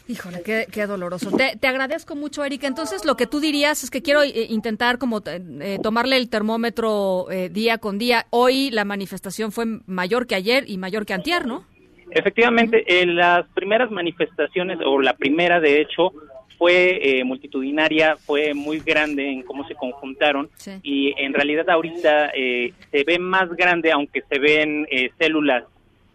Híjole, 0.09 0.43
qué, 0.45 0.87
doloroso. 0.87 1.31
Te, 1.37 1.67
agradezco 1.67 2.15
mucho, 2.15 2.45
Erika. 2.45 2.69
Entonces, 2.69 3.05
lo 3.05 3.17
que 3.17 3.27
tú 3.27 3.41
dirías 3.41 3.83
es 3.83 3.91
que 3.91 4.03
quiero 4.03 4.23
eh, 4.23 4.47
intentar 4.51 4.99
como 4.99 5.21
eh, 5.27 5.79
tomarle 5.83 6.17
el 6.17 6.31
termómetro 6.31 7.29
eh, 7.31 7.49
día 7.49 7.79
con 7.79 7.99
día. 7.99 8.27
Hoy 8.31 8.71
la 8.71 8.85
manifestación 8.85 9.51
fue 9.51 9.65
mayor 9.87 10.29
que 10.29 10.37
ayer 10.37 10.65
y 10.69 10.79
mayor 10.79 11.07
que 11.07 11.15
antier, 11.15 11.47
¿no? 11.47 11.65
Efectivamente, 12.13 12.85
en 13.03 13.17
las 13.17 13.49
primeras 13.49 13.91
manifestaciones, 13.91 14.79
o 14.87 15.01
la 15.01 15.15
primera 15.15 15.59
de 15.59 15.81
hecho, 15.81 16.13
fue 16.59 17.23
multitudinaria, 17.25 18.17
fue 18.17 18.55
muy 18.55 18.81
grande 18.81 19.31
en 19.31 19.43
cómo 19.43 19.67
se 19.67 19.75
conjuntaron 19.75 20.49
y 20.83 21.15
en 21.19 21.35
realidad 21.35 21.69
ahorita 21.69 22.31
se 22.33 23.05
ve 23.05 23.19
más 23.19 23.49
grande, 23.57 23.93
aunque 23.93 24.23
se 24.29 24.39
ven 24.39 24.87
células 25.19 25.65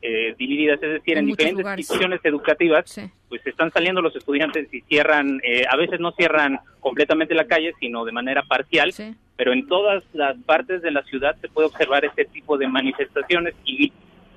eh, 0.04 0.34
divididas, 0.36 0.82
es 0.82 0.94
decir, 0.94 1.16
en, 1.16 1.28
diferentes 1.28 1.64
instituciones 1.78 2.22
educativas, 2.24 2.86
pues 3.30 3.46
están 3.46 3.72
saliendo 3.72 4.02
los 4.02 4.16
estudiantes 4.16 4.68
y 4.74 4.82
cierran, 4.82 5.40
eh, 5.44 5.64
a 5.70 5.76
veces 5.76 6.00
no 6.00 6.12
cierran 6.14 6.60
completamente 6.80 7.36
la 7.36 7.46
calle, 7.46 7.74
sino 7.80 8.04
de 8.04 8.12
manera 8.12 8.42
parcial, 8.42 8.92
pero 9.36 9.54
en 9.54 9.68
todas 9.68 10.04
las 10.14 10.36
partes 10.40 10.82
de 10.82 10.90
la 10.90 11.04
ciudad 11.04 11.36
se 11.40 11.50
puede 11.50 11.68
observar 11.68 12.04
este 12.04 12.26
tipo 12.26 12.58
de 12.58 12.68
manifestaciones 12.68 13.54
y 13.64 13.94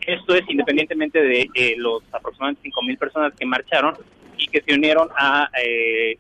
esto 0.07 0.35
es 0.35 0.43
independientemente 0.49 1.23
de 1.23 1.49
eh, 1.55 1.75
los 1.77 2.03
aproximadamente 2.13 2.69
5.000 2.71 2.99
personas 2.99 3.33
que 3.35 3.47
marcharon 3.47 3.95
y 4.37 4.47
que 4.47 4.63
se 4.63 4.75
unieron 4.75 5.09
a 5.17 5.49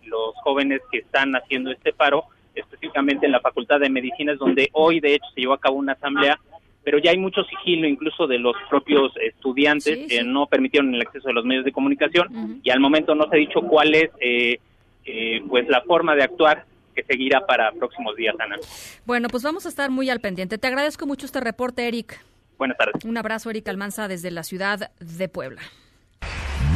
los 0.06 0.34
jóvenes 0.42 0.80
que 0.90 0.98
están 0.98 1.34
haciendo 1.34 1.72
este 1.72 1.92
paro, 1.92 2.24
específicamente 2.54 3.26
en 3.26 3.32
la 3.32 3.40
Facultad 3.40 3.80
de 3.80 3.90
Medicinas, 3.90 4.38
donde 4.38 4.68
hoy 4.72 5.00
de 5.00 5.14
hecho 5.14 5.26
se 5.34 5.40
llevó 5.40 5.54
a 5.54 5.60
cabo 5.60 5.76
una 5.76 5.92
asamblea 5.92 6.38
pero 6.84 6.98
ya 6.98 7.10
hay 7.10 7.18
mucho 7.18 7.42
sigilo 7.44 7.88
incluso 7.88 8.26
de 8.26 8.38
los 8.38 8.54
propios 8.68 9.12
estudiantes 9.16 10.06
que 10.06 10.22
no 10.22 10.46
permitieron 10.46 10.94
el 10.94 11.00
acceso 11.00 11.30
a 11.30 11.32
los 11.32 11.44
medios 11.44 11.64
de 11.64 11.72
comunicación 11.72 12.60
y 12.62 12.70
al 12.70 12.78
momento 12.78 13.14
no 13.14 13.26
se 13.28 13.36
ha 13.36 13.38
dicho 13.38 13.62
cuál 13.62 13.94
es 13.94 14.10
eh, 14.20 14.60
eh, 15.06 15.42
pues 15.48 15.66
la 15.68 15.80
forma 15.80 16.14
de 16.14 16.24
actuar 16.24 16.66
que 16.94 17.02
seguirá 17.02 17.44
para 17.44 17.72
próximos 17.72 18.14
días, 18.14 18.36
Ana. 18.38 18.56
Bueno, 19.04 19.28
pues 19.28 19.42
vamos 19.42 19.66
a 19.66 19.68
estar 19.68 19.90
muy 19.90 20.10
al 20.10 20.20
pendiente. 20.20 20.58
Te 20.58 20.66
agradezco 20.68 21.06
mucho 21.06 21.26
este 21.26 21.40
reporte, 21.40 21.88
Eric. 21.88 22.20
Buenas 22.64 22.78
tardes. 22.78 23.04
Un 23.04 23.18
abrazo, 23.18 23.50
Eric 23.50 23.68
Almanza, 23.68 24.08
desde 24.08 24.30
la 24.30 24.42
ciudad 24.42 24.90
de 24.98 25.28
Puebla. 25.28 25.60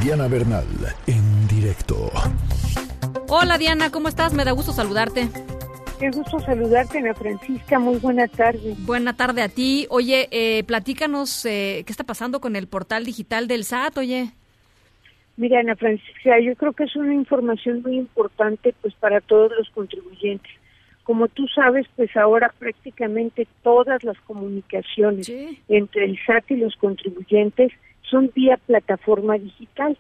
Diana 0.03 0.29
Bernal, 0.29 0.67
en 1.07 1.49
directo. 1.49 2.11
Hola, 3.27 3.57
Diana, 3.57 3.91
¿cómo 3.91 4.09
estás? 4.09 4.35
Me 4.35 4.45
da 4.45 4.53
gusto 4.53 4.73
saludarte. 4.73 5.31
Qué 5.99 6.11
gusto 6.11 6.41
saludarte, 6.41 6.99
Ana 6.99 7.15
Francisca. 7.15 7.79
Muy 7.79 7.97
buena 8.01 8.29
tarde. 8.29 8.75
Buena 8.81 9.17
tarde 9.17 9.41
a 9.41 9.49
ti. 9.49 9.87
Oye, 9.89 10.29
eh, 10.31 10.63
platícanos 10.65 11.47
eh, 11.47 11.85
qué 11.87 11.91
está 11.91 12.05
pasando 12.05 12.43
con 12.43 12.55
el 12.55 12.69
portal 12.69 13.07
digital 13.07 13.49
del 13.49 13.65
SAT, 13.65 13.97
oye. 13.97 14.33
Mira, 15.39 15.61
Ana 15.61 15.75
Francisca, 15.75 16.39
yo 16.39 16.55
creo 16.57 16.75
que 16.75 16.85
es 16.85 16.97
una 16.97 17.15
información 17.15 17.81
muy 17.81 17.97
importante 17.97 18.75
pues 18.83 18.93
para 18.97 19.23
todos 19.23 19.53
los 19.57 19.71
contribuyentes. 19.71 20.53
Como 21.09 21.27
tú 21.27 21.49
sabes, 21.49 21.87
pues 21.97 22.15
ahora 22.19 22.53
prácticamente 22.59 23.49
todas 23.63 24.05
las 24.05 24.21
comunicaciones 24.27 25.33
entre 25.67 26.05
el 26.05 26.19
SAT 26.27 26.51
y 26.51 26.57
los 26.57 26.77
contribuyentes 26.77 27.73
son 28.03 28.31
vía 28.35 28.59
plataforma 28.67 29.39
digital. 29.39 29.97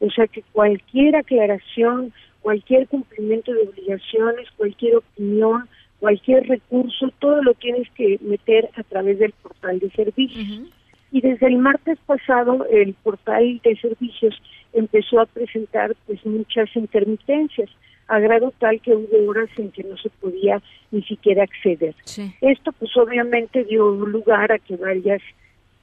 O 0.00 0.10
sea 0.10 0.26
que 0.26 0.42
cualquier 0.52 1.16
aclaración, 1.16 2.12
cualquier 2.42 2.88
cumplimiento 2.88 3.54
de 3.54 3.68
obligaciones, 3.68 4.50
cualquier 4.58 4.96
opinión, 4.96 5.66
cualquier 5.98 6.46
recurso, 6.46 7.10
todo 7.20 7.42
lo 7.42 7.54
tienes 7.54 7.88
que 7.92 8.18
meter 8.20 8.68
a 8.76 8.82
través 8.82 9.18
del 9.18 9.32
portal 9.42 9.78
de 9.78 9.90
servicios. 9.92 10.70
Y 11.10 11.22
desde 11.22 11.46
el 11.46 11.56
martes 11.56 11.98
pasado 12.04 12.66
el 12.66 12.92
portal 13.02 13.62
de 13.64 13.76
servicios 13.76 14.38
empezó 14.74 15.20
a 15.20 15.26
presentar 15.26 15.96
pues 16.06 16.22
muchas 16.26 16.68
intermitencias, 16.76 17.70
a 18.10 18.18
grado 18.18 18.52
tal 18.58 18.80
que 18.80 18.92
hubo 18.92 19.30
horas 19.30 19.48
en 19.56 19.70
que 19.70 19.84
no 19.84 19.96
se 19.96 20.10
podía 20.10 20.60
ni 20.90 21.00
siquiera 21.04 21.44
acceder. 21.44 21.94
Esto 22.40 22.72
pues 22.72 22.96
obviamente 22.96 23.64
dio 23.64 23.92
lugar 23.92 24.50
a 24.50 24.58
que 24.58 24.76
varias 24.76 25.22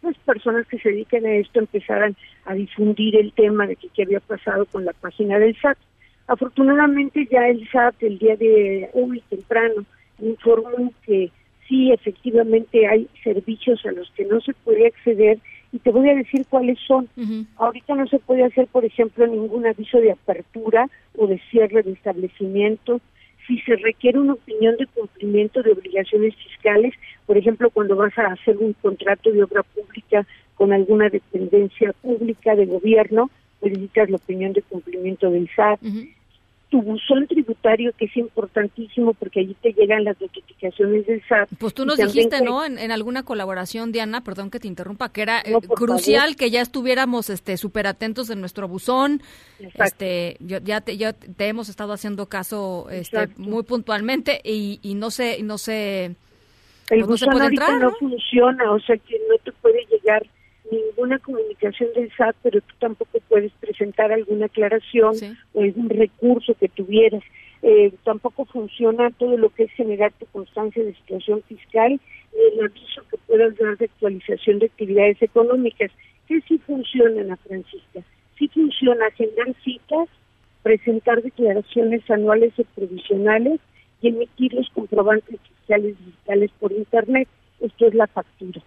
pues, 0.02 0.18
personas 0.20 0.68
que 0.68 0.78
se 0.78 0.90
dedican 0.90 1.26
a 1.26 1.36
esto 1.36 1.60
empezaran 1.60 2.18
a 2.46 2.54
difundir 2.54 3.16
el 3.16 3.32
tema 3.32 3.66
de 3.66 3.78
que 3.78 3.88
qué 3.96 4.04
había 4.04 4.20
pasado 4.20 4.66
con 4.66 4.84
la 4.84 4.92
página 4.92 5.40
del 5.40 5.56
SAT. 5.56 5.78
Afortunadamente 6.28 7.26
ya 7.32 7.48
el 7.48 7.66
SAT 7.70 8.04
el 8.04 8.20
día 8.20 8.36
de 8.36 8.90
hoy 8.94 9.24
temprano 9.30 9.86
informó 10.20 10.92
que 11.06 11.32
sí, 11.70 11.94
efectivamente 11.94 12.88
hay 12.88 13.08
servicios 13.24 13.86
a 13.86 13.94
los 13.94 14.12
que 14.12 14.26
no 14.26 14.42
se 14.42 14.54
puede 14.54 14.88
acceder 14.88 15.40
y 15.72 15.80
te 15.80 15.92
voy 15.92 16.10
a 16.10 16.16
decir 16.16 16.46
cuáles 16.50 16.80
son. 16.88 17.10
Ahorita 17.58 17.96
no 17.96 18.08
se 18.08 18.20
puede 18.20 18.44
hacer, 18.44 18.68
por 18.68 18.86
ejemplo, 18.86 19.28
ningún 19.28 19.66
aviso 19.66 20.00
de 20.00 20.12
apertura 20.12 20.88
o 21.18 21.28
de 21.28 21.40
cierre 21.52 21.84
de 21.84 21.92
establecimiento. 21.92 23.02
Si 23.48 23.60
se 23.62 23.76
requiere 23.76 24.20
una 24.20 24.34
opinión 24.34 24.76
de 24.78 24.88
cumplimiento 24.88 25.64
de 25.64 25.72
obligaciones 25.72 26.36
fiscales, 26.36 26.94
por 27.26 27.38
ejemplo, 27.38 27.70
cuando 27.70 27.96
vas 27.96 28.18
a 28.18 28.28
hacer 28.28 28.58
un 28.58 28.74
contrato 28.74 29.32
de 29.32 29.44
obra 29.44 29.64
pública 29.64 30.26
con 30.56 30.74
alguna 30.74 31.10
dependencia 31.10 31.94
pública 32.02 32.56
de 32.56 32.66
gobierno, 32.66 33.30
necesitas 33.62 34.10
la 34.10 34.18
opinión 34.18 34.54
de 34.54 34.62
cumplimiento 34.62 35.30
del 35.30 35.50
SAT 35.56 35.80
tu 36.70 36.82
buzón 36.82 37.28
tributario, 37.28 37.94
que 37.98 38.06
es 38.06 38.18
importantísimo 38.18 39.14
porque 39.14 39.40
allí 39.40 39.56
te 39.62 39.72
llegan 39.72 40.04
las 40.04 40.20
notificaciones 40.20 41.08
del 41.08 41.24
SAT. 41.28 41.50
Pues 41.60 41.74
tú 41.74 41.86
nos 41.86 41.98
dijiste, 41.98 42.42
¿no? 42.42 42.66
En, 42.66 42.92
alguna 42.92 43.24
colaboración, 43.24 43.92
Diana, 43.92 44.22
perdón 44.22 44.50
que 44.50 44.60
te 44.60 44.68
interrumpa, 44.68 45.10
que 45.10 45.22
era 45.22 45.40
eh, 45.40 45.54
crucial 45.76 46.36
que 46.36 46.50
ya 46.52 46.62
estuviéramos 46.62 47.30
este 47.30 47.56
súper 47.56 47.88
atentos 47.88 48.30
en 48.30 48.42
nuestro 48.42 48.68
buzón. 48.68 49.22
Este, 49.60 50.38
ya 50.40 50.82
te, 50.82 50.98
ya 50.98 51.14
te 51.14 51.48
hemos 51.48 51.70
estado 51.70 51.94
haciendo 51.94 52.28
caso 52.28 52.88
este, 52.92 53.28
muy 53.38 53.64
puntualmente 53.64 54.42
y, 54.44 54.80
y 54.82 54.96
no 54.96 55.10
sé, 55.10 55.42
no 55.44 55.58
sé... 55.58 56.16
El 56.90 57.04
pues 57.04 57.22
buzón 57.22 57.30
no 57.38 57.80
no 57.80 57.92
funciona, 57.96 58.72
o 58.72 58.80
sea 58.80 58.96
que 58.98 59.20
no 59.30 59.38
te 59.44 59.52
puede 59.52 59.86
llegar 59.92 60.26
ninguna 60.72 61.20
comunicación 61.20 61.90
del 61.94 62.12
SAT, 62.16 62.36
pero 62.44 62.62
tú 62.62 62.74
tampoco 62.80 63.20
puedes 63.28 63.52
presentar 63.54 64.12
alguna 64.12 64.48
aclaración 64.48 65.16
o 65.54 65.62
algún 65.62 65.90
recurso 65.90 66.54
que 66.56 66.68
tuvieras. 66.70 67.24
Eh, 67.64 67.92
tampoco 68.04 68.46
funciona 68.46 69.10
todo 69.12 69.38
lo 69.38 69.50
que 69.50 69.64
es 69.64 69.72
generar 69.72 70.14
tu 70.14 70.26
constancia 70.28 70.84
de 70.84 70.94
situación 70.94 71.42
fiscal 71.48 72.00
el 72.38 72.66
aviso 72.66 73.02
que 73.10 73.18
puedas 73.26 73.58
dar 73.58 73.78
de 73.78 73.86
actualización 73.86 74.60
de 74.60 74.68
actividades 74.68 75.22
económicas. 75.22 75.92
Que 76.28 76.42
sí 76.42 76.58
funciona, 76.60 77.22
Ana 77.22 77.38
Francisca. 77.38 78.02
Sí 78.38 78.48
funciona 78.50 79.10
generar 79.12 79.56
citas, 79.64 80.08
presentar 80.62 81.22
declaraciones 81.24 82.10
anuales 82.12 82.54
o 82.60 82.64
provisionales 82.76 83.60
y 84.02 84.10
emitir 84.10 84.54
los 84.54 84.70
comprobantes 84.70 85.40
fiscales 85.42 85.98
digitales 85.98 86.52
por 86.60 86.72
Internet 86.72 87.28
esto 87.60 87.88
es 87.88 87.94
la 87.94 88.08
factura. 88.08 88.62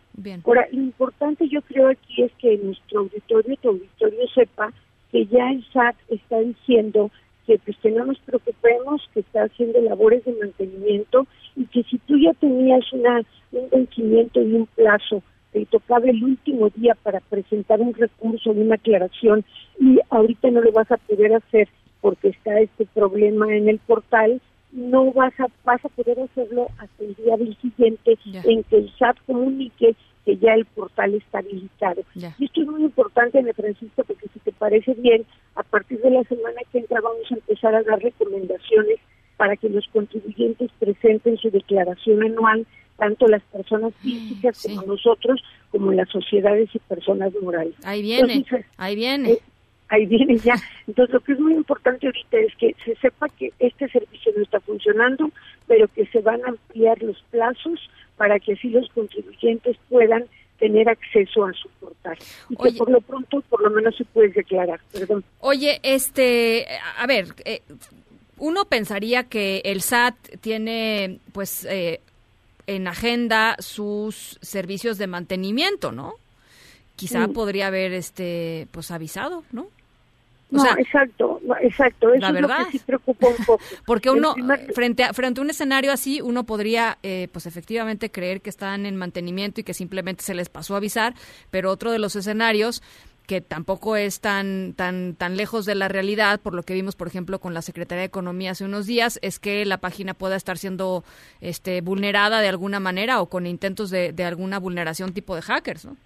Ahora, 0.45 0.67
lo 0.73 0.81
importante 0.81 1.49
yo 1.49 1.63
creo 1.63 1.89
aquí 1.89 2.23
es 2.23 2.33
que 2.39 2.57
nuestro 2.59 3.01
auditorio, 3.01 3.57
tu 3.57 3.69
auditorio 3.69 4.29
sepa 4.35 4.73
que 5.11 5.27
ya 5.27 5.51
el 5.51 5.65
SAT 5.73 5.97
está 6.09 6.41
diciendo 6.41 7.11
que 7.47 7.59
pues 7.59 7.77
que 7.79 7.91
no 7.91 8.05
nos 8.05 8.19
preocupemos, 8.21 9.09
que 9.13 9.21
está 9.21 9.45
haciendo 9.45 9.81
labores 9.81 10.25
de 10.25 10.33
mantenimiento 10.33 11.27
y 11.57 11.67
que 11.67 11.83
si 11.85 11.99
tú 11.99 12.19
ya 12.19 12.33
tenías 12.35 12.93
una, 12.93 13.23
un 13.53 13.69
vencimiento 13.71 14.41
y 14.41 14.55
un 14.55 14.67
plazo, 14.67 15.23
te 15.53 15.67
tocaba 15.67 16.07
el 16.07 16.23
último 16.23 16.71
día 16.71 16.95
para 17.03 17.21
presentar 17.21 17.81
un 17.81 17.95
recurso, 17.95 18.51
una 18.51 18.77
aclaración 18.77 19.45
y 19.81 19.99
ahorita 20.11 20.51
no 20.51 20.61
lo 20.61 20.73
vas 20.73 20.91
a 20.91 20.97
poder 20.97 21.35
hacer 21.35 21.69
porque 22.01 22.29
está 22.29 22.61
este 22.61 22.87
problema 22.87 23.55
en 23.55 23.69
el 23.69 23.79
portal, 23.79 24.41
no 24.73 25.13
vas 25.13 25.33
a, 25.41 25.47
vas 25.65 25.85
a 25.85 25.89
poder 25.89 26.21
hacerlo 26.21 26.69
hasta 26.79 27.05
el 27.05 27.15
día 27.17 27.37
del 27.37 27.57
siguiente 27.59 28.19
en 28.45 28.63
que 28.65 28.77
el 28.77 28.91
SAT 28.99 29.17
comunique 29.27 29.97
que 30.25 30.37
ya 30.37 30.53
el 30.55 30.65
portal 30.67 31.15
está 31.15 31.39
habilitado. 31.39 32.03
Y 32.15 32.45
esto 32.45 32.61
es 32.61 32.67
muy 32.67 32.83
importante, 32.83 33.39
Ana 33.39 33.53
Francisco, 33.55 34.05
porque 34.05 34.29
si 34.33 34.39
te 34.41 34.53
parece 34.53 34.95
bien, 34.95 35.25
a 35.55 35.63
partir 35.63 36.01
de 36.01 36.11
la 36.11 36.23
semana 36.25 36.61
que 36.71 36.79
entra 36.79 37.01
vamos 37.01 37.31
a 37.31 37.35
empezar 37.35 37.75
a 37.75 37.83
dar 37.83 37.99
recomendaciones 38.01 38.99
para 39.37 39.57
que 39.57 39.71
los 39.71 39.87
contribuyentes 39.89 40.71
presenten 40.79 41.39
su 41.39 41.51
declaración 41.51 42.23
anual, 42.23 42.67
tanto 42.99 43.27
las 43.27 43.43
personas 43.45 43.95
mm, 43.95 44.03
físicas 44.03 44.63
como 44.63 44.83
nosotros, 44.83 45.43
como 45.71 45.93
las 45.93 46.11
sociedades 46.11 46.69
y 46.75 46.79
personas 46.81 47.33
morales. 47.41 47.75
Ahí 47.85 48.03
viene, 48.03 48.45
ahí 48.77 48.95
viene. 48.95 49.33
Eh, 49.33 49.41
ahí 49.91 50.07
viene 50.07 50.39
ya. 50.39 50.55
Entonces, 50.87 51.13
lo 51.13 51.21
que 51.21 51.33
es 51.33 51.41
muy 51.41 51.55
importante 51.55 52.07
ahorita 52.07 52.39
es 52.39 52.55
que 52.57 52.75
se 52.85 52.97
sepa 52.97 53.29
que 53.29 53.53
este 53.59 53.89
servicio 53.89 54.33
no 54.37 54.43
está 54.43 54.61
funcionando, 54.61 55.31
pero 55.67 55.87
que 55.89 56.07
se 56.07 56.21
van 56.21 56.43
a 56.45 56.49
ampliar 56.49 57.03
los 57.03 57.23
plazos 57.31 57.79
para 58.17 58.39
que 58.39 58.55
así 58.55 58.71
los 58.71 58.89
contribuyentes 58.91 59.77
puedan 59.89 60.25
tener 60.59 60.89
acceso 60.89 61.45
a 61.45 61.53
su 61.55 61.69
portal 61.81 62.19
y 62.51 62.57
que 62.57 62.73
por 62.73 62.91
lo 62.91 63.01
pronto 63.01 63.41
por 63.49 63.63
lo 63.63 63.71
menos 63.71 63.97
se 63.97 64.05
puede 64.05 64.29
declarar 64.29 64.79
perdón 64.93 65.25
oye 65.39 65.81
este 65.83 66.67
a 66.99 67.07
ver 67.07 67.29
eh, 67.47 67.63
uno 68.41 68.67
pensaría 68.67 69.25
que 69.25 69.63
el 69.65 69.81
SAT 69.81 70.17
tiene 70.43 71.19
pues 71.33 71.65
eh, 71.65 72.01
en 72.67 72.87
agenda 72.87 73.57
sus 73.59 74.39
servicios 74.43 74.97
de 74.97 75.09
mantenimiento, 75.09 75.91
¿no? 75.93 76.15
Quizá 76.95 77.29
podría 77.29 77.67
haber 77.69 77.93
este 77.93 78.69
pues 78.73 78.91
avisado, 78.91 79.43
¿no? 79.53 79.69
No, 80.51 80.65
exacto, 80.79 81.41
exacto. 81.61 82.13
Eso 82.13 82.27
es 82.27 82.41
lo 82.41 82.49
que 82.49 82.65
sí 82.73 82.79
preocupa 82.81 83.29
un 83.29 83.45
poco. 83.45 83.61
Porque 83.87 84.11
uno, 84.11 84.35
frente, 84.75 85.05
a, 85.05 85.13
frente 85.13 85.41
a 85.41 85.43
un 85.43 85.51
escenario 85.51 85.93
así, 85.93 86.21
uno 86.21 86.45
podría, 86.45 86.99
eh, 87.03 87.29
pues 87.33 87.47
efectivamente, 87.47 88.11
creer 88.11 88.41
que 88.41 88.51
están 88.51 88.87
en 88.87 88.97
mantenimiento 88.97 89.61
y 89.61 89.65
que 89.65 89.75
simplemente 89.75 90.25
se 90.25 90.35
les 90.35 90.49
pasó 90.49 90.75
a 90.75 90.79
avisar, 90.79 91.15
pero 91.51 91.71
otro 91.71 91.93
de 91.93 91.99
los 91.99 92.17
escenarios 92.17 92.83
que 93.27 93.41
tampoco 93.41 93.95
es 93.95 94.21
tan 94.21 94.75
tan 94.77 95.15
tan 95.15 95.37
lejos 95.37 95.65
de 95.65 95.77
la 95.77 95.87
realidad 95.87 96.41
por 96.41 96.53
lo 96.53 96.65
que 96.65 96.75
vimos 96.75 96.97
por 96.97 97.07
ejemplo 97.07 97.39
con 97.39 97.55
la 97.55 97.63
Secretaría 97.63 98.01
de 98.01 98.07
Economía 98.07 98.51
hace 98.51 98.65
unos 98.65 98.87
días 98.87 99.21
es 99.23 99.39
que 99.39 99.65
la 99.67 99.79
página 99.79 100.15
pueda 100.15 100.35
estar 100.35 100.59
siendo 100.59 101.05
este 101.41 101.81
vulnerada 101.81 102.41
de 102.41 102.49
alguna 102.49 102.81
manera 102.81 103.21
o 103.21 103.27
con 103.27 103.47
intentos 103.47 103.91
de, 103.91 104.13
de 104.13 104.25
alguna 104.25 104.59
vulneración 104.59 105.13
tipo 105.13 105.37
de 105.37 105.43
hackers 105.43 105.85
¿no? 105.85 105.97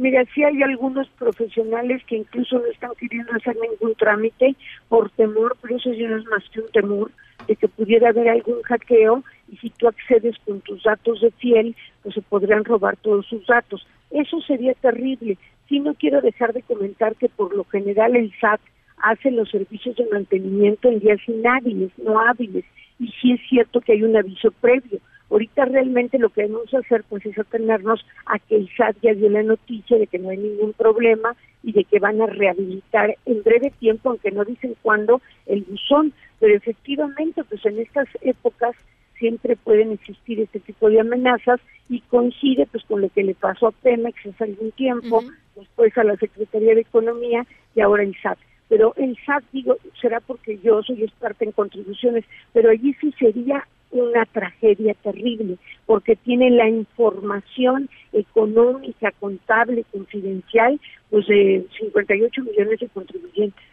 Mira, 0.00 0.24
sí 0.34 0.42
hay 0.42 0.62
algunos 0.62 1.10
profesionales 1.10 2.02
que 2.06 2.16
incluso 2.16 2.58
no 2.58 2.64
están 2.64 2.92
queriendo 2.98 3.34
hacer 3.34 3.54
ningún 3.60 3.94
trámite 3.96 4.56
por 4.88 5.10
temor, 5.10 5.58
pero 5.60 5.76
eso 5.76 5.92
ya 5.92 6.08
no 6.08 6.16
es 6.16 6.24
más 6.24 6.42
que 6.48 6.62
un 6.62 6.70
temor 6.72 7.10
de 7.46 7.54
que 7.54 7.68
pudiera 7.68 8.08
haber 8.08 8.30
algún 8.30 8.62
hackeo 8.62 9.22
y 9.52 9.58
si 9.58 9.68
tú 9.68 9.88
accedes 9.88 10.36
con 10.46 10.62
tus 10.62 10.82
datos 10.84 11.20
de 11.20 11.30
fiel, 11.32 11.76
pues 12.02 12.14
se 12.14 12.22
podrían 12.22 12.64
robar 12.64 12.96
todos 12.96 13.26
sus 13.26 13.46
datos. 13.46 13.86
Eso 14.10 14.40
sería 14.40 14.72
terrible. 14.72 15.36
Sí 15.68 15.80
no 15.80 15.92
quiero 15.92 16.22
dejar 16.22 16.54
de 16.54 16.62
comentar 16.62 17.14
que 17.16 17.28
por 17.28 17.54
lo 17.54 17.64
general 17.64 18.16
el 18.16 18.32
SAT 18.40 18.62
hace 19.02 19.30
los 19.30 19.50
servicios 19.50 19.96
de 19.96 20.08
mantenimiento 20.10 20.88
en 20.88 21.00
días 21.00 21.20
inhábiles, 21.26 21.90
no 21.98 22.18
hábiles, 22.18 22.64
y 22.98 23.08
sí 23.20 23.32
es 23.32 23.40
cierto 23.50 23.82
que 23.82 23.92
hay 23.92 24.02
un 24.02 24.16
aviso 24.16 24.50
previo 24.62 24.98
Ahorita 25.30 25.64
realmente 25.64 26.18
lo 26.18 26.30
que 26.30 26.42
debemos 26.42 26.72
hacer 26.74 27.04
pues 27.08 27.24
es 27.24 27.38
atenernos 27.38 28.04
a 28.26 28.38
que 28.38 28.56
el 28.56 28.68
SAT 28.76 28.96
ya 29.02 29.14
dio 29.14 29.30
la 29.30 29.42
noticia 29.42 29.96
de 29.96 30.06
que 30.06 30.18
no 30.18 30.30
hay 30.30 30.38
ningún 30.38 30.72
problema 30.72 31.36
y 31.62 31.72
de 31.72 31.84
que 31.84 32.00
van 32.00 32.20
a 32.20 32.26
rehabilitar 32.26 33.16
en 33.26 33.42
breve 33.42 33.72
tiempo, 33.78 34.10
aunque 34.10 34.30
no 34.30 34.44
dicen 34.44 34.74
cuándo, 34.82 35.20
el 35.46 35.62
buzón. 35.62 36.12
Pero 36.40 36.54
efectivamente, 36.54 37.44
pues 37.44 37.64
en 37.64 37.78
estas 37.78 38.08
épocas 38.22 38.74
siempre 39.18 39.54
pueden 39.56 39.92
existir 39.92 40.40
este 40.40 40.60
tipo 40.60 40.88
de 40.88 41.00
amenazas 41.00 41.60
y 41.88 42.00
coincide 42.00 42.66
pues 42.66 42.84
con 42.84 43.02
lo 43.02 43.08
que 43.10 43.22
le 43.22 43.34
pasó 43.34 43.68
a 43.68 43.72
Pemex 43.72 44.26
hace 44.26 44.44
algún 44.44 44.72
tiempo, 44.72 45.22
después 45.54 45.96
a 45.98 46.04
la 46.04 46.16
Secretaría 46.16 46.74
de 46.74 46.80
Economía 46.80 47.46
y 47.74 47.80
ahora 47.80 48.02
el 48.02 48.16
SAT 48.20 48.38
pero 48.70 48.94
el 48.96 49.18
SAT, 49.26 49.42
digo, 49.52 49.76
será 50.00 50.20
porque 50.20 50.58
yo 50.62 50.80
soy 50.84 51.02
experta 51.02 51.44
en 51.44 51.50
contribuciones, 51.50 52.24
pero 52.52 52.70
allí 52.70 52.94
sí 53.00 53.12
sería 53.18 53.66
una 53.90 54.24
tragedia 54.26 54.94
terrible, 54.94 55.58
porque 55.86 56.16
tiene 56.16 56.50
la 56.50 56.68
información 56.68 57.88
económica, 58.12 59.12
contable, 59.18 59.84
confidencial, 59.92 60.80
pues 61.10 61.26
de 61.26 61.66
58 61.78 62.42
millones 62.42 62.80
de 62.80 62.88
contribuyentes. 62.88 63.64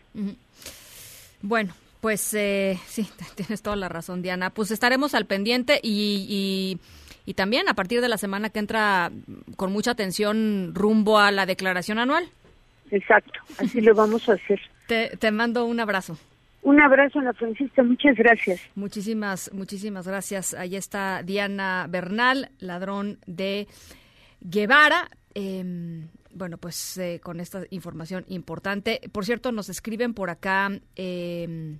Bueno, 1.41 1.73
pues 2.01 2.33
eh, 2.33 2.77
sí, 2.85 3.07
tienes 3.35 3.61
toda 3.61 3.75
la 3.75 3.89
razón, 3.89 4.21
Diana. 4.21 4.49
Pues 4.49 4.71
estaremos 4.71 5.13
al 5.13 5.25
pendiente 5.25 5.79
y, 5.81 6.79
y, 7.25 7.33
también 7.33 7.67
a 7.69 7.73
partir 7.73 8.01
de 8.01 8.07
la 8.07 8.17
semana 8.17 8.49
que 8.49 8.59
entra 8.59 9.11
con 9.57 9.71
mucha 9.71 9.91
atención 9.91 10.71
rumbo 10.73 11.19
a 11.19 11.31
la 11.31 11.45
declaración 11.45 11.99
anual. 11.99 12.25
Exacto, 12.89 13.39
así 13.59 13.81
lo 13.81 13.93
vamos 13.93 14.27
a 14.29 14.33
hacer. 14.33 14.59
Te, 14.87 15.17
te 15.17 15.31
mando 15.31 15.65
un 15.65 15.81
abrazo. 15.81 16.17
Un 16.67 16.81
abrazo, 16.81 17.19
Ana 17.19 17.31
Francisca, 17.31 17.81
muchas 17.81 18.17
gracias. 18.17 18.59
Muchísimas, 18.75 19.49
muchísimas 19.53 20.05
gracias. 20.05 20.53
Ahí 20.53 20.75
está 20.75 21.23
Diana 21.23 21.87
Bernal, 21.89 22.51
ladrón 22.59 23.19
de 23.25 23.69
Guevara. 24.41 25.07
Em, 25.33 26.09
bueno, 26.33 26.57
pues 26.57 26.97
eh, 26.97 27.21
con 27.23 27.39
esta 27.39 27.61
información 27.69 28.25
importante. 28.27 28.99
Por 29.13 29.23
cierto, 29.23 29.53
nos 29.53 29.69
escriben 29.69 30.13
por 30.13 30.29
acá. 30.29 30.69
Eh, 30.97 31.77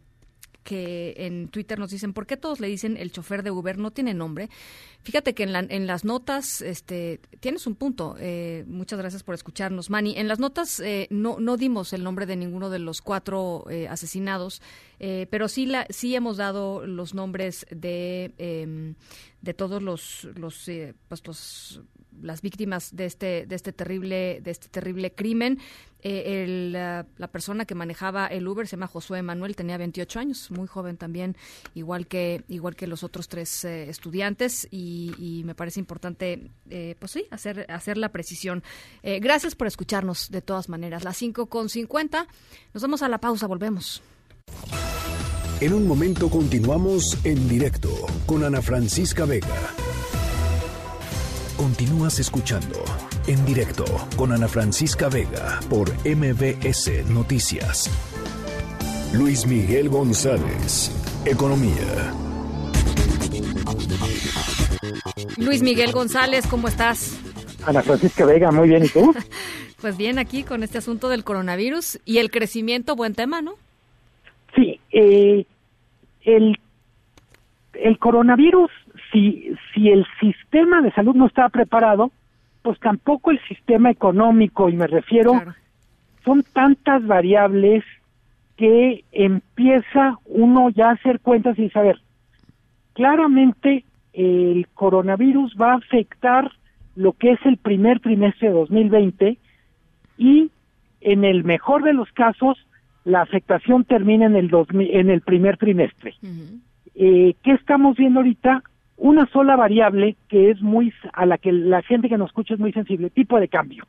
que 0.68 1.14
en 1.16 1.48
Twitter 1.48 1.80
nos 1.80 1.92
dicen, 1.92 2.12
¿por 2.12 2.28
qué 2.28 2.36
todos 2.36 2.60
le 2.60 2.68
dicen 2.68 2.98
el 2.98 3.14
chofer 3.14 3.42
de 3.42 3.52
Uber 3.52 3.78
no 3.78 3.92
tiene 3.92 4.14
nombre? 4.14 4.50
Fíjate 5.02 5.34
que 5.34 5.44
en, 5.44 5.56
en 5.56 5.88
las 5.88 6.04
notas, 6.04 6.62
este, 6.62 7.22
tienes 7.40 7.68
un 7.68 7.76
punto. 7.76 8.18
Eh, 8.20 8.66
muchas 8.68 9.00
gracias 9.00 9.24
por 9.24 9.34
escucharnos, 9.34 9.90
Manny. 9.90 10.18
En 10.18 10.28
las 10.28 10.40
notas 10.40 10.82
eh, 10.82 11.08
no, 11.10 11.38
no 11.40 11.56
dimos 11.56 11.94
el 11.94 12.04
nombre 12.04 12.26
de 12.26 12.36
ninguno 12.36 12.70
de 12.70 12.80
los 12.80 13.02
cuatro 13.02 13.64
eh, 13.70 13.88
asesinados, 13.88 14.62
pero 14.98 15.48
sí, 15.48 15.66
la, 15.66 15.86
sí 15.90 16.16
hemos 16.16 16.38
dado 16.38 16.86
los 16.86 17.14
nombres 17.14 17.66
de, 17.70 18.34
em, 18.38 18.96
de 19.42 19.54
todos 19.54 19.82
los, 19.82 20.28
los, 20.36 20.70
pues 21.08 21.28
los 21.28 21.82
las 22.22 22.42
víctimas 22.42 22.96
de 22.96 23.06
este 23.06 23.46
de 23.46 23.56
este 23.56 23.74
terrible 23.74 24.40
de 24.42 24.52
este 24.52 24.68
terrible 24.70 25.14
crimen. 25.14 25.60
Eh, 26.02 26.70
la, 26.72 27.28
persona 27.28 27.66
que 27.66 27.74
manejaba 27.76 28.28
el 28.28 28.48
Uber 28.48 28.68
se 28.68 28.76
llama 28.76 28.88
Josué 28.88 29.24
Manuel 29.24 29.56
tenía 29.56 29.78
28 29.78 30.20
años 30.20 30.52
muy 30.52 30.68
joven 30.68 30.96
también 30.96 31.36
igual 31.74 32.08
que 32.08 32.44
igual 32.48 32.76
que 32.76 32.86
los 32.86 33.04
otros 33.04 33.28
tres 33.28 33.66
eh, 33.66 33.90
estudiantes. 33.90 34.68
Y, 34.72 35.44
me 35.46 35.56
parece 35.56 35.80
importante 35.80 36.52
eh, 36.70 36.96
pues 37.00 37.12
sí 37.12 37.26
hacer 37.32 37.66
hacer 37.70 37.98
la 37.98 38.10
precisión. 38.10 38.64
Gracias 39.04 39.56
por 39.56 39.68
escucharnos 39.68 40.30
de 40.30 40.42
todas 40.42 40.70
maneras. 40.70 41.04
Las 41.04 41.18
5 41.18 41.48
con 41.48 41.70
50 41.70 42.28
nos 42.74 42.84
vamos 42.84 43.02
a 43.02 43.10
la 43.10 43.20
pausa 43.20 43.48
volvemos 43.48 44.02
en 45.60 45.74
un 45.74 45.88
momento 45.88 46.30
continuamos 46.30 47.18
en 47.24 47.48
directo 47.50 47.90
con 48.28 48.44
Ana 48.44 48.62
Francisca 48.62 49.26
Vega 49.26 49.74
Continúas 51.58 52.20
escuchando 52.20 52.84
en 53.26 53.44
directo 53.44 53.84
con 54.16 54.32
Ana 54.32 54.48
Francisca 54.48 55.10
Vega 55.10 55.60
por 55.70 55.90
MBS 56.06 57.10
Noticias. 57.10 57.90
Luis 59.12 59.48
Miguel 59.48 59.90
González, 59.90 60.92
Economía. 61.26 62.14
Luis 65.38 65.64
Miguel 65.64 65.92
González, 65.92 66.46
¿cómo 66.48 66.68
estás? 66.68 67.18
Ana 67.66 67.82
Francisca 67.82 68.24
Vega, 68.26 68.52
muy 68.52 68.70
bien, 68.70 68.86
¿y 68.86 68.90
tú? 68.90 69.14
pues 69.82 69.98
bien, 69.98 70.20
aquí 70.20 70.44
con 70.44 70.62
este 70.62 70.78
asunto 70.78 71.10
del 71.10 71.24
coronavirus 71.24 72.00
y 72.06 72.20
el 72.20 72.30
crecimiento, 72.30 72.96
buen 72.96 73.16
tema, 73.16 73.42
¿no? 73.42 73.56
Eh, 75.00 75.46
el, 76.24 76.58
el 77.74 78.00
coronavirus 78.00 78.72
si, 79.12 79.54
si 79.72 79.90
el 79.90 80.08
sistema 80.20 80.82
de 80.82 80.92
salud 80.92 81.14
no 81.16 81.28
está 81.28 81.50
preparado, 81.50 82.12
pues 82.64 82.80
tampoco 82.80 83.30
el 83.30 83.40
sistema 83.48 83.92
económico, 83.92 84.70
y 84.70 84.76
me 84.76 84.88
refiero, 84.88 85.40
son 86.26 86.44
tantas 86.52 87.06
variables 87.06 87.84
que 88.56 89.04
empieza 89.12 90.18
uno 90.26 90.72
ya 90.72 90.90
a 90.90 90.94
hacer 90.94 91.20
cuentas 91.20 91.60
y 91.60 91.70
saber, 91.70 92.02
claramente 92.94 93.84
el 94.14 94.68
coronavirus 94.74 95.56
va 95.62 95.74
a 95.74 95.78
afectar 95.78 96.52
lo 96.96 97.14
que 97.14 97.34
es 97.34 97.40
el 97.46 97.58
primer 97.58 98.00
trimestre 98.00 98.48
de 98.48 98.56
2020 98.56 99.38
y 100.18 100.50
en 101.02 101.24
el 101.24 101.44
mejor 101.44 101.84
de 101.84 101.94
los 101.94 102.12
casos 102.14 102.58
la 103.08 103.22
afectación 103.22 103.86
termina 103.86 104.26
en 104.26 104.36
el, 104.36 104.52
en 104.92 105.10
el 105.10 105.22
primer 105.22 105.58
trimestre. 105.58 106.14
eh, 106.94 107.36
¿Qué 107.44 107.52
estamos 107.52 107.98
viendo 107.98 108.20
ahorita? 108.20 108.64
una 108.98 109.28
sola 109.28 109.56
variable 109.56 110.16
que 110.28 110.50
es 110.50 110.62
muy 110.62 110.92
a 111.14 111.26
la 111.28 111.38
que 111.38 111.52
la 111.52 111.84
gente 111.84 112.10
que 112.10 112.18
nos 112.18 112.30
escucha 112.30 112.56
es 112.56 112.60
muy 112.60 112.74
sensible, 112.74 113.12
tipo 113.12 113.40
de 113.40 113.48
cambio. 113.48 113.86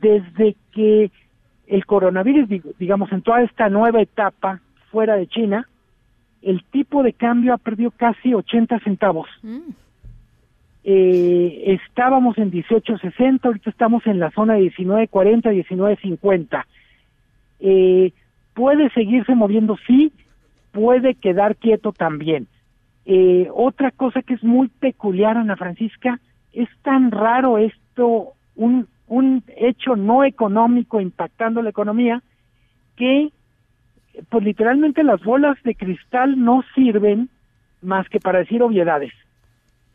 Desde 0.00 0.56
que 0.72 1.10
el 1.66 1.86
coronavirus, 1.86 2.48
digamos, 2.78 3.10
en 3.12 3.22
toda 3.22 3.42
esta 3.42 3.70
nueva 3.70 4.02
etapa 4.02 4.60
fuera 4.90 5.16
de 5.16 5.26
China, 5.26 5.66
el 6.42 6.62
tipo 6.64 7.02
de 7.02 7.14
cambio 7.14 7.54
ha 7.54 7.58
perdido 7.58 7.90
casi 7.92 8.34
80 8.34 8.80
centavos. 8.80 9.28
Mm. 9.42 9.70
Eh, 10.84 11.78
estábamos 11.86 12.36
en 12.38 12.50
18.60, 12.50 13.40
ahorita 13.42 13.70
estamos 13.70 14.06
en 14.06 14.18
la 14.18 14.30
zona 14.32 14.54
de 14.54 14.70
19.40, 14.70 15.66
19.50. 15.66 16.64
Eh, 17.60 18.12
puede 18.54 18.90
seguirse 18.90 19.34
moviendo, 19.34 19.76
sí, 19.86 20.12
puede 20.72 21.14
quedar 21.14 21.56
quieto 21.56 21.92
también. 21.92 22.46
Eh, 23.06 23.48
otra 23.52 23.90
cosa 23.90 24.22
que 24.22 24.34
es 24.34 24.44
muy 24.44 24.68
peculiar, 24.68 25.36
Ana 25.36 25.56
Francisca, 25.56 26.20
es 26.52 26.68
tan 26.82 27.10
raro 27.10 27.58
esto, 27.58 28.34
un, 28.56 28.86
un 29.06 29.42
hecho 29.56 29.96
no 29.96 30.24
económico 30.24 31.00
impactando 31.00 31.62
la 31.62 31.70
economía, 31.70 32.22
que 32.96 33.30
pues 34.28 34.44
literalmente 34.44 35.02
las 35.02 35.22
bolas 35.22 35.56
de 35.62 35.74
cristal 35.74 36.42
no 36.42 36.64
sirven 36.74 37.28
más 37.82 38.08
que 38.08 38.20
para 38.20 38.40
decir 38.40 38.62
obviedades. 38.62 39.12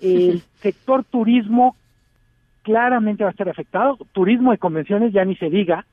El 0.01 0.41
sector 0.59 1.03
turismo 1.03 1.75
claramente 2.63 3.23
va 3.23 3.29
a 3.29 3.31
estar 3.31 3.47
afectado, 3.47 3.97
turismo 4.11 4.51
de 4.51 4.57
convenciones 4.57 5.13
ya 5.13 5.23
ni 5.23 5.35
se 5.35 5.49
diga. 5.49 5.85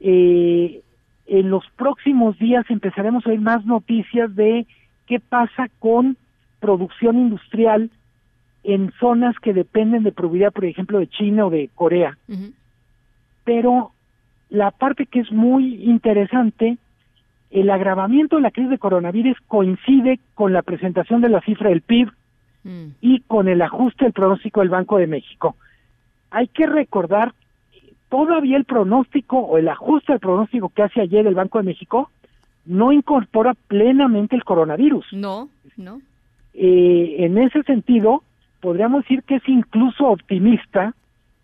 Eh, 0.00 0.82
en 1.26 1.50
los 1.50 1.64
próximos 1.76 2.38
días 2.38 2.64
empezaremos 2.68 3.26
a 3.26 3.30
oír 3.30 3.40
más 3.40 3.64
noticias 3.64 4.34
de 4.34 4.66
qué 5.06 5.20
pasa 5.20 5.68
con 5.78 6.16
producción 6.60 7.16
industrial 7.16 7.90
en 8.64 8.92
zonas 8.98 9.36
que 9.40 9.52
dependen 9.52 10.02
de 10.02 10.12
proveeduría, 10.12 10.50
por 10.50 10.64
ejemplo, 10.64 10.98
de 10.98 11.08
China 11.08 11.46
o 11.46 11.50
de 11.50 11.70
Corea. 11.74 12.18
Pero 13.44 13.92
la 14.50 14.70
parte 14.72 15.06
que 15.06 15.20
es 15.20 15.30
muy 15.30 15.84
interesante, 15.84 16.78
el 17.50 17.70
agravamiento 17.70 18.36
de 18.36 18.42
la 18.42 18.50
crisis 18.50 18.70
de 18.70 18.78
coronavirus 18.78 19.38
coincide 19.46 20.18
con 20.34 20.52
la 20.52 20.62
presentación 20.62 21.20
de 21.20 21.28
la 21.28 21.40
cifra 21.42 21.70
del 21.70 21.82
PIB 21.82 22.10
Mm. 22.66 22.94
y 23.00 23.20
con 23.20 23.46
el 23.46 23.62
ajuste 23.62 24.04
del 24.06 24.12
pronóstico 24.12 24.58
del 24.58 24.70
Banco 24.70 24.98
de 24.98 25.06
México. 25.06 25.54
Hay 26.32 26.48
que 26.48 26.66
recordar, 26.66 27.32
todavía 28.08 28.56
el 28.56 28.64
pronóstico 28.64 29.38
o 29.38 29.58
el 29.58 29.68
ajuste 29.68 30.12
del 30.12 30.20
pronóstico 30.20 30.68
que 30.70 30.82
hace 30.82 31.00
ayer 31.00 31.26
el 31.26 31.34
Banco 31.34 31.58
de 31.58 31.64
México 31.64 32.10
no 32.64 32.92
incorpora 32.92 33.54
plenamente 33.54 34.34
el 34.36 34.44
coronavirus. 34.44 35.06
No, 35.12 35.48
no. 35.76 36.00
Eh, 36.54 37.16
en 37.18 37.38
ese 37.38 37.62
sentido, 37.62 38.22
podríamos 38.60 39.02
decir 39.02 39.22
que 39.22 39.36
es 39.36 39.48
incluso 39.48 40.06
optimista 40.06 40.94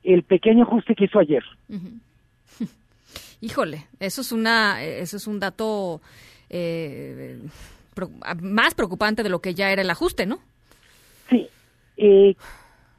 el 0.03 0.23
pequeño 0.25 0.65
ajuste 0.65 0.95
que 0.95 1.05
hizo 1.05 1.19
ayer. 1.19 1.45
Híjole, 3.41 3.87
eso 3.99 4.21
es 4.21 4.31
una, 4.33 4.83
eso 4.85 5.17
es 5.17 5.27
un 5.27 5.41
dato 5.41 6.01
eh, 6.49 7.39
pro- 7.95 8.11
más 8.41 8.75
preocupante 8.75 9.23
de 9.23 9.29
lo 9.29 9.41
que 9.41 9.55
ya 9.55 9.71
era 9.73 9.83
el 9.83 9.91
ajuste, 9.91 10.27
¿no? 10.27 10.39
Sí, 11.29 11.49
eh, 11.97 12.37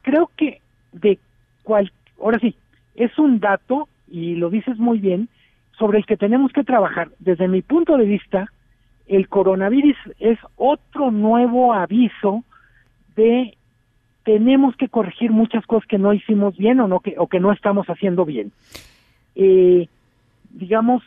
creo 0.02 0.30
que 0.36 0.60
de 0.92 1.18
cual, 1.64 1.92
ahora 2.22 2.40
sí, 2.40 2.56
es 2.96 3.18
un 3.18 3.40
dato, 3.40 3.88
y 4.08 4.36
lo 4.36 4.50
dices 4.50 4.78
muy 4.78 5.00
bien, 5.00 5.30
sobre 5.78 5.98
el 5.98 6.06
que 6.06 6.18
tenemos 6.18 6.52
que 6.52 6.64
trabajar. 6.64 7.10
Desde 7.20 7.48
mi 7.48 7.62
punto 7.62 7.98
de 7.98 8.06
vista, 8.06 8.48
el 9.08 9.28
coronavirus 9.28 9.98
es 10.20 10.40
otro 10.56 11.12
nuevo 11.12 11.74
aviso 11.74 12.44
de 13.16 13.58
tenemos 14.24 14.76
que 14.78 14.88
corregir 14.88 15.32
muchas 15.32 15.66
cosas 15.66 15.88
que 15.88 15.98
no 15.98 16.14
hicimos 16.14 16.56
bien 16.58 16.80
o 16.80 16.88
no 16.88 17.02
que 17.02 17.16
o 17.18 17.28
que 17.28 17.40
no 17.40 17.52
estamos 17.52 17.88
haciendo 17.88 18.24
bien. 18.24 18.52
Eh, 19.36 19.88
digamos, 20.52 21.04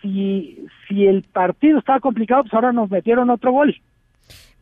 si 0.00 0.66
si 0.86 1.06
el 1.06 1.22
partido 1.22 1.78
estaba 1.78 2.00
complicado, 2.00 2.42
pues 2.42 2.54
ahora 2.54 2.72
nos 2.72 2.90
metieron 2.90 3.30
otro 3.30 3.52
gol. 3.52 3.74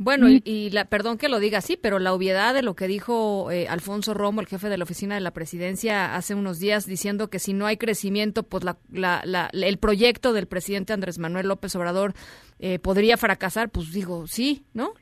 Bueno, 0.02 0.30
y, 0.30 0.40
y 0.46 0.70
la, 0.70 0.86
perdón 0.86 1.18
que 1.18 1.28
lo 1.28 1.40
diga 1.40 1.58
así, 1.58 1.76
pero 1.76 1.98
la 1.98 2.14
obviedad 2.14 2.54
de 2.54 2.62
lo 2.62 2.74
que 2.74 2.86
dijo 2.88 3.50
eh, 3.50 3.68
Alfonso 3.68 4.14
Romo, 4.14 4.40
el 4.40 4.46
jefe 4.46 4.70
de 4.70 4.78
la 4.78 4.84
oficina 4.84 5.14
de 5.14 5.20
la 5.20 5.32
presidencia, 5.32 6.14
hace 6.16 6.34
unos 6.34 6.58
días, 6.58 6.86
diciendo 6.86 7.28
que 7.28 7.38
si 7.38 7.52
no 7.52 7.66
hay 7.66 7.76
crecimiento, 7.76 8.42
pues 8.42 8.64
la, 8.64 8.78
la- 8.90 9.20
la- 9.24 9.50
el 9.52 9.76
proyecto 9.76 10.32
del 10.32 10.46
presidente 10.46 10.94
Andrés 10.94 11.18
Manuel 11.18 11.48
López 11.48 11.76
Obrador 11.76 12.14
eh, 12.60 12.78
podría 12.78 13.18
fracasar, 13.18 13.68
pues 13.68 13.92
digo, 13.92 14.26
sí, 14.26 14.64
¿no? 14.72 14.92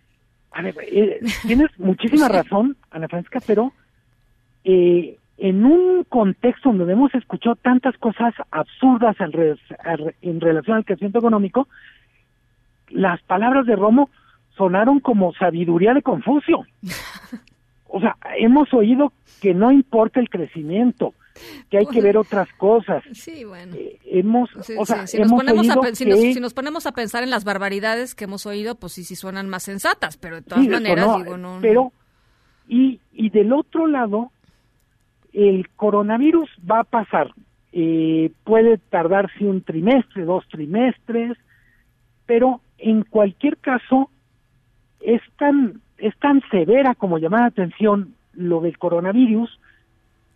A 0.51 0.63
ver, 0.63 0.75
eh, 0.83 1.21
tienes 1.47 1.69
muchísima 1.79 2.27
razón, 2.29 2.77
Ana 2.91 3.07
Francisca, 3.07 3.39
pero 3.47 3.73
eh, 4.65 5.17
en 5.37 5.65
un 5.65 6.03
contexto 6.09 6.73
donde 6.73 6.93
hemos 6.93 7.15
escuchado 7.15 7.55
tantas 7.55 7.97
cosas 7.99 8.35
absurdas 8.51 9.15
en, 9.21 9.31
re- 9.31 9.57
en 10.23 10.41
relación 10.41 10.77
al 10.79 10.85
crecimiento 10.85 11.21
económico, 11.21 11.69
las 12.89 13.23
palabras 13.23 13.65
de 13.67 13.77
Romo 13.77 14.11
sonaron 14.59 15.01
como 15.01 15.33
sabiduría 15.35 15.95
de 15.95 16.03
Confucio. 16.03 16.67
O 17.87 18.01
sea, 18.01 18.17
hemos 18.39 18.73
oído 18.75 19.13
que 19.41 19.55
no 19.55 19.73
importa 19.73 20.21
el 20.21 20.29
crecimiento, 20.29 21.15
que 21.71 21.79
hay 21.79 21.87
que 21.87 22.03
ver 22.03 22.19
otras 22.19 22.53
cosas. 22.59 23.03
Sí, 23.13 23.45
bueno. 23.45 23.75
Hemos, 24.05 24.51
Sí, 24.61 24.75
o 24.79 24.85
sea, 24.85 25.07
sí, 25.07 25.17
si, 25.17 25.19
nos 25.23 25.29
hemos 25.29 25.41
ponemos 25.41 25.69
a, 25.69 25.73
oído 25.73 25.81
pe- 25.83 25.95
si, 25.95 26.05
nos, 26.05 26.19
que- 26.21 26.35
si 26.35 26.41
nos 26.41 26.53
ponemos 26.53 26.85
a 26.87 26.93
pensar 26.93 27.23
en 27.23 27.31
las 27.31 27.45
barbaridades 27.45 28.15
que 28.15 28.25
hemos 28.25 28.45
oído, 28.45 28.75
pues 28.75 28.93
sí, 28.93 29.05
sí 29.05 29.17
suenan 29.17 29.49
más 29.49 29.63
sensatas, 29.63 30.19
pero 30.19 30.37
de 30.37 30.43
todas 30.43 30.65
Sí, 30.65 30.71
maneras, 30.71 31.07
no, 31.07 31.19
digo, 31.19 31.37
no. 31.39 31.59
Pero, 31.63 31.93
y, 32.69 33.01
y 33.13 33.31
del 33.31 33.53
otro 33.55 33.87
lado, 33.87 34.31
el 35.33 35.69
coronavirus 35.77 36.51
va 36.71 36.81
a 36.81 36.85
pasar. 36.85 37.33
Eh, 37.73 38.33
puede 38.45 38.79
tardarse 38.79 39.45
un 39.45 39.63
trimestre, 39.63 40.25
dos 40.25 40.47
trimestres, 40.49 41.39
pero 42.27 42.61
en 42.79 43.03
cualquier 43.05 43.57
caso 43.59 44.11
es 45.01 45.23
tan, 45.37 45.81
es 45.99 46.17
tan 46.19 46.43
severa 46.51 46.95
como 46.95 47.19
llamar 47.19 47.41
la 47.41 47.47
atención 47.47 48.15
lo 48.35 48.61
del 48.61 48.79
coronavirus 48.79 49.59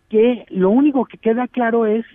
que 0.09 0.45
lo 0.49 0.69
único 0.69 1.05
que 1.05 1.17
queda 1.17 1.47
claro 1.47 1.85
es 1.85 2.05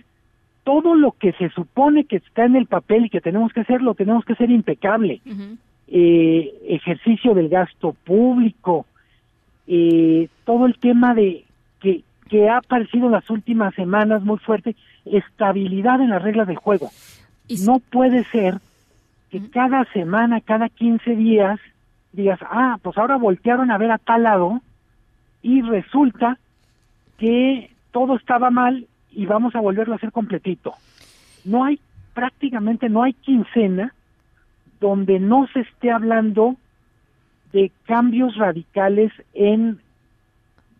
todo 0.63 0.95
lo 0.95 1.11
que 1.13 1.33
se 1.33 1.49
supone 1.49 2.05
que 2.05 2.17
está 2.17 2.45
en 2.45 2.55
el 2.55 2.65
papel 2.65 3.05
y 3.05 3.09
que 3.09 3.21
tenemos 3.21 3.51
que 3.51 3.61
hacer, 3.61 3.81
lo 3.81 3.95
tenemos 3.95 4.23
que 4.23 4.33
hacer 4.33 4.51
impecable. 4.51 5.21
Eh, 5.87 6.53
ejercicio 6.67 7.33
del 7.33 7.49
gasto 7.49 7.93
público, 8.05 8.85
eh, 9.67 10.29
todo 10.45 10.67
el 10.67 10.77
tema 10.77 11.15
de 11.15 11.43
que, 11.81 12.03
que 12.29 12.47
ha 12.47 12.57
aparecido 12.57 13.07
en 13.07 13.13
las 13.13 13.29
últimas 13.29 13.73
semanas 13.75 14.23
muy 14.23 14.37
fuerte, 14.37 14.75
estabilidad 15.05 16.01
en 16.01 16.11
las 16.11 16.21
reglas 16.21 16.47
del 16.47 16.57
juego. 16.57 16.89
No 17.65 17.79
puede 17.79 18.23
ser 18.25 18.59
que 19.31 19.49
cada 19.49 19.85
semana, 19.85 20.39
cada 20.41 20.69
15 20.69 21.15
días, 21.15 21.59
digas, 22.11 22.39
ah, 22.41 22.77
pues 22.81 22.97
ahora 22.97 23.17
voltearon 23.17 23.71
a 23.71 23.77
ver 23.77 23.91
a 23.91 23.97
tal 23.97 24.23
lado 24.23 24.61
y 25.41 25.61
resulta 25.61 26.37
que 27.17 27.71
todo 27.91 28.15
estaba 28.15 28.49
mal 28.49 28.87
y 29.11 29.25
vamos 29.25 29.55
a 29.55 29.61
volverlo 29.61 29.93
a 29.93 29.97
hacer 29.97 30.11
completito. 30.11 30.73
No 31.45 31.63
hay, 31.63 31.79
prácticamente 32.13 32.89
no 32.89 33.03
hay 33.03 33.13
quincena 33.13 33.93
donde 34.79 35.19
no 35.19 35.47
se 35.53 35.61
esté 35.61 35.91
hablando 35.91 36.55
de 37.51 37.71
cambios 37.85 38.35
radicales 38.35 39.11
en, 39.33 39.79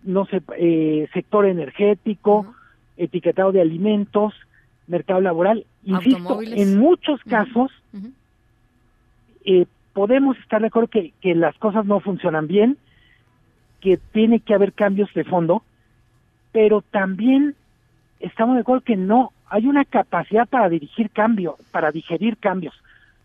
no 0.04 0.26
sé, 0.26 0.42
eh, 0.58 1.08
sector 1.14 1.46
energético, 1.46 2.54
etiquetado 2.98 3.52
de 3.52 3.62
alimentos, 3.62 4.34
mercado 4.88 5.22
laboral. 5.22 5.66
Insisto, 5.84 6.42
en 6.42 6.78
muchos 6.78 7.22
casos 7.24 7.72
Ujú. 7.94 8.12
eh, 9.46 9.66
podemos 10.00 10.38
estar 10.38 10.62
de 10.62 10.68
acuerdo 10.68 10.88
que, 10.88 11.12
que 11.20 11.36
las 11.36 11.58
cosas 11.58 11.86
no 11.86 12.00
funcionan 12.00 12.48
bien, 12.48 12.78
que 13.82 13.98
tiene 14.14 14.40
que 14.40 14.54
haber 14.54 14.72
cambios 14.72 15.14
de 15.14 15.26
fondo, 15.26 15.62
pero 16.54 16.82
también 16.82 17.54
estamos 18.22 18.56
de 18.56 18.62
acuerdo 18.62 18.86
que 18.86 18.96
no 18.96 19.34
hay 19.50 19.68
una 19.68 19.84
capacidad 19.84 20.48
para 20.48 20.70
dirigir 20.70 21.10
cambio, 21.10 21.58
para 21.72 21.92
digerir 21.92 22.38
cambios. 22.38 22.74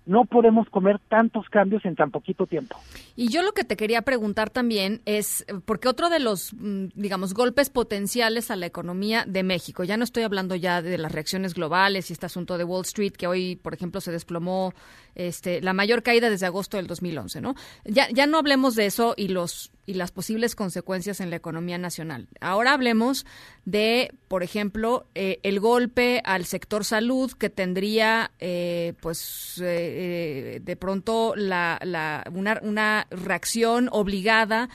No 0.07 0.25
podemos 0.27 0.69
comer 0.69 1.01
tantos 1.09 1.49
cambios 1.49 1.85
en 1.85 1.97
tan 1.97 2.11
poquito 2.11 2.47
tiempo. 2.47 2.77
Y 3.17 3.29
yo 3.29 3.43
lo 3.43 3.53
que 3.53 3.65
te 3.65 3.77
quería 3.77 4.03
preguntar 4.03 4.51
también 4.51 5.01
es, 5.07 5.47
porque 5.65 5.89
otro 5.89 6.11
de 6.11 6.19
los, 6.19 6.53
mm, 6.53 6.89
digamos, 6.95 7.33
golpes 7.33 7.71
potenciales 7.71 8.51
a 8.51 8.57
la 8.57 8.67
economía 8.67 9.25
de 9.27 9.43
México, 9.43 9.85
ya 9.85 9.97
no 9.97 10.05
estoy 10.05 10.25
hablando 10.25 10.55
ya 10.57 10.83
de 10.83 10.99
las 10.99 11.13
reacciones 11.13 11.55
globales 11.55 12.11
y 12.11 12.13
este 12.13 12.27
asunto 12.27 12.59
de 12.59 12.65
Wall 12.65 12.83
Street, 12.83 13.13
que 13.13 13.27
hoy, 13.27 13.57
por 13.57 13.73
ejemplo, 13.73 14.01
se 14.01 14.13
desplomó 14.13 14.75
este, 15.15 15.63
la 15.63 15.73
mayor 15.73 16.03
caída 16.03 16.29
desde 16.29 16.47
agosto 16.47 16.77
del 16.77 16.87
2011, 16.87 17.41
¿no? 17.41 17.55
Ya, 17.85 18.09
ya 18.11 18.27
no 18.27 18.39
hablemos 18.39 18.75
de 18.75 18.87
eso 18.87 19.15
y 19.17 19.29
los 19.29 19.71
y 19.87 19.95
las 19.95 20.13
posibles 20.13 20.55
consecuencias 20.55 21.21
en 21.21 21.31
la 21.31 21.37
economía 21.37 21.79
nacional. 21.79 22.29
Ahora 22.41 22.73
hablemos 22.73 23.27
de, 23.65 24.13
por 24.29 24.43
ejemplo, 24.43 25.07
eh, 25.15 25.41
el 25.43 25.61
golpe 25.61 26.23
al 26.25 26.45
sector 26.47 26.85
salud 26.85 27.33
que 27.33 27.51
tendría, 27.51 28.31
eh, 28.39 28.95
pues, 29.01 29.61
eh, 29.63 29.94
eh, 29.95 30.61
de 30.61 30.77
pronto 30.77 31.35
la, 31.37 31.79
la, 31.83 32.25
una, 32.33 32.59
una 32.63 33.07
reacción 33.11 33.89
obligada 33.93 34.69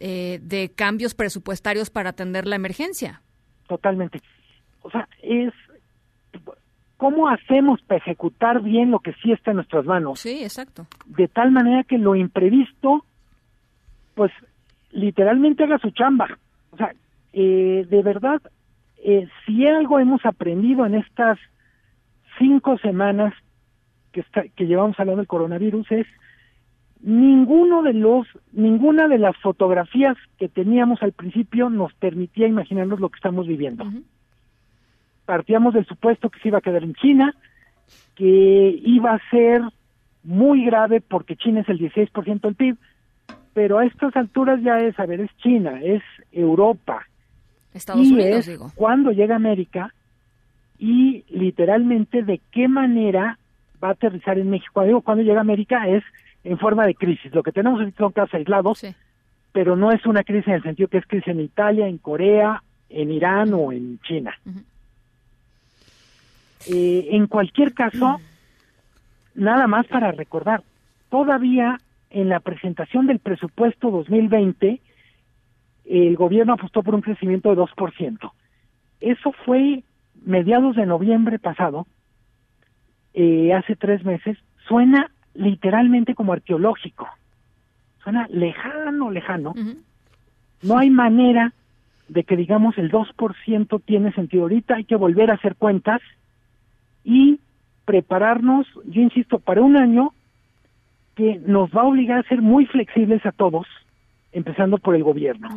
eh, 0.00 0.40
de 0.42 0.72
cambios 0.74 1.14
presupuestarios 1.14 1.90
para 1.90 2.10
atender 2.10 2.46
la 2.46 2.56
emergencia. 2.56 3.22
Totalmente. 3.68 4.20
O 4.82 4.90
sea, 4.90 5.08
es 5.22 5.52
cómo 6.96 7.28
hacemos 7.28 7.80
para 7.82 7.98
ejecutar 7.98 8.62
bien 8.62 8.90
lo 8.90 8.98
que 8.98 9.12
sí 9.22 9.32
está 9.32 9.50
en 9.50 9.56
nuestras 9.56 9.84
manos. 9.84 10.20
Sí, 10.20 10.42
exacto. 10.42 10.86
De 11.06 11.28
tal 11.28 11.50
manera 11.50 11.84
que 11.84 11.98
lo 11.98 12.14
imprevisto, 12.16 13.04
pues 14.14 14.32
literalmente 14.90 15.64
haga 15.64 15.78
su 15.78 15.90
chamba. 15.90 16.38
O 16.70 16.76
sea, 16.76 16.92
eh, 17.32 17.86
de 17.88 18.02
verdad, 18.02 18.40
eh, 18.98 19.28
si 19.44 19.66
algo 19.66 19.98
hemos 19.98 20.24
aprendido 20.24 20.86
en 20.86 20.94
estas 20.94 21.38
cinco 22.38 22.78
semanas 22.78 23.34
que, 24.14 24.20
está, 24.20 24.44
que 24.56 24.66
llevamos 24.66 24.98
hablando 24.98 25.18
del 25.20 25.26
coronavirus 25.26 25.90
es 25.90 26.06
ninguno 27.00 27.82
de 27.82 27.92
los, 27.92 28.26
ninguna 28.52 29.08
de 29.08 29.18
las 29.18 29.36
fotografías 29.38 30.16
que 30.38 30.48
teníamos 30.48 31.02
al 31.02 31.12
principio 31.12 31.68
nos 31.68 31.92
permitía 31.94 32.46
imaginarnos 32.46 33.00
lo 33.00 33.10
que 33.10 33.16
estamos 33.16 33.46
viviendo. 33.46 33.84
Partíamos 35.26 35.74
del 35.74 35.84
supuesto 35.84 36.30
que 36.30 36.38
se 36.40 36.48
iba 36.48 36.58
a 36.58 36.62
quedar 36.62 36.84
en 36.84 36.94
China, 36.94 37.34
que 38.14 38.80
iba 38.84 39.12
a 39.12 39.30
ser 39.30 39.62
muy 40.22 40.64
grave 40.64 41.00
porque 41.02 41.36
China 41.36 41.60
es 41.60 41.68
el 41.68 41.78
16% 41.78 42.40
del 42.40 42.54
PIB, 42.54 42.76
pero 43.52 43.78
a 43.78 43.84
estas 43.84 44.16
alturas 44.16 44.62
ya 44.62 44.78
es, 44.78 44.98
a 44.98 45.06
ver, 45.06 45.20
es 45.20 45.36
China, 45.38 45.80
es 45.82 46.02
Europa. 46.32 47.06
Estados 47.72 48.06
y 48.06 48.14
Unidos, 48.14 48.30
es 48.30 48.46
digo. 48.46 48.70
cuando 48.76 49.10
llega 49.10 49.34
a 49.34 49.36
América 49.36 49.92
y 50.78 51.24
literalmente 51.28 52.22
de 52.22 52.40
qué 52.50 52.68
manera 52.68 53.38
va 53.84 53.90
a 53.90 53.92
aterrizar 53.92 54.38
en 54.38 54.50
México. 54.50 54.72
Cuando 54.72 54.88
digo 54.88 55.00
cuando 55.02 55.22
llega 55.22 55.38
a 55.38 55.42
América 55.42 55.86
es 55.88 56.02
en 56.42 56.58
forma 56.58 56.86
de 56.86 56.94
crisis. 56.94 57.34
Lo 57.34 57.42
que 57.42 57.52
tenemos 57.52 57.80
son 57.96 58.12
casos 58.12 58.34
aislados, 58.34 58.84
pero 59.52 59.76
no 59.76 59.92
es 59.92 60.04
una 60.06 60.24
crisis 60.24 60.48
en 60.48 60.54
el 60.54 60.62
sentido 60.62 60.88
que 60.88 60.98
es 60.98 61.06
crisis 61.06 61.28
en 61.28 61.40
Italia, 61.40 61.86
en 61.86 61.98
Corea, 61.98 62.62
en 62.88 63.10
Irán 63.10 63.52
o 63.54 63.72
en 63.72 63.98
China. 64.00 64.34
Eh, 66.66 67.08
en 67.10 67.26
cualquier 67.26 67.74
caso, 67.74 68.20
nada 69.34 69.66
más 69.66 69.86
para 69.86 70.12
recordar, 70.12 70.62
todavía 71.10 71.78
en 72.10 72.28
la 72.28 72.40
presentación 72.40 73.06
del 73.06 73.18
presupuesto 73.18 73.90
2020, 73.90 74.80
el 75.86 76.16
gobierno 76.16 76.54
apostó 76.54 76.82
por 76.82 76.94
un 76.94 77.02
crecimiento 77.02 77.50
de 77.50 77.60
2%. 77.60 78.32
Eso 79.00 79.32
fue 79.44 79.82
mediados 80.24 80.76
de 80.76 80.86
noviembre 80.86 81.38
pasado, 81.38 81.86
eh, 83.14 83.52
hace 83.54 83.76
tres 83.76 84.04
meses, 84.04 84.36
suena 84.68 85.10
literalmente 85.34 86.14
como 86.14 86.32
arqueológico. 86.32 87.08
Suena 88.02 88.26
lejano, 88.28 89.10
lejano. 89.10 89.54
No 90.62 90.78
hay 90.78 90.90
manera 90.90 91.52
de 92.08 92.24
que 92.24 92.36
digamos 92.36 92.76
el 92.78 92.90
2% 92.90 93.82
tiene 93.84 94.12
sentido. 94.12 94.42
Ahorita 94.42 94.76
hay 94.76 94.84
que 94.84 94.96
volver 94.96 95.30
a 95.30 95.34
hacer 95.34 95.56
cuentas 95.56 96.00
y 97.02 97.40
prepararnos, 97.84 98.66
yo 98.86 99.00
insisto, 99.00 99.38
para 99.38 99.62
un 99.62 99.76
año 99.76 100.12
que 101.14 101.40
nos 101.46 101.70
va 101.70 101.82
a 101.82 101.86
obligar 101.86 102.18
a 102.18 102.28
ser 102.28 102.42
muy 102.42 102.66
flexibles 102.66 103.24
a 103.24 103.32
todos, 103.32 103.66
empezando 104.32 104.78
por 104.78 104.96
el 104.96 105.04
gobierno. 105.04 105.48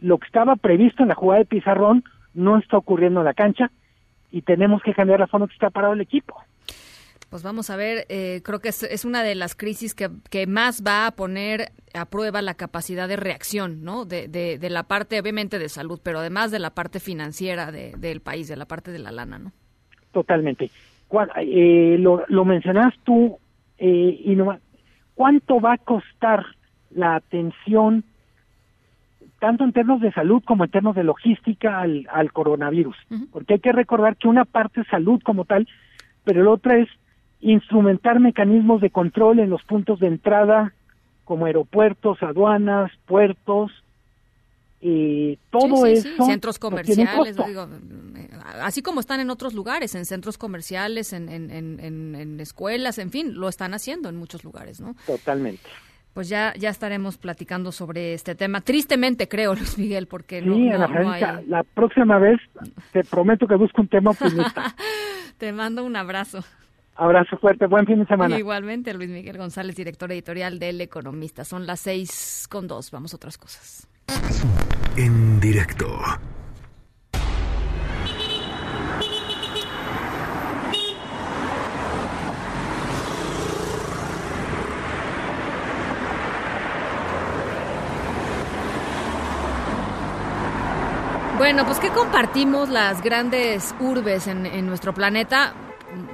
Lo 0.00 0.18
que 0.18 0.26
estaba 0.26 0.56
previsto 0.56 1.02
en 1.02 1.10
la 1.10 1.14
jugada 1.14 1.40
de 1.40 1.46
pizarrón 1.46 2.04
no 2.34 2.58
está 2.58 2.76
ocurriendo 2.76 3.20
en 3.20 3.26
la 3.26 3.34
cancha 3.34 3.70
y 4.30 4.42
tenemos 4.42 4.82
que 4.82 4.94
cambiar 4.94 5.20
la 5.20 5.26
forma 5.26 5.46
que 5.46 5.54
está 5.54 5.70
parado 5.70 5.94
el 5.94 6.00
equipo. 6.00 6.36
Pues 7.30 7.42
vamos 7.42 7.68
a 7.68 7.76
ver, 7.76 8.06
eh, 8.08 8.40
creo 8.42 8.60
que 8.60 8.70
es, 8.70 9.04
una 9.04 9.22
de 9.22 9.34
las 9.34 9.54
crisis 9.54 9.94
que, 9.94 10.08
que, 10.30 10.46
más 10.46 10.82
va 10.82 11.06
a 11.06 11.10
poner 11.10 11.72
a 11.92 12.06
prueba 12.06 12.40
la 12.40 12.54
capacidad 12.54 13.06
de 13.06 13.16
reacción, 13.16 13.84
¿no? 13.84 14.06
De, 14.06 14.28
de, 14.28 14.70
la 14.70 14.84
parte, 14.84 15.20
obviamente, 15.20 15.58
de 15.58 15.68
salud, 15.68 16.00
pero 16.02 16.20
además 16.20 16.50
de 16.50 16.58
la 16.58 16.70
parte 16.70 17.00
financiera 17.00 17.70
del 17.70 18.20
país, 18.22 18.48
de 18.48 18.56
la 18.56 18.64
parte 18.64 18.92
de 18.92 18.98
la 18.98 19.12
lana, 19.12 19.38
¿no? 19.38 19.52
Totalmente. 20.12 20.70
Eh, 21.36 21.96
lo, 21.98 22.24
lo 22.28 22.44
mencionas 22.46 22.94
tú, 23.04 23.38
eh, 23.76 24.20
y 24.24 24.34
no, 24.34 24.58
¿cuánto 25.14 25.60
va 25.60 25.74
a 25.74 25.78
costar 25.78 26.46
la 26.90 27.16
atención, 27.16 28.04
tanto 29.38 29.64
en 29.64 29.72
términos 29.74 30.00
de 30.00 30.12
salud 30.12 30.42
como 30.46 30.64
en 30.64 30.70
términos 30.70 30.96
de 30.96 31.04
logística, 31.04 31.78
al, 31.78 32.08
al 32.10 32.32
coronavirus? 32.32 32.96
Porque 33.30 33.54
hay 33.54 33.60
que 33.60 33.72
recordar 33.72 34.16
que 34.16 34.28
una 34.28 34.46
parte 34.46 34.80
es 34.80 34.86
salud 34.86 35.20
como 35.22 35.44
tal, 35.44 35.68
pero 36.24 36.42
la 36.42 36.52
otra 36.52 36.78
es 36.78 36.88
instrumentar 37.40 38.20
mecanismos 38.20 38.80
de 38.80 38.90
control 38.90 39.38
en 39.38 39.50
los 39.50 39.62
puntos 39.62 40.00
de 40.00 40.08
entrada 40.08 40.72
como 41.24 41.46
aeropuertos, 41.46 42.22
aduanas, 42.22 42.90
puertos, 43.06 43.70
y 44.80 45.38
todo 45.50 45.86
eso. 45.86 46.08
Centros 46.24 46.58
pues, 46.58 46.70
comerciales, 46.70 47.36
digo, 47.36 47.68
eh, 48.16 48.30
así 48.60 48.80
como 48.80 49.00
están 49.00 49.20
en 49.20 49.30
otros 49.30 49.54
lugares, 49.54 49.94
en 49.94 50.04
centros 50.04 50.38
comerciales, 50.38 51.12
en, 51.12 51.28
en, 51.28 51.50
en, 51.50 52.14
en, 52.14 52.40
escuelas, 52.40 52.98
en 52.98 53.10
fin, 53.10 53.34
lo 53.34 53.48
están 53.48 53.74
haciendo 53.74 54.08
en 54.08 54.16
muchos 54.16 54.44
lugares, 54.44 54.80
¿no? 54.80 54.94
Totalmente. 55.06 55.68
Pues 56.14 56.28
ya, 56.28 56.54
ya 56.56 56.70
estaremos 56.70 57.18
platicando 57.18 57.72
sobre 57.72 58.14
este 58.14 58.34
tema. 58.34 58.60
Tristemente, 58.60 59.28
creo, 59.28 59.54
Luis 59.56 59.78
Miguel, 59.78 60.06
porque 60.06 60.42
no, 60.42 60.56
la 60.56 61.64
próxima 61.74 62.18
vez 62.18 62.40
te 62.92 63.02
prometo 63.02 63.46
que 63.46 63.56
busco 63.56 63.82
un 63.82 63.88
tema 63.88 64.12
optimista. 64.12 64.74
te 65.38 65.52
mando 65.52 65.84
un 65.84 65.96
abrazo. 65.96 66.44
Abrazo 67.00 67.38
fuerte, 67.38 67.66
buen 67.66 67.86
fin 67.86 68.00
de 68.00 68.06
semana. 68.06 68.36
Igualmente, 68.36 68.92
Luis 68.92 69.08
Miguel 69.08 69.38
González, 69.38 69.76
director 69.76 70.10
editorial 70.10 70.58
del 70.58 70.80
Economista. 70.80 71.44
Son 71.44 71.64
las 71.64 71.78
seis 71.78 72.48
con 72.50 72.66
dos. 72.66 72.90
Vamos 72.90 73.12
a 73.12 73.16
otras 73.16 73.38
cosas. 73.38 73.86
En 74.96 75.38
directo. 75.38 75.86
Bueno, 91.36 91.64
pues 91.64 91.78
¿qué 91.78 91.90
compartimos 91.90 92.68
las 92.68 93.00
grandes 93.00 93.72
urbes 93.78 94.26
en, 94.26 94.46
en 94.46 94.66
nuestro 94.66 94.92
planeta? 94.92 95.54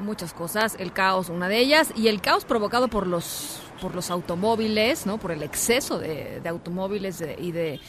Muchas 0.05 0.33
cosas, 0.33 0.77
el 0.79 0.93
caos 0.93 1.29
una 1.29 1.49
de 1.49 1.59
ellas 1.59 1.93
y 1.97 2.09
el 2.09 2.21
caos 2.21 2.45
provocado 2.45 2.89
por 2.89 3.07
los 3.07 3.61
por 3.81 3.95
los 3.95 4.11
automóviles, 4.11 5.05
¿no? 5.05 5.19
Por 5.19 5.33
el 5.33 5.43
exceso 5.43 5.99
de, 5.99 6.41
automóviles 6.49 7.23
y 7.39 7.53
de 7.53 7.81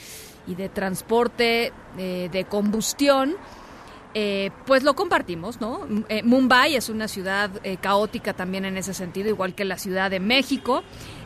y 0.47 0.55
de 0.55 0.69
transporte 0.69 1.71
eh, 1.97 2.29
de 2.31 2.45
combustión 2.45 3.35
eh, 4.17 4.49
pues 4.65 4.83
lo 4.83 4.95
compartimos, 4.95 5.59
¿no? 5.59 5.85
Eh, 6.07 6.23
Mumbai 6.23 6.77
es 6.77 6.87
una 6.87 7.09
ciudad 7.09 7.51
eh, 7.65 7.75
caótica 7.75 8.31
también 8.33 8.63
en 8.63 8.77
ese 8.77 8.93
sentido, 8.93 9.27
igual 9.27 9.53
que 9.53 9.65
la 9.65 9.77
Ciudad 9.77 10.09
de 10.09 10.21
México. 10.21 10.83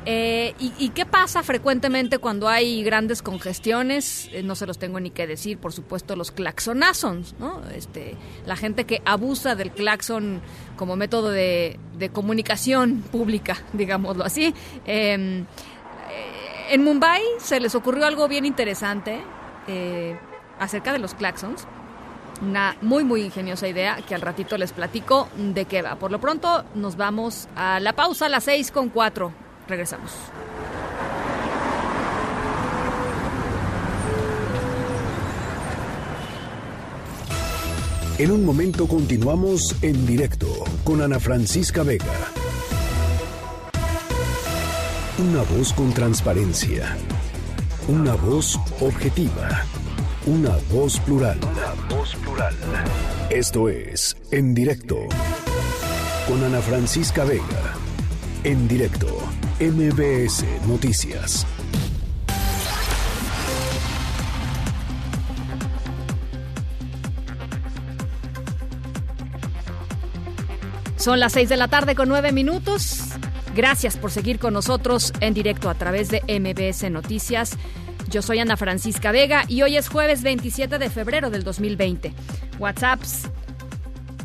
Y, 0.08 0.90
qué 0.96 1.06
pasa 1.06 1.44
frecuentemente 1.44 2.18
cuando 2.18 2.50
hay 2.50 2.84
grandes 2.84 3.22
congestiones? 3.22 4.32
no 4.44 4.56
se 4.56 4.66
los 4.66 4.80
tengo 4.80 5.00
ni 5.00 5.12
que 5.12 5.28
decir, 5.28 5.60
por 5.60 5.72
supuesto, 5.72 6.16
los 6.16 6.32
claxonazos, 6.32 7.36
¿no? 7.38 7.62
Este, 7.76 8.16
la 8.48 8.56
gente 8.56 8.86
que 8.86 9.04
abusa 9.06 9.54
del 9.54 9.70
claxon 9.70 10.42
como 10.76 10.96
método 10.96 11.30
de, 11.30 11.80
de 12.00 12.10
comunicación 12.10 13.04
pública, 13.12 13.58
digámoslo 13.74 14.24
así. 14.24 14.56
Em, 14.88 15.46
en 16.72 16.84
Mumbai 16.84 17.22
se 17.38 17.60
les 17.60 17.76
ocurrió 17.76 18.08
algo 18.08 18.28
bien 18.28 18.46
interesante 18.46 19.22
acerca 20.60 20.92
de 20.92 20.98
los 20.98 21.14
claxons 21.14 21.68
una 22.42 22.78
muy, 22.82 23.04
muy 23.04 23.24
ingeniosa 23.24 23.68
idea 23.68 23.98
que 24.08 24.16
al 24.16 24.22
ratito 24.22 24.58
les 24.58 24.72
platico 24.72 25.28
de 25.38 25.66
qué 25.66 25.82
va. 25.82 25.96
Por 25.96 26.12
lo 26.12 26.20
pronto, 26.20 26.64
nos 26.76 26.96
vamos 26.96 27.48
a 27.56 27.80
la 27.80 27.94
pausa 27.94 28.28
a 28.28 28.30
las 28.30 28.44
6 28.46 28.72
con 28.72 28.90
4. 28.90 29.32
Regresamos. 29.68 30.12
En 38.18 38.32
un 38.32 38.44
momento 38.44 38.86
continuamos 38.86 39.82
en 39.82 40.06
directo 40.06 40.48
con 40.84 41.02
Ana 41.02 41.22
Francisca 41.22 41.84
Vega. 41.84 42.06
Una 45.18 45.44
voz 45.44 45.72
con 45.72 45.94
transparencia. 45.94 46.98
Una 47.88 48.16
voz 48.16 48.60
objetiva. 48.82 49.64
Una 50.26 50.58
voz 50.72 51.00
plural. 51.00 51.40
Una 51.42 51.96
voz 51.96 52.14
plural. 52.18 52.54
Esto 53.30 53.70
es 53.70 54.18
En 54.32 54.54
Directo. 54.54 54.98
Con 56.28 56.44
Ana 56.44 56.60
Francisca 56.60 57.24
Vega. 57.24 57.74
En 58.44 58.68
directo. 58.68 59.08
MBS 59.62 60.44
Noticias. 60.68 61.48
Son 70.98 71.20
las 71.22 71.32
seis 71.32 71.48
de 71.48 71.56
la 71.56 71.70
tarde 71.70 71.96
con 71.96 72.10
nueve 72.10 72.34
minutos. 72.34 73.04
Gracias 73.56 73.96
por 73.96 74.12
seguir 74.12 74.38
con 74.38 74.54
nosotros 74.54 75.14
en 75.22 75.34
directo 75.34 75.70
a 75.70 75.76
través 75.76 76.10
de 76.10 76.22
MBS 76.28 76.92
Noticias. 76.92 77.58
Yo 78.10 78.24
soy 78.24 78.40
Ana 78.40 78.58
Francisca 78.58 79.12
Vega 79.12 79.44
y 79.48 79.62
hoy 79.62 79.78
es 79.78 79.88
jueves 79.88 80.24
27 80.24 80.80
de 80.80 80.90
febrero 80.90 81.30
del 81.30 81.44
2020. 81.44 82.12
WhatsApps. 82.58 83.30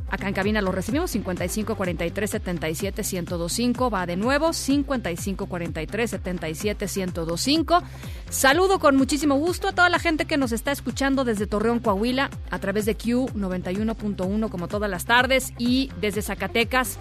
Acá 0.09 0.29
en 0.29 0.35
cabina 0.35 0.63
lo 0.63 0.73
recibimos 0.73 1.11
55 1.11 1.75
43 1.75 2.31
77 2.31 3.03
1025. 3.03 3.91
Va 3.91 4.07
de 4.07 4.17
nuevo 4.17 4.55
55 4.55 5.47
43 5.47 6.11
77 6.11 6.87
1025. 6.87 7.83
Saludo 8.31 8.79
con 8.79 8.97
muchísimo 8.97 9.35
gusto 9.35 9.69
a 9.69 9.73
toda 9.73 9.91
la 9.91 9.99
gente 9.99 10.25
que 10.25 10.39
nos 10.39 10.53
está 10.53 10.73
escuchando 10.73 11.25
desde 11.25 11.47
Torreón, 11.47 11.81
Coahuila, 11.81 12.31
a 12.51 12.59
través 12.61 12.87
de 12.87 12.95
Q 12.95 13.27
91.1 13.35 14.49
como 14.49 14.69
todas 14.69 14.89
las 14.89 15.05
tardes 15.05 15.53
y 15.59 15.91
desde 16.01 16.23
Zacatecas 16.23 16.99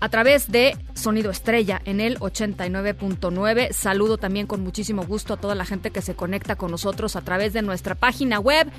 a 0.00 0.08
través 0.08 0.50
de 0.50 0.76
Sonido 0.94 1.30
Estrella 1.30 1.80
en 1.84 2.00
el 2.00 2.18
89.9. 2.20 3.72
Saludo 3.72 4.18
también 4.18 4.46
con 4.46 4.62
muchísimo 4.62 5.04
gusto 5.04 5.34
a 5.34 5.36
toda 5.36 5.54
la 5.54 5.64
gente 5.64 5.90
que 5.90 6.02
se 6.02 6.14
conecta 6.14 6.56
con 6.56 6.70
nosotros 6.70 7.16
a 7.16 7.22
través 7.22 7.52
de 7.52 7.62
nuestra 7.62 7.94
página 7.94 8.38
web 8.38 8.70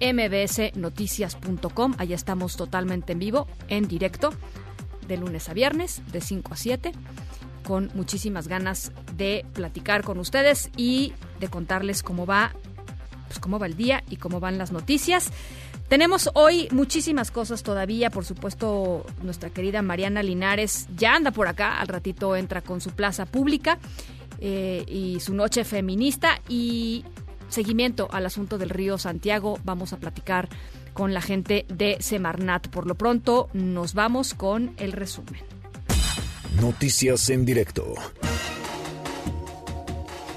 mbsnoticias.com. 0.00 1.94
Allá 1.98 2.14
estamos 2.14 2.56
totalmente 2.56 3.12
en 3.12 3.18
vivo, 3.18 3.46
en 3.68 3.86
directo, 3.88 4.32
de 5.06 5.16
lunes 5.16 5.48
a 5.48 5.54
viernes, 5.54 6.02
de 6.12 6.20
5 6.20 6.54
a 6.54 6.56
7, 6.56 6.92
con 7.64 7.90
muchísimas 7.94 8.48
ganas 8.48 8.92
de 9.16 9.44
platicar 9.52 10.02
con 10.02 10.18
ustedes 10.18 10.70
y 10.76 11.12
de 11.40 11.48
contarles 11.48 12.02
cómo 12.02 12.26
va, 12.26 12.52
pues 13.26 13.38
cómo 13.38 13.58
va 13.58 13.66
el 13.66 13.76
día 13.76 14.04
y 14.08 14.16
cómo 14.16 14.40
van 14.40 14.58
las 14.58 14.72
noticias. 14.72 15.30
Tenemos 15.90 16.30
hoy 16.34 16.68
muchísimas 16.70 17.32
cosas 17.32 17.64
todavía, 17.64 18.10
por 18.10 18.24
supuesto, 18.24 19.04
nuestra 19.24 19.50
querida 19.50 19.82
Mariana 19.82 20.22
Linares 20.22 20.86
ya 20.96 21.16
anda 21.16 21.32
por 21.32 21.48
acá, 21.48 21.80
al 21.80 21.88
ratito 21.88 22.36
entra 22.36 22.62
con 22.62 22.80
su 22.80 22.90
plaza 22.90 23.26
pública 23.26 23.76
eh, 24.38 24.84
y 24.86 25.18
su 25.18 25.34
noche 25.34 25.64
feminista 25.64 26.40
y 26.48 27.04
seguimiento 27.48 28.06
al 28.12 28.24
asunto 28.24 28.56
del 28.56 28.70
río 28.70 28.98
Santiago. 28.98 29.58
Vamos 29.64 29.92
a 29.92 29.96
platicar 29.96 30.48
con 30.92 31.12
la 31.12 31.22
gente 31.22 31.66
de 31.68 31.96
Semarnat. 31.98 32.68
Por 32.68 32.86
lo 32.86 32.94
pronto, 32.94 33.50
nos 33.52 33.92
vamos 33.92 34.32
con 34.34 34.74
el 34.76 34.92
resumen. 34.92 35.42
Noticias 36.60 37.28
en 37.30 37.44
directo. 37.44 37.94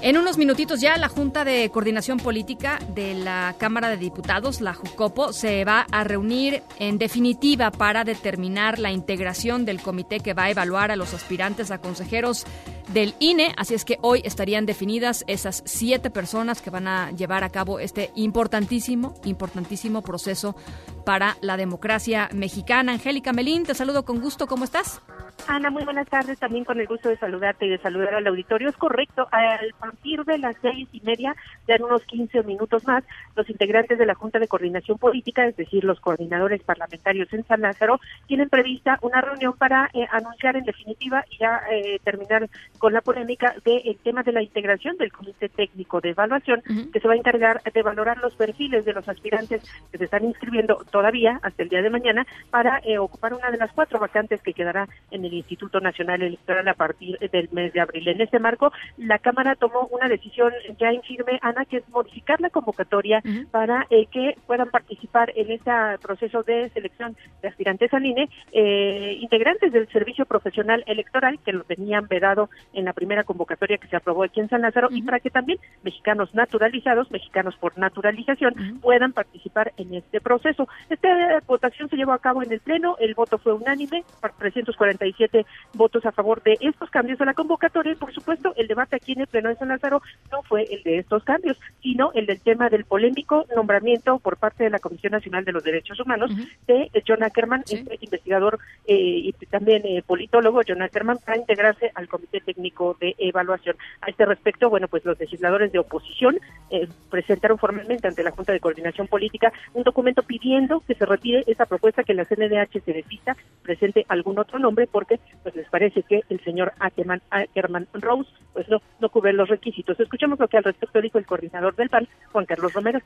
En 0.04 0.18
unos 0.18 0.36
minutitos 0.36 0.82
ya 0.82 0.98
la 0.98 1.08
Junta 1.08 1.46
de 1.46 1.70
Coordinación 1.70 2.18
Política 2.18 2.78
de 2.94 3.14
la 3.14 3.54
Cámara 3.56 3.88
de 3.88 3.96
Diputados, 3.96 4.60
la 4.60 4.74
JUCOPO, 4.74 5.32
se 5.32 5.64
va 5.64 5.86
a 5.90 6.04
reunir 6.04 6.62
en 6.78 6.98
definitiva 6.98 7.70
para 7.70 8.04
determinar 8.04 8.78
la 8.78 8.92
integración 8.92 9.64
del 9.64 9.80
comité 9.80 10.20
que 10.20 10.34
va 10.34 10.42
a 10.42 10.50
evaluar 10.50 10.90
a 10.90 10.96
los 10.96 11.14
aspirantes 11.14 11.70
a 11.70 11.78
consejeros 11.78 12.44
del 12.88 13.14
INE. 13.18 13.54
Así 13.56 13.74
es 13.74 13.84
que 13.84 13.98
hoy 14.02 14.22
estarían 14.24 14.66
definidas 14.66 15.24
esas 15.26 15.62
siete 15.66 16.10
personas 16.10 16.62
que 16.62 16.70
van 16.70 16.88
a 16.88 17.10
llevar 17.12 17.44
a 17.44 17.50
cabo 17.50 17.78
este 17.78 18.10
importantísimo, 18.14 19.14
importantísimo 19.24 20.02
proceso 20.02 20.56
para 21.04 21.36
la 21.40 21.56
democracia 21.56 22.28
mexicana. 22.32 22.92
Angélica 22.92 23.32
Melín, 23.32 23.64
te 23.64 23.74
saludo 23.74 24.04
con 24.04 24.20
gusto. 24.20 24.46
¿Cómo 24.46 24.64
estás? 24.64 25.02
Ana, 25.46 25.70
muy 25.70 25.84
buenas 25.84 26.08
tardes. 26.08 26.38
También 26.38 26.64
con 26.64 26.80
el 26.80 26.86
gusto 26.86 27.08
de 27.08 27.18
saludarte 27.18 27.66
y 27.66 27.70
de 27.70 27.78
saludar 27.78 28.14
al 28.14 28.26
auditorio. 28.26 28.68
Es 28.68 28.76
correcto. 28.76 29.28
A 29.30 29.58
partir 29.78 30.24
de 30.24 30.38
las 30.38 30.56
seis 30.62 30.88
y 30.92 31.00
media, 31.00 31.36
ya 31.68 31.76
unos 31.84 32.04
15 32.04 32.42
minutos 32.44 32.86
más, 32.86 33.04
los 33.36 33.48
integrantes 33.50 33.98
de 33.98 34.06
la 34.06 34.14
Junta 34.14 34.38
de 34.38 34.48
Coordinación 34.48 34.98
Política, 34.98 35.46
es 35.46 35.56
decir, 35.56 35.84
los 35.84 36.00
coordinadores 36.00 36.62
parlamentarios 36.62 37.32
en 37.32 37.44
San 37.46 37.60
Lázaro, 37.60 38.00
tienen 38.26 38.48
prevista 38.48 38.98
una 39.02 39.20
reunión 39.20 39.54
para 39.54 39.90
eh, 39.92 40.06
anunciar 40.10 40.56
en 40.56 40.64
definitiva 40.64 41.24
y 41.30 41.38
ya 41.38 41.60
eh, 41.70 41.98
terminar 42.04 42.48
con 42.78 42.92
la 42.92 43.00
polémica 43.00 43.54
del 43.64 43.96
tema 44.02 44.22
de 44.22 44.32
la 44.32 44.42
integración 44.42 44.96
del 44.96 45.12
Comité 45.12 45.48
Técnico 45.48 46.00
de 46.00 46.10
Evaluación, 46.10 46.62
que 46.92 47.00
se 47.00 47.08
va 47.08 47.14
a 47.14 47.16
encargar 47.16 47.62
de 47.62 47.82
valorar 47.82 48.18
los 48.18 48.34
perfiles 48.34 48.84
de 48.84 48.92
los 48.92 49.08
aspirantes 49.08 49.62
que 49.90 49.98
se 49.98 50.04
están 50.04 50.24
inscribiendo 50.24 50.84
todavía 50.90 51.40
hasta 51.42 51.62
el 51.62 51.68
día 51.68 51.82
de 51.82 51.90
mañana 51.90 52.26
para 52.50 52.80
eh, 52.84 52.98
ocupar 52.98 53.34
una 53.34 53.50
de 53.50 53.58
las 53.58 53.72
cuatro 53.72 53.98
vacantes 53.98 54.40
que 54.42 54.52
quedará 54.52 54.88
en 55.10 55.24
el 55.24 55.34
Instituto 55.34 55.80
Nacional 55.80 56.22
Electoral 56.22 56.66
a 56.68 56.74
partir 56.74 57.18
del 57.18 57.48
mes 57.52 57.72
de 57.72 57.80
abril. 57.80 58.08
En 58.08 58.20
este 58.20 58.38
marco, 58.38 58.72
la 58.96 59.18
Cámara 59.18 59.54
tomó 59.56 59.88
una 59.90 60.08
decisión 60.08 60.52
ya 60.78 60.90
en 60.90 61.02
firme, 61.02 61.38
Ana, 61.42 61.64
que 61.64 61.78
es 61.78 61.88
modificar 61.88 62.40
la 62.40 62.50
convocatoria 62.50 63.22
para 63.50 63.86
eh, 63.90 64.06
que 64.06 64.36
puedan 64.46 64.70
participar 64.70 65.32
en 65.36 65.50
este 65.50 65.70
proceso 66.02 66.42
de 66.42 66.70
selección 66.70 67.16
de 67.42 67.48
aspirantes 67.48 67.92
al 67.92 68.06
INE, 68.06 68.28
eh, 68.52 69.18
integrantes 69.20 69.72
del 69.72 69.88
Servicio 69.88 70.26
Profesional 70.26 70.84
Electoral, 70.86 71.38
que 71.44 71.52
lo 71.52 71.64
tenían 71.64 72.06
vedado 72.08 72.50
en 72.72 72.84
la 72.84 72.92
primera 72.92 73.24
convocatoria 73.24 73.78
que 73.78 73.88
se 73.88 73.96
aprobó 73.96 74.24
aquí 74.24 74.40
en 74.40 74.48
San 74.48 74.62
Lázaro, 74.62 74.88
y 74.90 75.02
para 75.02 75.20
que 75.20 75.30
también 75.30 75.58
mexicanos 75.82 76.34
naturalizados, 76.34 77.10
mexicanos 77.10 77.56
por 77.56 77.76
naturalización, 77.78 78.80
puedan 78.80 79.12
participar 79.12 79.72
en 79.76 79.94
este 79.94 80.20
proceso. 80.20 80.68
Esta 80.88 81.40
votación 81.46 81.88
se 81.88 81.96
llevó 81.96 82.12
a 82.12 82.18
cabo 82.18 82.42
en 82.42 82.52
el 82.52 82.60
Pleno, 82.60 82.96
el 82.98 83.14
voto 83.14 83.38
fue 83.38 83.52
unánime, 83.52 84.04
347 84.38 85.46
votos 85.74 86.04
a 86.06 86.12
favor 86.12 86.42
de 86.42 86.56
estos 86.60 86.90
cambios 86.90 87.20
a 87.20 87.24
la 87.24 87.34
convocatoria, 87.34 87.92
y 87.92 87.96
por 87.96 88.12
supuesto 88.12 88.52
el 88.56 88.68
debate 88.68 88.96
aquí 88.96 89.12
en 89.12 89.20
el 89.20 89.26
Pleno 89.26 89.48
de 89.48 89.56
San 89.56 89.68
Lázaro 89.68 90.02
no 90.30 90.42
fue 90.42 90.64
el 90.70 90.82
de 90.82 90.98
estos 90.98 91.24
cambios, 91.24 91.58
sino 91.82 92.12
el 92.12 92.26
del 92.26 92.40
tema 92.40 92.68
del 92.68 92.84
polémico 92.84 93.46
nombramiento 93.54 94.18
por 94.18 94.36
parte 94.36 94.64
de 94.64 94.70
la 94.70 94.78
Comisión 94.78 95.12
Nacional 95.12 95.44
de 95.44 95.52
los 95.52 95.64
Derechos 95.64 95.98
Humanos 96.00 96.30
de 96.66 96.90
John 97.06 97.22
Ackerman, 97.22 97.62
este 97.68 97.98
investigador 98.00 98.58
eh, 98.86 98.96
y 98.96 99.32
también 99.46 99.82
eh, 99.84 100.02
politólogo 100.06 100.60
John 100.66 100.82
Ackerman, 100.82 101.18
para 101.18 101.38
integrarse 101.38 101.90
al 101.94 102.08
Comité 102.08 102.40
Técnico 102.54 102.96
de 103.00 103.14
Evaluación. 103.18 103.76
A 104.00 104.10
este 104.10 104.24
respecto, 104.24 104.70
bueno, 104.70 104.88
pues 104.88 105.04
los 105.04 105.18
legisladores 105.18 105.72
de 105.72 105.78
oposición 105.78 106.38
eh, 106.70 106.88
presentaron 107.10 107.58
formalmente 107.58 108.08
ante 108.08 108.22
la 108.22 108.30
Junta 108.30 108.52
de 108.52 108.60
Coordinación 108.60 109.06
Política 109.08 109.52
un 109.72 109.82
documento 109.82 110.22
pidiendo 110.22 110.80
que 110.86 110.94
se 110.94 111.06
retire 111.06 111.44
esa 111.46 111.66
propuesta 111.66 112.04
que 112.04 112.14
la 112.14 112.24
CNDH 112.24 112.82
se 112.84 112.92
desista, 112.92 113.36
presente 113.62 114.06
algún 114.08 114.38
otro 114.38 114.58
nombre, 114.58 114.86
porque 114.86 115.18
pues 115.42 115.54
les 115.54 115.68
parece 115.68 116.02
que 116.02 116.22
el 116.28 116.40
señor 116.40 116.72
Ackerman, 116.78 117.22
Ackerman 117.30 117.88
Rose 117.94 118.30
pues 118.52 118.68
no, 118.68 118.80
no 119.00 119.08
cubre 119.08 119.32
los 119.32 119.48
requisitos. 119.48 119.98
Escuchemos 119.98 120.38
lo 120.38 120.48
que 120.48 120.58
al 120.58 120.64
respecto 120.64 121.00
dijo 121.00 121.18
el 121.18 121.26
coordinador 121.26 121.74
del 121.74 121.90
PAN, 121.90 122.08
Juan 122.32 122.46
Carlos 122.46 122.72
Romero. 122.72 123.00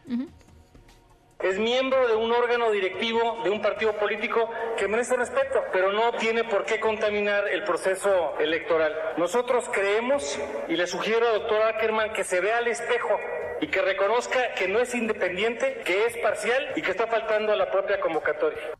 Es 1.40 1.56
miembro 1.56 2.08
de 2.08 2.16
un 2.16 2.32
órgano 2.32 2.72
directivo 2.72 3.38
de 3.44 3.50
un 3.50 3.62
partido 3.62 3.92
político 3.92 4.50
que 4.76 4.88
merece 4.88 5.14
respeto, 5.16 5.62
pero 5.72 5.92
no 5.92 6.12
tiene 6.14 6.42
por 6.42 6.64
qué 6.64 6.80
contaminar 6.80 7.46
el 7.46 7.62
proceso 7.62 8.36
electoral. 8.40 8.92
Nosotros 9.18 9.70
creemos, 9.72 10.36
y 10.68 10.74
le 10.74 10.88
sugiero 10.88 11.28
al 11.28 11.38
doctor 11.38 11.62
Ackerman 11.62 12.12
que 12.12 12.24
se 12.24 12.40
vea 12.40 12.58
al 12.58 12.66
espejo 12.66 13.20
y 13.60 13.68
que 13.68 13.80
reconozca 13.80 14.52
que 14.54 14.66
no 14.66 14.80
es 14.80 14.92
independiente, 14.96 15.80
que 15.84 16.06
es 16.06 16.16
parcial 16.16 16.72
y 16.74 16.82
que 16.82 16.90
está 16.90 17.06
faltando 17.06 17.52
a 17.52 17.56
la 17.56 17.70
propia 17.70 18.00
convocatoria 18.00 18.76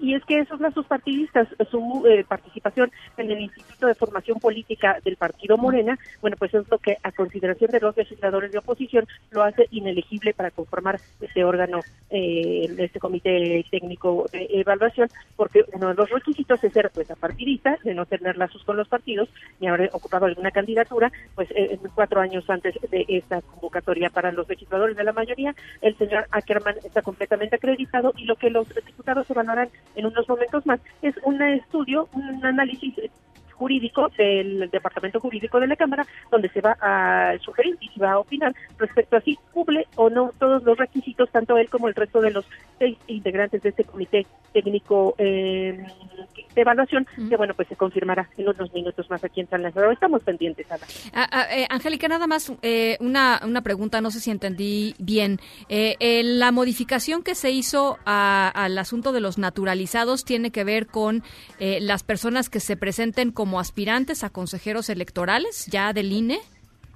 y 0.00 0.14
es 0.14 0.24
que 0.24 0.40
esos 0.40 0.58
sus 0.74 0.86
partidistas, 0.86 1.48
su 1.70 2.04
eh, 2.08 2.24
participación 2.26 2.90
en 3.16 3.30
el 3.30 3.40
Instituto 3.40 3.86
de 3.86 3.94
Formación 3.94 4.38
Política 4.38 4.98
del 5.04 5.16
Partido 5.16 5.56
Morena, 5.56 5.98
bueno, 6.20 6.36
pues 6.38 6.54
es 6.54 6.68
lo 6.70 6.78
que 6.78 6.96
a 7.02 7.12
consideración 7.12 7.70
de 7.70 7.80
los 7.80 7.96
legisladores 7.96 8.52
de 8.52 8.58
oposición 8.58 9.06
lo 9.30 9.42
hace 9.42 9.66
inelegible 9.70 10.32
para 10.32 10.50
conformar 10.50 11.00
este 11.20 11.44
órgano, 11.44 11.80
eh, 12.08 12.74
este 12.78 12.98
comité 12.98 13.64
técnico 13.70 14.26
de 14.32 14.46
evaluación, 14.50 15.08
porque 15.36 15.64
uno 15.72 15.88
de 15.88 15.94
los 15.94 16.10
requisitos 16.10 16.62
es 16.64 16.72
ser 16.72 16.90
pues 16.94 17.10
apartidista, 17.10 17.76
de 17.84 17.94
no 17.94 18.06
tener 18.06 18.36
lazos 18.36 18.64
con 18.64 18.76
los 18.76 18.88
partidos, 18.88 19.28
ni 19.60 19.68
haber 19.68 19.90
ocupado 19.92 20.26
alguna 20.26 20.50
candidatura, 20.50 21.12
pues 21.34 21.50
eh, 21.54 21.78
cuatro 21.94 22.20
años 22.20 22.48
antes 22.48 22.74
de 22.90 23.04
esta 23.08 23.42
convocatoria. 23.42 24.10
Para 24.10 24.32
los 24.32 24.48
legisladores 24.48 24.96
de 24.96 25.04
la 25.04 25.12
mayoría, 25.12 25.54
el 25.82 25.96
señor 25.98 26.26
Ackerman 26.30 26.76
está 26.84 27.02
completamente 27.02 27.56
acreditado 27.56 28.12
y 28.16 28.24
lo 28.24 28.36
que 28.36 28.50
los 28.50 28.66
diputados 28.86 29.28
evaluarán 29.30 29.68
en 29.94 30.06
unos 30.06 30.28
momentos 30.28 30.64
más, 30.66 30.80
es 31.02 31.14
un 31.24 31.42
estudio, 31.42 32.08
un 32.12 32.44
análisis 32.44 32.94
jurídico 33.60 34.08
del 34.16 34.70
Departamento 34.70 35.20
Jurídico 35.20 35.60
de 35.60 35.66
la 35.66 35.76
Cámara, 35.76 36.06
donde 36.30 36.48
se 36.48 36.62
va 36.62 36.78
a 36.80 37.36
sugerir 37.40 37.76
y 37.78 37.88
se 37.90 38.00
va 38.00 38.12
a 38.12 38.18
opinar 38.18 38.54
respecto 38.78 39.16
a 39.16 39.20
si 39.20 39.38
cumple 39.52 39.86
o 39.96 40.08
no 40.08 40.32
todos 40.38 40.62
los 40.62 40.78
requisitos, 40.78 41.30
tanto 41.30 41.58
él 41.58 41.68
como 41.68 41.86
el 41.86 41.94
resto 41.94 42.22
de 42.22 42.30
los 42.30 42.46
seis 42.78 42.96
integrantes 43.06 43.62
de 43.62 43.68
este 43.68 43.84
comité 43.84 44.26
técnico 44.54 45.14
eh, 45.18 45.84
de 46.54 46.62
evaluación, 46.62 47.06
que 47.28 47.36
bueno, 47.36 47.52
pues 47.54 47.68
se 47.68 47.76
confirmará 47.76 48.30
en 48.38 48.48
unos 48.48 48.72
minutos 48.72 49.08
más 49.10 49.22
aquí 49.22 49.40
en 49.40 49.48
San 49.50 49.62
Lázaro. 49.62 49.90
Estamos 49.90 50.22
pendientes, 50.22 50.66
Ana. 50.72 50.86
Ah, 51.12 51.28
ah, 51.30 51.46
eh, 51.54 51.66
Angélica, 51.68 52.08
nada 52.08 52.26
más 52.26 52.50
eh, 52.62 52.96
una, 53.00 53.42
una 53.44 53.60
pregunta, 53.60 54.00
no 54.00 54.10
sé 54.10 54.20
si 54.20 54.30
entendí 54.30 54.94
bien. 54.98 55.38
la 55.68 56.50
modificación 56.50 57.22
que 57.22 57.34
se 57.34 57.50
hizo 57.50 57.98
al 58.06 58.78
asunto 58.78 59.12
de 59.12 59.20
los 59.20 59.36
naturalizados 59.36 60.24
tiene 60.24 60.50
que 60.50 60.64
ver 60.64 60.86
con 60.86 61.22
las 61.58 62.02
personas 62.02 62.48
que 62.48 62.60
se 62.60 62.76
presenten 62.76 63.32
como 63.32 63.49
como 63.50 63.58
aspirantes 63.58 64.22
a 64.22 64.30
consejeros 64.30 64.90
electorales 64.90 65.66
ya 65.66 65.92
del 65.92 66.12
INE? 66.12 66.38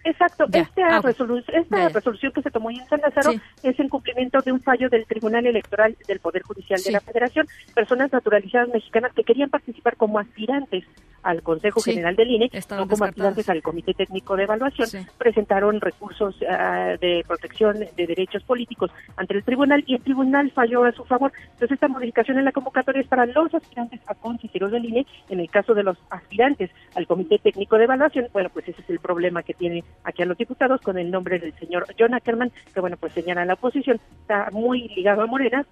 Exacto, 0.04 0.44
esta, 0.52 0.98
ah, 0.98 1.00
resolución 1.02 2.30
que 2.32 2.42
se 2.42 2.50
tomó 2.52 2.70
en 2.70 2.86
San 2.86 3.00
Lázaro 3.00 3.32
es 3.64 3.80
en 3.80 3.88
cumplimiento 3.88 4.40
de 4.40 4.52
un 4.52 4.60
fallo 4.60 4.88
del 4.88 5.04
Tribunal 5.04 5.46
Electoral 5.46 5.96
del 6.06 6.20
Poder 6.20 6.42
Judicial 6.42 6.80
de 6.80 6.92
la 6.92 7.00
Federación. 7.00 7.48
Personas 7.74 8.12
naturalizadas 8.12 8.68
mexicanas 8.68 9.12
que 9.14 9.24
querían 9.24 9.50
participar 9.50 9.96
como 9.96 10.20
aspirantes 10.20 10.84
al 11.24 11.42
Consejo 11.42 11.80
General 11.80 12.14
del 12.14 12.30
INE, 12.30 12.50
no 12.70 12.86
como 12.86 13.04
aspirantes 13.06 13.48
al 13.48 13.62
Comité 13.62 13.94
Técnico 13.94 14.36
de 14.36 14.44
Evaluación, 14.44 15.06
presentaron 15.18 15.80
recursos 15.80 16.36
ah, 16.48 16.96
de 17.00 17.24
protección 17.26 17.78
de 17.78 18.06
derechos 18.06 18.42
políticos 18.44 18.90
ante 19.16 19.34
el 19.34 19.42
tribunal 19.42 19.82
y 19.86 19.94
el 19.94 20.02
tribunal 20.02 20.50
falló 20.52 20.84
a 20.84 20.92
su 20.92 21.04
favor. 21.04 21.32
Entonces, 21.44 21.72
esta 21.72 21.88
modificación 21.88 22.38
en 22.38 22.44
la 22.44 22.52
convocatoria 22.52 23.00
es 23.00 23.08
para 23.08 23.26
los 23.26 23.52
aspirantes 23.54 24.00
a 24.06 24.14
consejeros 24.14 24.70
del 24.70 24.84
INE. 24.84 25.06
En 25.30 25.40
el 25.40 25.50
caso 25.50 25.74
de 25.74 25.82
los 25.82 25.96
aspirantes 26.10 26.70
al 26.94 27.06
Comité 27.06 27.38
Técnico 27.38 27.78
de 27.78 27.84
Evaluación, 27.84 28.28
bueno, 28.32 28.50
pues 28.52 28.68
ese 28.68 28.82
es 28.82 28.90
el 28.90 29.00
problema 29.00 29.42
que 29.42 29.54
tiene 29.54 29.82
aquí 30.04 30.22
a 30.22 30.26
los 30.26 30.36
diputados 30.36 30.80
con 30.82 30.98
el 30.98 31.10
nombre 31.10 31.38
del 31.38 31.54
señor 31.54 31.86
John 31.98 32.14
Ackerman, 32.14 32.52
que 32.72 32.80
bueno, 32.80 32.96
pues 32.98 33.14
señala 33.14 33.44
la 33.46 33.54
oposición, 33.54 33.98
está 34.20 34.50
muy 34.52 34.88
ligado 34.88 35.22
a 35.22 35.26
Morena, 35.26 35.64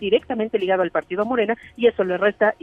directamente 0.00 0.58
ligado 0.58 0.82
al 0.82 0.90
partido 0.90 1.24
Morena, 1.24 1.56
y 1.76 1.86
eso 1.86 2.04
le 2.04 2.18
resta 2.18 2.54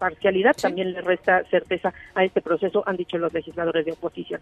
imparcialidad, 0.00 0.56
también 0.56 0.92
le 0.92 1.00
resta 1.02 1.44
certeza 1.50 1.92
a 2.14 2.24
este 2.24 2.40
proceso, 2.40 2.82
han 2.86 2.96
dicho 2.96 3.18
los 3.18 3.32
legisladores 3.32 3.84
de 3.84 3.92
oposición. 3.92 4.40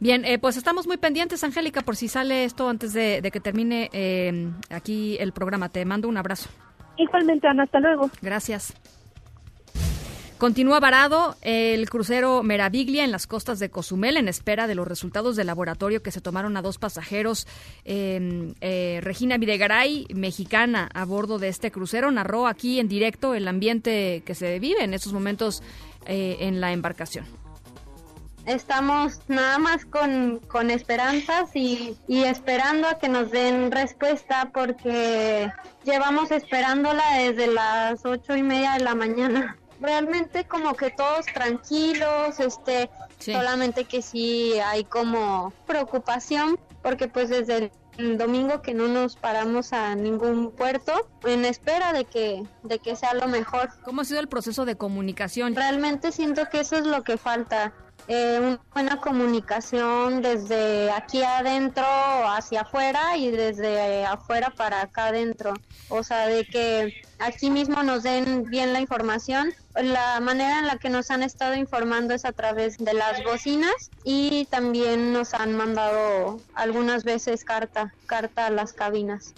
Bien, 0.00 0.24
eh, 0.24 0.38
pues 0.38 0.56
estamos 0.56 0.86
muy 0.86 0.98
pendientes, 0.98 1.42
Angélica, 1.44 1.80
por 1.80 1.96
si 1.96 2.08
sale 2.08 2.44
esto 2.44 2.68
antes 2.68 2.92
de, 2.92 3.28
que 3.32 3.40
termine 3.40 3.88
eh, 3.92 4.50
aquí 4.70 5.16
el 5.18 5.32
programa. 5.32 5.68
Te 5.70 5.84
mando 5.84 6.08
un 6.08 6.16
abrazo. 6.16 6.50
Igualmente, 6.96 7.46
Ana, 7.46 7.62
hasta 7.62 7.80
luego. 7.80 8.10
Gracias. 8.20 8.74
Continúa 10.38 10.78
varado 10.78 11.36
el 11.42 11.90
crucero 11.90 12.44
Meraviglia 12.44 13.02
en 13.02 13.10
las 13.10 13.26
costas 13.26 13.58
de 13.58 13.70
Cozumel 13.70 14.16
en 14.16 14.28
espera 14.28 14.68
de 14.68 14.76
los 14.76 14.86
resultados 14.86 15.34
del 15.34 15.48
laboratorio 15.48 16.00
que 16.00 16.12
se 16.12 16.20
tomaron 16.20 16.56
a 16.56 16.62
dos 16.62 16.78
pasajeros. 16.78 17.48
Em, 17.84 18.54
eh, 18.60 19.00
Regina 19.02 19.36
Videgaray, 19.36 20.06
mexicana, 20.14 20.90
a 20.94 21.04
bordo 21.04 21.40
de 21.40 21.48
este 21.48 21.72
crucero, 21.72 22.12
narró 22.12 22.46
aquí 22.46 22.78
en 22.78 22.86
directo 22.86 23.34
el 23.34 23.48
ambiente 23.48 24.22
que 24.24 24.36
se 24.36 24.60
vive 24.60 24.84
en 24.84 24.94
estos 24.94 25.12
momentos 25.12 25.60
eh, 26.06 26.36
en 26.40 26.60
la 26.60 26.72
embarcación 26.72 27.26
estamos 28.46 29.20
nada 29.28 29.58
más 29.58 29.84
con, 29.84 30.38
con 30.48 30.70
esperanzas 30.70 31.54
y, 31.54 31.98
y, 32.06 32.24
esperando 32.24 32.88
a 32.88 32.98
que 32.98 33.10
nos 33.10 33.30
den 33.30 33.70
respuesta 33.70 34.50
porque 34.54 35.52
llevamos 35.84 36.30
esperándola 36.30 37.02
desde 37.18 37.48
las 37.48 38.06
ocho 38.06 38.34
y 38.36 38.42
media 38.42 38.72
de 38.72 38.84
la 38.84 38.94
mañana. 38.94 39.58
Realmente 39.80 40.44
como 40.44 40.74
que 40.74 40.90
todos 40.90 41.26
tranquilos, 41.26 42.40
este, 42.40 42.90
solamente 43.18 43.84
que 43.84 44.02
sí 44.02 44.54
hay 44.58 44.84
como 44.84 45.52
preocupación 45.66 46.58
porque 46.82 47.08
pues 47.08 47.28
desde 47.28 47.70
el 47.98 48.16
domingo 48.16 48.62
que 48.62 48.74
no 48.74 48.88
nos 48.88 49.16
paramos 49.16 49.72
a 49.72 49.94
ningún 49.94 50.52
puerto 50.52 50.92
en 51.24 51.44
espera 51.44 51.92
de 51.92 52.04
que 52.04 52.44
de 52.62 52.78
que 52.78 52.96
sea 52.96 53.14
lo 53.14 53.26
mejor. 53.26 53.70
¿Cómo 53.82 54.02
ha 54.02 54.04
sido 54.04 54.20
el 54.20 54.28
proceso 54.28 54.64
de 54.64 54.76
comunicación? 54.76 55.54
Realmente 55.54 56.12
siento 56.12 56.48
que 56.50 56.60
eso 56.60 56.76
es 56.76 56.86
lo 56.86 57.02
que 57.02 57.16
falta 57.16 57.72
eh, 58.08 58.38
una 58.40 58.60
buena 58.72 59.00
comunicación 59.00 60.22
desde 60.22 60.90
aquí 60.90 61.22
adentro 61.22 61.84
hacia 61.84 62.62
afuera 62.62 63.18
y 63.18 63.30
desde 63.30 64.06
afuera 64.06 64.50
para 64.56 64.80
acá 64.80 65.08
adentro. 65.08 65.52
O 65.90 66.02
sea, 66.02 66.26
de 66.26 66.46
que 66.46 67.02
aquí 67.18 67.50
mismo 67.50 67.82
nos 67.82 68.02
den 68.02 68.44
bien 68.44 68.72
la 68.72 68.80
información. 68.80 69.52
La 69.74 70.20
manera 70.20 70.58
en 70.58 70.66
la 70.66 70.78
que 70.78 70.88
nos 70.88 71.10
han 71.10 71.22
estado 71.22 71.54
informando 71.54 72.14
es 72.14 72.24
a 72.24 72.32
través 72.32 72.78
de 72.78 72.94
las 72.94 73.22
bocinas 73.24 73.90
y 74.04 74.46
también 74.46 75.12
nos 75.12 75.34
han 75.34 75.54
mandado 75.54 76.40
algunas 76.54 77.04
veces 77.04 77.44
carta, 77.44 77.92
carta 78.06 78.46
a 78.46 78.50
las 78.50 78.72
cabinas. 78.72 79.34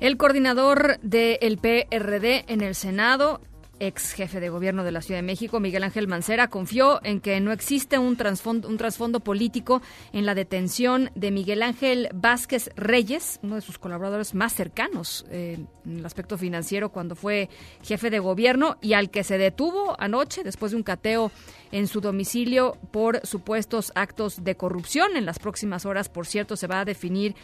El 0.00 0.16
coordinador 0.16 0.98
del 1.00 1.58
PRD 1.58 2.44
en 2.48 2.60
el 2.60 2.74
Senado 2.74 3.40
ex 3.82 4.12
jefe 4.12 4.38
de 4.38 4.48
gobierno 4.48 4.84
de 4.84 4.92
la 4.92 5.02
Ciudad 5.02 5.18
de 5.18 5.26
México, 5.26 5.58
Miguel 5.58 5.82
Ángel 5.82 6.06
Mancera, 6.06 6.48
confió 6.48 7.00
en 7.04 7.20
que 7.20 7.40
no 7.40 7.50
existe 7.50 7.98
un 7.98 8.16
trasfondo, 8.16 8.68
un 8.68 8.76
trasfondo 8.76 9.20
político 9.20 9.82
en 10.12 10.24
la 10.24 10.36
detención 10.36 11.10
de 11.16 11.32
Miguel 11.32 11.62
Ángel 11.62 12.08
Vázquez 12.14 12.70
Reyes, 12.76 13.40
uno 13.42 13.56
de 13.56 13.60
sus 13.60 13.78
colaboradores 13.78 14.34
más 14.34 14.54
cercanos 14.54 15.26
eh, 15.30 15.58
en 15.84 15.98
el 15.98 16.06
aspecto 16.06 16.38
financiero 16.38 16.90
cuando 16.90 17.16
fue 17.16 17.48
jefe 17.82 18.08
de 18.10 18.20
gobierno 18.20 18.76
y 18.80 18.92
al 18.92 19.10
que 19.10 19.24
se 19.24 19.36
detuvo 19.36 19.96
anoche 19.98 20.44
después 20.44 20.70
de 20.70 20.76
un 20.76 20.84
cateo 20.84 21.32
en 21.72 21.88
su 21.88 22.00
domicilio 22.00 22.76
por 22.92 23.26
supuestos 23.26 23.90
actos 23.96 24.44
de 24.44 24.54
corrupción. 24.56 25.16
En 25.16 25.26
las 25.26 25.40
próximas 25.40 25.86
horas, 25.86 26.08
por 26.08 26.26
cierto, 26.26 26.56
se 26.56 26.68
va 26.68 26.80
a 26.80 26.84
definir 26.84 27.34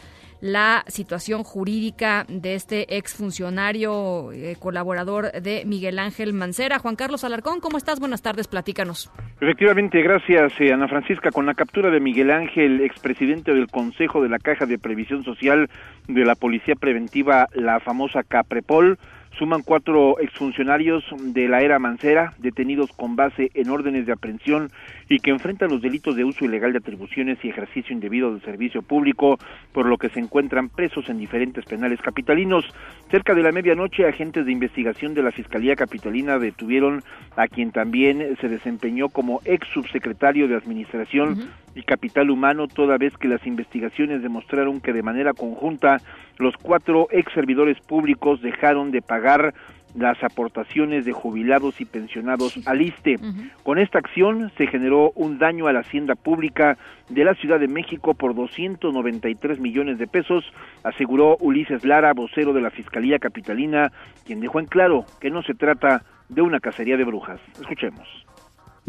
la 0.41 0.83
situación 0.87 1.43
jurídica 1.43 2.25
de 2.29 2.55
este 2.55 2.97
exfuncionario 2.97 4.31
eh, 4.31 4.55
colaborador 4.59 5.31
de 5.31 5.63
Miguel 5.65 5.99
Ángel 5.99 6.33
Mancera. 6.33 6.79
Juan 6.79 6.95
Carlos 6.95 7.23
Alarcón, 7.23 7.59
¿cómo 7.59 7.77
estás? 7.77 7.99
Buenas 7.99 8.21
tardes, 8.21 8.47
platícanos. 8.47 9.11
Efectivamente, 9.41 10.01
gracias 10.01 10.53
eh, 10.59 10.73
Ana 10.73 10.87
Francisca. 10.87 11.31
Con 11.31 11.45
la 11.45 11.53
captura 11.53 11.89
de 11.89 11.99
Miguel 11.99 12.31
Ángel, 12.31 12.81
expresidente 12.81 13.53
del 13.53 13.67
Consejo 13.67 14.21
de 14.21 14.29
la 14.29 14.39
Caja 14.39 14.65
de 14.65 14.77
Previsión 14.77 15.23
Social 15.23 15.69
de 16.07 16.25
la 16.25 16.35
Policía 16.35 16.75
Preventiva, 16.75 17.47
la 17.53 17.79
famosa 17.79 18.23
Caprepol, 18.23 18.97
Suman 19.37 19.61
cuatro 19.61 20.19
exfuncionarios 20.19 21.03
de 21.17 21.47
la 21.47 21.61
era 21.61 21.79
Mancera, 21.79 22.33
detenidos 22.39 22.91
con 22.91 23.15
base 23.15 23.51
en 23.53 23.69
órdenes 23.69 24.05
de 24.05 24.13
aprehensión 24.13 24.69
y 25.09 25.19
que 25.19 25.31
enfrentan 25.31 25.71
los 25.71 25.81
delitos 25.81 26.15
de 26.15 26.23
uso 26.23 26.45
ilegal 26.45 26.71
de 26.71 26.77
atribuciones 26.77 27.39
y 27.43 27.49
ejercicio 27.49 27.93
indebido 27.93 28.31
del 28.31 28.41
servicio 28.43 28.83
público, 28.83 29.39
por 29.73 29.87
lo 29.87 29.97
que 29.97 30.09
se 30.09 30.19
encuentran 30.19 30.69
presos 30.69 31.09
en 31.09 31.17
diferentes 31.17 31.65
penales 31.65 31.99
capitalinos. 31.99 32.63
Cerca 33.09 33.33
de 33.33 33.41
la 33.41 33.51
medianoche, 33.51 34.07
agentes 34.07 34.45
de 34.45 34.51
investigación 34.51 35.15
de 35.15 35.23
la 35.23 35.31
Fiscalía 35.31 35.75
Capitalina 35.75 36.37
detuvieron 36.37 37.01
a 37.35 37.47
quien 37.47 37.71
también 37.71 38.37
se 38.39 38.47
desempeñó 38.47 39.09
como 39.09 39.41
ex 39.45 39.67
subsecretario 39.69 40.47
de 40.47 40.55
Administración 40.55 41.49
y 41.75 41.81
Capital 41.83 42.29
Humano, 42.29 42.67
toda 42.67 42.97
vez 42.97 43.17
que 43.17 43.27
las 43.27 43.45
investigaciones 43.47 44.21
demostraron 44.21 44.79
que 44.79 44.93
de 44.93 45.03
manera 45.03 45.33
conjunta 45.33 46.01
los 46.37 46.55
cuatro 46.57 47.07
ex 47.11 47.31
servidores 47.33 47.79
públicos 47.79 48.41
dejaron 48.41 48.91
de 48.91 49.01
pagar 49.01 49.53
las 49.95 50.23
aportaciones 50.23 51.05
de 51.05 51.11
jubilados 51.11 51.81
y 51.81 51.85
pensionados 51.85 52.59
al 52.67 52.81
ISTE. 52.81 53.17
Con 53.63 53.79
esta 53.79 53.99
acción 53.99 54.51
se 54.57 54.67
generó 54.67 55.11
un 55.15 55.39
daño 55.39 55.67
a 55.67 55.73
la 55.73 55.79
hacienda 55.79 56.15
pública 56.15 56.77
de 57.09 57.23
la 57.23 57.35
Ciudad 57.35 57.59
de 57.59 57.67
México 57.67 58.13
por 58.13 58.35
293 58.35 59.59
millones 59.59 59.97
de 59.97 60.07
pesos, 60.07 60.45
aseguró 60.83 61.37
Ulises 61.39 61.83
Lara, 61.85 62.13
vocero 62.13 62.53
de 62.53 62.61
la 62.61 62.69
Fiscalía 62.69 63.19
Capitalina, 63.19 63.91
quien 64.25 64.39
dejó 64.39 64.59
en 64.59 64.67
claro 64.67 65.05
que 65.19 65.29
no 65.29 65.41
se 65.43 65.53
trata 65.53 66.03
de 66.29 66.41
una 66.41 66.59
cacería 66.59 66.97
de 66.97 67.03
brujas. 67.03 67.39
Escuchemos 67.59 68.28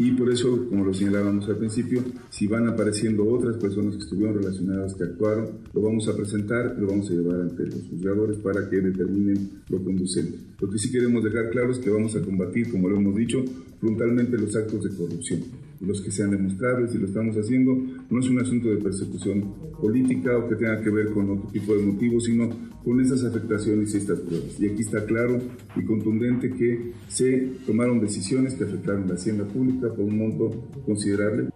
y 0.03 0.11
por 0.13 0.31
eso, 0.31 0.65
como 0.67 0.83
lo 0.83 0.95
señalábamos 0.95 1.47
al 1.47 1.57
principio, 1.57 2.03
si 2.31 2.47
van 2.47 2.67
apareciendo 2.67 3.23
otras 3.23 3.55
personas 3.57 3.95
que 3.95 4.01
estuvieron 4.01 4.41
relacionadas, 4.41 4.95
que 4.95 5.03
actuaron, 5.03 5.59
lo 5.71 5.81
vamos 5.81 6.07
a 6.07 6.15
presentar, 6.15 6.75
lo 6.79 6.87
vamos 6.87 7.07
a 7.11 7.13
llevar 7.13 7.41
ante 7.41 7.67
los 7.67 7.87
juzgadores 7.87 8.37
para 8.37 8.67
que 8.67 8.77
determinen 8.77 9.61
lo 9.69 9.83
conducente. 9.83 10.39
Lo 10.59 10.67
que 10.71 10.79
sí 10.79 10.91
queremos 10.91 11.23
dejar 11.23 11.51
claro 11.51 11.71
es 11.71 11.77
que 11.77 11.91
vamos 11.91 12.15
a 12.15 12.21
combatir, 12.21 12.71
como 12.71 12.89
lo 12.89 12.97
hemos 12.97 13.15
dicho, 13.15 13.45
frontalmente 13.79 14.39
los 14.39 14.55
actos 14.55 14.83
de 14.85 14.89
corrupción 14.89 15.41
los 15.81 16.01
que 16.01 16.11
sean 16.11 16.31
demostrables 16.31 16.93
y 16.93 16.99
lo 16.99 17.07
estamos 17.07 17.35
haciendo, 17.35 17.75
no 18.09 18.19
es 18.19 18.29
un 18.29 18.39
asunto 18.39 18.69
de 18.69 18.77
persecución 18.77 19.53
política 19.81 20.37
o 20.37 20.47
que 20.47 20.55
tenga 20.55 20.81
que 20.81 20.89
ver 20.89 21.09
con 21.11 21.29
otro 21.29 21.49
tipo 21.51 21.75
de 21.75 21.85
motivos, 21.85 22.25
sino 22.25 22.49
con 22.83 23.01
esas 23.01 23.23
afectaciones 23.23 23.93
y 23.93 23.97
estas 23.97 24.19
pruebas. 24.19 24.59
Y 24.59 24.67
aquí 24.67 24.81
está 24.81 25.05
claro 25.05 25.39
y 25.75 25.83
contundente 25.83 26.51
que 26.51 26.93
se 27.07 27.51
tomaron 27.65 27.99
decisiones 27.99 28.55
que 28.55 28.63
afectaron 28.63 29.07
la 29.07 29.15
hacienda 29.15 29.45
pública 29.45 29.87
por 29.89 30.05
un 30.05 30.17
monto 30.17 30.69
considerable. 30.85 31.49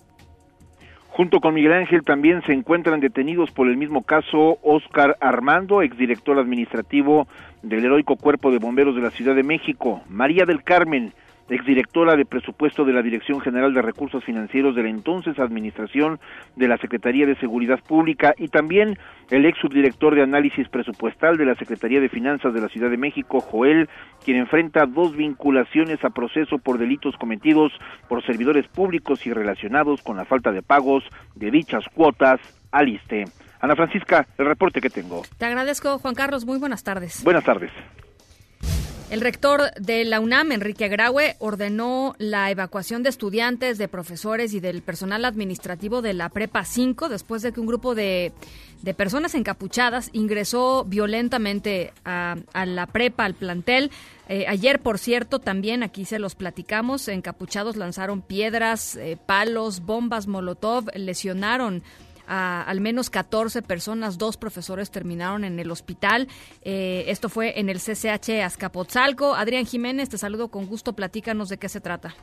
Junto 1.09 1.39
con 1.39 1.53
Miguel 1.53 1.71
Ángel 1.71 2.03
también 2.03 2.41
se 2.45 2.51
encuentran 2.51 2.99
detenidos 2.99 3.49
por 3.51 3.69
el 3.69 3.77
mismo 3.77 4.03
caso 4.03 4.57
Oscar 4.63 5.15
Armando, 5.21 5.81
exdirector 5.81 6.37
administrativo 6.39 7.27
del 7.63 7.85
heroico 7.85 8.17
Cuerpo 8.17 8.51
de 8.51 8.59
Bomberos 8.59 8.95
de 8.95 9.01
la 9.01 9.11
Ciudad 9.11 9.33
de 9.33 9.43
México, 9.43 10.01
María 10.09 10.45
del 10.45 10.63
Carmen, 10.63 11.13
exdirectora 11.49 12.15
de 12.15 12.25
presupuesto 12.25 12.85
de 12.85 12.93
la 12.93 13.01
Dirección 13.01 13.39
General 13.39 13.73
de 13.73 13.81
Recursos 13.81 14.23
Financieros 14.23 14.75
de 14.75 14.83
la 14.83 14.89
entonces 14.89 15.37
Administración 15.39 16.19
de 16.55 16.67
la 16.67 16.77
Secretaría 16.77 17.25
de 17.25 17.35
Seguridad 17.35 17.79
Pública 17.87 18.33
y 18.37 18.47
también 18.47 18.97
el 19.29 19.45
ex 19.45 19.59
subdirector 19.59 20.15
de 20.15 20.23
análisis 20.23 20.67
presupuestal 20.69 21.37
de 21.37 21.45
la 21.45 21.55
Secretaría 21.55 21.99
de 21.99 22.09
Finanzas 22.09 22.53
de 22.53 22.61
la 22.61 22.69
Ciudad 22.69 22.89
de 22.89 22.97
México, 22.97 23.39
Joel, 23.41 23.89
quien 24.23 24.37
enfrenta 24.37 24.85
dos 24.85 25.15
vinculaciones 25.15 26.03
a 26.03 26.09
proceso 26.09 26.57
por 26.57 26.77
delitos 26.77 27.15
cometidos 27.17 27.71
por 28.09 28.25
servidores 28.25 28.67
públicos 28.67 29.25
y 29.25 29.33
relacionados 29.33 30.01
con 30.01 30.17
la 30.17 30.25
falta 30.25 30.51
de 30.51 30.61
pagos 30.61 31.03
de 31.35 31.51
dichas 31.51 31.83
cuotas 31.93 32.39
al 32.71 32.89
ISTE. 32.89 33.25
Ana 33.61 33.75
Francisca, 33.75 34.27
el 34.37 34.45
reporte 34.45 34.81
que 34.81 34.89
tengo. 34.89 35.23
Te 35.37 35.45
agradezco, 35.45 35.97
Juan 35.99 36.13
Carlos. 36.13 36.45
Muy 36.45 36.59
buenas 36.59 36.83
tardes. 36.83 37.23
Buenas 37.23 37.43
tardes. 37.43 37.71
El 39.11 39.21
rector 39.21 39.71
de 39.79 40.03
la 40.03 40.19
UNAM, 40.19 40.51
Enrique 40.51 40.87
Graue, 40.87 41.35
ordenó 41.37 42.15
la 42.17 42.49
evacuación 42.49 43.03
de 43.03 43.09
estudiantes, 43.09 43.77
de 43.77 43.87
profesores 43.87 44.55
y 44.55 44.59
del 44.59 44.81
personal 44.81 45.25
administrativo 45.25 46.01
de 46.01 46.15
la 46.15 46.29
Prepa 46.29 46.65
5 46.65 47.07
después 47.07 47.43
de 47.43 47.51
que 47.51 47.59
un 47.59 47.67
grupo 47.67 47.93
de, 47.93 48.33
personas 48.97 49.35
encapuchadas 49.35 50.09
ingresó 50.11 50.85
violentamente 50.85 51.93
a, 52.03 52.35
la 52.65 52.87
prepa, 52.87 53.25
al 53.25 53.35
plantel. 53.35 53.91
Eh, 54.27 54.45
ayer, 54.47 54.79
por 54.79 54.97
cierto, 54.97 55.37
también 55.37 55.83
aquí 55.83 56.05
se 56.05 56.17
los 56.17 56.33
platicamos, 56.33 57.07
encapuchados 57.07 57.75
lanzaron 57.75 58.23
piedras, 58.23 58.95
eh, 58.95 59.19
palos, 59.23 59.81
bombas 59.81 60.25
Molotov, 60.25 60.85
lesionaron 60.95 61.83
a 62.27 62.63
al 62.63 62.81
menos 62.81 63.09
14 63.09 63.61
personas, 63.61 64.17
dos 64.17 64.37
profesores 64.37 64.91
terminaron 64.91 65.43
en 65.43 65.59
el 65.59 65.71
hospital. 65.71 66.27
Eh, 66.61 67.05
esto 67.07 67.29
fue 67.29 67.59
en 67.59 67.69
el 67.69 67.77
CCH 67.77 68.43
Azcapotzalco. 68.43 69.35
Adrián 69.35 69.65
Jiménez, 69.65 70.09
te 70.09 70.17
saludo 70.17 70.49
con 70.49 70.65
gusto, 70.65 70.93
platícanos 70.93 71.49
de 71.49 71.57
qué 71.57 71.69
se 71.69 71.81
trata. 71.81 72.13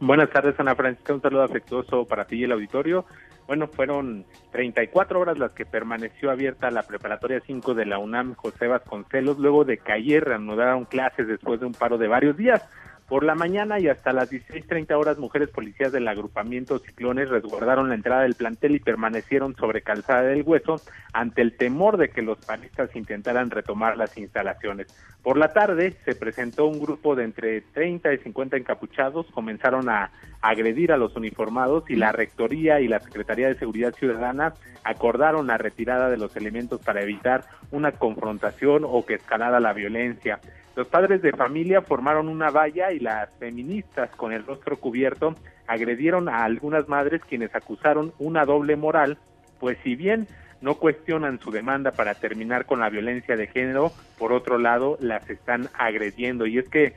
Buenas 0.00 0.30
tardes, 0.30 0.58
Ana 0.58 0.74
Francisca. 0.74 1.12
Un 1.12 1.20
saludo 1.20 1.42
afectuoso 1.42 2.06
para 2.06 2.24
ti 2.24 2.36
y 2.36 2.44
el 2.44 2.52
auditorio. 2.52 3.04
Bueno, 3.46 3.66
fueron 3.66 4.24
34 4.52 5.20
horas 5.20 5.38
las 5.38 5.52
que 5.52 5.66
permaneció 5.66 6.30
abierta 6.30 6.70
la 6.70 6.84
preparatoria 6.84 7.42
5 7.44 7.74
de 7.74 7.84
la 7.84 7.98
UNAM 7.98 8.34
José 8.34 8.68
Vasconcelos, 8.68 9.38
luego 9.38 9.64
de 9.64 9.78
que 9.78 9.92
ayer 9.92 10.24
reanudaron 10.24 10.84
clases 10.84 11.26
después 11.26 11.58
de 11.58 11.66
un 11.66 11.72
paro 11.72 11.98
de 11.98 12.06
varios 12.06 12.36
días. 12.36 12.62
Por 13.10 13.24
la 13.24 13.34
mañana 13.34 13.80
y 13.80 13.88
hasta 13.88 14.12
las 14.12 14.30
16.30 14.30 14.96
horas, 14.96 15.18
mujeres 15.18 15.48
policías 15.48 15.90
del 15.90 16.06
agrupamiento 16.06 16.78
Ciclones 16.78 17.28
resguardaron 17.28 17.88
la 17.88 17.96
entrada 17.96 18.22
del 18.22 18.36
plantel 18.36 18.76
y 18.76 18.78
permanecieron 18.78 19.56
sobre 19.56 19.82
Calzada 19.82 20.22
del 20.22 20.44
Hueso 20.44 20.80
ante 21.12 21.42
el 21.42 21.56
temor 21.56 21.96
de 21.96 22.10
que 22.10 22.22
los 22.22 22.38
panistas 22.38 22.94
intentaran 22.94 23.50
retomar 23.50 23.96
las 23.96 24.16
instalaciones. 24.16 24.86
Por 25.24 25.38
la 25.38 25.52
tarde 25.52 25.96
se 26.04 26.14
presentó 26.14 26.66
un 26.66 26.78
grupo 26.78 27.16
de 27.16 27.24
entre 27.24 27.62
30 27.62 28.14
y 28.14 28.18
50 28.18 28.56
encapuchados, 28.56 29.26
comenzaron 29.32 29.88
a 29.88 30.12
agredir 30.40 30.92
a 30.92 30.96
los 30.96 31.16
uniformados 31.16 31.90
y 31.90 31.96
la 31.96 32.12
Rectoría 32.12 32.78
y 32.78 32.86
la 32.86 33.00
Secretaría 33.00 33.48
de 33.48 33.58
Seguridad 33.58 33.92
Ciudadana 33.92 34.54
acordaron 34.84 35.48
la 35.48 35.58
retirada 35.58 36.10
de 36.10 36.16
los 36.16 36.36
elementos 36.36 36.80
para 36.80 37.02
evitar 37.02 37.44
una 37.72 37.90
confrontación 37.90 38.84
o 38.86 39.04
que 39.04 39.14
escalara 39.14 39.58
la 39.58 39.72
violencia. 39.72 40.38
Los 40.76 40.86
padres 40.86 41.20
de 41.22 41.32
familia 41.32 41.82
formaron 41.82 42.28
una 42.28 42.50
valla 42.50 42.92
y 42.92 43.00
las 43.00 43.28
feministas 43.38 44.10
con 44.16 44.32
el 44.32 44.46
rostro 44.46 44.78
cubierto 44.78 45.34
agredieron 45.66 46.28
a 46.28 46.44
algunas 46.44 46.88
madres 46.88 47.22
quienes 47.28 47.54
acusaron 47.54 48.12
una 48.18 48.44
doble 48.44 48.76
moral, 48.76 49.18
pues 49.58 49.78
si 49.82 49.94
bien 49.96 50.26
no 50.60 50.76
cuestionan 50.76 51.40
su 51.40 51.50
demanda 51.50 51.92
para 51.92 52.14
terminar 52.14 52.66
con 52.66 52.80
la 52.80 52.90
violencia 52.90 53.36
de 53.36 53.46
género, 53.46 53.92
por 54.18 54.32
otro 54.32 54.58
lado 54.58 54.96
las 55.00 55.28
están 55.28 55.68
agrediendo. 55.74 56.46
Y 56.46 56.58
es 56.58 56.68
que 56.68 56.94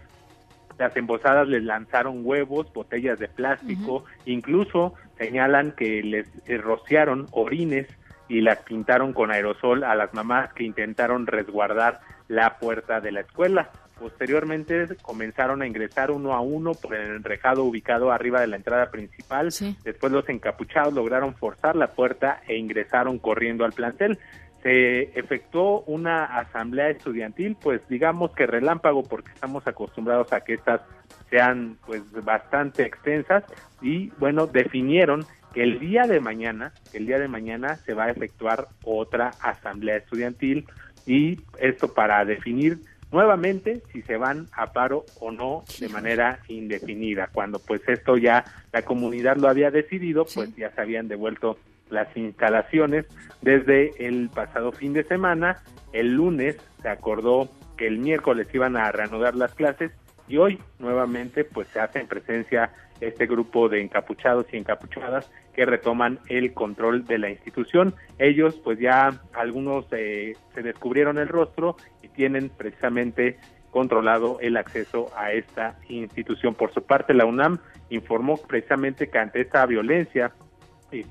las 0.78 0.96
embosadas 0.98 1.48
les 1.48 1.64
lanzaron 1.64 2.22
huevos, 2.24 2.72
botellas 2.74 3.20
de 3.20 3.28
plástico, 3.28 4.06
incluso 4.26 4.94
señalan 5.18 5.72
que 5.72 6.04
les 6.04 6.28
eh, 6.48 6.58
rociaron 6.58 7.28
orines 7.32 7.88
y 8.28 8.42
las 8.42 8.60
pintaron 8.60 9.14
con 9.14 9.32
aerosol 9.32 9.84
a 9.84 9.96
las 9.96 10.14
mamás 10.14 10.52
que 10.54 10.64
intentaron 10.64 11.28
resguardar 11.28 12.00
la 12.34 12.58
puerta 12.58 13.00
de 13.00 13.12
la 13.12 13.22
escuela. 13.22 13.70
Posteriormente 14.00 14.88
comenzaron 15.02 15.62
a 15.62 15.68
ingresar 15.68 16.12
uno 16.12 16.34
a 16.34 16.42
uno 16.42 16.74
por 16.74 16.96
el 16.96 17.16
enrejado 17.16 17.64
ubicado 17.64 18.12
arriba 18.12 18.42
de 18.42 18.48
la 18.48 18.56
entrada 18.56 18.90
principal. 18.90 19.50
Después 19.84 20.12
los 20.12 20.28
encapuchados 20.28 20.94
lograron 20.94 21.36
forzar 21.36 21.76
la 21.76 21.88
puerta 21.88 22.42
e 22.48 22.58
ingresaron 22.58 23.20
corriendo 23.20 23.66
al 23.66 23.72
plantel. 23.72 24.20
Se 24.64 25.04
efectuó 25.20 25.82
una 25.82 26.26
asamblea 26.26 26.90
estudiantil, 26.90 27.56
pues 27.62 27.82
digamos 27.88 28.32
que 28.32 28.48
relámpago 28.48 29.04
porque 29.04 29.32
estamos 29.32 29.68
acostumbrados 29.68 30.34
a 30.34 30.42
que 30.42 30.56
estas 30.56 30.82
sean 31.30 31.78
pues 31.86 32.02
bastante 32.24 32.84
extensas 32.84 33.44
y 33.82 34.10
bueno, 34.18 34.48
definieron 34.48 35.26
que 35.54 35.64
el 35.64 35.80
día 35.80 36.04
de 36.04 36.20
mañana, 36.20 36.74
el 36.94 37.06
día 37.06 37.20
de 37.20 37.28
mañana 37.28 37.76
se 37.76 37.94
va 37.94 38.06
a 38.06 38.12
efectuar 38.12 38.70
otra 38.84 39.32
asamblea 39.42 39.98
estudiantil 39.98 40.66
y 41.06 41.40
esto 41.60 41.94
para 41.94 42.24
definir 42.26 42.80
nuevamente 43.12 43.84
si 43.92 44.02
se 44.02 44.18
van 44.18 44.48
a 44.54 44.74
paro 44.74 45.06
o 45.20 45.32
no 45.32 45.64
de 45.80 45.88
manera 45.88 46.40
indefinida. 46.48 47.30
Cuando 47.32 47.60
pues 47.60 47.82
esto 47.88 48.18
ya 48.18 48.44
la 48.72 48.82
comunidad 48.82 49.38
lo 49.38 49.48
había 49.48 49.72
decidido, 49.72 50.26
pues 50.26 50.56
ya 50.56 50.72
se 50.72 50.82
habían 50.82 51.08
devuelto 51.08 51.58
las 51.90 52.16
instalaciones 52.18 53.06
desde 53.42 54.08
el 54.08 54.30
pasado 54.30 54.72
fin 54.72 54.94
de 54.94 55.04
semana. 55.04 55.62
El 55.94 56.16
lunes 56.16 56.58
se 56.82 56.90
acordó 56.90 57.50
que 57.78 57.88
el 57.88 58.00
miércoles 58.00 58.48
iban 58.54 58.76
a 58.76 58.92
reanudar 58.92 59.36
las 59.36 59.54
clases 59.54 59.92
y 60.28 60.38
hoy 60.38 60.60
nuevamente 60.80 61.44
pues 61.44 61.68
se 61.68 61.80
hace 61.80 62.00
en 62.00 62.08
presencia 62.08 62.72
este 63.08 63.26
grupo 63.28 63.70
de 63.70 63.82
encapuchados 63.82 64.46
y 64.52 64.58
encapuchadas 64.58 65.32
que 65.54 65.66
retoman 65.66 66.20
el 66.30 66.54
control 66.54 67.06
de 67.06 67.18
la 67.18 67.30
institución. 67.30 67.94
Ellos, 68.20 68.60
pues 68.64 68.80
ya 68.80 69.22
algunos 69.34 69.86
eh, 69.92 70.36
se 70.54 70.62
descubrieron 70.62 71.18
el 71.18 71.28
rostro 71.28 71.76
y 72.02 72.08
tienen 72.08 72.50
precisamente 72.50 73.38
controlado 73.72 74.40
el 74.40 74.56
acceso 74.58 75.12
a 75.18 75.32
esta 75.32 75.80
institución. 75.90 76.54
Por 76.54 76.72
su 76.72 76.84
parte, 76.84 77.14
la 77.14 77.26
UNAM 77.26 77.58
informó 77.90 78.38
precisamente 78.38 79.10
que 79.10 79.18
ante 79.18 79.42
esta 79.42 79.66
violencia 79.66 80.32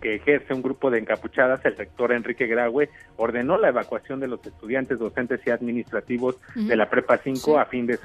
que 0.00 0.16
ejerce 0.16 0.54
un 0.54 0.62
grupo 0.62 0.90
de 0.90 0.98
encapuchadas, 0.98 1.64
el 1.64 1.76
rector 1.76 2.12
Enrique 2.12 2.46
Graue 2.46 2.88
ordenó 3.16 3.58
la 3.58 3.68
evacuación 3.68 4.20
de 4.20 4.28
los 4.28 4.44
estudiantes 4.46 4.98
docentes 4.98 5.40
y 5.46 5.50
administrativos 5.50 6.36
de 6.54 6.76
la 6.76 6.88
Prepa 6.88 7.18
5 7.18 7.58
a 7.58 7.66
fin 7.66 7.86
de 7.86 7.98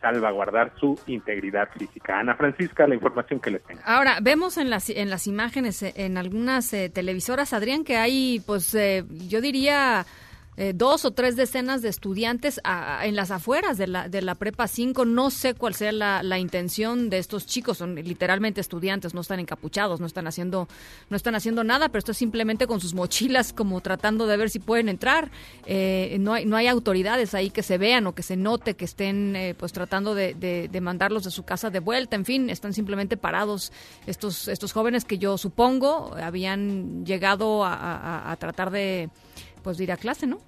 salvaguardar 0.00 0.72
su 0.78 0.98
integridad 1.06 1.68
física. 1.76 2.18
Ana 2.18 2.34
Francisca, 2.34 2.86
la 2.86 2.94
información 2.94 3.40
que 3.40 3.50
les 3.50 3.62
tengo. 3.62 3.80
Ahora, 3.84 4.18
vemos 4.20 4.56
en 4.56 4.70
las, 4.70 4.90
en 4.90 5.10
las 5.10 5.26
imágenes, 5.26 5.82
eh, 5.82 5.92
en 5.96 6.18
algunas 6.18 6.72
eh, 6.72 6.88
televisoras, 6.88 7.52
Adrián, 7.52 7.84
que 7.84 7.96
hay, 7.96 8.40
pues, 8.46 8.74
eh, 8.74 9.04
yo 9.28 9.40
diría 9.40 10.04
eh, 10.58 10.72
dos 10.74 11.06
o 11.06 11.12
tres 11.12 11.34
decenas 11.34 11.80
de 11.80 11.88
estudiantes 11.88 12.60
en 13.02 13.16
las 13.16 13.30
afueras 13.30 13.78
de 13.78 13.86
la, 13.86 14.10
de 14.10 14.20
la 14.20 14.34
Prepa 14.34 14.68
5. 14.68 15.06
No 15.06 15.30
sé 15.30 15.54
cuál 15.54 15.74
sea 15.74 15.92
la, 15.92 16.38
intención 16.38 17.08
de 17.08 17.18
estos 17.18 17.46
chicos. 17.46 17.78
Son 17.78 17.94
literalmente 17.94 18.60
estudiantes, 18.60 19.14
no 19.14 19.22
están 19.22 19.40
encapuchados, 19.40 20.00
no 20.00 20.06
están 20.06 20.26
haciendo, 20.26 20.68
no 21.08 21.16
están 21.16 21.34
haciendo 21.34 21.64
nada, 21.64 21.88
pero 21.88 22.00
esto 22.00 22.12
es 22.12 22.18
simplemente 22.18 22.66
con 22.66 22.80
sus 22.80 22.92
mochilas 22.92 23.54
como 23.54 23.80
tratando 23.80 24.26
de 24.26 24.36
ver 24.36 24.50
si 24.50 24.58
pueden 24.58 24.90
entrar. 24.90 25.30
Eh, 25.64 26.16
no, 26.20 26.34
hay, 26.34 26.44
no 26.44 26.56
hay 26.56 26.66
autoridades 26.66 27.34
ahí 27.34 27.48
que 27.48 27.62
se 27.62 27.78
vean 27.78 28.06
o 28.06 28.14
que 28.14 28.22
se 28.22 28.36
note 28.36 28.74
que 28.74 28.84
estén 28.84 29.34
eh, 29.36 29.54
pues 29.56 29.72
tratando 29.72 30.14
de, 30.14 30.34
de, 30.34 30.80
mandarlos 30.82 31.24
de 31.24 31.30
su 31.30 31.44
casa 31.44 31.70
de 31.70 31.80
vuelta. 31.80 32.16
En 32.16 32.26
fin, 32.26 32.50
están 32.50 32.74
simplemente 32.74 33.16
parados 33.16 33.72
estos, 34.06 34.48
estos 34.48 34.72
jóvenes 34.72 35.06
que 35.06 35.16
yo 35.16 35.38
supongo 35.38 36.14
habían 36.22 37.06
llegado 37.06 37.64
a, 37.64 38.30
a 38.30 38.36
tratar 38.36 38.70
de 38.70 39.08
pues 39.62 39.80
ir 39.80 39.92
a 39.92 39.96
clase, 39.96 40.26
¿no? 40.26 40.38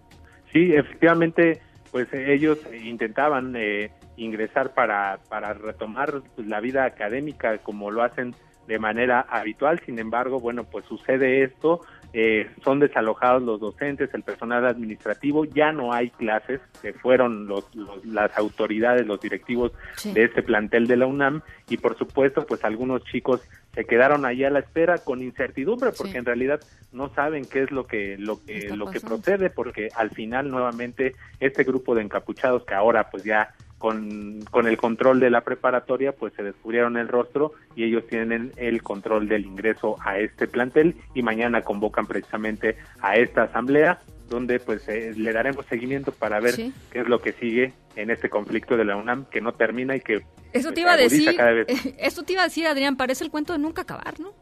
Sí, 0.53 0.75
efectivamente, 0.75 1.61
pues 1.91 2.13
ellos 2.13 2.59
intentaban 2.85 3.55
eh, 3.57 3.91
ingresar 4.17 4.75
para, 4.75 5.19
para 5.29 5.55
retomar 5.55 6.23
pues, 6.35 6.47
la 6.47 6.61
vida 6.61 6.85
académica 6.85 7.59
como 7.59 7.91
lo 7.91 8.03
hacen 8.03 8.35
de 8.67 8.79
manera 8.79 9.21
habitual, 9.21 9.81
sin 9.85 9.99
embargo, 9.99 10.41
bueno, 10.41 10.65
pues 10.65 10.85
sucede 10.87 11.43
esto, 11.45 11.83
eh, 12.17 12.49
son 12.63 12.79
desalojados 12.79 13.43
los 13.43 13.59
docentes, 13.59 14.15
el 14.15 14.23
personal 14.23 14.65
administrativo, 14.65 15.45
ya 15.47 15.73
no 15.73 15.93
hay 15.93 16.11
clases, 16.11 16.61
se 16.81 16.93
fueron 16.93 17.49
los, 17.49 17.65
las 18.05 18.39
autoridades, 18.39 19.05
los 19.05 19.21
directivos 19.21 19.73
de 20.05 20.23
este 20.23 20.45
plantel 20.45 20.87
de 20.87 20.97
la 20.97 21.07
UNAM 21.07 21.43
y 21.69 21.77
por 21.77 21.99
supuesto, 21.99 22.47
pues 22.47 22.65
algunos 22.65 23.03
chicos 23.03 23.41
se 23.75 23.85
quedaron 23.85 24.25
ahí 24.25 24.45
a 24.45 24.51
la 24.51 24.61
espera 24.61 24.99
con 24.99 25.23
incertidumbre 25.23 25.91
porque 25.91 26.17
en 26.17 26.25
realidad 26.25 26.61
no 26.93 27.13
saben 27.13 27.45
qué 27.47 27.65
es 27.65 27.73
lo 27.73 27.89
que 27.89 28.17
lo 28.17 28.41
que 28.45 28.69
lo 28.71 28.87
que 28.87 29.01
procede 29.01 29.51
porque 29.51 29.89
al 29.97 30.11
final 30.11 30.49
nuevamente 30.49 31.17
este 31.41 31.65
grupo 31.65 31.97
de 31.97 32.03
encapuchados 32.03 32.65
que 32.65 32.75
ahora 32.75 33.11
pues 33.11 33.25
ya 33.25 33.53
con, 33.85 34.41
con 34.51 34.67
el 34.67 34.79
control 34.79 35.21
de 35.21 35.29
la 35.29 35.43
preparatoria 35.43 36.13
pues 36.13 36.33
se 36.33 36.43
descubrieron 36.43 36.97
el 36.97 37.07
rostro 37.07 37.53
y 37.77 37.85
ellos 37.85 38.07
tienen 38.07 38.51
el 38.57 38.83
control 38.83 39.29
del 39.29 39.45
ingreso 39.45 39.97
a 40.03 40.19
este 40.19 40.49
plantel 40.49 40.97
y 41.15 41.21
mañana 41.21 41.61
convocan 41.61 42.07
precisamente 42.07 42.79
a 43.03 43.17
esta 43.17 43.43
asamblea 43.43 43.99
donde 44.31 44.59
pues 44.59 44.89
eh, 44.89 45.13
le 45.15 45.35
daremos 45.35 45.67
seguimiento 45.67 46.13
para 46.13 46.41
ver 46.41 46.55
qué 46.91 47.01
es 47.01 47.09
lo 47.09 47.21
que 47.21 47.33
sigue 47.33 47.75
en 47.95 48.11
este 48.11 48.31
conflicto 48.31 48.79
de 48.79 48.87
la 48.87 48.97
UNAM 48.97 49.27
que 49.27 49.43
no 49.43 49.53
termina 49.53 49.95
y 49.95 50.01
que 50.01 50.23
eso 50.55 50.73
te 50.73 50.81
iba 50.81 50.95
a 50.95 50.97
decir 50.97 51.37
eso 51.99 52.23
te 52.23 52.33
iba 52.33 52.41
a 52.41 52.47
decir 52.47 52.67
Adrián 52.67 52.97
parece 52.97 53.23
el 53.23 53.31
cuento 53.31 53.53
de 53.53 53.59
nunca 53.59 53.83
acabar 53.83 54.19
no 54.19 54.33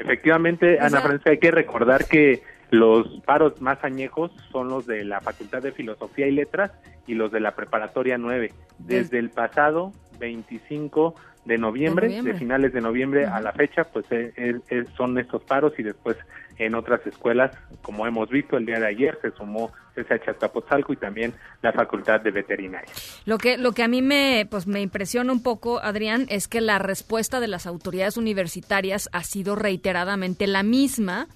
efectivamente 0.00 0.80
Ana 0.80 1.00
Francia 1.02 1.30
hay 1.30 1.38
que 1.38 1.52
recordar 1.52 2.06
que 2.06 2.42
los 2.72 3.06
paros 3.26 3.60
más 3.60 3.84
añejos 3.84 4.30
son 4.50 4.68
los 4.68 4.86
de 4.86 5.04
la 5.04 5.20
Facultad 5.20 5.60
de 5.60 5.72
Filosofía 5.72 6.26
y 6.26 6.32
Letras 6.32 6.72
y 7.06 7.12
los 7.12 7.30
de 7.30 7.38
la 7.38 7.54
Preparatoria 7.54 8.16
9 8.16 8.50
desde 8.78 9.18
el 9.18 9.28
pasado 9.28 9.92
25 10.18 11.14
de 11.44 11.58
noviembre, 11.58 12.22
de, 12.22 12.32
finales 12.34 12.72
de 12.72 12.80
noviembre 12.80 13.26
a 13.26 13.42
la 13.42 13.52
fecha, 13.52 13.84
pues 13.84 14.06
eh, 14.10 14.32
eh, 14.70 14.84
son 14.96 15.18
estos 15.18 15.42
paros 15.42 15.74
y 15.76 15.82
después 15.82 16.16
en 16.56 16.74
otras 16.74 17.06
escuelas, 17.06 17.50
como 17.82 18.06
hemos 18.06 18.30
visto 18.30 18.56
el 18.56 18.64
día 18.64 18.80
de 18.80 18.86
ayer, 18.86 19.18
se 19.20 19.32
sumó 19.32 19.70
CSH 19.94 20.30
Azcapotzalco 20.30 20.94
y 20.94 20.96
también 20.96 21.34
la 21.60 21.72
Facultad 21.72 22.22
de 22.22 22.30
Veterinaria. 22.30 22.90
Lo 23.26 23.36
que, 23.36 23.58
lo 23.58 23.72
que 23.72 23.82
a 23.82 23.88
mí 23.88 24.00
me, 24.00 24.46
pues, 24.50 24.66
me 24.66 24.80
impresiona 24.80 25.30
un 25.30 25.42
poco, 25.42 25.80
Adrián, 25.80 26.24
es 26.30 26.48
que 26.48 26.62
la 26.62 26.78
respuesta 26.78 27.38
de 27.40 27.48
las 27.48 27.66
autoridades 27.66 28.16
universitarias 28.16 29.10
ha 29.12 29.24
sido 29.24 29.56
reiteradamente 29.56 30.46
la 30.46 30.62
misma 30.62 31.26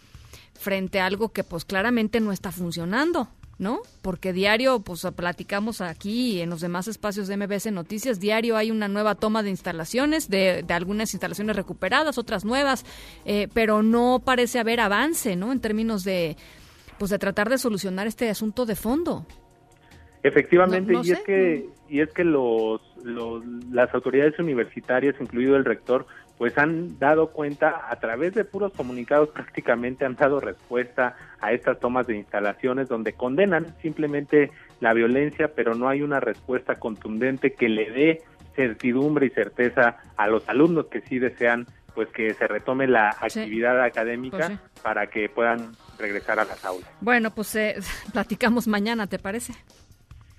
frente 0.54 1.00
a 1.00 1.06
algo 1.06 1.32
que 1.32 1.44
pues 1.44 1.64
claramente 1.64 2.20
no 2.20 2.32
está 2.32 2.52
funcionando. 2.52 3.28
¿no? 3.58 3.80
Porque 4.02 4.32
diario, 4.32 4.80
pues 4.80 5.06
platicamos 5.16 5.80
aquí 5.80 6.40
en 6.40 6.50
los 6.50 6.60
demás 6.60 6.88
espacios 6.88 7.26
de 7.26 7.36
MBS 7.36 7.72
Noticias, 7.72 8.20
diario 8.20 8.56
hay 8.56 8.70
una 8.70 8.86
nueva 8.88 9.14
toma 9.14 9.42
de 9.42 9.50
instalaciones, 9.50 10.28
de, 10.28 10.62
de 10.62 10.74
algunas 10.74 11.14
instalaciones 11.14 11.56
recuperadas, 11.56 12.18
otras 12.18 12.44
nuevas, 12.44 12.84
eh, 13.24 13.48
pero 13.54 13.82
no 13.82 14.20
parece 14.24 14.58
haber 14.58 14.80
avance, 14.80 15.36
¿no? 15.36 15.52
En 15.52 15.60
términos 15.60 16.04
de, 16.04 16.36
pues 16.98 17.10
de 17.10 17.18
tratar 17.18 17.48
de 17.48 17.56
solucionar 17.56 18.06
este 18.06 18.28
asunto 18.28 18.66
de 18.66 18.76
fondo. 18.76 19.26
Efectivamente, 20.22 20.92
y 21.02 21.12
es 21.12 21.20
que 21.20 21.68
y 21.88 22.00
es 22.00 22.12
que 22.12 22.24
los, 22.24 22.80
los 23.04 23.44
las 23.70 23.94
autoridades 23.94 24.36
universitarias, 24.40 25.14
incluido 25.20 25.56
el 25.56 25.64
rector, 25.64 26.06
pues 26.38 26.56
han 26.58 26.98
dado 26.98 27.30
cuenta 27.30 27.88
a 27.90 27.96
través 27.96 28.34
de 28.34 28.44
puros 28.44 28.72
comunicados 28.72 29.30
prácticamente 29.30 30.04
han 30.04 30.16
dado 30.16 30.40
respuesta 30.40 31.16
a 31.40 31.52
estas 31.52 31.80
tomas 31.80 32.06
de 32.06 32.16
instalaciones 32.16 32.88
donde 32.88 33.14
condenan 33.14 33.74
simplemente 33.80 34.50
la 34.80 34.92
violencia, 34.92 35.52
pero 35.54 35.74
no 35.74 35.88
hay 35.88 36.02
una 36.02 36.20
respuesta 36.20 36.74
contundente 36.74 37.54
que 37.54 37.68
le 37.68 37.90
dé 37.90 38.22
certidumbre 38.54 39.26
y 39.26 39.30
certeza 39.30 39.96
a 40.16 40.26
los 40.28 40.48
alumnos 40.48 40.86
que 40.86 41.00
sí 41.02 41.18
desean 41.18 41.66
pues 41.94 42.08
que 42.10 42.34
se 42.34 42.46
retome 42.46 42.86
la 42.86 43.08
actividad 43.08 43.82
académica 43.82 44.36
Pues 44.36 44.48
sí. 44.48 44.58
para 44.82 45.06
que 45.06 45.30
puedan 45.30 45.72
regresar 45.98 46.38
a 46.38 46.44
las 46.44 46.62
aulas. 46.62 46.88
Bueno, 47.00 47.30
pues 47.34 47.54
eh, 47.56 47.76
platicamos 48.12 48.68
mañana, 48.68 49.06
¿te 49.06 49.18
parece? 49.18 49.54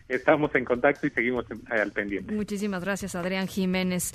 Estamos 0.10 0.54
en 0.56 0.64
contacto 0.66 1.06
y 1.08 1.10
seguimos 1.10 1.46
en- 1.52 1.62
al 1.72 1.92
pendiente. 1.92 2.32
Muchísimas 2.34 2.82
gracias, 2.84 3.14
Adrián 3.16 3.48
Jiménez. 3.48 4.14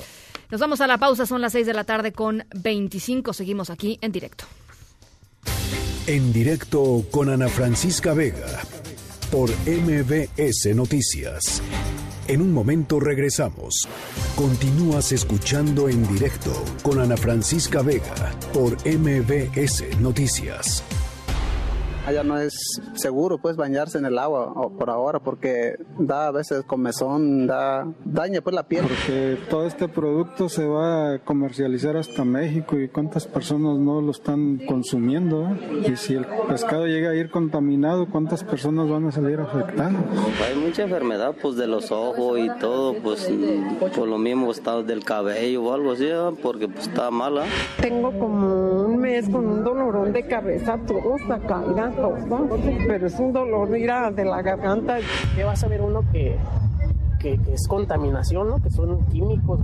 Nos 0.51 0.61
vamos 0.61 0.81
a 0.81 0.87
la 0.87 0.99
pausa, 0.99 1.27
son 1.27 1.41
las 1.41 1.53
6 1.53 1.67
de 1.67 1.75
la 1.75 1.85
tarde 1.85 2.13
con 2.13 2.45
25. 2.55 3.33
Seguimos 3.33 3.69
aquí 3.71 3.99
en 4.01 4.13
directo. 4.13 4.45
En 6.07 6.33
directo 6.33 7.05
con 7.11 7.29
Ana 7.29 7.49
Francisca 7.49 8.13
Vega 8.15 8.61
por 9.31 9.51
MBS 9.67 10.75
Noticias. 10.75 11.63
En 12.29 12.41
un 12.41 12.53
momento 12.53 12.99
regresamos. 13.01 13.89
Continúas 14.37 15.13
escuchando 15.13 15.89
en 15.89 16.07
directo 16.09 16.53
con 16.83 17.01
Ana 17.01 17.17
Francisca 17.17 17.83
Vega 17.83 18.33
por 18.53 18.77
MBS 18.87 19.85
Noticias. 20.01 20.83
Allá 22.07 22.25
no 22.25 22.37
es 22.39 22.55
seguro 22.95 23.39
pues 23.39 23.57
bañarse 23.57 23.99
en 23.99 24.07
el 24.07 24.19
agua 24.19 24.53
o 24.57 24.71
por 24.71 24.91
ahora 24.91 25.21
porque 25.21 25.77
da 25.99 26.27
a 26.27 26.31
veces 26.33 26.65
comezón, 26.65 27.47
da 27.47 27.87
daña 28.05 28.41
pues 28.41 28.55
la 28.55 28.65
piel. 28.65 28.83
Porque 28.83 29.39
todo 29.49 29.67
este 29.67 29.89
producto 29.89 30.49
se 30.49 30.67
va 30.67 31.15
a 31.15 31.19
comercializar 31.21 31.97
hasta 31.97 32.25
México 32.25 32.79
y 32.79 32.89
cuántas 32.89 33.27
personas 33.27 33.79
no 33.79 34.01
lo 34.01 34.11
están 34.11 34.59
consumiendo. 34.67 35.49
eh? 35.49 35.93
Y 35.93 35.97
si 35.97 36.15
el 36.15 36.27
pescado 36.49 36.87
llega 36.87 37.11
a 37.11 37.15
ir 37.15 37.31
contaminado, 37.31 38.09
¿cuántas 38.11 38.43
personas 38.43 38.89
van 38.89 39.07
a 39.07 39.13
salir 39.13 39.39
afectadas? 39.39 39.93
Hay 40.49 40.59
mucha 40.59 40.83
enfermedad 40.83 41.35
pues 41.41 41.57
de 41.57 41.67
los 41.69 41.93
ojos 41.93 42.39
y 42.39 42.49
todo, 42.59 42.95
pues 43.03 43.31
por 43.95 44.09
lo 44.09 44.19
mismo 44.19 44.51
está 44.51 44.83
del 44.83 45.05
cabello 45.05 45.63
o 45.65 45.73
algo 45.73 45.93
así, 45.93 46.09
¿ah? 46.11 46.31
porque 46.43 46.67
pues 46.69 46.89
está 46.89 47.11
mala. 47.11 47.45
Tengo 47.81 48.11
como 48.19 48.85
un 48.87 48.99
mes 48.99 49.29
con 49.29 49.47
un 49.47 49.63
dolorón 49.65 50.13
de 50.13 50.27
cabeza, 50.27 50.79
todo 50.87 51.15
hasta 51.15 51.39
caída, 51.93 52.29
todo. 52.29 52.59
Pero 52.87 53.07
es 53.07 53.19
un 53.19 53.33
dolor 53.33 53.69
mira, 53.69 54.11
de 54.11 54.25
la 54.25 54.43
garganta. 54.43 54.99
¿Qué 55.35 55.45
va 55.45 55.53
a 55.53 55.57
saber 55.57 55.83
uno 55.83 56.03
que, 56.13 56.37
que, 57.19 57.39
que 57.39 57.55
es 57.55 57.67
contaminación, 57.69 58.49
¿no? 58.49 58.63
que 58.63 58.71
son 58.71 59.05
químicos? 59.07 59.61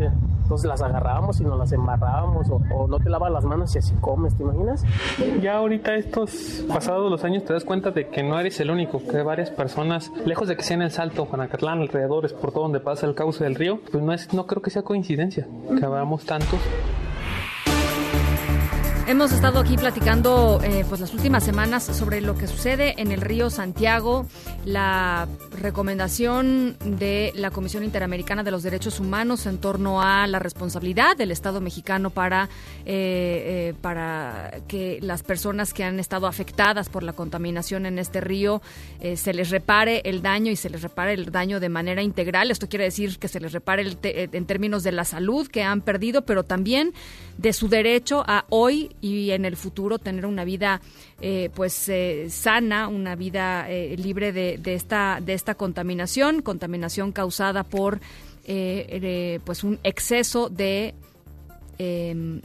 Entonces 0.49 0.67
las 0.67 0.81
agarrábamos 0.81 1.39
y 1.41 1.45
nos 1.45 1.59
las 1.59 1.73
embarrábamos 1.73 2.49
o, 2.49 2.59
o 2.75 2.89
no 2.89 2.99
te 2.99 3.11
lavas 3.11 3.31
las 3.31 3.45
manos 3.45 3.75
y 3.75 3.81
así 3.81 3.93
comes, 4.01 4.35
¿te 4.35 4.45
imaginas? 4.45 4.83
Ya 5.43 5.59
ahorita 5.59 5.95
estos 5.95 6.65
pasados 6.67 7.11
los 7.11 7.23
años 7.23 7.45
te 7.45 7.53
das 7.53 7.67
cuenta 7.67 7.91
de 7.91 8.09
que 8.09 8.23
no 8.23 8.41
eres 8.41 8.59
el 8.61 8.71
único, 8.71 8.99
que 9.07 9.23
varias 9.23 9.51
personas, 9.51 10.11
lejos 10.25 10.49
de 10.49 10.57
que 10.57 10.63
sea 10.63 10.77
en 10.77 10.83
el 10.83 10.91
Salto, 10.91 11.27
Juanacatlán, 11.27 11.81
alrededores, 11.81 12.33
por 12.33 12.53
todo 12.53 12.63
donde 12.63 12.81
pasa 12.81 13.07
el 13.07 13.15
cauce 13.15 13.45
del 13.45 13.57
río, 13.57 13.81
pues 13.93 14.03
no 14.03 14.15
es, 14.15 14.33
no 14.33 14.47
creo 14.47 14.63
que 14.63 14.71
sea 14.71 14.81
coincidencia 14.81 15.47
que 15.79 15.85
habamos 15.85 16.25
tantos. 16.25 16.61
Hemos 19.09 19.33
estado 19.33 19.59
aquí 19.59 19.79
platicando 19.79 20.61
eh, 20.63 20.85
pues 20.87 21.01
las 21.01 21.15
últimas 21.15 21.43
semanas 21.43 21.83
sobre 21.83 22.21
lo 22.21 22.37
que 22.37 22.47
sucede 22.47 22.95
en 23.01 23.11
el 23.11 23.23
río 23.23 23.49
Santiago, 23.49 24.27
la 24.67 25.27
recomendación 25.51 26.77
de 26.85 27.33
la 27.35 27.51
Comisión 27.51 27.85
Interamericana 27.85 28.43
de 28.43 28.51
los 28.51 28.63
Derechos 28.63 29.01
Humanos 29.01 29.47
en 29.47 29.57
torno 29.57 30.03
a 30.03 30.27
la 30.27 30.39
responsabilidad 30.39 31.17
del 31.17 31.31
Estado 31.31 31.63
mexicano 31.63 32.11
para, 32.11 32.51
eh, 32.85 33.71
eh, 33.71 33.75
para 33.81 34.61
que 34.69 34.99
las 35.01 35.23
personas 35.23 35.73
que 35.73 35.85
han 35.85 35.99
estado 36.01 36.27
afectadas 36.27 36.91
por 36.91 37.03
la 37.03 37.15
contaminación 37.15 37.87
en 37.87 37.99
este 37.99 38.21
río 38.21 38.61
eh, 39.01 39.17
se 39.17 39.33
les 39.33 39.49
repare 39.49 40.03
el 40.05 40.21
daño 40.21 40.53
y 40.53 40.57
se 40.57 40.69
les 40.69 40.83
repare 40.83 41.15
el 41.15 41.33
daño 41.33 41.61
de 41.61 41.71
manera 41.71 42.03
integral. 42.03 42.51
Esto 42.51 42.69
quiere 42.69 42.85
decir 42.85 43.19
que 43.19 43.29
se 43.29 43.41
les 43.41 43.53
repare 43.53 43.81
el 43.81 43.97
eh, 44.03 44.29
en 44.33 44.45
términos 44.45 44.83
de 44.83 44.93
la 44.93 45.05
salud 45.05 45.49
que 45.49 45.63
han 45.63 45.81
perdido, 45.81 46.27
pero 46.27 46.45
también 46.45 46.93
de 47.39 47.53
su 47.53 47.69
derecho 47.69 48.25
a 48.27 48.45
hoy 48.51 48.91
y 49.01 49.31
en 49.31 49.45
el 49.45 49.57
futuro 49.57 49.99
tener 49.99 50.27
una 50.27 50.45
vida 50.45 50.81
eh, 51.21 51.51
pues 51.55 51.89
eh, 51.89 52.27
sana, 52.31 52.89
una 52.89 53.17
vida 53.17 53.71
eh, 53.71 53.97
libre 53.97 54.33
de, 54.33 54.59
de 54.59 54.75
esta 54.75 55.21
de 55.25 55.35
esta 55.35 55.55
contaminación, 55.55 56.43
contaminación 56.43 57.13
causada 57.13 57.65
por 57.65 58.01
eh, 58.51 58.87
eh, 58.91 59.41
pues 59.45 59.63
un 59.63 59.79
exceso 59.83 60.49
de 60.49 60.95
em, 61.77 62.41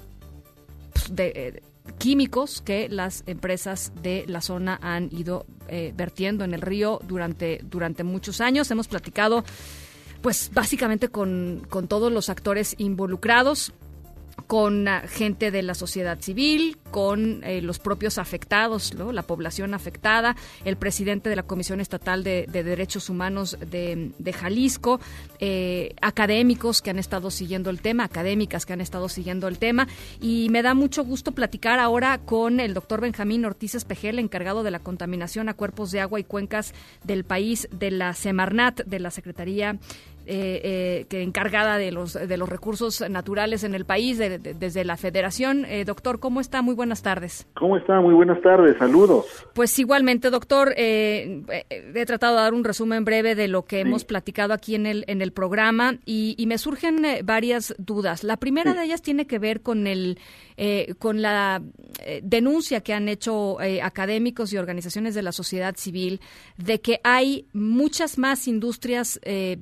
pues, 0.92 1.16
de 1.16 1.28
eh, 1.34 1.64
químicos 1.98 2.60
que 2.60 2.90
las 2.90 3.24
empresas 3.26 3.94
de 4.02 4.26
la 4.28 4.42
zona 4.42 4.78
han 4.82 5.08
ido 5.14 5.46
vertiendo 5.96 6.44
en 6.44 6.54
el 6.54 6.62
río 6.62 7.00
durante 7.08 7.62
durante 7.64 8.04
muchos 8.04 8.42
años. 8.42 8.70
Hemos 8.70 8.90
platicado 8.90 9.46
pues 10.22 10.52
básicamente 10.54 11.08
con, 11.08 11.66
con 11.70 11.88
todos 11.88 12.12
los 12.12 12.30
actores 12.30 12.76
involucrados 12.78 13.72
con 14.48 14.88
ah, 14.88 15.04
gente 15.08 15.52
de 15.52 15.64
la 15.64 15.74
sociedad 15.74 16.20
civil, 16.20 16.78
con 16.92 17.44
eh, 17.44 17.62
los 17.62 17.80
propios 17.80 18.18
afectados, 18.18 18.94
¿no? 18.94 19.12
la 19.12 19.24
población 19.24 19.74
afectada, 19.74 20.36
el 20.66 20.78
presidente 20.78 21.30
de 21.30 21.36
la 21.36 21.44
Comisión 21.44 21.80
Estatal 21.80 22.24
de, 22.24 22.46
de 22.52 22.64
Derechos 22.64 23.10
Humanos 23.10 23.58
de, 23.60 24.12
de 24.18 24.34
Jalisco, 24.34 25.00
eh, 25.40 25.96
académicos 26.02 26.82
que 26.82 26.90
han 26.90 27.00
estado 27.00 27.32
siguiendo 27.32 27.70
el 27.70 27.82
tema, 27.82 28.04
académicas 28.04 28.66
que 28.66 28.74
han 28.74 28.82
estado 28.82 29.10
siguiendo 29.10 29.48
el 29.48 29.58
tema. 29.58 29.88
Y 30.22 30.48
me 30.50 30.62
da 30.62 30.74
mucho 30.74 31.04
gusto 31.04 31.32
platicar 31.32 31.80
ahora 31.80 32.20
con 32.20 32.60
el 32.60 32.74
doctor 32.74 33.02
Benjamín 33.02 33.46
Ortiz 33.46 33.76
Espejel, 33.76 34.20
encargado 34.20 34.64
de 34.64 34.72
la 34.72 34.80
contaminación 34.80 35.50
a 35.50 35.54
cuerpos 35.54 35.92
de 35.92 36.02
agua 36.02 36.20
y 36.20 36.24
cuencas 36.24 36.74
del 37.04 37.24
país 37.24 37.68
de 37.72 37.92
la 37.92 38.14
Semarnat, 38.14 38.82
de 38.86 39.00
la 39.00 39.12
Secretaría 39.12 39.80
eh, 40.26 40.62
eh, 40.64 41.06
que 41.10 41.22
encargada 41.22 41.78
de 41.78 41.92
los 41.92 42.14
de 42.14 42.38
los 42.38 42.50
recursos 42.50 43.04
naturales 43.10 43.64
en 43.64 43.76
el 43.76 43.86
país 43.86 44.18
de- 44.18 44.40
de- 44.40 44.54
desde 44.54 44.84
la 44.86 44.98
Federación. 44.98 45.66
Eh, 45.66 45.86
doctor, 45.86 46.20
¿cómo 46.20 46.40
está? 46.42 46.62
Muy 46.62 46.76
buenas 46.76 47.02
tardes. 47.02 47.46
¿Cómo 47.56 47.78
está? 47.78 48.00
Muy 48.02 48.14
buenas 48.14 48.42
tardes, 48.42 48.78
saludos. 48.78 49.26
Pues 49.54 49.78
igualmente, 49.80 50.30
doctor, 50.30 50.74
eh, 50.78 51.42
he 51.70 52.06
tratado 52.06 52.36
de 52.36 52.42
dar 52.44 52.54
un 52.54 52.64
resumen 52.64 53.04
breve 53.06 53.36
de 53.36 53.48
lo 53.48 53.66
que 53.66 53.80
hemos 53.82 54.06
platicado 54.06 54.54
aquí 54.54 54.76
en 54.76 54.86
el 54.86 55.04
en 55.08 55.22
el 55.22 55.32
programa 55.32 55.96
y, 56.06 56.36
y 56.38 56.46
me 56.48 56.58
surgen 56.58 57.06
varias 57.24 57.76
dudas. 57.78 58.24
La 58.24 58.38
primera 58.38 58.74
de 58.74 58.84
ellas 58.84 59.02
tiene 59.02 59.28
que 59.28 59.40
ver 59.40 59.62
con 59.62 59.88
el 59.88 60.20
eh, 60.58 60.94
con 61.00 61.22
la 61.22 61.62
eh, 62.06 62.22
denuncia 62.24 62.82
que 62.82 62.94
han 62.94 63.10
hecho 63.10 63.60
eh, 63.62 63.82
académicos 63.82 64.54
y 64.54 64.58
organizaciones 64.58 65.16
de 65.16 65.24
la 65.24 65.32
sociedad 65.32 65.76
civil 65.76 66.22
de 66.58 66.80
que 66.80 67.00
hay 67.04 67.48
muchas 67.54 68.18
más 68.18 68.48
industrias 68.48 69.20
eh, 69.24 69.58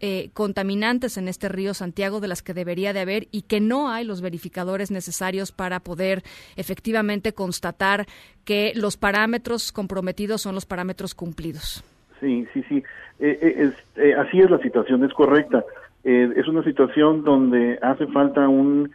eh, 0.00 0.30
contaminantes 0.32 1.16
en 1.16 1.26
este 1.26 1.48
río 1.48 1.74
Santiago 1.74 2.20
de 2.20 2.28
las 2.28 2.42
que 2.42 2.54
debería 2.54 2.92
de 2.92 3.00
haber 3.00 3.26
y 3.32 3.42
que 3.42 3.60
no 3.60 3.90
hay 3.90 4.04
los 4.04 4.20
verificadores 4.20 4.90
necesarios 4.90 5.50
para 5.50 5.80
poder 5.80 6.22
efectivamente 6.56 7.32
constatar 7.32 8.06
que 8.44 8.72
los 8.76 8.96
parámetros 8.96 9.72
comprometidos 9.72 10.42
son 10.42 10.54
los 10.54 10.66
parámetros 10.66 11.14
cumplidos. 11.14 11.82
Sí, 12.20 12.46
sí, 12.52 12.64
sí. 12.68 12.82
Eh, 13.20 13.38
eh, 13.42 13.72
eh, 13.96 14.14
así 14.14 14.40
es 14.40 14.50
la 14.50 14.58
situación, 14.58 15.04
es 15.04 15.12
correcta. 15.12 15.64
Eh, 16.04 16.32
es 16.36 16.46
una 16.46 16.62
situación 16.62 17.24
donde 17.24 17.78
hace 17.82 18.06
falta 18.06 18.48
un, 18.48 18.90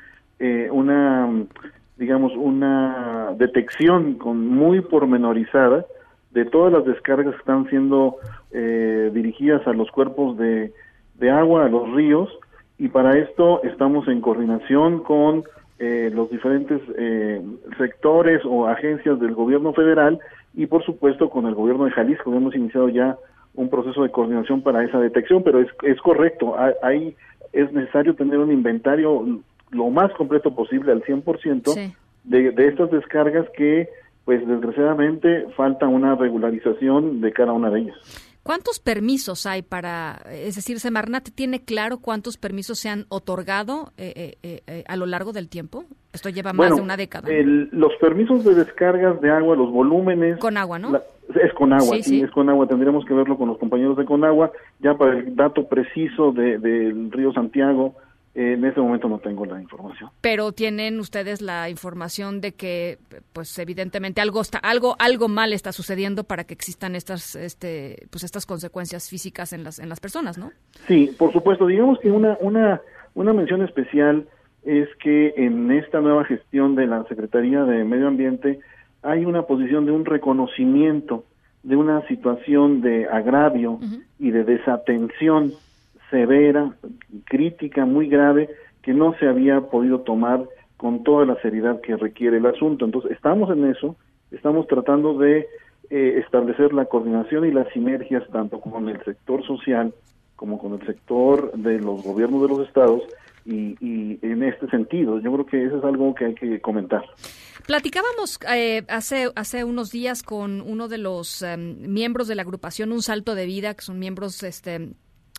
una, 0.72 1.30
digamos, 1.98 2.34
una 2.36 3.34
detección 3.38 4.16
con 4.16 4.48
muy 4.48 4.82
pormenorizada 4.82 5.86
de 6.34 6.46
todas 6.46 6.74
las 6.74 6.86
descargas 6.86 7.34
que 7.34 7.40
están 7.40 7.70
siendo 7.70 8.16
eh, 8.52 9.12
dirigidas 9.14 9.66
a 9.68 9.74
los 9.74 9.90
cuerpos 9.92 10.38
de, 10.38 10.72
de 11.16 11.30
agua, 11.30 11.66
a 11.66 11.70
los 11.70 11.92
ríos, 11.94 12.30
y 12.78 12.88
para 12.90 13.18
esto 13.18 13.62
estamos 13.64 14.08
en 14.08 14.20
coordinación 14.22 15.04
con 15.04 15.44
eh, 15.80 16.12
los 16.14 16.30
diferentes 16.32 16.82
eh, 16.98 17.42
sectores 17.78 18.42
o 18.46 18.68
agencias 18.68 19.20
del 19.20 19.34
gobierno 19.34 19.74
federal 19.74 20.20
y 20.56 20.66
por 20.68 20.84
supuesto 20.84 21.30
con 21.30 21.46
el 21.46 21.56
gobierno 21.56 21.86
de 21.86 21.92
Jalisco. 21.92 22.34
Hemos 22.34 22.56
iniciado 22.56 22.90
ya 22.90 23.18
un 23.56 23.70
proceso 23.70 24.02
de 24.04 24.10
coordinación 24.12 24.62
para 24.62 24.84
esa 24.84 25.00
detección, 25.00 25.44
pero 25.44 25.60
es, 25.60 25.68
es 25.84 26.00
correcto, 26.02 26.56
hay, 26.58 26.74
hay- 26.82 27.16
es 27.54 27.72
necesario 27.72 28.16
tener 28.16 28.40
un 28.40 28.52
inventario 28.52 29.24
lo 29.70 29.90
más 29.92 30.12
completo 30.14 30.56
posible 30.56 30.92
al 30.92 31.04
100% 31.04 31.74
de, 32.24 32.50
de 32.52 32.68
estas 32.68 32.90
descargas 32.90 33.46
que 33.56 33.88
pues 34.26 34.46
desgraciadamente 34.48 35.48
falta 35.56 35.88
una 35.88 36.16
regularización 36.16 37.22
de 37.22 37.32
cada 37.34 37.52
una 37.54 37.70
de 37.70 37.82
ellas. 37.82 37.98
¿Cuántos 38.44 38.80
permisos 38.80 39.46
hay 39.46 39.62
para, 39.62 40.22
es 40.30 40.56
decir, 40.56 40.80
Semarnat 40.82 41.30
tiene 41.34 41.64
claro 41.64 42.00
cuántos 42.00 42.36
permisos 42.38 42.78
se 42.78 42.90
han 42.90 43.06
otorgado 43.08 43.94
eh, 43.98 44.12
eh, 44.18 44.38
eh, 44.44 44.62
eh, 44.68 44.84
a 44.86 44.98
lo 44.98 45.06
largo 45.06 45.32
del 45.32 45.48
tiempo? 45.48 45.86
Esto 46.12 46.28
lleva 46.28 46.52
más 46.52 46.58
Bueno, 46.58 46.76
de 46.76 46.82
una 46.82 46.98
década. 46.98 47.30
el- 47.32 47.70
los 47.72 47.94
permisos 48.02 48.44
de 48.44 48.54
descargas 48.56 49.22
de 49.22 49.30
agua, 49.32 49.56
los 49.56 49.72
volúmenes... 49.72 50.40
Con 50.40 50.58
agua, 50.58 50.78
¿no? 50.78 50.92
la- 50.92 51.04
es 51.42 51.54
con 51.54 51.72
agua, 51.72 51.96
Sí, 52.02 52.22
es 52.22 52.32
con 52.32 52.50
agua. 52.50 52.68
Tendríamos 52.68 53.06
que 53.06 53.14
verlo 53.14 53.38
con 53.38 53.48
los 53.48 53.58
compañeros 53.58 53.96
de 53.96 54.04
Conagua, 54.04 54.52
ya 54.80 54.94
para 54.96 55.18
el 55.20 55.34
dato 55.38 55.66
preciso 55.70 56.34
de- 56.34 56.58
del 56.60 57.12
río 57.14 57.32
Santiago 57.32 57.96
en 58.36 58.66
ese 58.66 58.80
momento 58.80 59.08
no 59.08 59.20
tengo 59.20 59.46
la 59.46 59.62
información. 59.62 60.10
Pero 60.22 60.52
tienen 60.52 61.00
ustedes 61.00 61.42
la 61.42 61.70
información 61.70 62.42
de 62.42 62.54
que, 62.54 62.98
pues 63.32 63.58
evidentemente 63.60 64.22
algo 64.22 64.42
está, 64.42 64.58
algo, 64.58 64.96
algo 64.98 65.28
mal 65.28 65.54
está 65.54 65.72
sucediendo 65.72 66.24
para 66.24 66.44
que 66.44 66.54
existan 66.54 66.96
estas, 66.96 67.36
este, 67.36 68.08
pues 68.10 68.24
estas 68.24 68.46
consecuencias 68.46 69.10
físicas 69.10 69.54
en 69.54 69.64
las, 69.64 69.78
en 69.78 69.90
las 69.90 70.00
personas, 70.00 70.38
¿no? 70.38 70.52
Sí, 70.88 71.14
por 71.18 71.32
supuesto. 71.32 71.68
Digamos 71.68 72.00
que 72.00 72.10
una, 72.10 72.38
una, 72.42 72.82
una 73.14 73.34
mención 73.34 73.62
especial 73.62 74.28
es 74.64 74.90
que 75.02 75.34
en 75.38 75.72
esta 75.72 76.02
nueva 76.02 76.26
gestión 76.26 76.76
de 76.76 76.88
la 76.88 77.04
Secretaría 77.04 77.64
de 77.66 77.84
Medio 77.84 78.08
Ambiente 78.08 78.60
hay 79.04 79.26
una 79.26 79.44
posición 79.44 79.86
de 79.86 79.92
un 79.92 80.06
reconocimiento 80.06 81.26
de 81.62 81.76
una 81.76 82.06
situación 82.08 82.82
de 82.82 83.08
agravio 83.08 83.80
y 84.20 84.32
de 84.32 84.44
desatención 84.44 85.54
severa, 86.14 86.76
crítica, 87.26 87.86
muy 87.86 88.08
grave, 88.08 88.48
que 88.84 88.94
no 88.94 89.16
se 89.18 89.28
había 89.28 89.62
podido 89.62 90.02
tomar 90.02 90.44
con 90.78 91.04
toda 91.04 91.26
la 91.26 91.42
seriedad 91.42 91.82
que 91.82 91.98
requiere 91.98 92.38
el 92.38 92.46
asunto. 92.46 92.86
Entonces, 92.86 93.12
estamos 93.12 93.50
en 93.50 93.66
eso, 93.66 93.96
estamos 94.30 94.68
tratando 94.68 95.18
de 95.18 95.48
eh, 95.90 96.22
establecer 96.24 96.72
la 96.72 96.86
coordinación 96.86 97.48
y 97.48 97.52
las 97.52 97.68
sinergias 97.74 98.24
tanto 98.32 98.62
con 98.62 98.90
el 98.90 99.04
sector 99.04 99.44
social 99.44 99.92
como 100.36 100.60
con 100.60 100.74
el 100.74 100.86
sector 100.86 101.52
de 101.54 101.80
los 101.80 102.04
gobiernos 102.04 102.44
de 102.44 102.48
los 102.48 102.68
estados 102.68 103.02
y, 103.46 103.76
y 103.82 104.20
en 104.22 104.44
este 104.44 104.68
sentido, 104.68 105.20
yo 105.20 105.34
creo 105.34 105.46
que 105.46 105.66
eso 105.66 105.78
es 105.78 105.84
algo 105.84 106.14
que 106.14 106.26
hay 106.26 106.36
que 106.36 106.62
comentar. 106.62 107.04
Platicábamos 107.66 108.40
eh, 108.54 108.84
hace, 108.90 109.32
hace 109.36 109.64
unos 109.64 109.90
días 109.92 110.22
con 110.22 110.62
uno 110.62 110.90
de 110.90 110.98
los 110.98 111.42
em, 111.42 111.78
miembros 111.82 112.28
de 112.28 112.36
la 112.36 112.42
agrupación 112.42 112.92
Un 112.92 113.02
Salto 113.02 113.36
de 113.36 113.46
Vida, 113.46 113.74
que 113.74 113.82
son 113.82 114.00
miembros 114.00 114.44
este, 114.44 114.90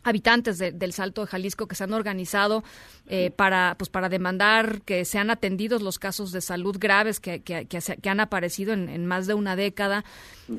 habitantes 0.05 0.59
del 0.59 0.93
Salto 0.93 1.23
de 1.23 1.27
Jalisco 1.27 1.67
que 1.67 1.75
se 1.75 1.85
han 1.85 1.93
organizado 1.93 2.63
eh, 3.09 3.31
para 3.35 3.75
pues 3.79 3.91
para 3.91 4.09
demandar 4.09 4.83
que 4.83 5.05
sean 5.05 5.31
atendidos 5.31 5.83
los 5.83 5.99
casos 5.99 6.31
de 6.31 6.41
salud 6.41 6.77
graves 6.79 7.21
que, 7.21 7.43
que, 7.43 7.67
que, 7.67 8.09
han 8.09 8.21
aparecido 8.21 8.73
en, 8.73 9.07
más 9.07 9.27
de 9.27 9.35
una 9.35 9.57
década. 9.57 10.05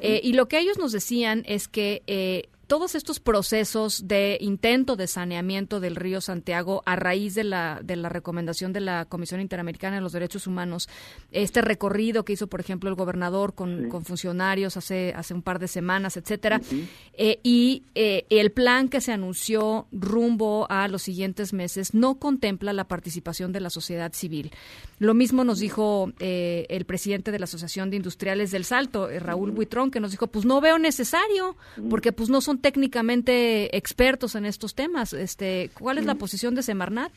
Eh, 0.01 0.19
y 0.23 0.33
lo 0.33 0.47
que 0.47 0.59
ellos 0.59 0.77
nos 0.77 0.91
decían 0.91 1.43
es 1.45 1.67
que 1.67 2.03
eh, 2.07 2.49
todos 2.67 2.95
estos 2.95 3.19
procesos 3.19 4.07
de 4.07 4.37
intento 4.41 4.95
de 4.95 5.07
saneamiento 5.07 5.79
del 5.79 5.95
río 5.95 6.21
Santiago 6.21 6.81
a 6.85 6.95
raíz 6.95 7.35
de 7.35 7.43
la, 7.43 7.79
de 7.83 7.95
la 7.95 8.09
recomendación 8.09 8.73
de 8.73 8.81
la 8.81 9.05
Comisión 9.05 9.41
Interamericana 9.41 9.97
de 9.97 10.01
los 10.01 10.13
Derechos 10.13 10.47
Humanos, 10.47 10.89
este 11.31 11.61
recorrido 11.61 12.25
que 12.25 12.33
hizo, 12.33 12.47
por 12.47 12.59
ejemplo, 12.59 12.89
el 12.89 12.95
gobernador 12.95 13.53
con, 13.53 13.89
con 13.89 14.03
funcionarios 14.03 14.77
hace, 14.77 15.13
hace 15.15 15.33
un 15.33 15.41
par 15.41 15.59
de 15.59 15.67
semanas, 15.67 16.17
etcétera, 16.17 16.61
eh, 17.13 17.39
y 17.43 17.83
eh, 17.93 18.25
el 18.29 18.51
plan 18.51 18.89
que 18.89 19.01
se 19.01 19.11
anunció 19.11 19.87
rumbo 19.91 20.67
a 20.69 20.87
los 20.87 21.03
siguientes 21.03 21.53
meses 21.53 21.93
no 21.93 22.15
contempla 22.15 22.73
la 22.73 22.87
participación 22.87 23.51
de 23.51 23.59
la 23.59 23.69
sociedad 23.69 24.13
civil. 24.13 24.51
Lo 24.99 25.13
mismo 25.13 25.43
nos 25.43 25.59
dijo 25.59 26.11
eh, 26.19 26.65
el 26.69 26.85
presidente 26.85 27.31
de 27.31 27.39
la 27.39 27.45
Asociación 27.45 27.89
de 27.89 27.97
Industriales 27.97 28.51
del 28.51 28.65
Salto, 28.65 29.09
Raúl 29.19 29.51
Buitrón, 29.51 29.91
que 29.91 29.99
nos 29.99 30.11
dijo, 30.11 30.27
pues 30.27 30.45
no 30.45 30.61
veo 30.61 30.79
necesario, 30.79 31.55
porque 31.89 32.11
pues 32.11 32.29
no 32.29 32.41
son 32.41 32.54
técnicamente 32.59 33.75
expertos 33.77 34.35
en 34.35 34.45
estos 34.45 34.75
temas. 34.75 35.13
Este, 35.13 35.69
¿Cuál 35.79 35.97
es 35.97 36.05
la 36.05 36.15
posición 36.15 36.55
de 36.55 36.63
Semarnat? 36.63 37.11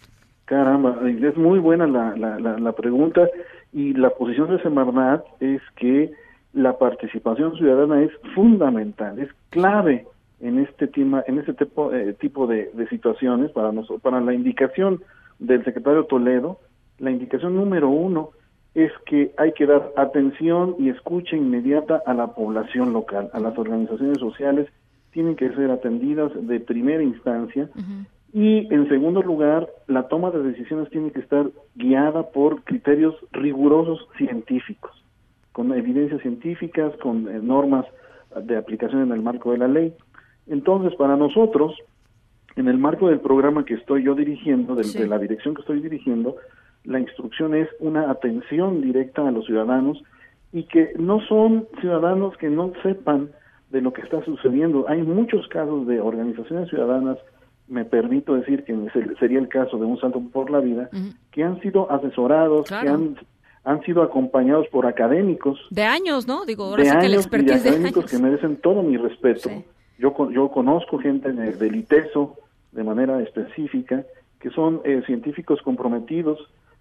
Caramba, 0.48 0.98
es 1.06 1.36
muy 1.36 1.58
buena 1.58 1.86
la, 1.86 2.16
la, 2.16 2.72
pregunta 2.72 3.28
y 3.70 3.92
la 3.92 4.08
posición 4.08 4.48
de 4.48 4.62
Semarnat 4.62 5.22
es 5.40 5.60
que 5.76 6.10
la 6.54 6.78
participación 6.78 7.54
ciudadana 7.56 8.02
es 8.02 8.10
fundamental, 8.34 9.18
es 9.18 9.28
clave 9.50 10.06
en 10.40 10.58
este 10.58 10.86
tema, 10.86 11.22
en 11.26 11.38
este 11.38 11.52
tipo, 11.52 11.92
eh, 11.92 12.14
tipo 12.14 12.46
de, 12.46 12.70
situaciones 12.88 13.50
para 13.50 13.72
nosotros, 13.72 14.00
para 14.00 14.22
la 14.22 14.32
indicación 14.32 15.02
del 15.38 15.64
secretario 15.64 16.04
Toledo, 16.04 16.58
la 16.98 17.10
indicación 17.10 17.54
número 17.54 17.90
uno 17.90 18.30
es 18.74 18.92
que 19.04 19.32
hay 19.36 19.52
que 19.52 19.66
dar 19.66 19.92
atención 19.96 20.76
y 20.78 20.88
escucha 20.88 21.36
inmediata 21.36 22.02
a 22.06 22.14
la 22.14 22.28
población 22.28 22.94
local, 22.94 23.28
a 23.34 23.40
las 23.40 23.56
organizaciones 23.58 24.18
sociales 24.18 24.68
tienen 25.18 25.34
que 25.34 25.50
ser 25.50 25.68
atendidas 25.72 26.30
de 26.46 26.60
primera 26.60 27.02
instancia. 27.02 27.68
Y 28.32 28.72
en 28.72 28.88
segundo 28.88 29.20
lugar 29.20 29.68
la 29.88 30.06
toma 30.06 30.30
de 30.30 30.44
decisiones 30.44 30.88
tiene 30.90 31.10
que 31.10 31.18
estar 31.18 31.50
guiada 31.74 32.30
por 32.30 32.62
criterios 32.62 33.16
rigurosos 33.32 34.06
científicos 34.16 34.92
con 35.50 35.72
evidencias 35.72 36.22
científicas 36.22 36.92
con 37.02 37.28
eh, 37.28 37.40
normas 37.42 37.84
de 38.44 38.56
aplicación 38.56 39.02
en 39.02 39.10
el 39.10 39.22
marco 39.22 39.50
de 39.50 39.58
la 39.58 39.66
ley. 39.66 39.92
Entonces 40.46 40.94
para 40.94 41.16
nosotros 41.16 41.74
en 42.54 42.68
el 42.68 42.78
marco 42.78 43.08
del 43.08 43.18
programa 43.18 43.64
que 43.64 43.74
estoy 43.74 44.04
yo 44.04 44.14
dirigiendo 44.14 44.76
de 44.76 45.08
la 45.08 45.18
dirección 45.18 45.56
que 45.56 45.62
estoy 45.62 45.80
dirigiendo 45.80 46.36
la 46.84 47.00
instrucción 47.00 47.56
es 47.56 47.68
una 47.80 48.08
atención 48.08 48.82
directa 48.82 49.26
a 49.26 49.32
los 49.32 49.46
ciudadanos 49.46 50.00
y 50.52 50.62
que 50.62 50.92
no 50.96 51.20
son 51.22 51.66
ciudadanos 51.80 52.36
que 52.36 52.50
no 52.50 52.70
sepan 52.84 53.30
de 53.70 53.80
lo 53.80 53.92
que 53.92 54.02
está 54.02 54.24
sucediendo. 54.24 54.86
Hay 54.88 55.02
muchos 55.02 55.46
casos 55.48 55.86
de 55.86 56.00
organizaciones 56.00 56.68
ciudadanas, 56.68 57.18
me 57.66 57.84
permito 57.84 58.34
decir 58.34 58.64
que 58.64 58.74
sería 59.18 59.38
el 59.38 59.48
caso 59.48 59.78
de 59.78 59.84
un 59.84 60.00
Santo 60.00 60.22
por 60.32 60.50
la 60.50 60.60
Vida, 60.60 60.88
que 61.30 61.44
han 61.44 61.60
sido 61.60 61.90
asesorados, 61.90 62.68
que 62.68 62.88
han, 62.88 63.16
han 63.64 63.82
sido 63.82 64.02
acompañados 64.02 64.66
por 64.68 64.86
académicos. 64.86 65.60
De 65.70 65.84
años, 65.84 66.26
¿no? 66.26 66.46
Digo, 66.46 66.64
ahora 66.64 66.82
de 66.82 66.90
años 66.90 67.28
y 67.30 67.36
académicos 67.36 68.06
que 68.06 68.18
merecen 68.18 68.56
todo 68.56 68.82
mi 68.82 68.96
respeto. 68.96 69.50
Yo, 69.98 70.14
yo 70.30 70.48
conozco 70.50 70.98
gente 70.98 71.32
del 71.32 71.76
ITESO 71.76 72.36
de 72.72 72.84
manera 72.84 73.20
específica, 73.20 74.04
que 74.40 74.50
son 74.50 74.80
eh, 74.84 75.02
científicos 75.06 75.60
comprometidos 75.62 76.38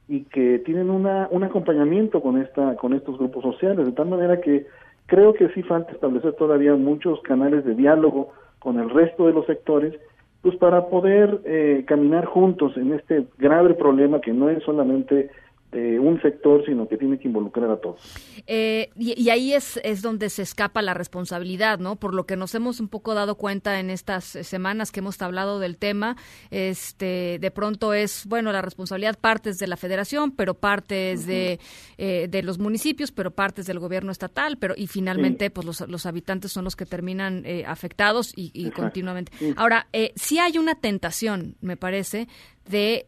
y 0.08 0.22
que 0.26 0.60
tienen 0.60 0.90
una, 0.90 1.28
un 1.32 1.44
acompañamiento 1.44 2.22
con 2.22 2.42
esta 2.42 2.76
con 2.76 2.94
estos 2.94 3.18
grupos 3.18 3.44
sociales 3.44 3.86
de 3.86 3.92
tal 3.92 4.08
manera 4.08 4.40
que 4.40 4.68
Creo 5.08 5.34
que 5.34 5.50
sí 5.50 5.64
falta 5.64 5.92
establecer 5.92 6.34
todavía 6.34 6.76
muchos 6.76 7.22
canales 7.22 7.66
de 7.66 7.76
diálogo 7.76 8.34
con 8.60 8.80
el 8.80 8.90
resto 8.90 9.28
de 9.28 9.34
los 9.34 9.46
sectores, 9.46 9.94
pues 10.42 10.56
para 10.58 10.88
poder 10.88 11.42
eh, 11.46 11.84
caminar 11.88 12.26
juntos 12.26 12.76
en 12.78 12.94
este 12.94 13.26
grave 13.38 13.74
problema 13.74 14.22
que 14.22 14.34
no 14.34 14.50
es 14.50 14.62
solamente 14.64 15.30
de 15.78 16.00
un 16.00 16.20
sector, 16.22 16.66
sino 16.66 16.88
que 16.88 16.98
tiene 16.98 17.20
que 17.20 17.28
involucrar 17.28 17.70
a 17.70 17.78
todos. 17.78 18.02
Eh, 18.48 18.90
y, 18.98 19.30
ahí 19.30 19.54
es, 19.54 19.80
es 19.84 20.02
donde 20.02 20.30
se 20.30 20.42
escapa 20.42 20.82
la 20.82 20.94
responsabilidad, 20.94 21.80
¿no? 21.80 21.98
Por 21.98 22.14
lo 22.14 22.26
que 22.26 22.36
nos 22.36 22.56
hemos 22.56 22.80
un 22.80 22.88
poco 22.88 23.14
dado 23.14 23.36
cuenta 23.36 23.80
en 23.80 23.90
estas 23.90 24.24
semanas 24.26 24.92
que 24.92 25.02
hemos 25.02 25.22
hablado 25.22 25.60
del 25.60 25.78
tema, 25.78 26.18
este, 26.50 27.38
de 27.40 27.52
pronto 27.52 27.94
es, 27.94 28.26
bueno, 28.26 28.52
la 28.52 28.62
responsabilidad 28.62 29.20
partes 29.20 29.58
de 29.58 29.68
la 29.68 29.78
federación, 29.78 30.32
pero 30.32 30.56
partes 30.56 31.28
de, 31.28 31.60
eh, 31.98 32.28
de 32.30 32.44
los 32.44 32.58
municipios, 32.58 33.12
pero 33.12 33.32
partes 33.32 33.68
del 33.68 33.80
gobierno 33.80 34.12
estatal, 34.12 34.58
pero 34.58 34.74
y 34.76 34.88
finalmente, 34.88 35.50
pues 35.52 35.66
los, 35.66 35.82
los, 35.88 36.06
habitantes 36.06 36.52
son 36.52 36.64
los 36.64 36.76
que 36.76 36.86
terminan 36.86 37.44
eh, 37.46 37.66
afectados 37.68 38.34
y, 38.36 38.70
continuamente. 38.72 39.32
Ahora, 39.56 39.88
eh, 39.94 40.14
sí 40.16 40.40
hay 40.40 40.58
una 40.58 40.76
tentación, 40.76 41.56
me 41.62 41.78
parece, 41.78 42.28
de 42.68 43.06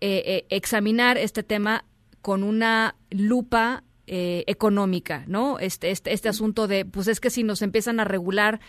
examinar 0.49 1.17
este 1.17 1.43
tema 1.43 1.83
con 2.21 2.43
una 2.43 2.95
lupa 3.11 3.83
eh, 4.07 4.43
económica, 4.47 5.23
¿no? 5.27 5.59
Este, 5.59 5.91
este, 5.91 6.13
este 6.13 6.29
asunto 6.29 6.67
de, 6.67 6.85
pues 6.85 7.07
es 7.07 7.19
que 7.19 7.29
si 7.29 7.43
nos 7.43 7.61
empiezan 7.61 7.99
a 7.99 8.05
regular, 8.05 8.59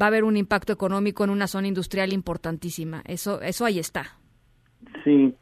va 0.00 0.06
a 0.06 0.08
haber 0.08 0.24
un 0.24 0.36
impacto 0.36 0.72
económico 0.72 1.24
en 1.24 1.30
una 1.30 1.46
zona 1.46 1.68
industrial 1.68 2.12
importantísima. 2.12 3.02
Eso, 3.06 3.40
eso 3.40 3.64
ahí 3.64 3.78
está. 3.78 4.18
Sí, 5.04 5.34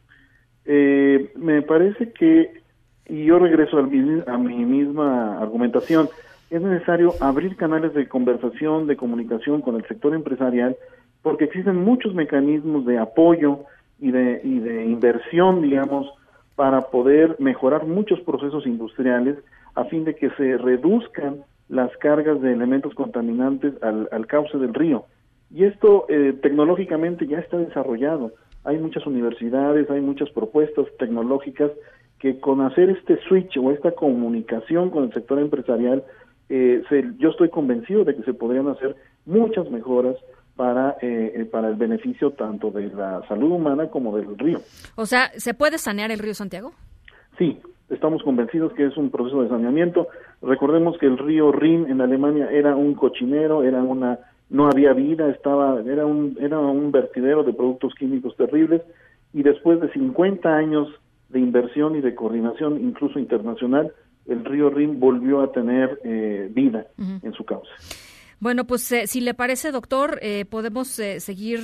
eh, 0.64 1.32
me 1.36 1.62
parece 1.62 2.12
que, 2.12 2.62
y 3.08 3.24
yo 3.24 3.38
regreso 3.38 3.78
a, 3.78 3.80
a 3.80 4.38
mi 4.38 4.64
misma 4.64 5.38
argumentación, 5.40 6.08
es 6.50 6.62
necesario 6.62 7.14
abrir 7.20 7.56
canales 7.56 7.92
de 7.94 8.08
conversación, 8.08 8.86
de 8.86 8.96
comunicación 8.96 9.62
con 9.62 9.76
el 9.76 9.86
sector 9.88 10.14
empresarial, 10.14 10.76
porque 11.22 11.44
existen 11.44 11.76
muchos 11.76 12.14
mecanismos 12.14 12.86
de 12.86 12.98
apoyo 12.98 13.64
y 13.98 14.10
de, 14.10 14.40
y 14.44 14.58
de 14.60 14.84
inversión, 14.84 15.62
digamos, 15.62 16.06
para 16.56 16.80
poder 16.90 17.36
mejorar 17.38 17.86
muchos 17.86 18.20
procesos 18.20 18.66
industriales 18.66 19.36
a 19.74 19.84
fin 19.84 20.04
de 20.04 20.14
que 20.14 20.30
se 20.30 20.56
reduzcan 20.56 21.44
las 21.68 21.94
cargas 21.98 22.40
de 22.40 22.52
elementos 22.52 22.94
contaminantes 22.94 23.74
al, 23.82 24.26
cauce 24.26 24.56
del 24.58 24.74
río. 24.74 25.04
Y 25.50 25.64
esto 25.64 26.06
eh, 26.08 26.34
tecnológicamente 26.42 27.26
ya 27.26 27.38
está 27.38 27.58
desarrollado. 27.58 28.32
Hay 28.64 28.78
muchas 28.78 29.06
universidades, 29.06 29.88
hay 29.90 30.00
muchas 30.00 30.30
propuestas 30.30 30.86
tecnológicas 30.98 31.70
que 32.18 32.40
con 32.40 32.62
hacer 32.62 32.90
este 32.90 33.18
switch 33.28 33.56
o 33.58 33.70
esta 33.70 33.92
comunicación 33.92 34.90
con 34.90 35.04
el 35.04 35.12
sector 35.12 35.38
empresarial, 35.38 36.02
eh, 36.48 36.82
yo 37.18 37.30
estoy 37.30 37.50
convencido 37.50 38.04
de 38.04 38.16
que 38.16 38.22
se 38.22 38.32
podrían 38.32 38.68
hacer 38.68 38.96
muchas 39.26 39.70
mejoras 39.70 40.16
para, 40.56 40.96
eh, 41.02 41.32
eh, 41.36 41.44
para 41.44 41.68
el 41.68 41.76
beneficio 41.76 42.32
tanto 42.32 42.70
de 42.70 42.88
la 42.88 43.22
salud 43.28 43.52
humana 43.52 43.88
como 43.88 44.16
del 44.16 44.36
río. 44.38 44.60
O 44.96 45.06
sea, 45.06 45.30
¿se 45.36 45.54
puede 45.54 45.78
sanear 45.78 46.10
el 46.10 46.18
río 46.18 46.34
Santiago? 46.34 46.72
Sí, 47.38 47.60
estamos 47.90 48.22
convencidos 48.22 48.72
que 48.72 48.86
es 48.86 48.96
un 48.96 49.10
proceso 49.10 49.42
de 49.42 49.48
saneamiento. 49.48 50.08
Recordemos 50.42 50.96
que 50.98 51.06
el 51.06 51.18
río 51.18 51.52
Rin 51.52 51.86
en 51.88 52.00
Alemania 52.00 52.48
era 52.50 52.74
un 52.74 52.94
cochinero, 52.94 53.62
era 53.62 53.82
una 53.82 54.18
no 54.48 54.68
había 54.68 54.92
vida, 54.92 55.28
estaba 55.28 55.80
era 55.80 56.06
un 56.06 56.38
era 56.40 56.58
un 56.58 56.92
vertidero 56.92 57.42
de 57.42 57.52
productos 57.52 57.94
químicos 57.94 58.36
terribles 58.36 58.82
y 59.34 59.42
después 59.42 59.80
de 59.80 59.92
50 59.92 60.48
años 60.56 60.88
de 61.28 61.40
inversión 61.40 61.96
y 61.96 62.00
de 62.00 62.14
coordinación 62.14 62.80
incluso 62.80 63.18
internacional, 63.18 63.92
el 64.26 64.44
río 64.44 64.70
Rin 64.70 65.00
volvió 65.00 65.40
a 65.40 65.52
tener 65.52 66.00
eh, 66.04 66.48
vida 66.52 66.86
en 66.98 67.32
su 67.32 67.44
cauce. 67.44 67.70
Bueno, 68.38 68.64
pues 68.64 68.90
eh, 68.92 69.06
si 69.06 69.22
le 69.22 69.32
parece, 69.32 69.72
doctor, 69.72 70.18
eh, 70.20 70.44
podemos 70.44 70.98
eh, 70.98 71.20
seguir 71.20 71.60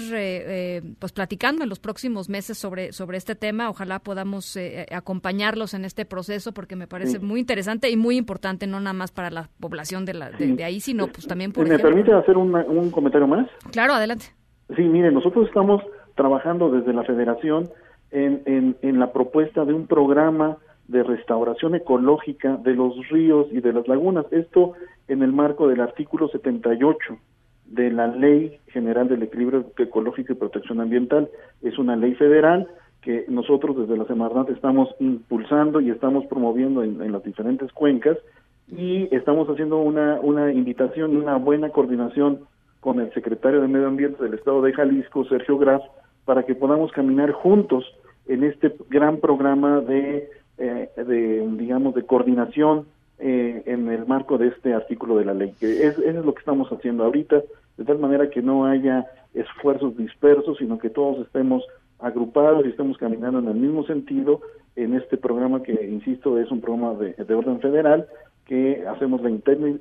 pues 0.98 1.12
platicando 1.12 1.62
en 1.62 1.68
los 1.68 1.78
próximos 1.78 2.28
meses 2.28 2.56
sobre 2.56 2.92
sobre 2.92 3.18
este 3.18 3.34
tema. 3.34 3.68
Ojalá 3.68 3.98
podamos 3.98 4.58
acompañarlos 4.90 5.74
en 5.74 5.84
este 5.84 6.04
proceso 6.04 6.52
porque 6.52 6.76
me 6.76 6.86
parece 6.86 7.18
muy 7.18 7.40
interesante 7.40 7.90
y 7.90 7.96
muy 7.96 8.16
importante, 8.16 8.66
no 8.66 8.80
nada 8.80 8.94
más 8.94 9.12
para 9.12 9.30
la 9.30 9.50
población 9.60 10.04
de, 10.04 10.14
la, 10.14 10.30
de, 10.30 10.64
ahí, 10.64 10.80
sino 10.80 11.08
pues 11.08 11.26
también 11.26 11.52
por. 11.52 11.68
¿Me 11.68 11.78
permite 11.78 12.12
hacer 12.12 12.36
un 12.36 12.90
comentario 12.90 13.26
más? 13.26 13.48
Claro, 13.70 13.94
adelante. 13.94 14.26
Sí, 14.74 14.82
mire, 14.82 15.12
nosotros 15.12 15.46
estamos 15.48 15.82
trabajando 16.14 16.70
desde 16.70 16.92
la 16.92 17.04
Federación 17.04 17.70
en, 18.10 18.42
en, 18.46 18.76
en 18.82 18.98
la 18.98 19.12
propuesta 19.12 19.64
de 19.64 19.74
un 19.74 19.86
programa 19.86 20.58
de 20.93 21.02
restauración 21.02 21.74
ecológica 21.74 22.56
de 22.59 22.74
los 22.74 23.09
ríos 23.09 23.48
y 23.51 23.60
de 23.60 23.73
las 23.73 23.89
lagunas. 23.89 24.27
Esto 24.31 24.74
en 25.09 25.23
el 25.23 25.32
marco 25.32 25.66
del 25.66 25.81
artículo 25.81 26.28
78 26.28 27.19
de 27.66 27.90
la 27.90 28.06
Ley 28.06 28.59
General 28.69 29.09
del 29.09 29.23
Equilibrio 29.23 29.64
Ecológico 29.78 30.32
y 30.32 30.36
Protección 30.36 30.81
Ambiental. 30.81 31.31
Es 31.62 31.78
una 31.78 31.97
ley 31.97 32.14
federal 32.14 32.69
que 33.01 33.24
nosotros 33.28 33.77
desde 33.77 33.97
la 33.97 34.05
Semarnat 34.05 34.51
estamos 34.51 34.94
impulsando 35.01 35.81
y 35.81 35.90
estamos 35.90 36.27
promoviendo 36.27 36.85
en, 36.85 37.10
las 37.10 37.24
diferentes 37.24 37.73
cuencas 37.73 38.16
y 38.69 39.09
estamos 39.14 39.48
haciendo 39.48 39.78
una, 39.78 40.20
una 40.20 40.52
invitación 40.52 41.16
una 41.16 41.36
buena 41.36 41.70
coordinación 41.70 42.40
con 42.81 43.01
el 43.01 43.12
secretario 43.14 43.60
de 43.60 43.69
Medio 43.69 43.89
Ambiente 43.89 44.23
del 44.23 44.35
Estado 44.35 44.60
de 44.62 44.73
Jalisco, 44.73 45.24
Sergio 45.24 45.59
Graf, 45.59 45.82
para 46.24 46.44
que 46.44 46.55
podamos 46.55 46.93
caminar 46.93 47.32
juntos 47.32 47.85
en 48.27 48.44
este 48.44 48.74
gran 48.89 49.19
programa 49.19 49.81
de 49.81 50.28
eh, 50.58 50.90
de, 50.96 51.48
digamos, 51.56 51.94
de 51.94 52.04
coordinación 52.04 52.86
eh, 53.18 53.62
en 53.66 53.88
el 53.88 54.06
marco 54.06 54.38
de 54.38 54.48
este 54.48 54.74
artículo 54.74 55.16
de 55.16 55.24
la 55.24 55.34
ley. 55.34 55.54
Que 55.58 55.86
es, 55.86 55.98
es 55.98 56.14
lo 56.14 56.34
que 56.34 56.40
estamos 56.40 56.68
haciendo 56.70 57.04
ahorita, 57.04 57.42
de 57.76 57.84
tal 57.84 57.98
manera 57.98 58.30
que 58.30 58.42
no 58.42 58.66
haya 58.66 59.06
esfuerzos 59.34 59.96
dispersos, 59.96 60.58
sino 60.58 60.78
que 60.78 60.90
todos 60.90 61.26
estemos 61.26 61.64
agrupados 61.98 62.66
y 62.66 62.70
estemos 62.70 62.98
caminando 62.98 63.38
en 63.38 63.48
el 63.48 63.54
mismo 63.54 63.84
sentido 63.84 64.40
en 64.76 64.94
este 64.94 65.16
programa 65.16 65.62
que, 65.62 65.72
insisto, 65.72 66.38
es 66.38 66.50
un 66.50 66.60
programa 66.60 66.94
de, 66.94 67.12
de 67.12 67.34
orden 67.34 67.60
federal 67.60 68.06
que 68.46 68.84
hacemos 68.88 69.22
la 69.22 69.30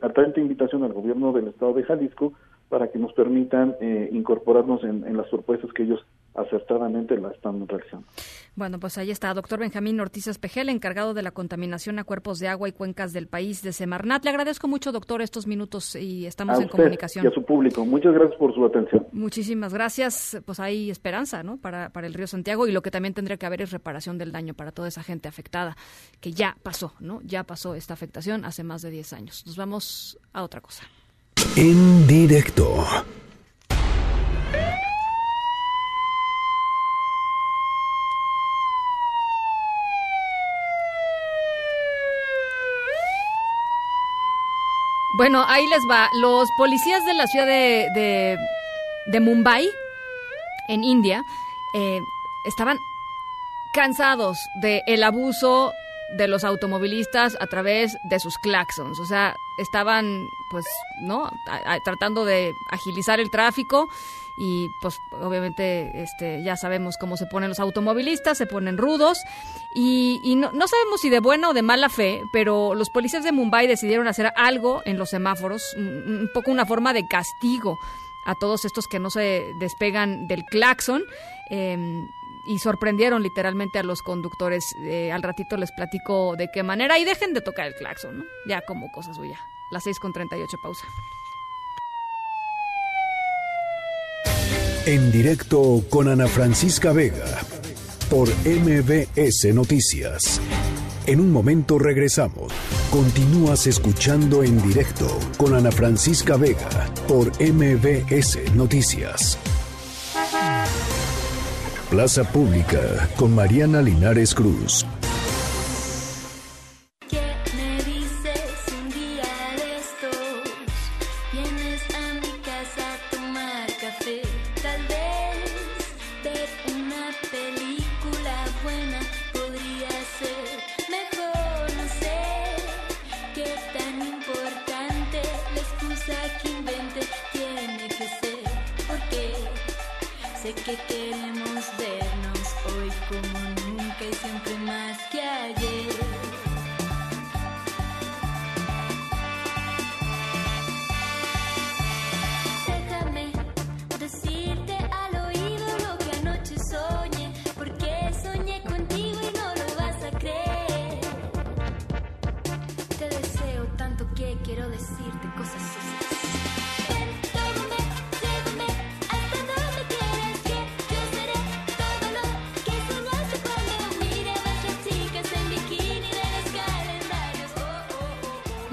atenta 0.01 0.39
invitación 0.39 0.83
al 0.83 0.93
gobierno 0.93 1.33
del 1.33 1.47
estado 1.47 1.73
de 1.73 1.83
Jalisco 1.83 2.33
para 2.71 2.89
que 2.89 2.97
nos 2.97 3.11
permitan 3.11 3.75
eh, 3.81 4.09
incorporarnos 4.13 4.81
en, 4.85 5.05
en, 5.05 5.17
las 5.17 5.27
propuestas 5.27 5.69
que 5.73 5.83
ellos 5.83 5.99
acertadamente 6.33 7.19
la 7.19 7.29
están 7.31 7.67
realizando. 7.67 8.07
Bueno, 8.55 8.79
pues 8.79 8.97
ahí 8.97 9.11
está, 9.11 9.33
doctor 9.33 9.59
Benjamín 9.59 9.99
Ortiz 9.99 10.27
Espejel, 10.27 10.69
encargado 10.69 11.13
de 11.13 11.21
la 11.21 11.31
contaminación 11.31 11.99
a 11.99 12.05
cuerpos 12.05 12.39
de 12.39 12.47
agua 12.47 12.69
y 12.69 12.71
cuencas 12.71 13.11
del 13.11 13.27
país 13.27 13.61
de 13.61 13.73
Semarnat. 13.73 14.23
Le 14.23 14.29
agradezco 14.29 14.69
mucho, 14.69 14.93
doctor, 14.93 15.21
estos 15.21 15.47
minutos 15.47 15.97
y 15.97 16.25
estamos 16.25 16.61
en 16.61 16.69
comunicación. 16.69 17.25
Y 17.25 17.27
a 17.27 17.31
su 17.31 17.43
público. 17.43 17.85
Muchas 17.85 18.13
gracias 18.13 18.39
por 18.39 18.55
su 18.55 18.65
atención. 18.65 19.05
Muchísimas 19.11 19.73
gracias. 19.73 20.41
Pues 20.45 20.61
hay 20.61 20.89
esperanza, 20.89 21.43
¿no? 21.43 21.57
Para, 21.57 21.89
para 21.89 22.07
el 22.07 22.13
río 22.13 22.27
Santiago 22.27 22.67
y 22.67 22.71
lo 22.71 22.81
que 22.81 22.91
también 22.91 23.13
tendría 23.13 23.35
que 23.35 23.45
haber 23.45 23.61
es 23.61 23.71
reparación 23.71 24.17
del 24.17 24.31
daño 24.31 24.53
para 24.53 24.71
toda 24.71 24.87
esa 24.87 25.03
gente 25.03 25.27
afectada, 25.27 25.75
que 26.21 26.31
ya 26.31 26.55
pasó, 26.63 26.93
¿no? 27.01 27.19
Ya 27.23 27.43
pasó 27.43 27.75
esta 27.75 27.93
afectación 27.93 28.45
hace 28.45 28.63
más 28.63 28.81
de 28.81 28.91
10 28.91 29.11
años. 29.11 29.43
Nos 29.45 29.57
vamos 29.57 30.17
a 30.31 30.43
otra 30.43 30.61
cosa. 30.61 30.83
En 31.55 32.07
directo. 32.07 32.85
Bueno, 45.21 45.45
ahí 45.47 45.67
les 45.67 45.83
va. 45.87 46.09
Los 46.13 46.49
policías 46.57 47.05
de 47.05 47.13
la 47.13 47.27
ciudad 47.27 47.45
de, 47.45 48.37
de, 49.05 49.19
Mumbai, 49.19 49.69
en 50.67 50.83
India, 50.83 51.23
eh, 51.75 51.99
estaban 52.47 52.79
cansados 53.73 54.39
del 54.61 54.81
el 54.87 55.03
abuso 55.03 55.73
de 56.17 56.27
los 56.27 56.43
automovilistas 56.43 57.37
a 57.39 57.47
través 57.47 57.97
de 58.03 58.19
sus 58.19 58.37
claxons. 58.37 58.99
O 58.99 59.05
sea, 59.05 59.35
estaban, 59.57 60.27
pues, 60.49 60.65
¿no? 61.01 61.29
tratando 61.83 62.25
de 62.25 62.53
agilizar 62.69 63.19
el 63.19 63.29
tráfico 63.29 63.89
y, 64.37 64.69
pues, 64.81 64.99
obviamente, 65.11 66.01
este, 66.01 66.43
ya 66.43 66.55
sabemos 66.57 66.97
cómo 66.97 67.17
se 67.17 67.25
ponen 67.27 67.49
los 67.49 67.59
automovilistas, 67.59 68.37
se 68.37 68.47
ponen 68.47 68.77
rudos 68.77 69.19
y, 69.75 70.35
no, 70.35 70.51
no, 70.51 70.67
sabemos 70.67 71.01
si 71.01 71.09
de 71.09 71.19
buena 71.19 71.49
o 71.49 71.53
de 71.53 71.61
mala 71.61 71.89
fe, 71.89 72.23
pero 72.31 72.75
los 72.75 72.89
policías 72.89 73.23
de 73.23 73.31
Mumbai 73.31 73.67
decidieron 73.67 74.07
hacer 74.07 74.31
algo 74.35 74.81
en 74.85 74.97
los 74.97 75.09
semáforos, 75.09 75.61
un, 75.77 76.29
poco 76.33 76.51
una 76.51 76.65
forma 76.65 76.93
de 76.93 77.07
castigo 77.07 77.77
a 78.25 78.35
todos 78.35 78.65
estos 78.65 78.87
que 78.87 78.99
no 78.99 79.09
se 79.09 79.53
despegan 79.59 80.27
del 80.27 80.43
claxon. 80.45 81.03
Em, 81.49 82.07
y 82.45 82.59
sorprendieron 82.59 83.23
literalmente 83.23 83.79
a 83.79 83.83
los 83.83 84.01
conductores. 84.01 84.63
Eh, 84.83 85.11
al 85.11 85.23
ratito 85.23 85.57
les 85.57 85.71
platico 85.71 86.35
de 86.35 86.49
qué 86.51 86.63
manera 86.63 86.99
y 86.99 87.05
dejen 87.05 87.33
de 87.33 87.41
tocar 87.41 87.67
el 87.67 87.75
claxon, 87.75 88.19
¿no? 88.19 88.23
Ya 88.47 88.61
como 88.61 88.91
cosa 88.91 89.13
suya. 89.13 89.39
Las 89.71 89.83
6 89.83 89.99
con 89.99 90.13
38 90.13 90.57
pausa. 90.61 90.85
En 94.85 95.11
directo 95.11 95.83
con 95.89 96.07
Ana 96.07 96.27
Francisca 96.27 96.91
Vega 96.91 97.25
por 98.09 98.27
MBS 98.45 99.53
Noticias. 99.53 100.41
En 101.05 101.19
un 101.19 101.31
momento 101.31 101.79
regresamos. 101.79 102.51
Continúas 102.91 103.67
escuchando 103.67 104.43
en 104.43 104.61
directo 104.61 105.07
con 105.37 105.55
Ana 105.55 105.71
Francisca 105.71 106.35
Vega 106.35 106.69
por 107.07 107.31
MBS 107.41 108.53
Noticias. 108.55 109.37
Plaza 111.91 112.23
Pública 112.23 112.79
con 113.17 113.35
Mariana 113.35 113.81
Linares 113.81 114.33
Cruz. 114.33 114.85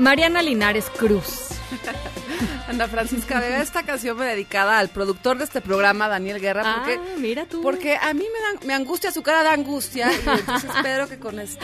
Mariana 0.08 0.40
Linares 0.40 0.86
Cruz. 0.96 1.48
Ana 2.66 2.88
Francisca 2.88 3.40
Vega, 3.40 3.60
esta 3.60 3.82
canción 3.82 4.16
dedicada 4.16 4.78
al 4.78 4.88
productor 4.88 5.36
de 5.36 5.44
este 5.44 5.60
programa, 5.60 6.08
Daniel 6.08 6.40
Guerra, 6.40 6.62
ah, 6.64 6.74
porque, 6.78 6.98
mira 7.18 7.44
tú. 7.44 7.60
porque 7.60 7.94
a 7.94 8.14
mí 8.14 8.24
me, 8.24 8.66
me 8.66 8.72
angustia 8.72 9.12
su 9.12 9.22
cara 9.22 9.42
de 9.42 9.50
angustia 9.50 10.10
y 10.10 10.14
entonces 10.38 10.70
espero 10.74 11.10
que 11.10 11.18
con 11.18 11.38
esta 11.38 11.60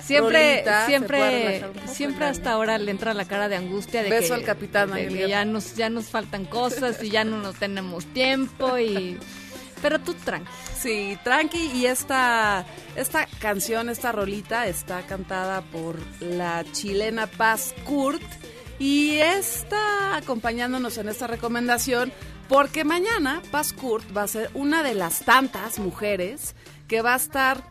siempre 0.00 0.62
siempre 0.86 1.64
siempre 1.92 2.26
hasta 2.26 2.52
ahora 2.52 2.78
le 2.78 2.92
entra 2.92 3.12
la 3.12 3.24
cara 3.24 3.48
de 3.48 3.56
angustia 3.56 4.04
de 4.04 4.10
beso 4.10 4.34
que, 4.34 4.40
al 4.40 4.44
capitán 4.44 4.92
de 4.92 5.28
ya 5.28 5.44
nos 5.44 5.74
ya 5.74 5.90
nos 5.90 6.06
faltan 6.06 6.44
cosas 6.44 7.02
y 7.02 7.10
ya 7.10 7.24
no 7.24 7.38
nos 7.38 7.56
tenemos 7.56 8.06
tiempo 8.06 8.78
y 8.78 9.18
pero 9.80 9.98
tú 9.98 10.14
tranqui. 10.14 10.50
Sí, 10.76 11.18
tranqui. 11.24 11.70
Y 11.74 11.86
esta, 11.86 12.64
esta 12.96 13.26
canción, 13.38 13.88
esta 13.88 14.12
rolita, 14.12 14.66
está 14.66 15.06
cantada 15.06 15.62
por 15.62 15.98
la 16.20 16.64
chilena 16.72 17.26
Paz 17.26 17.74
Kurt. 17.84 18.22
Y 18.78 19.16
está 19.18 20.16
acompañándonos 20.16 20.96
en 20.96 21.10
esta 21.10 21.26
recomendación 21.26 22.12
porque 22.48 22.82
mañana 22.82 23.42
Paz 23.50 23.72
Kurt 23.72 24.16
va 24.16 24.22
a 24.22 24.28
ser 24.28 24.50
una 24.54 24.82
de 24.82 24.94
las 24.94 25.20
tantas 25.20 25.78
mujeres 25.78 26.56
que 26.88 27.02
va 27.02 27.12
a 27.12 27.16
estar 27.16 27.62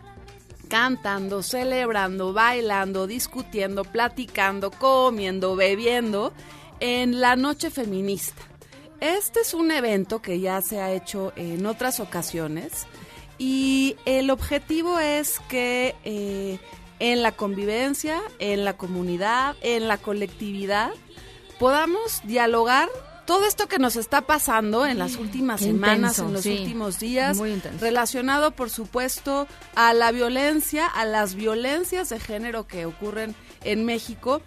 cantando, 0.69 1.44
celebrando, 1.44 2.31
bailando, 2.31 3.07
discutiendo, 3.07 3.84
platicando, 3.84 4.72
comiendo, 4.72 5.56
bebiendo 5.56 6.31
en 6.80 7.19
la 7.19 7.36
noche 7.36 7.72
feminista. 7.72 8.49
Este 9.02 9.42
es 9.42 9.54
un 9.54 9.72
evento 9.72 10.22
que 10.22 10.40
ya 10.40 10.62
se 10.62 10.82
ha 10.82 10.92
hecho 10.92 11.32
en 11.36 11.66
otras 11.66 12.00
ocasiones 12.00 12.86
y 13.38 13.96
el 14.06 14.30
objetivo 14.30 15.00
es 15.00 15.40
que 15.48 15.96
eh, 16.04 16.60
en 17.00 17.24
la 17.24 17.32
convivencia, 17.32 18.22
en 18.40 18.66
la 18.66 18.76
comunidad, 18.76 19.56
en 19.62 19.88
la 19.88 19.98
colectividad, 19.98 20.92
podamos 21.58 22.22
dialogar 22.26 22.90
todo 23.26 23.46
esto 23.46 23.68
que 23.68 23.78
nos 23.78 23.96
está 23.96 24.22
pasando 24.22 24.86
en 24.86 24.98
las 24.98 25.16
últimas 25.16 25.62
semanas, 25.62 26.18
en 26.20 26.34
los 26.34 26.46
últimos 26.46 27.00
días, 27.00 27.38
relacionado 27.80 28.52
por 28.52 28.72
supuesto 28.72 29.48
a 29.76 29.94
la 29.94 30.12
violencia, 30.12 30.88
a 30.88 31.06
las 31.06 31.36
violencias 31.36 32.10
de 32.10 32.20
género 32.20 32.66
que 32.66 32.86
ocurren 32.86 33.36
en 33.64 33.86
México, 33.86 34.42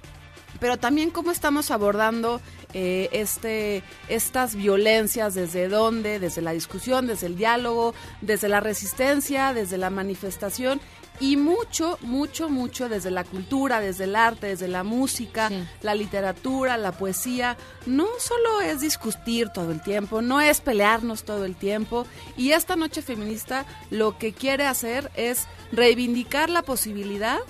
pero 0.62 0.76
también 0.76 1.10
cómo 1.10 1.32
estamos 1.32 1.72
abordando 1.72 2.40
eh, 2.72 3.08
este, 3.10 3.82
estas 4.06 4.54
violencias, 4.54 5.34
desde 5.34 5.68
dónde, 5.68 6.20
desde 6.20 6.40
la 6.40 6.52
discusión, 6.52 7.08
desde 7.08 7.26
el 7.26 7.36
diálogo, 7.36 7.96
desde 8.20 8.48
la 8.48 8.60
resistencia, 8.60 9.54
desde 9.54 9.76
la 9.76 9.90
manifestación 9.90 10.80
y 11.18 11.36
mucho, 11.36 11.98
mucho, 12.02 12.48
mucho 12.48 12.88
desde 12.88 13.10
la 13.10 13.24
cultura, 13.24 13.80
desde 13.80 14.04
el 14.04 14.14
arte, 14.14 14.46
desde 14.46 14.68
la 14.68 14.84
música, 14.84 15.50
la 15.82 15.96
literatura, 15.96 16.76
la 16.76 16.92
poesía. 16.92 17.56
No 17.84 18.06
solo 18.20 18.60
es 18.60 18.82
discutir 18.82 19.48
todo 19.48 19.72
el 19.72 19.82
tiempo, 19.82 20.22
no 20.22 20.40
es 20.40 20.60
pelearnos 20.60 21.24
todo 21.24 21.44
el 21.44 21.56
tiempo. 21.56 22.06
Y 22.36 22.52
esta 22.52 22.76
noche 22.76 23.02
feminista 23.02 23.66
lo 23.90 24.16
que 24.16 24.32
quiere 24.32 24.64
hacer 24.64 25.10
es 25.16 25.48
reivindicar 25.72 26.50
la 26.50 26.62
posibilidad 26.62 27.40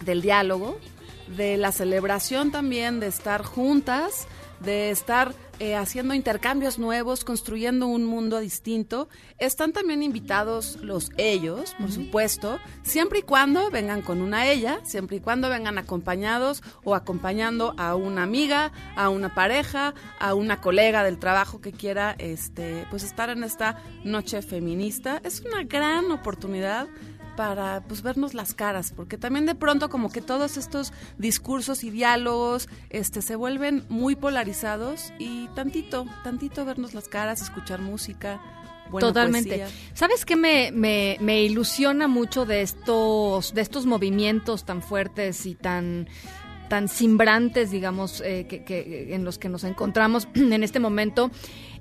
del 0.00 0.20
diálogo, 0.20 0.80
de 1.28 1.56
la 1.56 1.72
celebración 1.72 2.50
también, 2.50 3.00
de 3.00 3.06
estar 3.06 3.42
juntas, 3.44 4.26
de 4.60 4.90
estar 4.90 5.34
eh, 5.60 5.76
haciendo 5.76 6.14
intercambios 6.14 6.78
nuevos, 6.78 7.24
construyendo 7.24 7.86
un 7.86 8.04
mundo 8.04 8.40
distinto. 8.40 9.08
Están 9.38 9.72
también 9.72 10.02
invitados 10.02 10.78
los 10.82 11.10
ellos, 11.16 11.76
por 11.78 11.92
supuesto, 11.92 12.58
siempre 12.82 13.20
y 13.20 13.22
cuando 13.22 13.70
vengan 13.70 14.02
con 14.02 14.20
una 14.20 14.48
ella, 14.48 14.80
siempre 14.84 15.18
y 15.18 15.20
cuando 15.20 15.48
vengan 15.48 15.78
acompañados 15.78 16.62
o 16.82 16.94
acompañando 16.96 17.74
a 17.78 17.94
una 17.94 18.24
amiga, 18.24 18.72
a 18.96 19.10
una 19.10 19.34
pareja, 19.34 19.94
a 20.18 20.34
una 20.34 20.60
colega 20.60 21.04
del 21.04 21.18
trabajo 21.18 21.60
que 21.60 21.72
quiera 21.72 22.16
este, 22.18 22.86
pues 22.90 23.04
estar 23.04 23.30
en 23.30 23.44
esta 23.44 23.80
noche 24.02 24.42
feminista. 24.42 25.20
Es 25.24 25.40
una 25.40 25.62
gran 25.62 26.10
oportunidad 26.10 26.88
para 27.36 27.82
pues 27.86 28.02
vernos 28.02 28.34
las 28.34 28.54
caras, 28.54 28.92
porque 28.94 29.18
también 29.18 29.46
de 29.46 29.54
pronto 29.54 29.88
como 29.88 30.10
que 30.10 30.20
todos 30.20 30.56
estos 30.56 30.92
discursos 31.18 31.84
y 31.84 31.90
diálogos 31.90 32.68
este 32.90 33.22
se 33.22 33.36
vuelven 33.36 33.84
muy 33.88 34.16
polarizados 34.16 35.12
y 35.18 35.48
tantito, 35.48 36.06
tantito 36.22 36.64
vernos 36.64 36.94
las 36.94 37.08
caras, 37.08 37.42
escuchar 37.42 37.80
música. 37.80 38.40
Totalmente. 39.00 39.64
¿Sabes 39.94 40.24
qué 40.24 40.36
me, 40.36 40.70
me, 40.70 41.16
me, 41.20 41.42
ilusiona 41.42 42.06
mucho 42.06 42.44
de 42.44 42.60
estos, 42.62 43.54
de 43.54 43.62
estos 43.62 43.86
movimientos 43.86 44.64
tan 44.64 44.82
fuertes 44.82 45.46
y 45.46 45.54
tan 45.54 46.06
tan 46.68 46.88
simbrantes, 46.88 47.70
digamos, 47.70 48.20
eh, 48.22 48.46
que, 48.48 48.64
que, 48.64 49.14
en 49.14 49.24
los 49.24 49.38
que 49.38 49.48
nos 49.48 49.64
encontramos 49.64 50.28
en 50.34 50.62
este 50.62 50.80
momento, 50.80 51.30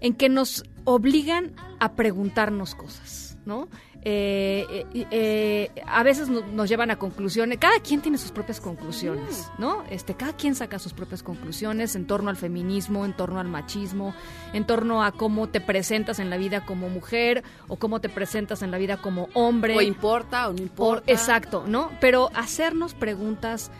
en 0.02 0.14
que 0.14 0.30
nos 0.30 0.64
obligan 0.84 1.54
a 1.80 1.94
preguntarnos 1.94 2.76
cosas, 2.76 3.38
¿no? 3.46 3.70
Eh, 4.06 4.86
eh, 4.94 5.08
eh, 5.12 5.84
a 5.88 6.04
veces 6.04 6.28
nos 6.28 6.68
llevan 6.68 6.92
a 6.92 6.98
conclusiones, 6.98 7.58
cada 7.58 7.80
quien 7.80 8.02
tiene 8.02 8.18
sus 8.18 8.32
propias 8.32 8.60
conclusiones, 8.60 9.50
¿no? 9.58 9.84
Este, 9.90 10.14
cada 10.14 10.34
quien 10.34 10.56
saca 10.56 10.78
sus 10.78 10.92
propias 10.92 11.24
conclusiones 11.24 11.96
en 11.96 12.06
torno 12.06 12.30
al 12.30 12.36
feminismo, 12.36 13.06
en 13.06 13.14
torno 13.14 13.40
al 13.40 13.48
machismo, 13.48 14.14
en 14.52 14.66
torno 14.66 15.04
a 15.04 15.14
cómo 15.14 15.48
te 15.48 15.62
presentas 15.62 16.20
en 16.20 16.30
la 16.30 16.36
vida 16.36 16.66
como 16.66 16.90
mujer 16.90 17.46
o 17.70 17.78
cómo 17.78 18.02
te 18.02 18.10
presentas 18.10 18.62
en 18.62 18.72
la 18.72 18.78
vida 18.78 18.98
como 18.98 19.30
hombre. 19.34 19.78
O 19.78 19.82
importa 19.82 20.50
o 20.50 20.54
no 20.54 20.62
importa. 20.62 21.10
exacto, 21.10 21.64
¿no? 21.66 21.90
Pero 22.02 22.30
hacernos 22.34 22.94
preguntas 22.96 23.72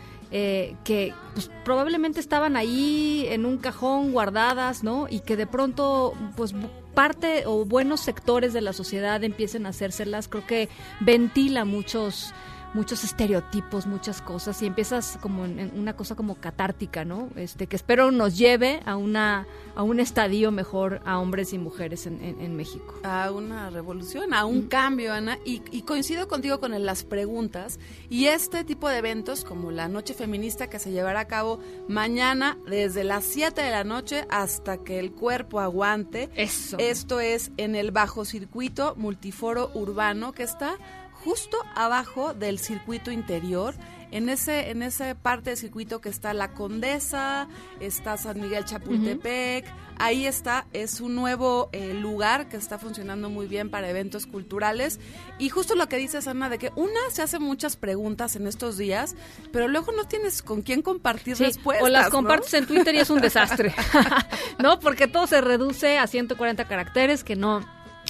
que 0.82 1.14
pues, 1.34 1.48
probablemente 1.64 2.18
estaban 2.18 2.56
ahí 2.56 3.26
en 3.30 3.46
un 3.46 3.58
cajón 3.58 4.10
guardadas, 4.10 4.82
¿no? 4.82 5.06
Y 5.08 5.20
que 5.20 5.36
de 5.36 5.46
pronto, 5.46 6.12
pues 6.36 6.52
parte 6.92 7.44
o 7.46 7.64
buenos 7.64 8.00
sectores 8.00 8.52
de 8.52 8.60
la 8.60 8.72
sociedad 8.72 9.22
empiecen 9.22 9.66
a 9.66 9.68
hacérselas, 9.68 10.26
creo 10.28 10.44
que 10.46 10.68
ventila 11.00 11.64
muchos 11.64 12.32
muchos 12.74 13.04
estereotipos, 13.04 13.86
muchas 13.86 14.20
cosas 14.20 14.60
y 14.60 14.66
empiezas 14.66 15.18
como 15.22 15.44
en, 15.44 15.72
una 15.76 15.96
cosa 15.96 16.14
como 16.16 16.34
catártica, 16.34 17.04
¿no? 17.04 17.30
Este 17.36 17.66
que 17.66 17.76
espero 17.76 18.10
nos 18.10 18.36
lleve 18.36 18.80
a 18.84 18.96
una 18.96 19.46
a 19.76 19.82
un 19.82 19.98
estadio 20.00 20.50
mejor 20.52 21.00
a 21.04 21.18
hombres 21.18 21.52
y 21.52 21.58
mujeres 21.58 22.06
en, 22.06 22.22
en, 22.22 22.56
México. 22.56 22.94
A 23.02 23.32
una 23.32 23.70
revolución, 23.70 24.32
a 24.32 24.44
un 24.44 24.68
cambio, 24.68 25.12
Ana. 25.12 25.38
Y, 25.44 25.62
y 25.72 25.82
coincido 25.82 26.28
contigo 26.28 26.60
con 26.60 26.74
las 26.84 27.04
preguntas 27.04 27.80
y 28.08 28.26
este 28.26 28.64
tipo 28.64 28.88
de 28.88 28.98
eventos 28.98 29.44
como 29.44 29.70
la 29.70 29.88
Noche 29.88 30.14
Feminista 30.14 30.68
que 30.68 30.78
se 30.78 30.92
llevará 30.92 31.20
a 31.20 31.28
cabo 31.28 31.60
mañana 31.88 32.58
desde 32.66 33.04
las 33.04 33.24
7 33.24 33.62
de 33.62 33.70
la 33.70 33.84
noche 33.84 34.26
hasta 34.30 34.78
que 34.78 34.98
el 34.98 35.12
cuerpo 35.12 35.60
aguante. 35.60 36.30
Eso. 36.34 36.76
Esto 36.78 37.20
es 37.20 37.52
en 37.56 37.74
el 37.74 37.90
bajo 37.90 38.24
circuito 38.24 38.94
multiforo 38.96 39.70
urbano 39.74 40.32
que 40.32 40.42
está 40.42 40.76
justo 41.24 41.56
abajo 41.74 42.34
del 42.34 42.58
circuito 42.58 43.10
interior, 43.10 43.74
en 44.10 44.28
ese 44.28 44.70
en 44.70 44.82
esa 44.82 45.14
parte 45.14 45.50
del 45.50 45.56
circuito 45.56 46.00
que 46.00 46.08
está 46.08 46.34
La 46.34 46.52
Condesa, 46.52 47.48
está 47.80 48.16
San 48.16 48.40
Miguel 48.40 48.64
Chapultepec, 48.64 49.64
ahí 49.98 50.26
está, 50.26 50.66
es 50.72 51.00
un 51.00 51.16
nuevo 51.16 51.70
eh, 51.72 51.94
lugar 51.94 52.48
que 52.48 52.56
está 52.56 52.78
funcionando 52.78 53.28
muy 53.30 53.46
bien 53.46 53.70
para 53.70 53.88
eventos 53.88 54.26
culturales 54.26 55.00
y 55.38 55.48
justo 55.48 55.74
lo 55.74 55.88
que 55.88 55.96
dices 55.96 56.28
Ana 56.28 56.48
de 56.48 56.58
que 56.58 56.70
una 56.76 57.00
se 57.10 57.22
hace 57.22 57.38
muchas 57.38 57.76
preguntas 57.76 58.36
en 58.36 58.46
estos 58.46 58.76
días, 58.76 59.16
pero 59.50 59.66
luego 59.66 59.90
no 59.92 60.04
tienes 60.04 60.42
con 60.42 60.62
quién 60.62 60.82
compartir 60.82 61.38
respuestas, 61.38 61.84
o 61.84 61.90
las 61.90 62.10
compartes 62.10 62.54
en 62.54 62.66
Twitter 62.66 62.94
y 62.94 62.98
es 62.98 63.10
un 63.10 63.20
desastre. 63.20 63.74
¿No? 64.58 64.78
Porque 64.78 65.08
todo 65.08 65.26
se 65.26 65.40
reduce 65.40 65.98
a 65.98 66.06
140 66.06 66.66
caracteres 66.66 67.24
que 67.24 67.34
no 67.34 67.64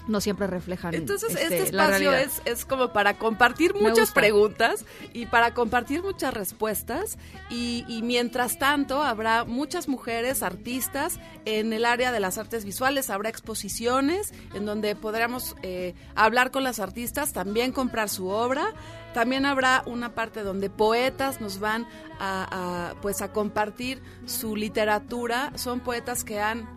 no 0.07 0.21
siempre 0.21 0.47
reflejan. 0.47 0.95
Entonces, 0.95 1.31
este, 1.31 1.43
este 1.45 1.63
espacio 1.65 2.13
es, 2.13 2.43
es, 2.45 2.65
como 2.65 2.93
para 2.93 3.15
compartir 3.19 3.75
muchas 3.75 4.13
preguntas 4.13 4.85
y 5.13 5.27
para 5.27 5.55
compartir 5.55 6.03
muchas 6.03 6.35
respuestas. 6.35 7.19
Y, 7.51 7.85
y, 7.89 8.03
mientras 8.03 8.59
tanto, 8.59 9.03
habrá 9.03 9.45
muchas 9.45 9.89
mujeres 9.89 10.43
artistas 10.43 11.19
en 11.45 11.73
el 11.73 11.85
área 11.85 12.13
de 12.13 12.21
las 12.21 12.39
artes 12.39 12.65
visuales, 12.65 13.11
habrá 13.11 13.29
exposiciones 13.29 14.33
en 14.55 14.67
donde 14.67 14.95
podremos 14.97 15.57
eh, 15.63 15.95
hablar 16.15 16.51
con 16.51 16.65
las 16.65 16.81
artistas, 16.81 17.33
también 17.33 17.73
comprar 17.73 18.09
su 18.09 18.29
obra. 18.29 18.67
También 19.15 19.47
habrá 19.47 19.85
una 19.87 20.15
parte 20.15 20.43
donde 20.43 20.71
poetas 20.71 21.41
nos 21.41 21.61
van 21.61 21.87
a, 22.19 22.91
a 22.91 23.01
pues 23.01 23.23
a 23.23 23.33
compartir 23.33 24.03
su 24.27 24.57
literatura. 24.57 25.53
Son 25.55 25.79
poetas 25.81 26.25
que 26.25 26.41
han 26.41 26.69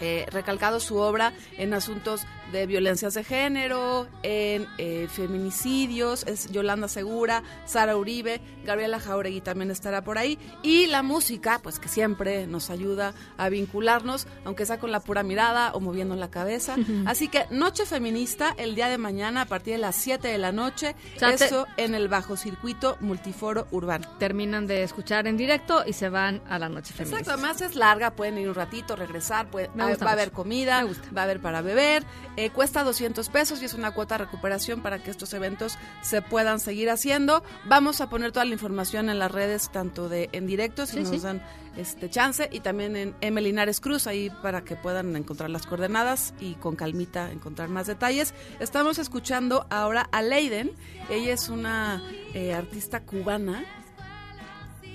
eh, 0.00 0.26
recalcado 0.32 0.80
su 0.80 0.96
obra 0.96 1.32
en 1.56 1.72
asuntos 1.72 2.26
de 2.54 2.66
violencias 2.66 3.14
de 3.14 3.24
género, 3.24 4.06
en 4.22 4.66
eh, 4.78 5.08
feminicidios, 5.10 6.24
es 6.24 6.50
Yolanda 6.52 6.86
Segura, 6.86 7.42
Sara 7.66 7.96
Uribe, 7.96 8.40
Gabriela 8.64 9.00
Jauregui 9.00 9.40
también 9.40 9.72
estará 9.72 10.04
por 10.04 10.18
ahí, 10.18 10.38
y 10.62 10.86
la 10.86 11.02
música, 11.02 11.58
pues 11.62 11.80
que 11.80 11.88
siempre 11.88 12.46
nos 12.46 12.70
ayuda 12.70 13.12
a 13.36 13.48
vincularnos, 13.48 14.28
aunque 14.44 14.66
sea 14.66 14.78
con 14.78 14.92
la 14.92 15.00
pura 15.00 15.24
mirada 15.24 15.72
o 15.72 15.80
moviendo 15.80 16.14
la 16.14 16.30
cabeza. 16.30 16.76
Así 17.06 17.28
que 17.28 17.46
Noche 17.50 17.86
Feminista, 17.86 18.54
el 18.56 18.76
día 18.76 18.88
de 18.88 18.98
mañana 18.98 19.42
a 19.42 19.46
partir 19.46 19.74
de 19.74 19.80
las 19.80 19.96
7 19.96 20.28
de 20.28 20.38
la 20.38 20.52
noche, 20.52 20.94
eso 21.20 21.66
en 21.76 21.94
el 21.94 22.08
bajo 22.08 22.36
circuito 22.36 22.96
multiforo 23.00 23.66
urbano. 23.72 24.06
Terminan 24.18 24.68
de 24.68 24.84
escuchar 24.84 25.26
en 25.26 25.36
directo 25.36 25.82
y 25.84 25.92
se 25.92 26.08
van 26.08 26.40
a 26.48 26.58
la 26.60 26.68
Noche 26.68 26.94
Feminista. 26.94 27.18
Exacto, 27.18 27.32
además 27.32 27.60
es 27.62 27.74
larga, 27.74 28.12
pueden 28.12 28.38
ir 28.38 28.48
un 28.48 28.54
ratito, 28.54 28.94
regresar, 28.94 29.50
puede, 29.50 29.68
va 29.76 29.86
a 29.86 30.12
haber 30.12 30.30
comida, 30.30 30.84
va 31.16 31.22
a 31.22 31.24
haber 31.24 31.40
para 31.40 31.60
beber, 31.60 32.04
eh, 32.36 32.43
cuesta 32.50 32.84
200 32.84 33.28
pesos 33.28 33.62
y 33.62 33.64
es 33.64 33.74
una 33.74 33.92
cuota 33.92 34.18
de 34.18 34.24
recuperación 34.24 34.82
para 34.82 35.02
que 35.02 35.10
estos 35.10 35.32
eventos 35.34 35.78
se 36.02 36.22
puedan 36.22 36.60
seguir 36.60 36.90
haciendo. 36.90 37.42
Vamos 37.64 38.00
a 38.00 38.08
poner 38.08 38.32
toda 38.32 38.44
la 38.44 38.52
información 38.52 39.08
en 39.08 39.18
las 39.18 39.30
redes, 39.30 39.70
tanto 39.70 40.08
de 40.08 40.28
en 40.32 40.46
directo, 40.46 40.86
si 40.86 41.00
nos 41.00 41.22
dan 41.22 41.42
este 41.76 42.08
chance, 42.08 42.48
y 42.52 42.60
también 42.60 42.96
en 42.96 43.14
M. 43.20 43.40
Linares 43.40 43.80
Cruz, 43.80 44.06
ahí 44.06 44.30
para 44.42 44.62
que 44.62 44.76
puedan 44.76 45.16
encontrar 45.16 45.50
las 45.50 45.66
coordenadas 45.66 46.34
y 46.40 46.54
con 46.54 46.76
calmita 46.76 47.30
encontrar 47.32 47.68
más 47.68 47.86
detalles. 47.86 48.34
Estamos 48.60 48.98
escuchando 48.98 49.66
ahora 49.70 50.08
a 50.12 50.22
Leiden, 50.22 50.72
ella 51.10 51.32
es 51.32 51.48
una 51.48 52.02
eh, 52.32 52.54
artista 52.54 53.00
cubana, 53.00 53.64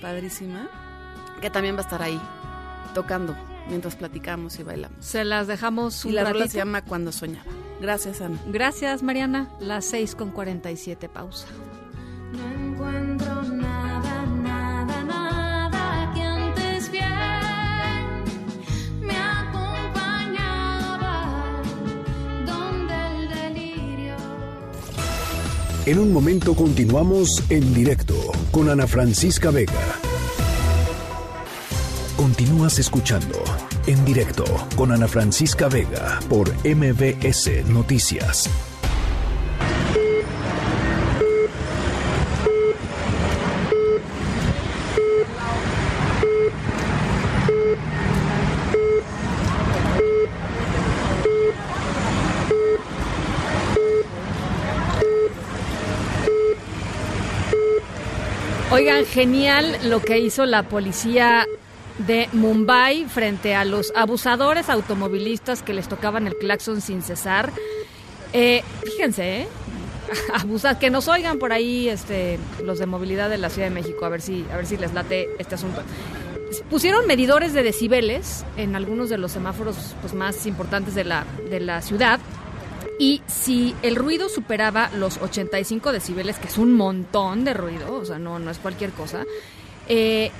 padrísima 0.00 0.70
que 1.40 1.50
también 1.50 1.74
va 1.74 1.80
a 1.80 1.82
estar 1.82 2.02
ahí 2.02 2.20
tocando 2.94 3.34
mientras 3.70 3.96
platicamos 3.96 4.58
y 4.58 4.62
bailamos. 4.62 4.98
Se 5.04 5.24
las 5.24 5.46
dejamos 5.46 6.04
un 6.04 6.10
y 6.10 6.14
la 6.14 6.24
rola 6.24 6.46
se 6.48 6.58
llama 6.58 6.84
Cuando 6.84 7.12
soñaba. 7.12 7.50
Gracias, 7.80 8.20
Ana. 8.20 8.38
Gracias, 8.48 9.02
Mariana. 9.02 9.48
Las 9.60 9.86
6 9.86 10.14
con 10.14 10.30
47, 10.30 11.08
pausa. 11.08 11.46
No 12.32 12.44
encuentro 12.44 13.42
nada, 13.42 14.26
nada, 14.26 15.02
nada 15.04 16.12
que 16.14 16.20
antes 16.20 16.90
bien 16.92 17.08
me 19.00 19.16
acompañaba 19.16 20.52
donde 22.44 22.94
el 23.16 23.28
delirio. 23.30 24.16
En 25.86 25.98
un 25.98 26.12
momento 26.12 26.54
continuamos 26.54 27.42
en 27.48 27.72
directo 27.72 28.14
con 28.50 28.68
Ana 28.68 28.86
Francisca 28.86 29.50
Vega. 29.50 30.09
Continúas 32.20 32.78
escuchando 32.78 33.42
en 33.86 34.04
directo 34.04 34.44
con 34.76 34.92
Ana 34.92 35.08
Francisca 35.08 35.70
Vega 35.70 36.20
por 36.28 36.52
MBS 36.66 37.64
Noticias. 37.66 38.50
Oigan, 58.70 59.06
genial 59.06 59.78
lo 59.84 60.02
que 60.02 60.18
hizo 60.18 60.44
la 60.44 60.64
policía 60.64 61.46
de 62.06 62.28
Mumbai 62.32 63.04
frente 63.06 63.54
a 63.54 63.64
los 63.64 63.92
abusadores 63.94 64.68
automovilistas 64.68 65.62
que 65.62 65.74
les 65.74 65.88
tocaban 65.88 66.26
el 66.26 66.36
claxon 66.36 66.80
sin 66.80 67.02
cesar. 67.02 67.52
Eh, 68.32 68.62
fíjense, 68.84 69.42
¿eh? 69.42 69.48
Abusar, 70.34 70.78
que 70.78 70.90
nos 70.90 71.08
oigan 71.08 71.38
por 71.38 71.52
ahí 71.52 71.88
este, 71.88 72.38
los 72.64 72.78
de 72.78 72.86
movilidad 72.86 73.30
de 73.30 73.38
la 73.38 73.50
Ciudad 73.50 73.68
de 73.68 73.74
México, 73.74 74.04
a 74.04 74.08
ver 74.08 74.20
si, 74.20 74.44
a 74.52 74.56
ver 74.56 74.66
si 74.66 74.76
les 74.76 74.92
late 74.92 75.28
este 75.38 75.54
asunto. 75.54 75.82
Pusieron 76.68 77.06
medidores 77.06 77.52
de 77.52 77.62
decibeles 77.62 78.44
en 78.56 78.74
algunos 78.74 79.08
de 79.08 79.18
los 79.18 79.30
semáforos 79.30 79.94
pues, 80.00 80.14
más 80.14 80.46
importantes 80.46 80.94
de 80.94 81.04
la, 81.04 81.24
de 81.48 81.60
la 81.60 81.80
ciudad 81.80 82.18
y 82.98 83.22
si 83.28 83.74
el 83.82 83.94
ruido 83.94 84.28
superaba 84.28 84.90
los 84.96 85.18
85 85.18 85.92
decibeles, 85.92 86.38
que 86.38 86.48
es 86.48 86.58
un 86.58 86.74
montón 86.74 87.44
de 87.44 87.54
ruido, 87.54 87.94
o 87.94 88.04
sea, 88.04 88.18
no, 88.18 88.38
no 88.38 88.50
es 88.50 88.58
cualquier 88.58 88.90
cosa, 88.90 89.24
eh, 89.88 90.32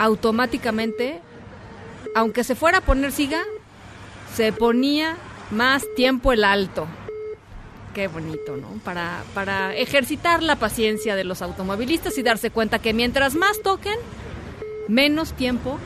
automáticamente, 0.00 1.20
aunque 2.14 2.42
se 2.42 2.54
fuera 2.54 2.78
a 2.78 2.80
poner 2.80 3.12
siga, 3.12 3.42
se 4.34 4.50
ponía 4.50 5.16
más 5.50 5.84
tiempo 5.94 6.32
el 6.32 6.42
alto. 6.42 6.86
Qué 7.94 8.08
bonito, 8.08 8.56
¿no? 8.56 8.68
Para, 8.82 9.22
para 9.34 9.76
ejercitar 9.76 10.42
la 10.42 10.56
paciencia 10.56 11.16
de 11.16 11.24
los 11.24 11.42
automovilistas 11.42 12.16
y 12.16 12.22
darse 12.22 12.50
cuenta 12.50 12.78
que 12.78 12.94
mientras 12.94 13.34
más 13.34 13.60
toquen, 13.60 13.98
menos 14.88 15.34
tiempo 15.34 15.78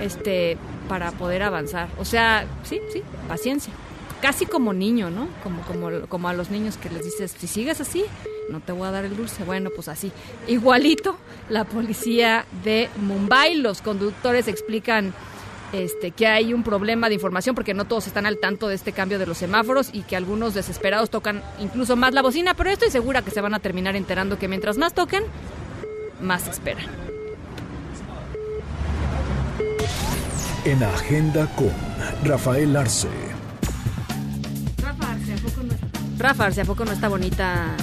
este, 0.00 0.58
para 0.86 1.10
poder 1.12 1.42
avanzar. 1.42 1.88
O 1.98 2.04
sea, 2.04 2.46
sí, 2.64 2.78
sí, 2.92 3.02
paciencia. 3.26 3.72
Casi 4.20 4.44
como 4.44 4.74
niño, 4.74 5.08
¿no? 5.08 5.28
Como, 5.42 5.62
como, 5.62 6.06
como 6.08 6.28
a 6.28 6.34
los 6.34 6.50
niños 6.50 6.76
que 6.76 6.90
les 6.90 7.04
dices, 7.04 7.34
si 7.38 7.46
sigues 7.46 7.80
así, 7.80 8.04
no 8.50 8.60
te 8.60 8.72
voy 8.72 8.88
a 8.88 8.90
dar 8.90 9.04
el 9.04 9.16
dulce. 9.16 9.44
Bueno, 9.44 9.70
pues 9.74 9.88
así. 9.88 10.12
Igualito, 10.46 11.16
la 11.48 11.64
policía 11.64 12.46
de 12.64 12.88
Mumbai, 13.00 13.56
los 13.56 13.82
conductores 13.82 14.48
explican 14.48 15.14
este, 15.72 16.12
que 16.12 16.26
hay 16.26 16.54
un 16.54 16.62
problema 16.62 17.08
de 17.08 17.14
información 17.14 17.54
porque 17.54 17.74
no 17.74 17.84
todos 17.84 18.06
están 18.06 18.26
al 18.26 18.38
tanto 18.38 18.68
de 18.68 18.74
este 18.74 18.92
cambio 18.92 19.18
de 19.18 19.26
los 19.26 19.38
semáforos 19.38 19.90
y 19.92 20.02
que 20.02 20.16
algunos 20.16 20.54
desesperados 20.54 21.10
tocan 21.10 21.42
incluso 21.60 21.94
más 21.96 22.14
la 22.14 22.22
bocina, 22.22 22.54
pero 22.54 22.70
estoy 22.70 22.90
segura 22.90 23.22
que 23.22 23.30
se 23.30 23.40
van 23.40 23.54
a 23.54 23.58
terminar 23.58 23.94
enterando 23.96 24.38
que 24.38 24.48
mientras 24.48 24.78
más 24.78 24.94
toquen, 24.94 25.24
más 26.22 26.48
esperan. 26.48 26.86
En 30.64 30.82
Agenda 30.82 31.46
con 31.54 31.72
Rafael 32.24 32.76
Arce. 32.76 33.08
Rafa 36.18 36.46
Arce, 36.46 36.62
¿a 36.62 36.64
poco 36.64 36.84
no 36.84 36.92
está 36.92 37.08
bonita? 37.08 37.76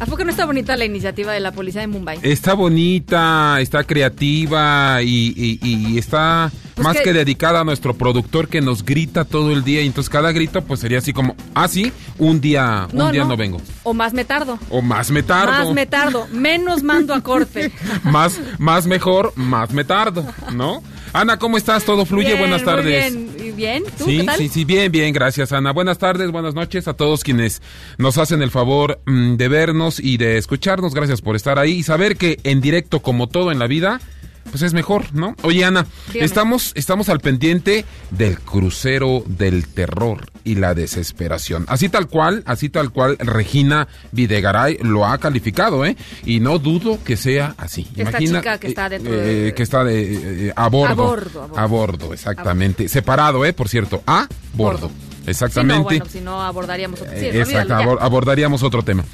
¿A 0.00 0.06
poco 0.06 0.22
no 0.24 0.30
está 0.30 0.46
bonita 0.46 0.76
la 0.76 0.84
iniciativa 0.84 1.32
de 1.32 1.40
la 1.40 1.50
policía 1.50 1.80
de 1.80 1.88
Mumbai? 1.88 2.20
Está 2.22 2.54
bonita, 2.54 3.58
está 3.60 3.82
creativa 3.82 5.02
y, 5.02 5.32
y- 5.36 5.58
y 5.60 5.98
está 5.98 6.52
Pues 6.76 6.84
más 6.84 6.96
que- 6.96 7.02
que... 7.02 7.12
dedicada 7.12 7.60
a 7.60 7.64
nuestro 7.64 7.94
productor 7.94 8.46
que 8.48 8.60
nos 8.60 8.84
grita 8.84 9.24
todo 9.24 9.52
el 9.52 9.64
día 9.64 9.82
y 9.82 9.86
entonces 9.88 10.08
cada 10.08 10.30
grito 10.30 10.62
pues 10.62 10.78
sería 10.80 10.98
así 10.98 11.12
como, 11.12 11.34
ah 11.52 11.66
sí, 11.66 11.92
un 12.18 12.40
día, 12.40 12.86
un 12.92 12.98
No, 12.98 13.10
día 13.10 13.22
no. 13.22 13.30
no. 13.30 13.36
vengo. 13.36 13.60
O 13.82 13.92
más 13.92 14.12
me 14.12 14.24
tardo. 14.24 14.58
O 14.70 14.82
más 14.82 15.10
me 15.10 15.24
tardo. 15.24 15.50
Más 15.52 15.72
me 15.74 15.86
tardo. 15.86 16.28
Menos 16.30 16.84
mando 16.84 17.12
a 17.12 17.20
corte. 17.20 17.72
más, 18.04 18.40
más 18.58 18.86
mejor, 18.86 19.32
más 19.34 19.72
me 19.72 19.82
tardo, 19.84 20.24
¿no? 20.52 20.80
Ana, 21.12 21.38
¿cómo 21.38 21.56
estás? 21.56 21.84
¿Todo 21.84 22.04
fluye? 22.04 22.28
Bien, 22.28 22.38
Buenas 22.38 22.62
muy 22.62 22.66
tardes. 22.66 23.14
bien. 23.14 23.30
¿Y 23.48 23.50
bien? 23.52 23.84
¿Tú 23.96 24.04
Sí, 24.04 24.18
qué 24.18 24.24
tal? 24.24 24.38
sí, 24.38 24.48
sí, 24.48 24.64
bien, 24.64 24.92
bien, 24.92 25.12
gracias 25.12 25.52
Ana. 25.52 25.72
Buenas 25.72 25.98
tardes, 25.98 26.30
buenas 26.30 26.54
noches 26.54 26.86
a 26.86 26.94
todos 26.94 27.24
quienes 27.24 27.62
nos 27.96 28.18
hacen 28.18 28.42
el 28.42 28.50
favor 28.50 29.00
mm, 29.06 29.36
de 29.36 29.48
vernos 29.48 30.00
y 30.00 30.16
de 30.18 30.36
escucharnos. 30.38 30.94
Gracias 30.94 31.20
por 31.22 31.34
estar 31.36 31.58
ahí 31.58 31.72
y 31.72 31.82
saber 31.82 32.16
que 32.16 32.38
en 32.44 32.60
directo, 32.60 33.00
como 33.00 33.26
todo 33.28 33.50
en 33.52 33.58
la 33.58 33.66
vida, 33.66 34.00
pues 34.50 34.62
es 34.62 34.72
mejor, 34.74 35.14
¿no? 35.14 35.34
Oye 35.42 35.64
Ana, 35.64 35.86
Dígame. 36.08 36.24
estamos, 36.24 36.72
estamos 36.74 37.08
al 37.08 37.20
pendiente 37.20 37.84
del 38.10 38.38
crucero 38.40 39.22
del 39.26 39.66
terror 39.68 40.26
y 40.44 40.54
la 40.56 40.74
desesperación. 40.74 41.64
Así 41.68 41.88
tal 41.88 42.08
cual, 42.08 42.42
así 42.46 42.68
tal 42.68 42.90
cual 42.90 43.16
Regina 43.18 43.88
Videgaray 44.12 44.78
lo 44.82 45.06
ha 45.06 45.18
calificado, 45.18 45.84
¿eh? 45.84 45.96
Y 46.24 46.40
no 46.40 46.58
dudo 46.58 46.98
que 47.04 47.16
sea 47.16 47.54
así. 47.58 47.86
Esta 47.96 48.18
chica 48.18 48.58
que 48.58 48.68
está 48.68 48.88
dentro 48.88 49.12
de- 49.12 49.52
que 49.54 49.62
está 49.62 49.84
de, 49.84 50.48
eh, 50.48 50.52
a 50.56 50.68
bordo. 50.68 50.92
A 50.92 50.94
bordo, 50.94 51.42
a 51.42 51.46
bordo. 51.46 51.58
A 51.58 51.66
bordo, 51.66 52.12
exactamente. 52.14 52.88
Separado, 52.88 53.44
¿eh? 53.44 53.52
Por 53.52 53.68
cierto, 53.68 54.02
a 54.06 54.26
bordo. 54.54 54.90
Si 55.24 55.30
Exactamente. 55.32 55.76
no, 55.76 55.84
bueno, 55.84 56.04
si 56.06 56.20
no 56.20 56.42
abordaríamos 56.42 57.02
otro. 57.02 57.12
Sí, 57.12 57.26
Eh, 57.26 57.40
Exacto, 57.40 57.74
olvídalo, 57.74 58.00
abordaríamos 58.02 58.62
otro 58.62 58.82
tema. 58.82 59.04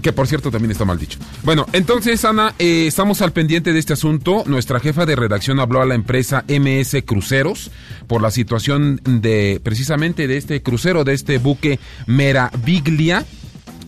Que 0.00 0.12
por 0.12 0.26
cierto 0.26 0.50
también 0.50 0.70
está 0.70 0.84
mal 0.84 0.98
dicho. 0.98 1.18
Bueno, 1.42 1.66
entonces, 1.72 2.24
Ana, 2.24 2.54
eh, 2.58 2.86
estamos 2.86 3.20
al 3.22 3.32
pendiente 3.32 3.72
de 3.72 3.78
este 3.78 3.92
asunto. 3.92 4.44
Nuestra 4.46 4.80
jefa 4.80 5.06
de 5.06 5.16
redacción 5.16 5.60
habló 5.60 5.82
a 5.82 5.86
la 5.86 5.94
empresa 5.94 6.44
MS 6.48 7.02
Cruceros 7.04 7.70
por 8.06 8.22
la 8.22 8.30
situación 8.30 9.00
de 9.04 9.60
precisamente 9.62 10.26
de 10.26 10.36
este 10.36 10.62
crucero, 10.62 11.04
de 11.04 11.14
este 11.14 11.38
buque 11.38 11.78
Meraviglia. 12.06 13.24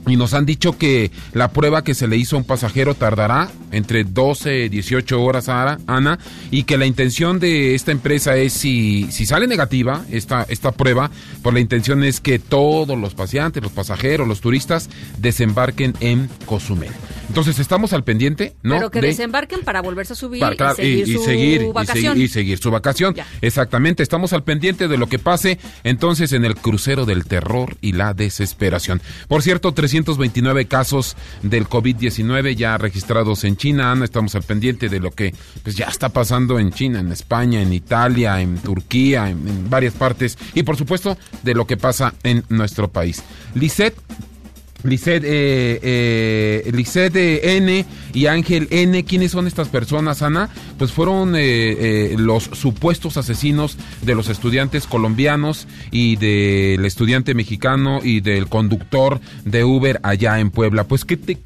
Y 0.06 0.16
nos 0.16 0.34
han 0.34 0.44
dicho 0.44 0.76
que 0.76 1.10
la 1.32 1.50
prueba 1.50 1.82
que 1.82 1.94
se 1.94 2.06
le 2.08 2.16
hizo 2.16 2.36
a 2.36 2.38
un 2.40 2.44
pasajero 2.44 2.94
tardará 2.94 3.50
entre 3.72 4.04
12 4.04 4.64
y 4.64 4.68
18 4.68 5.22
horas, 5.22 5.48
Ara- 5.48 5.78
Ana, 5.86 6.18
y 6.50 6.64
que 6.64 6.76
la 6.76 6.86
intención 6.86 7.40
de 7.40 7.74
esta 7.74 7.90
empresa 7.90 8.36
es, 8.36 8.52
si, 8.52 9.10
si 9.10 9.24
sale 9.26 9.46
negativa 9.46 10.04
esta, 10.10 10.44
esta 10.48 10.72
prueba, 10.72 11.10
pues 11.42 11.54
la 11.54 11.60
intención 11.60 12.04
es 12.04 12.20
que 12.20 12.38
todos 12.38 12.98
los 12.98 13.14
paseantes, 13.14 13.62
los 13.62 13.72
pasajeros, 13.72 14.28
los 14.28 14.40
turistas 14.40 14.90
desembarquen 15.18 15.94
en 16.00 16.28
Cozumel. 16.46 16.90
Entonces 17.28 17.58
estamos 17.58 17.94
al 17.94 18.04
pendiente, 18.04 18.54
¿no? 18.62 18.74
Pero 18.76 18.90
que 18.90 19.00
De- 19.00 19.06
desembarquen 19.08 19.62
para 19.62 19.80
volverse 19.80 20.12
a 20.12 20.16
subir 20.16 20.40
para- 20.40 20.54
claro, 20.56 20.74
y 20.74 20.76
seguir 20.76 20.98
y- 21.08 21.10
y 21.10 21.14
su 21.14 21.24
seguir, 21.24 21.60
y 21.62 21.64
seguir- 22.14 22.24
y 22.24 22.28
seguir 22.28 22.58
su 22.58 22.70
vacación. 22.70 23.14
Exactamente, 23.40 24.02
estamos 24.02 24.34
al 24.34 24.44
pendiente 24.44 24.86
de 24.88 24.98
lo 24.98 25.08
que 25.08 25.18
pase 25.18 25.58
entonces 25.82 26.32
en 26.32 26.44
el 26.44 26.54
crucero 26.56 27.06
del 27.06 27.24
terror 27.24 27.76
y 27.80 27.92
la 27.92 28.12
desesperación. 28.12 29.00
Por 29.26 29.42
cierto, 29.42 29.72
329 30.02 30.66
casos 30.66 31.16
del 31.42 31.68
COVID-19 31.68 32.56
ya 32.56 32.76
registrados 32.78 33.44
en 33.44 33.56
China. 33.56 33.92
Ana, 33.92 34.04
estamos 34.04 34.34
al 34.34 34.42
pendiente 34.42 34.88
de 34.88 34.98
lo 34.98 35.12
que 35.12 35.32
pues, 35.62 35.76
ya 35.76 35.86
está 35.86 36.08
pasando 36.08 36.58
en 36.58 36.72
China, 36.72 36.98
en 36.98 37.12
España, 37.12 37.62
en 37.62 37.72
Italia, 37.72 38.40
en 38.40 38.58
Turquía, 38.58 39.30
en, 39.30 39.70
varias 39.70 39.94
partes. 39.94 40.36
Y 40.54 40.64
por 40.64 40.76
supuesto, 40.76 41.16
de 41.44 41.54
lo 41.54 41.66
que 41.66 41.76
pasa 41.76 42.14
en 42.24 42.44
nuestro 42.48 42.88
país. 42.88 43.22
Lisette 43.54 43.96
Lisset, 44.84 45.24
eh, 45.24 45.80
eh, 45.82 46.72
eh, 47.14 47.40
N 47.56 47.86
y 48.12 48.26
Ángel 48.26 48.68
N, 48.70 49.04
¿quiénes 49.04 49.32
son 49.32 49.46
estas 49.46 49.68
personas, 49.68 50.22
Ana? 50.22 50.50
Pues 50.78 50.92
fueron 50.92 51.34
eh, 51.34 51.40
eh, 51.42 52.16
los 52.18 52.44
supuestos 52.44 53.16
asesinos 53.16 53.76
de 54.02 54.14
los 54.14 54.28
estudiantes 54.28 54.86
colombianos 54.86 55.66
y 55.90 56.16
del 56.16 56.84
estudiante 56.84 57.34
mexicano 57.34 58.00
y 58.02 58.20
del 58.20 58.48
conductor 58.48 59.20
de 59.44 59.64
Uber 59.64 60.00
allá 60.02 60.38
en 60.38 60.50
Puebla. 60.50 60.84
Pues, 60.84 61.04
¿qué 61.04 61.16
te, 61.16 61.38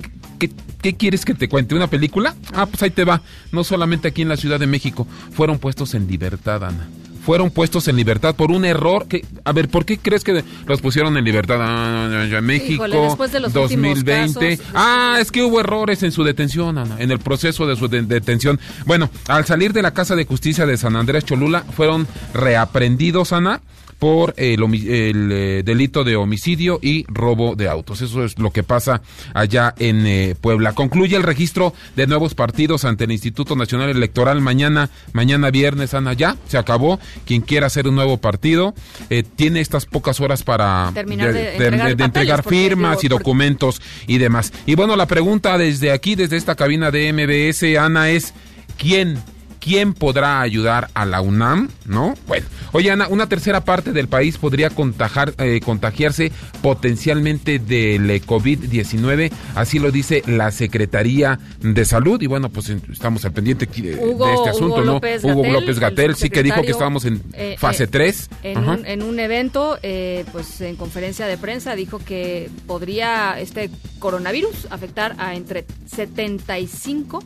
qué 0.82 0.96
quieres 0.96 1.24
que 1.24 1.34
te 1.34 1.48
cuente? 1.48 1.74
¿Una 1.74 1.88
película? 1.88 2.34
Ah, 2.52 2.66
pues 2.66 2.82
ahí 2.82 2.90
te 2.90 3.04
va. 3.04 3.22
No 3.52 3.62
solamente 3.64 4.08
aquí 4.08 4.22
en 4.22 4.28
la 4.28 4.36
Ciudad 4.36 4.58
de 4.58 4.66
México, 4.66 5.06
fueron 5.32 5.58
puestos 5.58 5.94
en 5.94 6.08
libertad, 6.08 6.64
Ana. 6.64 6.88
Fueron 7.28 7.50
puestos 7.50 7.86
en 7.88 7.96
libertad 7.96 8.34
por 8.34 8.50
un 8.50 8.64
error 8.64 9.06
que, 9.06 9.22
a 9.44 9.52
ver, 9.52 9.68
¿por 9.68 9.84
qué 9.84 9.98
crees 9.98 10.24
que 10.24 10.42
los 10.66 10.80
pusieron 10.80 11.14
en 11.18 11.24
libertad? 11.26 11.58
Ah, 11.60 12.08
ya, 12.10 12.24
ya, 12.24 12.40
México, 12.40 12.86
Híjole, 12.86 12.96
después 13.02 13.30
de 13.32 13.40
los 13.40 13.54
últimos 13.54 14.02
2020. 14.02 14.56
casos, 14.56 14.66
ah, 14.74 15.18
es 15.20 15.30
que 15.30 15.42
hubo 15.42 15.60
errores 15.60 16.02
en 16.02 16.10
su 16.10 16.24
detención, 16.24 16.78
Ana, 16.78 16.96
en 16.98 17.10
el 17.10 17.18
proceso 17.18 17.66
de 17.66 17.76
su 17.76 17.86
de- 17.86 18.00
detención. 18.00 18.58
Bueno, 18.86 19.10
al 19.26 19.44
salir 19.44 19.74
de 19.74 19.82
la 19.82 19.92
Casa 19.92 20.16
de 20.16 20.24
Justicia 20.24 20.64
de 20.64 20.78
San 20.78 20.96
Andrés 20.96 21.26
Cholula, 21.26 21.64
fueron 21.76 22.08
reaprendidos, 22.32 23.34
Ana, 23.34 23.60
por 23.98 24.34
el, 24.36 24.62
el, 24.62 25.32
eh, 25.32 25.62
delito 25.64 26.04
de 26.04 26.16
homicidio 26.16 26.78
y 26.80 27.04
robo 27.08 27.56
de 27.56 27.68
autos. 27.68 28.00
Eso 28.00 28.24
es 28.24 28.38
lo 28.38 28.50
que 28.50 28.62
pasa 28.62 29.02
allá 29.34 29.74
en 29.78 30.06
eh, 30.06 30.34
Puebla. 30.40 30.72
Concluye 30.72 31.16
el 31.16 31.22
registro 31.22 31.74
de 31.96 32.06
nuevos 32.06 32.34
partidos 32.34 32.84
ante 32.84 33.04
el 33.04 33.12
Instituto 33.12 33.56
Nacional 33.56 33.90
Electoral 33.90 34.40
mañana, 34.40 34.90
mañana 35.12 35.50
viernes, 35.50 35.94
Ana, 35.94 36.12
ya 36.12 36.36
se 36.46 36.58
acabó. 36.58 37.00
Quien 37.26 37.42
quiera 37.42 37.66
hacer 37.66 37.88
un 37.88 37.96
nuevo 37.96 38.18
partido 38.18 38.74
eh, 39.10 39.22
tiene 39.22 39.60
estas 39.60 39.86
pocas 39.86 40.20
horas 40.20 40.42
para 40.42 40.90
Terminar 40.94 41.32
de 41.32 42.04
entregar 42.04 42.44
de 42.44 42.48
firmas 42.48 43.00
digo, 43.00 43.16
y 43.16 43.18
documentos 43.18 43.82
y 44.06 44.18
demás. 44.18 44.52
Y 44.66 44.74
bueno, 44.74 44.96
la 44.96 45.06
pregunta 45.06 45.58
desde 45.58 45.90
aquí, 45.90 46.14
desde 46.14 46.36
esta 46.36 46.54
cabina 46.54 46.90
de 46.90 47.12
MBS, 47.12 47.76
Ana, 47.78 48.10
es 48.10 48.34
¿quién? 48.76 49.18
¿Quién 49.60 49.94
podrá 49.94 50.40
ayudar 50.40 50.88
a 50.94 51.04
la 51.06 51.20
UNAM? 51.20 51.68
¿No? 51.86 52.14
Bueno, 52.26 52.46
oye 52.72 52.90
Ana, 52.90 53.08
una 53.08 53.28
tercera 53.28 53.64
parte 53.64 53.92
del 53.92 54.08
país 54.08 54.38
podría 54.38 54.70
contagiar, 54.70 55.34
eh, 55.38 55.60
contagiarse 55.64 56.32
potencialmente 56.62 57.58
del 57.58 58.10
eh, 58.10 58.22
COVID-19, 58.22 59.30
así 59.54 59.78
lo 59.78 59.90
dice 59.90 60.22
la 60.26 60.50
Secretaría 60.50 61.38
de 61.60 61.84
Salud. 61.84 62.20
Y 62.20 62.26
bueno, 62.26 62.50
pues 62.50 62.68
estamos 62.68 63.24
al 63.24 63.32
pendiente 63.32 63.66
de, 63.66 63.92
este 63.92 64.50
asunto, 64.50 64.76
Hugo 64.76 64.80
¿no? 64.80 64.92
López 64.94 65.24
Hugo 65.24 65.44
López 65.46 65.76
el 65.76 65.80
Gatel, 65.80 66.14
sí 66.16 66.30
que 66.30 66.42
dijo 66.42 66.62
que 66.62 66.70
estábamos 66.70 67.04
en 67.04 67.22
eh, 67.32 67.56
fase 67.58 67.84
eh, 67.84 67.88
3. 67.88 68.30
En 68.42 68.68
un, 68.68 68.86
en 68.86 69.02
un 69.02 69.20
evento, 69.20 69.78
eh, 69.82 70.24
pues 70.32 70.60
en 70.60 70.76
conferencia 70.76 71.26
de 71.26 71.36
prensa, 71.38 71.74
dijo 71.74 71.98
que 71.98 72.50
podría 72.66 73.38
este 73.38 73.70
coronavirus 73.98 74.68
afectar 74.70 75.14
a 75.18 75.34
entre 75.34 75.64
75 75.86 77.22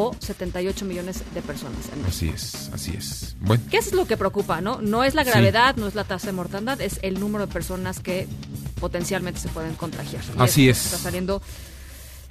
o 0.00 0.14
78 0.18 0.84
millones 0.84 1.22
de 1.34 1.42
personas. 1.42 1.78
en 1.92 2.02
México. 2.02 2.08
Así 2.08 2.28
es, 2.28 2.70
así 2.72 2.94
es. 2.96 3.36
Bueno. 3.40 3.62
¿Qué 3.70 3.78
es 3.78 3.92
lo 3.92 4.06
que 4.06 4.16
preocupa, 4.16 4.60
no? 4.60 4.80
No 4.80 5.02
es 5.04 5.14
la 5.14 5.24
Sí. 5.24 5.30
gravedad, 5.30 5.76
no 5.76 5.86
es 5.88 5.94
la 5.94 6.04
tasa 6.04 6.28
de 6.28 6.32
mortandad, 6.34 6.80
es 6.80 6.98
el 7.02 7.18
número 7.18 7.46
de 7.46 7.52
personas 7.52 8.00
que 8.00 8.26
potencialmente 8.80 9.40
se 9.40 9.48
pueden 9.48 9.74
contagiar. 9.74 10.22
Y 10.38 10.40
Así 10.42 10.68
es. 10.68 10.84
Está 10.86 10.98
saliendo 10.98 11.42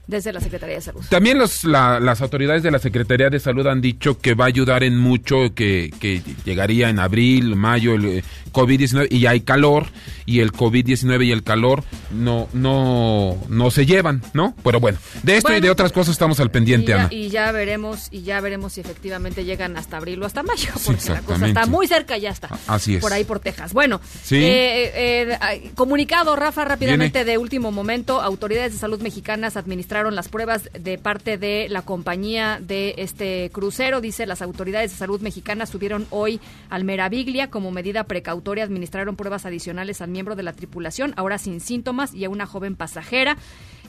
desde 0.08 0.32
la 0.32 0.40
Secretaría 0.40 0.76
de 0.76 0.82
Salud. 0.82 1.02
También 1.10 1.38
los, 1.38 1.66
la- 1.66 2.00
las 2.00 2.22
autoridades 2.22 2.64
de 2.64 2.72
la 2.72 2.80
Secretaría 2.80 3.30
de 3.30 3.42
Salud 3.42 3.68
han 3.68 3.82
dicho 3.82 4.18
que 4.18 4.36
va 4.36 4.46
a 4.46 4.48
ayudar 4.48 4.84
en 4.84 4.98
mucho, 4.98 5.54
que, 5.54 5.92
que 6.00 6.22
llegaría 6.46 6.90
en 6.90 7.00
abril, 7.00 7.58
mayo 7.58 7.94
el 7.96 8.24
COVID-19 8.58 9.08
y 9.12 9.26
hay 9.28 9.42
calor 9.42 9.86
y 10.26 10.40
el 10.40 10.52
COVID-19 10.52 11.26
y 11.26 11.32
el 11.32 11.44
calor 11.44 11.84
no, 12.12 12.48
no, 12.54 13.38
no 13.50 13.72
se 13.72 13.86
llevan, 13.86 14.22
¿no? 14.34 14.56
Pero 14.64 14.80
bueno, 14.80 14.98
de 15.24 15.38
esto 15.38 15.56
y 15.56 15.60
de 15.60 15.70
otras 15.70 15.92
cosas 15.92 16.14
estamos 16.14 16.40
al 16.40 16.50
pendiente, 16.52 16.92
y 16.92 16.96
ya, 16.96 17.00
Ana. 17.00 17.10
y 17.12 17.30
ya 17.30 17.52
veremos 17.52 18.08
y 18.12 18.22
ya 18.24 18.42
veremos 18.42 18.74
si 18.74 18.82
efectivamente 18.82 19.46
llegan 19.46 19.78
hasta 19.78 19.98
abril 19.98 20.22
o 20.24 20.26
hasta 20.26 20.42
mayo, 20.44 20.72
Sí, 20.78 20.92
porque 20.92 21.10
la 21.10 21.22
cosa 21.22 21.48
está 21.48 21.66
muy 21.68 21.88
cerca, 21.88 22.18
ya 22.18 22.32
está. 22.32 22.50
Así 22.68 22.96
es. 22.96 23.02
Por 23.02 23.14
ahí 23.14 23.24
por 23.24 23.40
Texas. 23.40 23.74
Bueno, 23.74 24.02
Sí. 24.24 24.38
eh, 24.38 24.92
eh, 24.96 25.38
eh, 25.54 25.72
comunicado, 25.76 26.36
Rafa, 26.36 26.66
rápidamente 26.66 27.24
de 27.26 27.38
último 27.38 27.72
momento, 27.72 28.22
autoridades 28.22 28.74
de 28.74 28.80
salud 28.80 29.02
mexicanas 29.02 29.56
administraron 29.58 30.16
las 30.16 30.30
pruebas 30.30 30.70
de 30.78 30.98
parte 30.98 31.38
de 31.38 31.68
la 31.70 31.84
compañía 31.84 32.60
de 32.62 32.96
este 32.98 33.50
crucero. 33.54 34.02
Dice, 34.02 34.26
las 34.26 34.42
autoridades 34.42 34.92
de 34.92 34.98
salud 34.98 35.22
mexicanas 35.22 35.70
subieron 35.70 36.08
hoy 36.10 36.40
al 36.70 36.84
Meraviglia 36.84 37.50
como 37.50 37.72
medida 37.72 38.04
precautoria, 38.06 38.47
administraron 38.56 39.16
pruebas 39.16 39.46
adicionales 39.46 40.02
al 40.02 40.10
miembro 40.10 40.36
de 40.36 40.44
la 40.44 40.54
tripulación, 40.54 41.14
ahora 41.18 41.38
sin 41.38 41.60
síntomas, 41.60 42.14
y 42.14 42.26
a 42.26 42.30
una 42.30 42.46
joven 42.46 42.76
pasajera. 42.76 43.38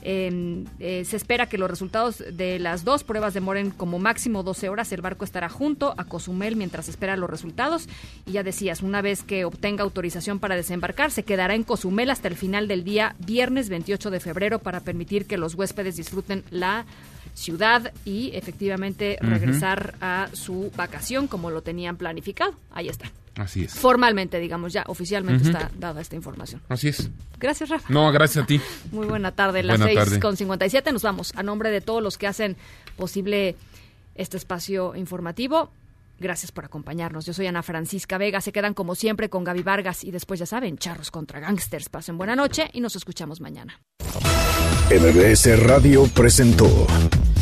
Eh, 0.01 0.63
eh, 0.79 1.03
se 1.05 1.17
espera 1.17 1.47
que 1.47 1.57
los 1.57 1.69
resultados 1.69 2.23
de 2.31 2.59
las 2.59 2.83
dos 2.83 3.03
pruebas 3.03 3.33
demoren 3.33 3.71
como 3.71 3.99
máximo 3.99 4.43
12 4.43 4.69
horas. 4.69 4.91
El 4.91 5.01
barco 5.01 5.25
estará 5.25 5.49
junto 5.49 5.93
a 5.97 6.05
Cozumel 6.05 6.55
mientras 6.55 6.89
espera 6.89 7.17
los 7.17 7.29
resultados. 7.29 7.87
Y 8.25 8.33
ya 8.33 8.43
decías, 8.43 8.81
una 8.81 9.01
vez 9.01 9.23
que 9.23 9.45
obtenga 9.45 9.83
autorización 9.83 10.39
para 10.39 10.55
desembarcar, 10.55 11.11
se 11.11 11.23
quedará 11.23 11.55
en 11.55 11.63
Cozumel 11.63 12.09
hasta 12.09 12.27
el 12.27 12.35
final 12.35 12.67
del 12.67 12.83
día, 12.83 13.15
viernes 13.19 13.69
28 13.69 14.11
de 14.11 14.19
febrero, 14.19 14.59
para 14.59 14.79
permitir 14.81 15.25
que 15.25 15.37
los 15.37 15.55
huéspedes 15.55 15.97
disfruten 15.97 16.43
la 16.49 16.85
ciudad 17.33 17.93
y 18.05 18.31
efectivamente 18.33 19.17
regresar 19.21 19.95
a 20.01 20.29
su 20.33 20.71
vacación 20.75 21.27
como 21.27 21.49
lo 21.51 21.61
tenían 21.61 21.97
planificado. 21.97 22.53
Ahí 22.71 22.89
está. 22.89 23.11
Así 23.35 23.63
es. 23.63 23.73
Formalmente, 23.73 24.37
digamos, 24.39 24.73
ya 24.73 24.83
oficialmente 24.87 25.45
está 25.45 25.71
dada 25.77 26.01
esta 26.01 26.15
información. 26.17 26.61
Así 26.67 26.89
es. 26.89 27.09
Gracias, 27.39 27.69
Rafa. 27.69 27.87
No, 27.91 28.11
gracias 28.11 28.43
a 28.43 28.47
ti. 28.47 28.59
Muy 28.91 29.07
buena 29.07 29.31
tarde, 29.31 29.63
las 29.63 29.77
Buena 29.79 29.93
6 29.93 29.99
tarde. 30.09 30.19
con 30.19 30.35
57. 30.35 30.91
Nos 30.91 31.03
vamos. 31.03 31.31
A 31.35 31.43
nombre 31.43 31.69
de 31.71 31.79
todos 31.79 32.03
los 32.03 32.17
que 32.17 32.27
hacen 32.27 32.57
posible 32.97 33.55
este 34.15 34.35
espacio 34.35 34.93
informativo, 34.95 35.71
gracias 36.19 36.51
por 36.51 36.65
acompañarnos. 36.65 37.25
Yo 37.25 37.33
soy 37.33 37.47
Ana 37.47 37.63
Francisca 37.63 38.17
Vega. 38.17 38.41
Se 38.41 38.51
quedan 38.51 38.73
como 38.73 38.95
siempre 38.95 39.29
con 39.29 39.43
Gaby 39.43 39.63
Vargas 39.63 40.03
y 40.03 40.11
después, 40.11 40.39
ya 40.39 40.45
saben, 40.45 40.77
charros 40.77 41.11
contra 41.11 41.39
gangsters. 41.39 41.89
Pasen 41.89 42.17
buena 42.17 42.35
noche 42.35 42.69
y 42.73 42.81
nos 42.81 42.95
escuchamos 42.95 43.41
mañana. 43.41 43.81
MBS 44.89 45.63
Radio 45.63 46.07
presentó 46.07 46.87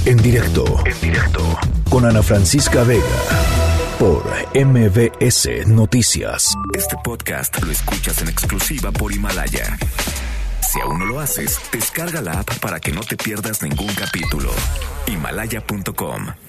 En 0.06 0.18
directo, 0.18 0.66
en 0.86 1.00
directo 1.02 1.58
con 1.90 2.06
Ana 2.06 2.22
Francisca 2.22 2.84
Vega 2.84 3.04
por 4.00 4.24
MBS 4.54 5.66
Noticias. 5.68 6.54
Este 6.78 6.96
podcast 7.04 7.62
lo 7.64 7.72
escuchas 7.72 8.22
en 8.22 8.30
exclusiva 8.30 8.92
por 8.92 9.12
Himalaya. 9.12 9.78
Si 10.62 10.80
aún 10.82 11.00
no 11.00 11.06
lo 11.06 11.20
haces, 11.20 11.60
descarga 11.72 12.22
la 12.22 12.40
app 12.40 12.60
para 12.60 12.80
que 12.80 12.92
no 12.92 13.02
te 13.02 13.18
pierdas 13.18 13.64
ningún 13.64 13.94
capítulo. 13.96 14.52
Himalaya.com 15.08 16.47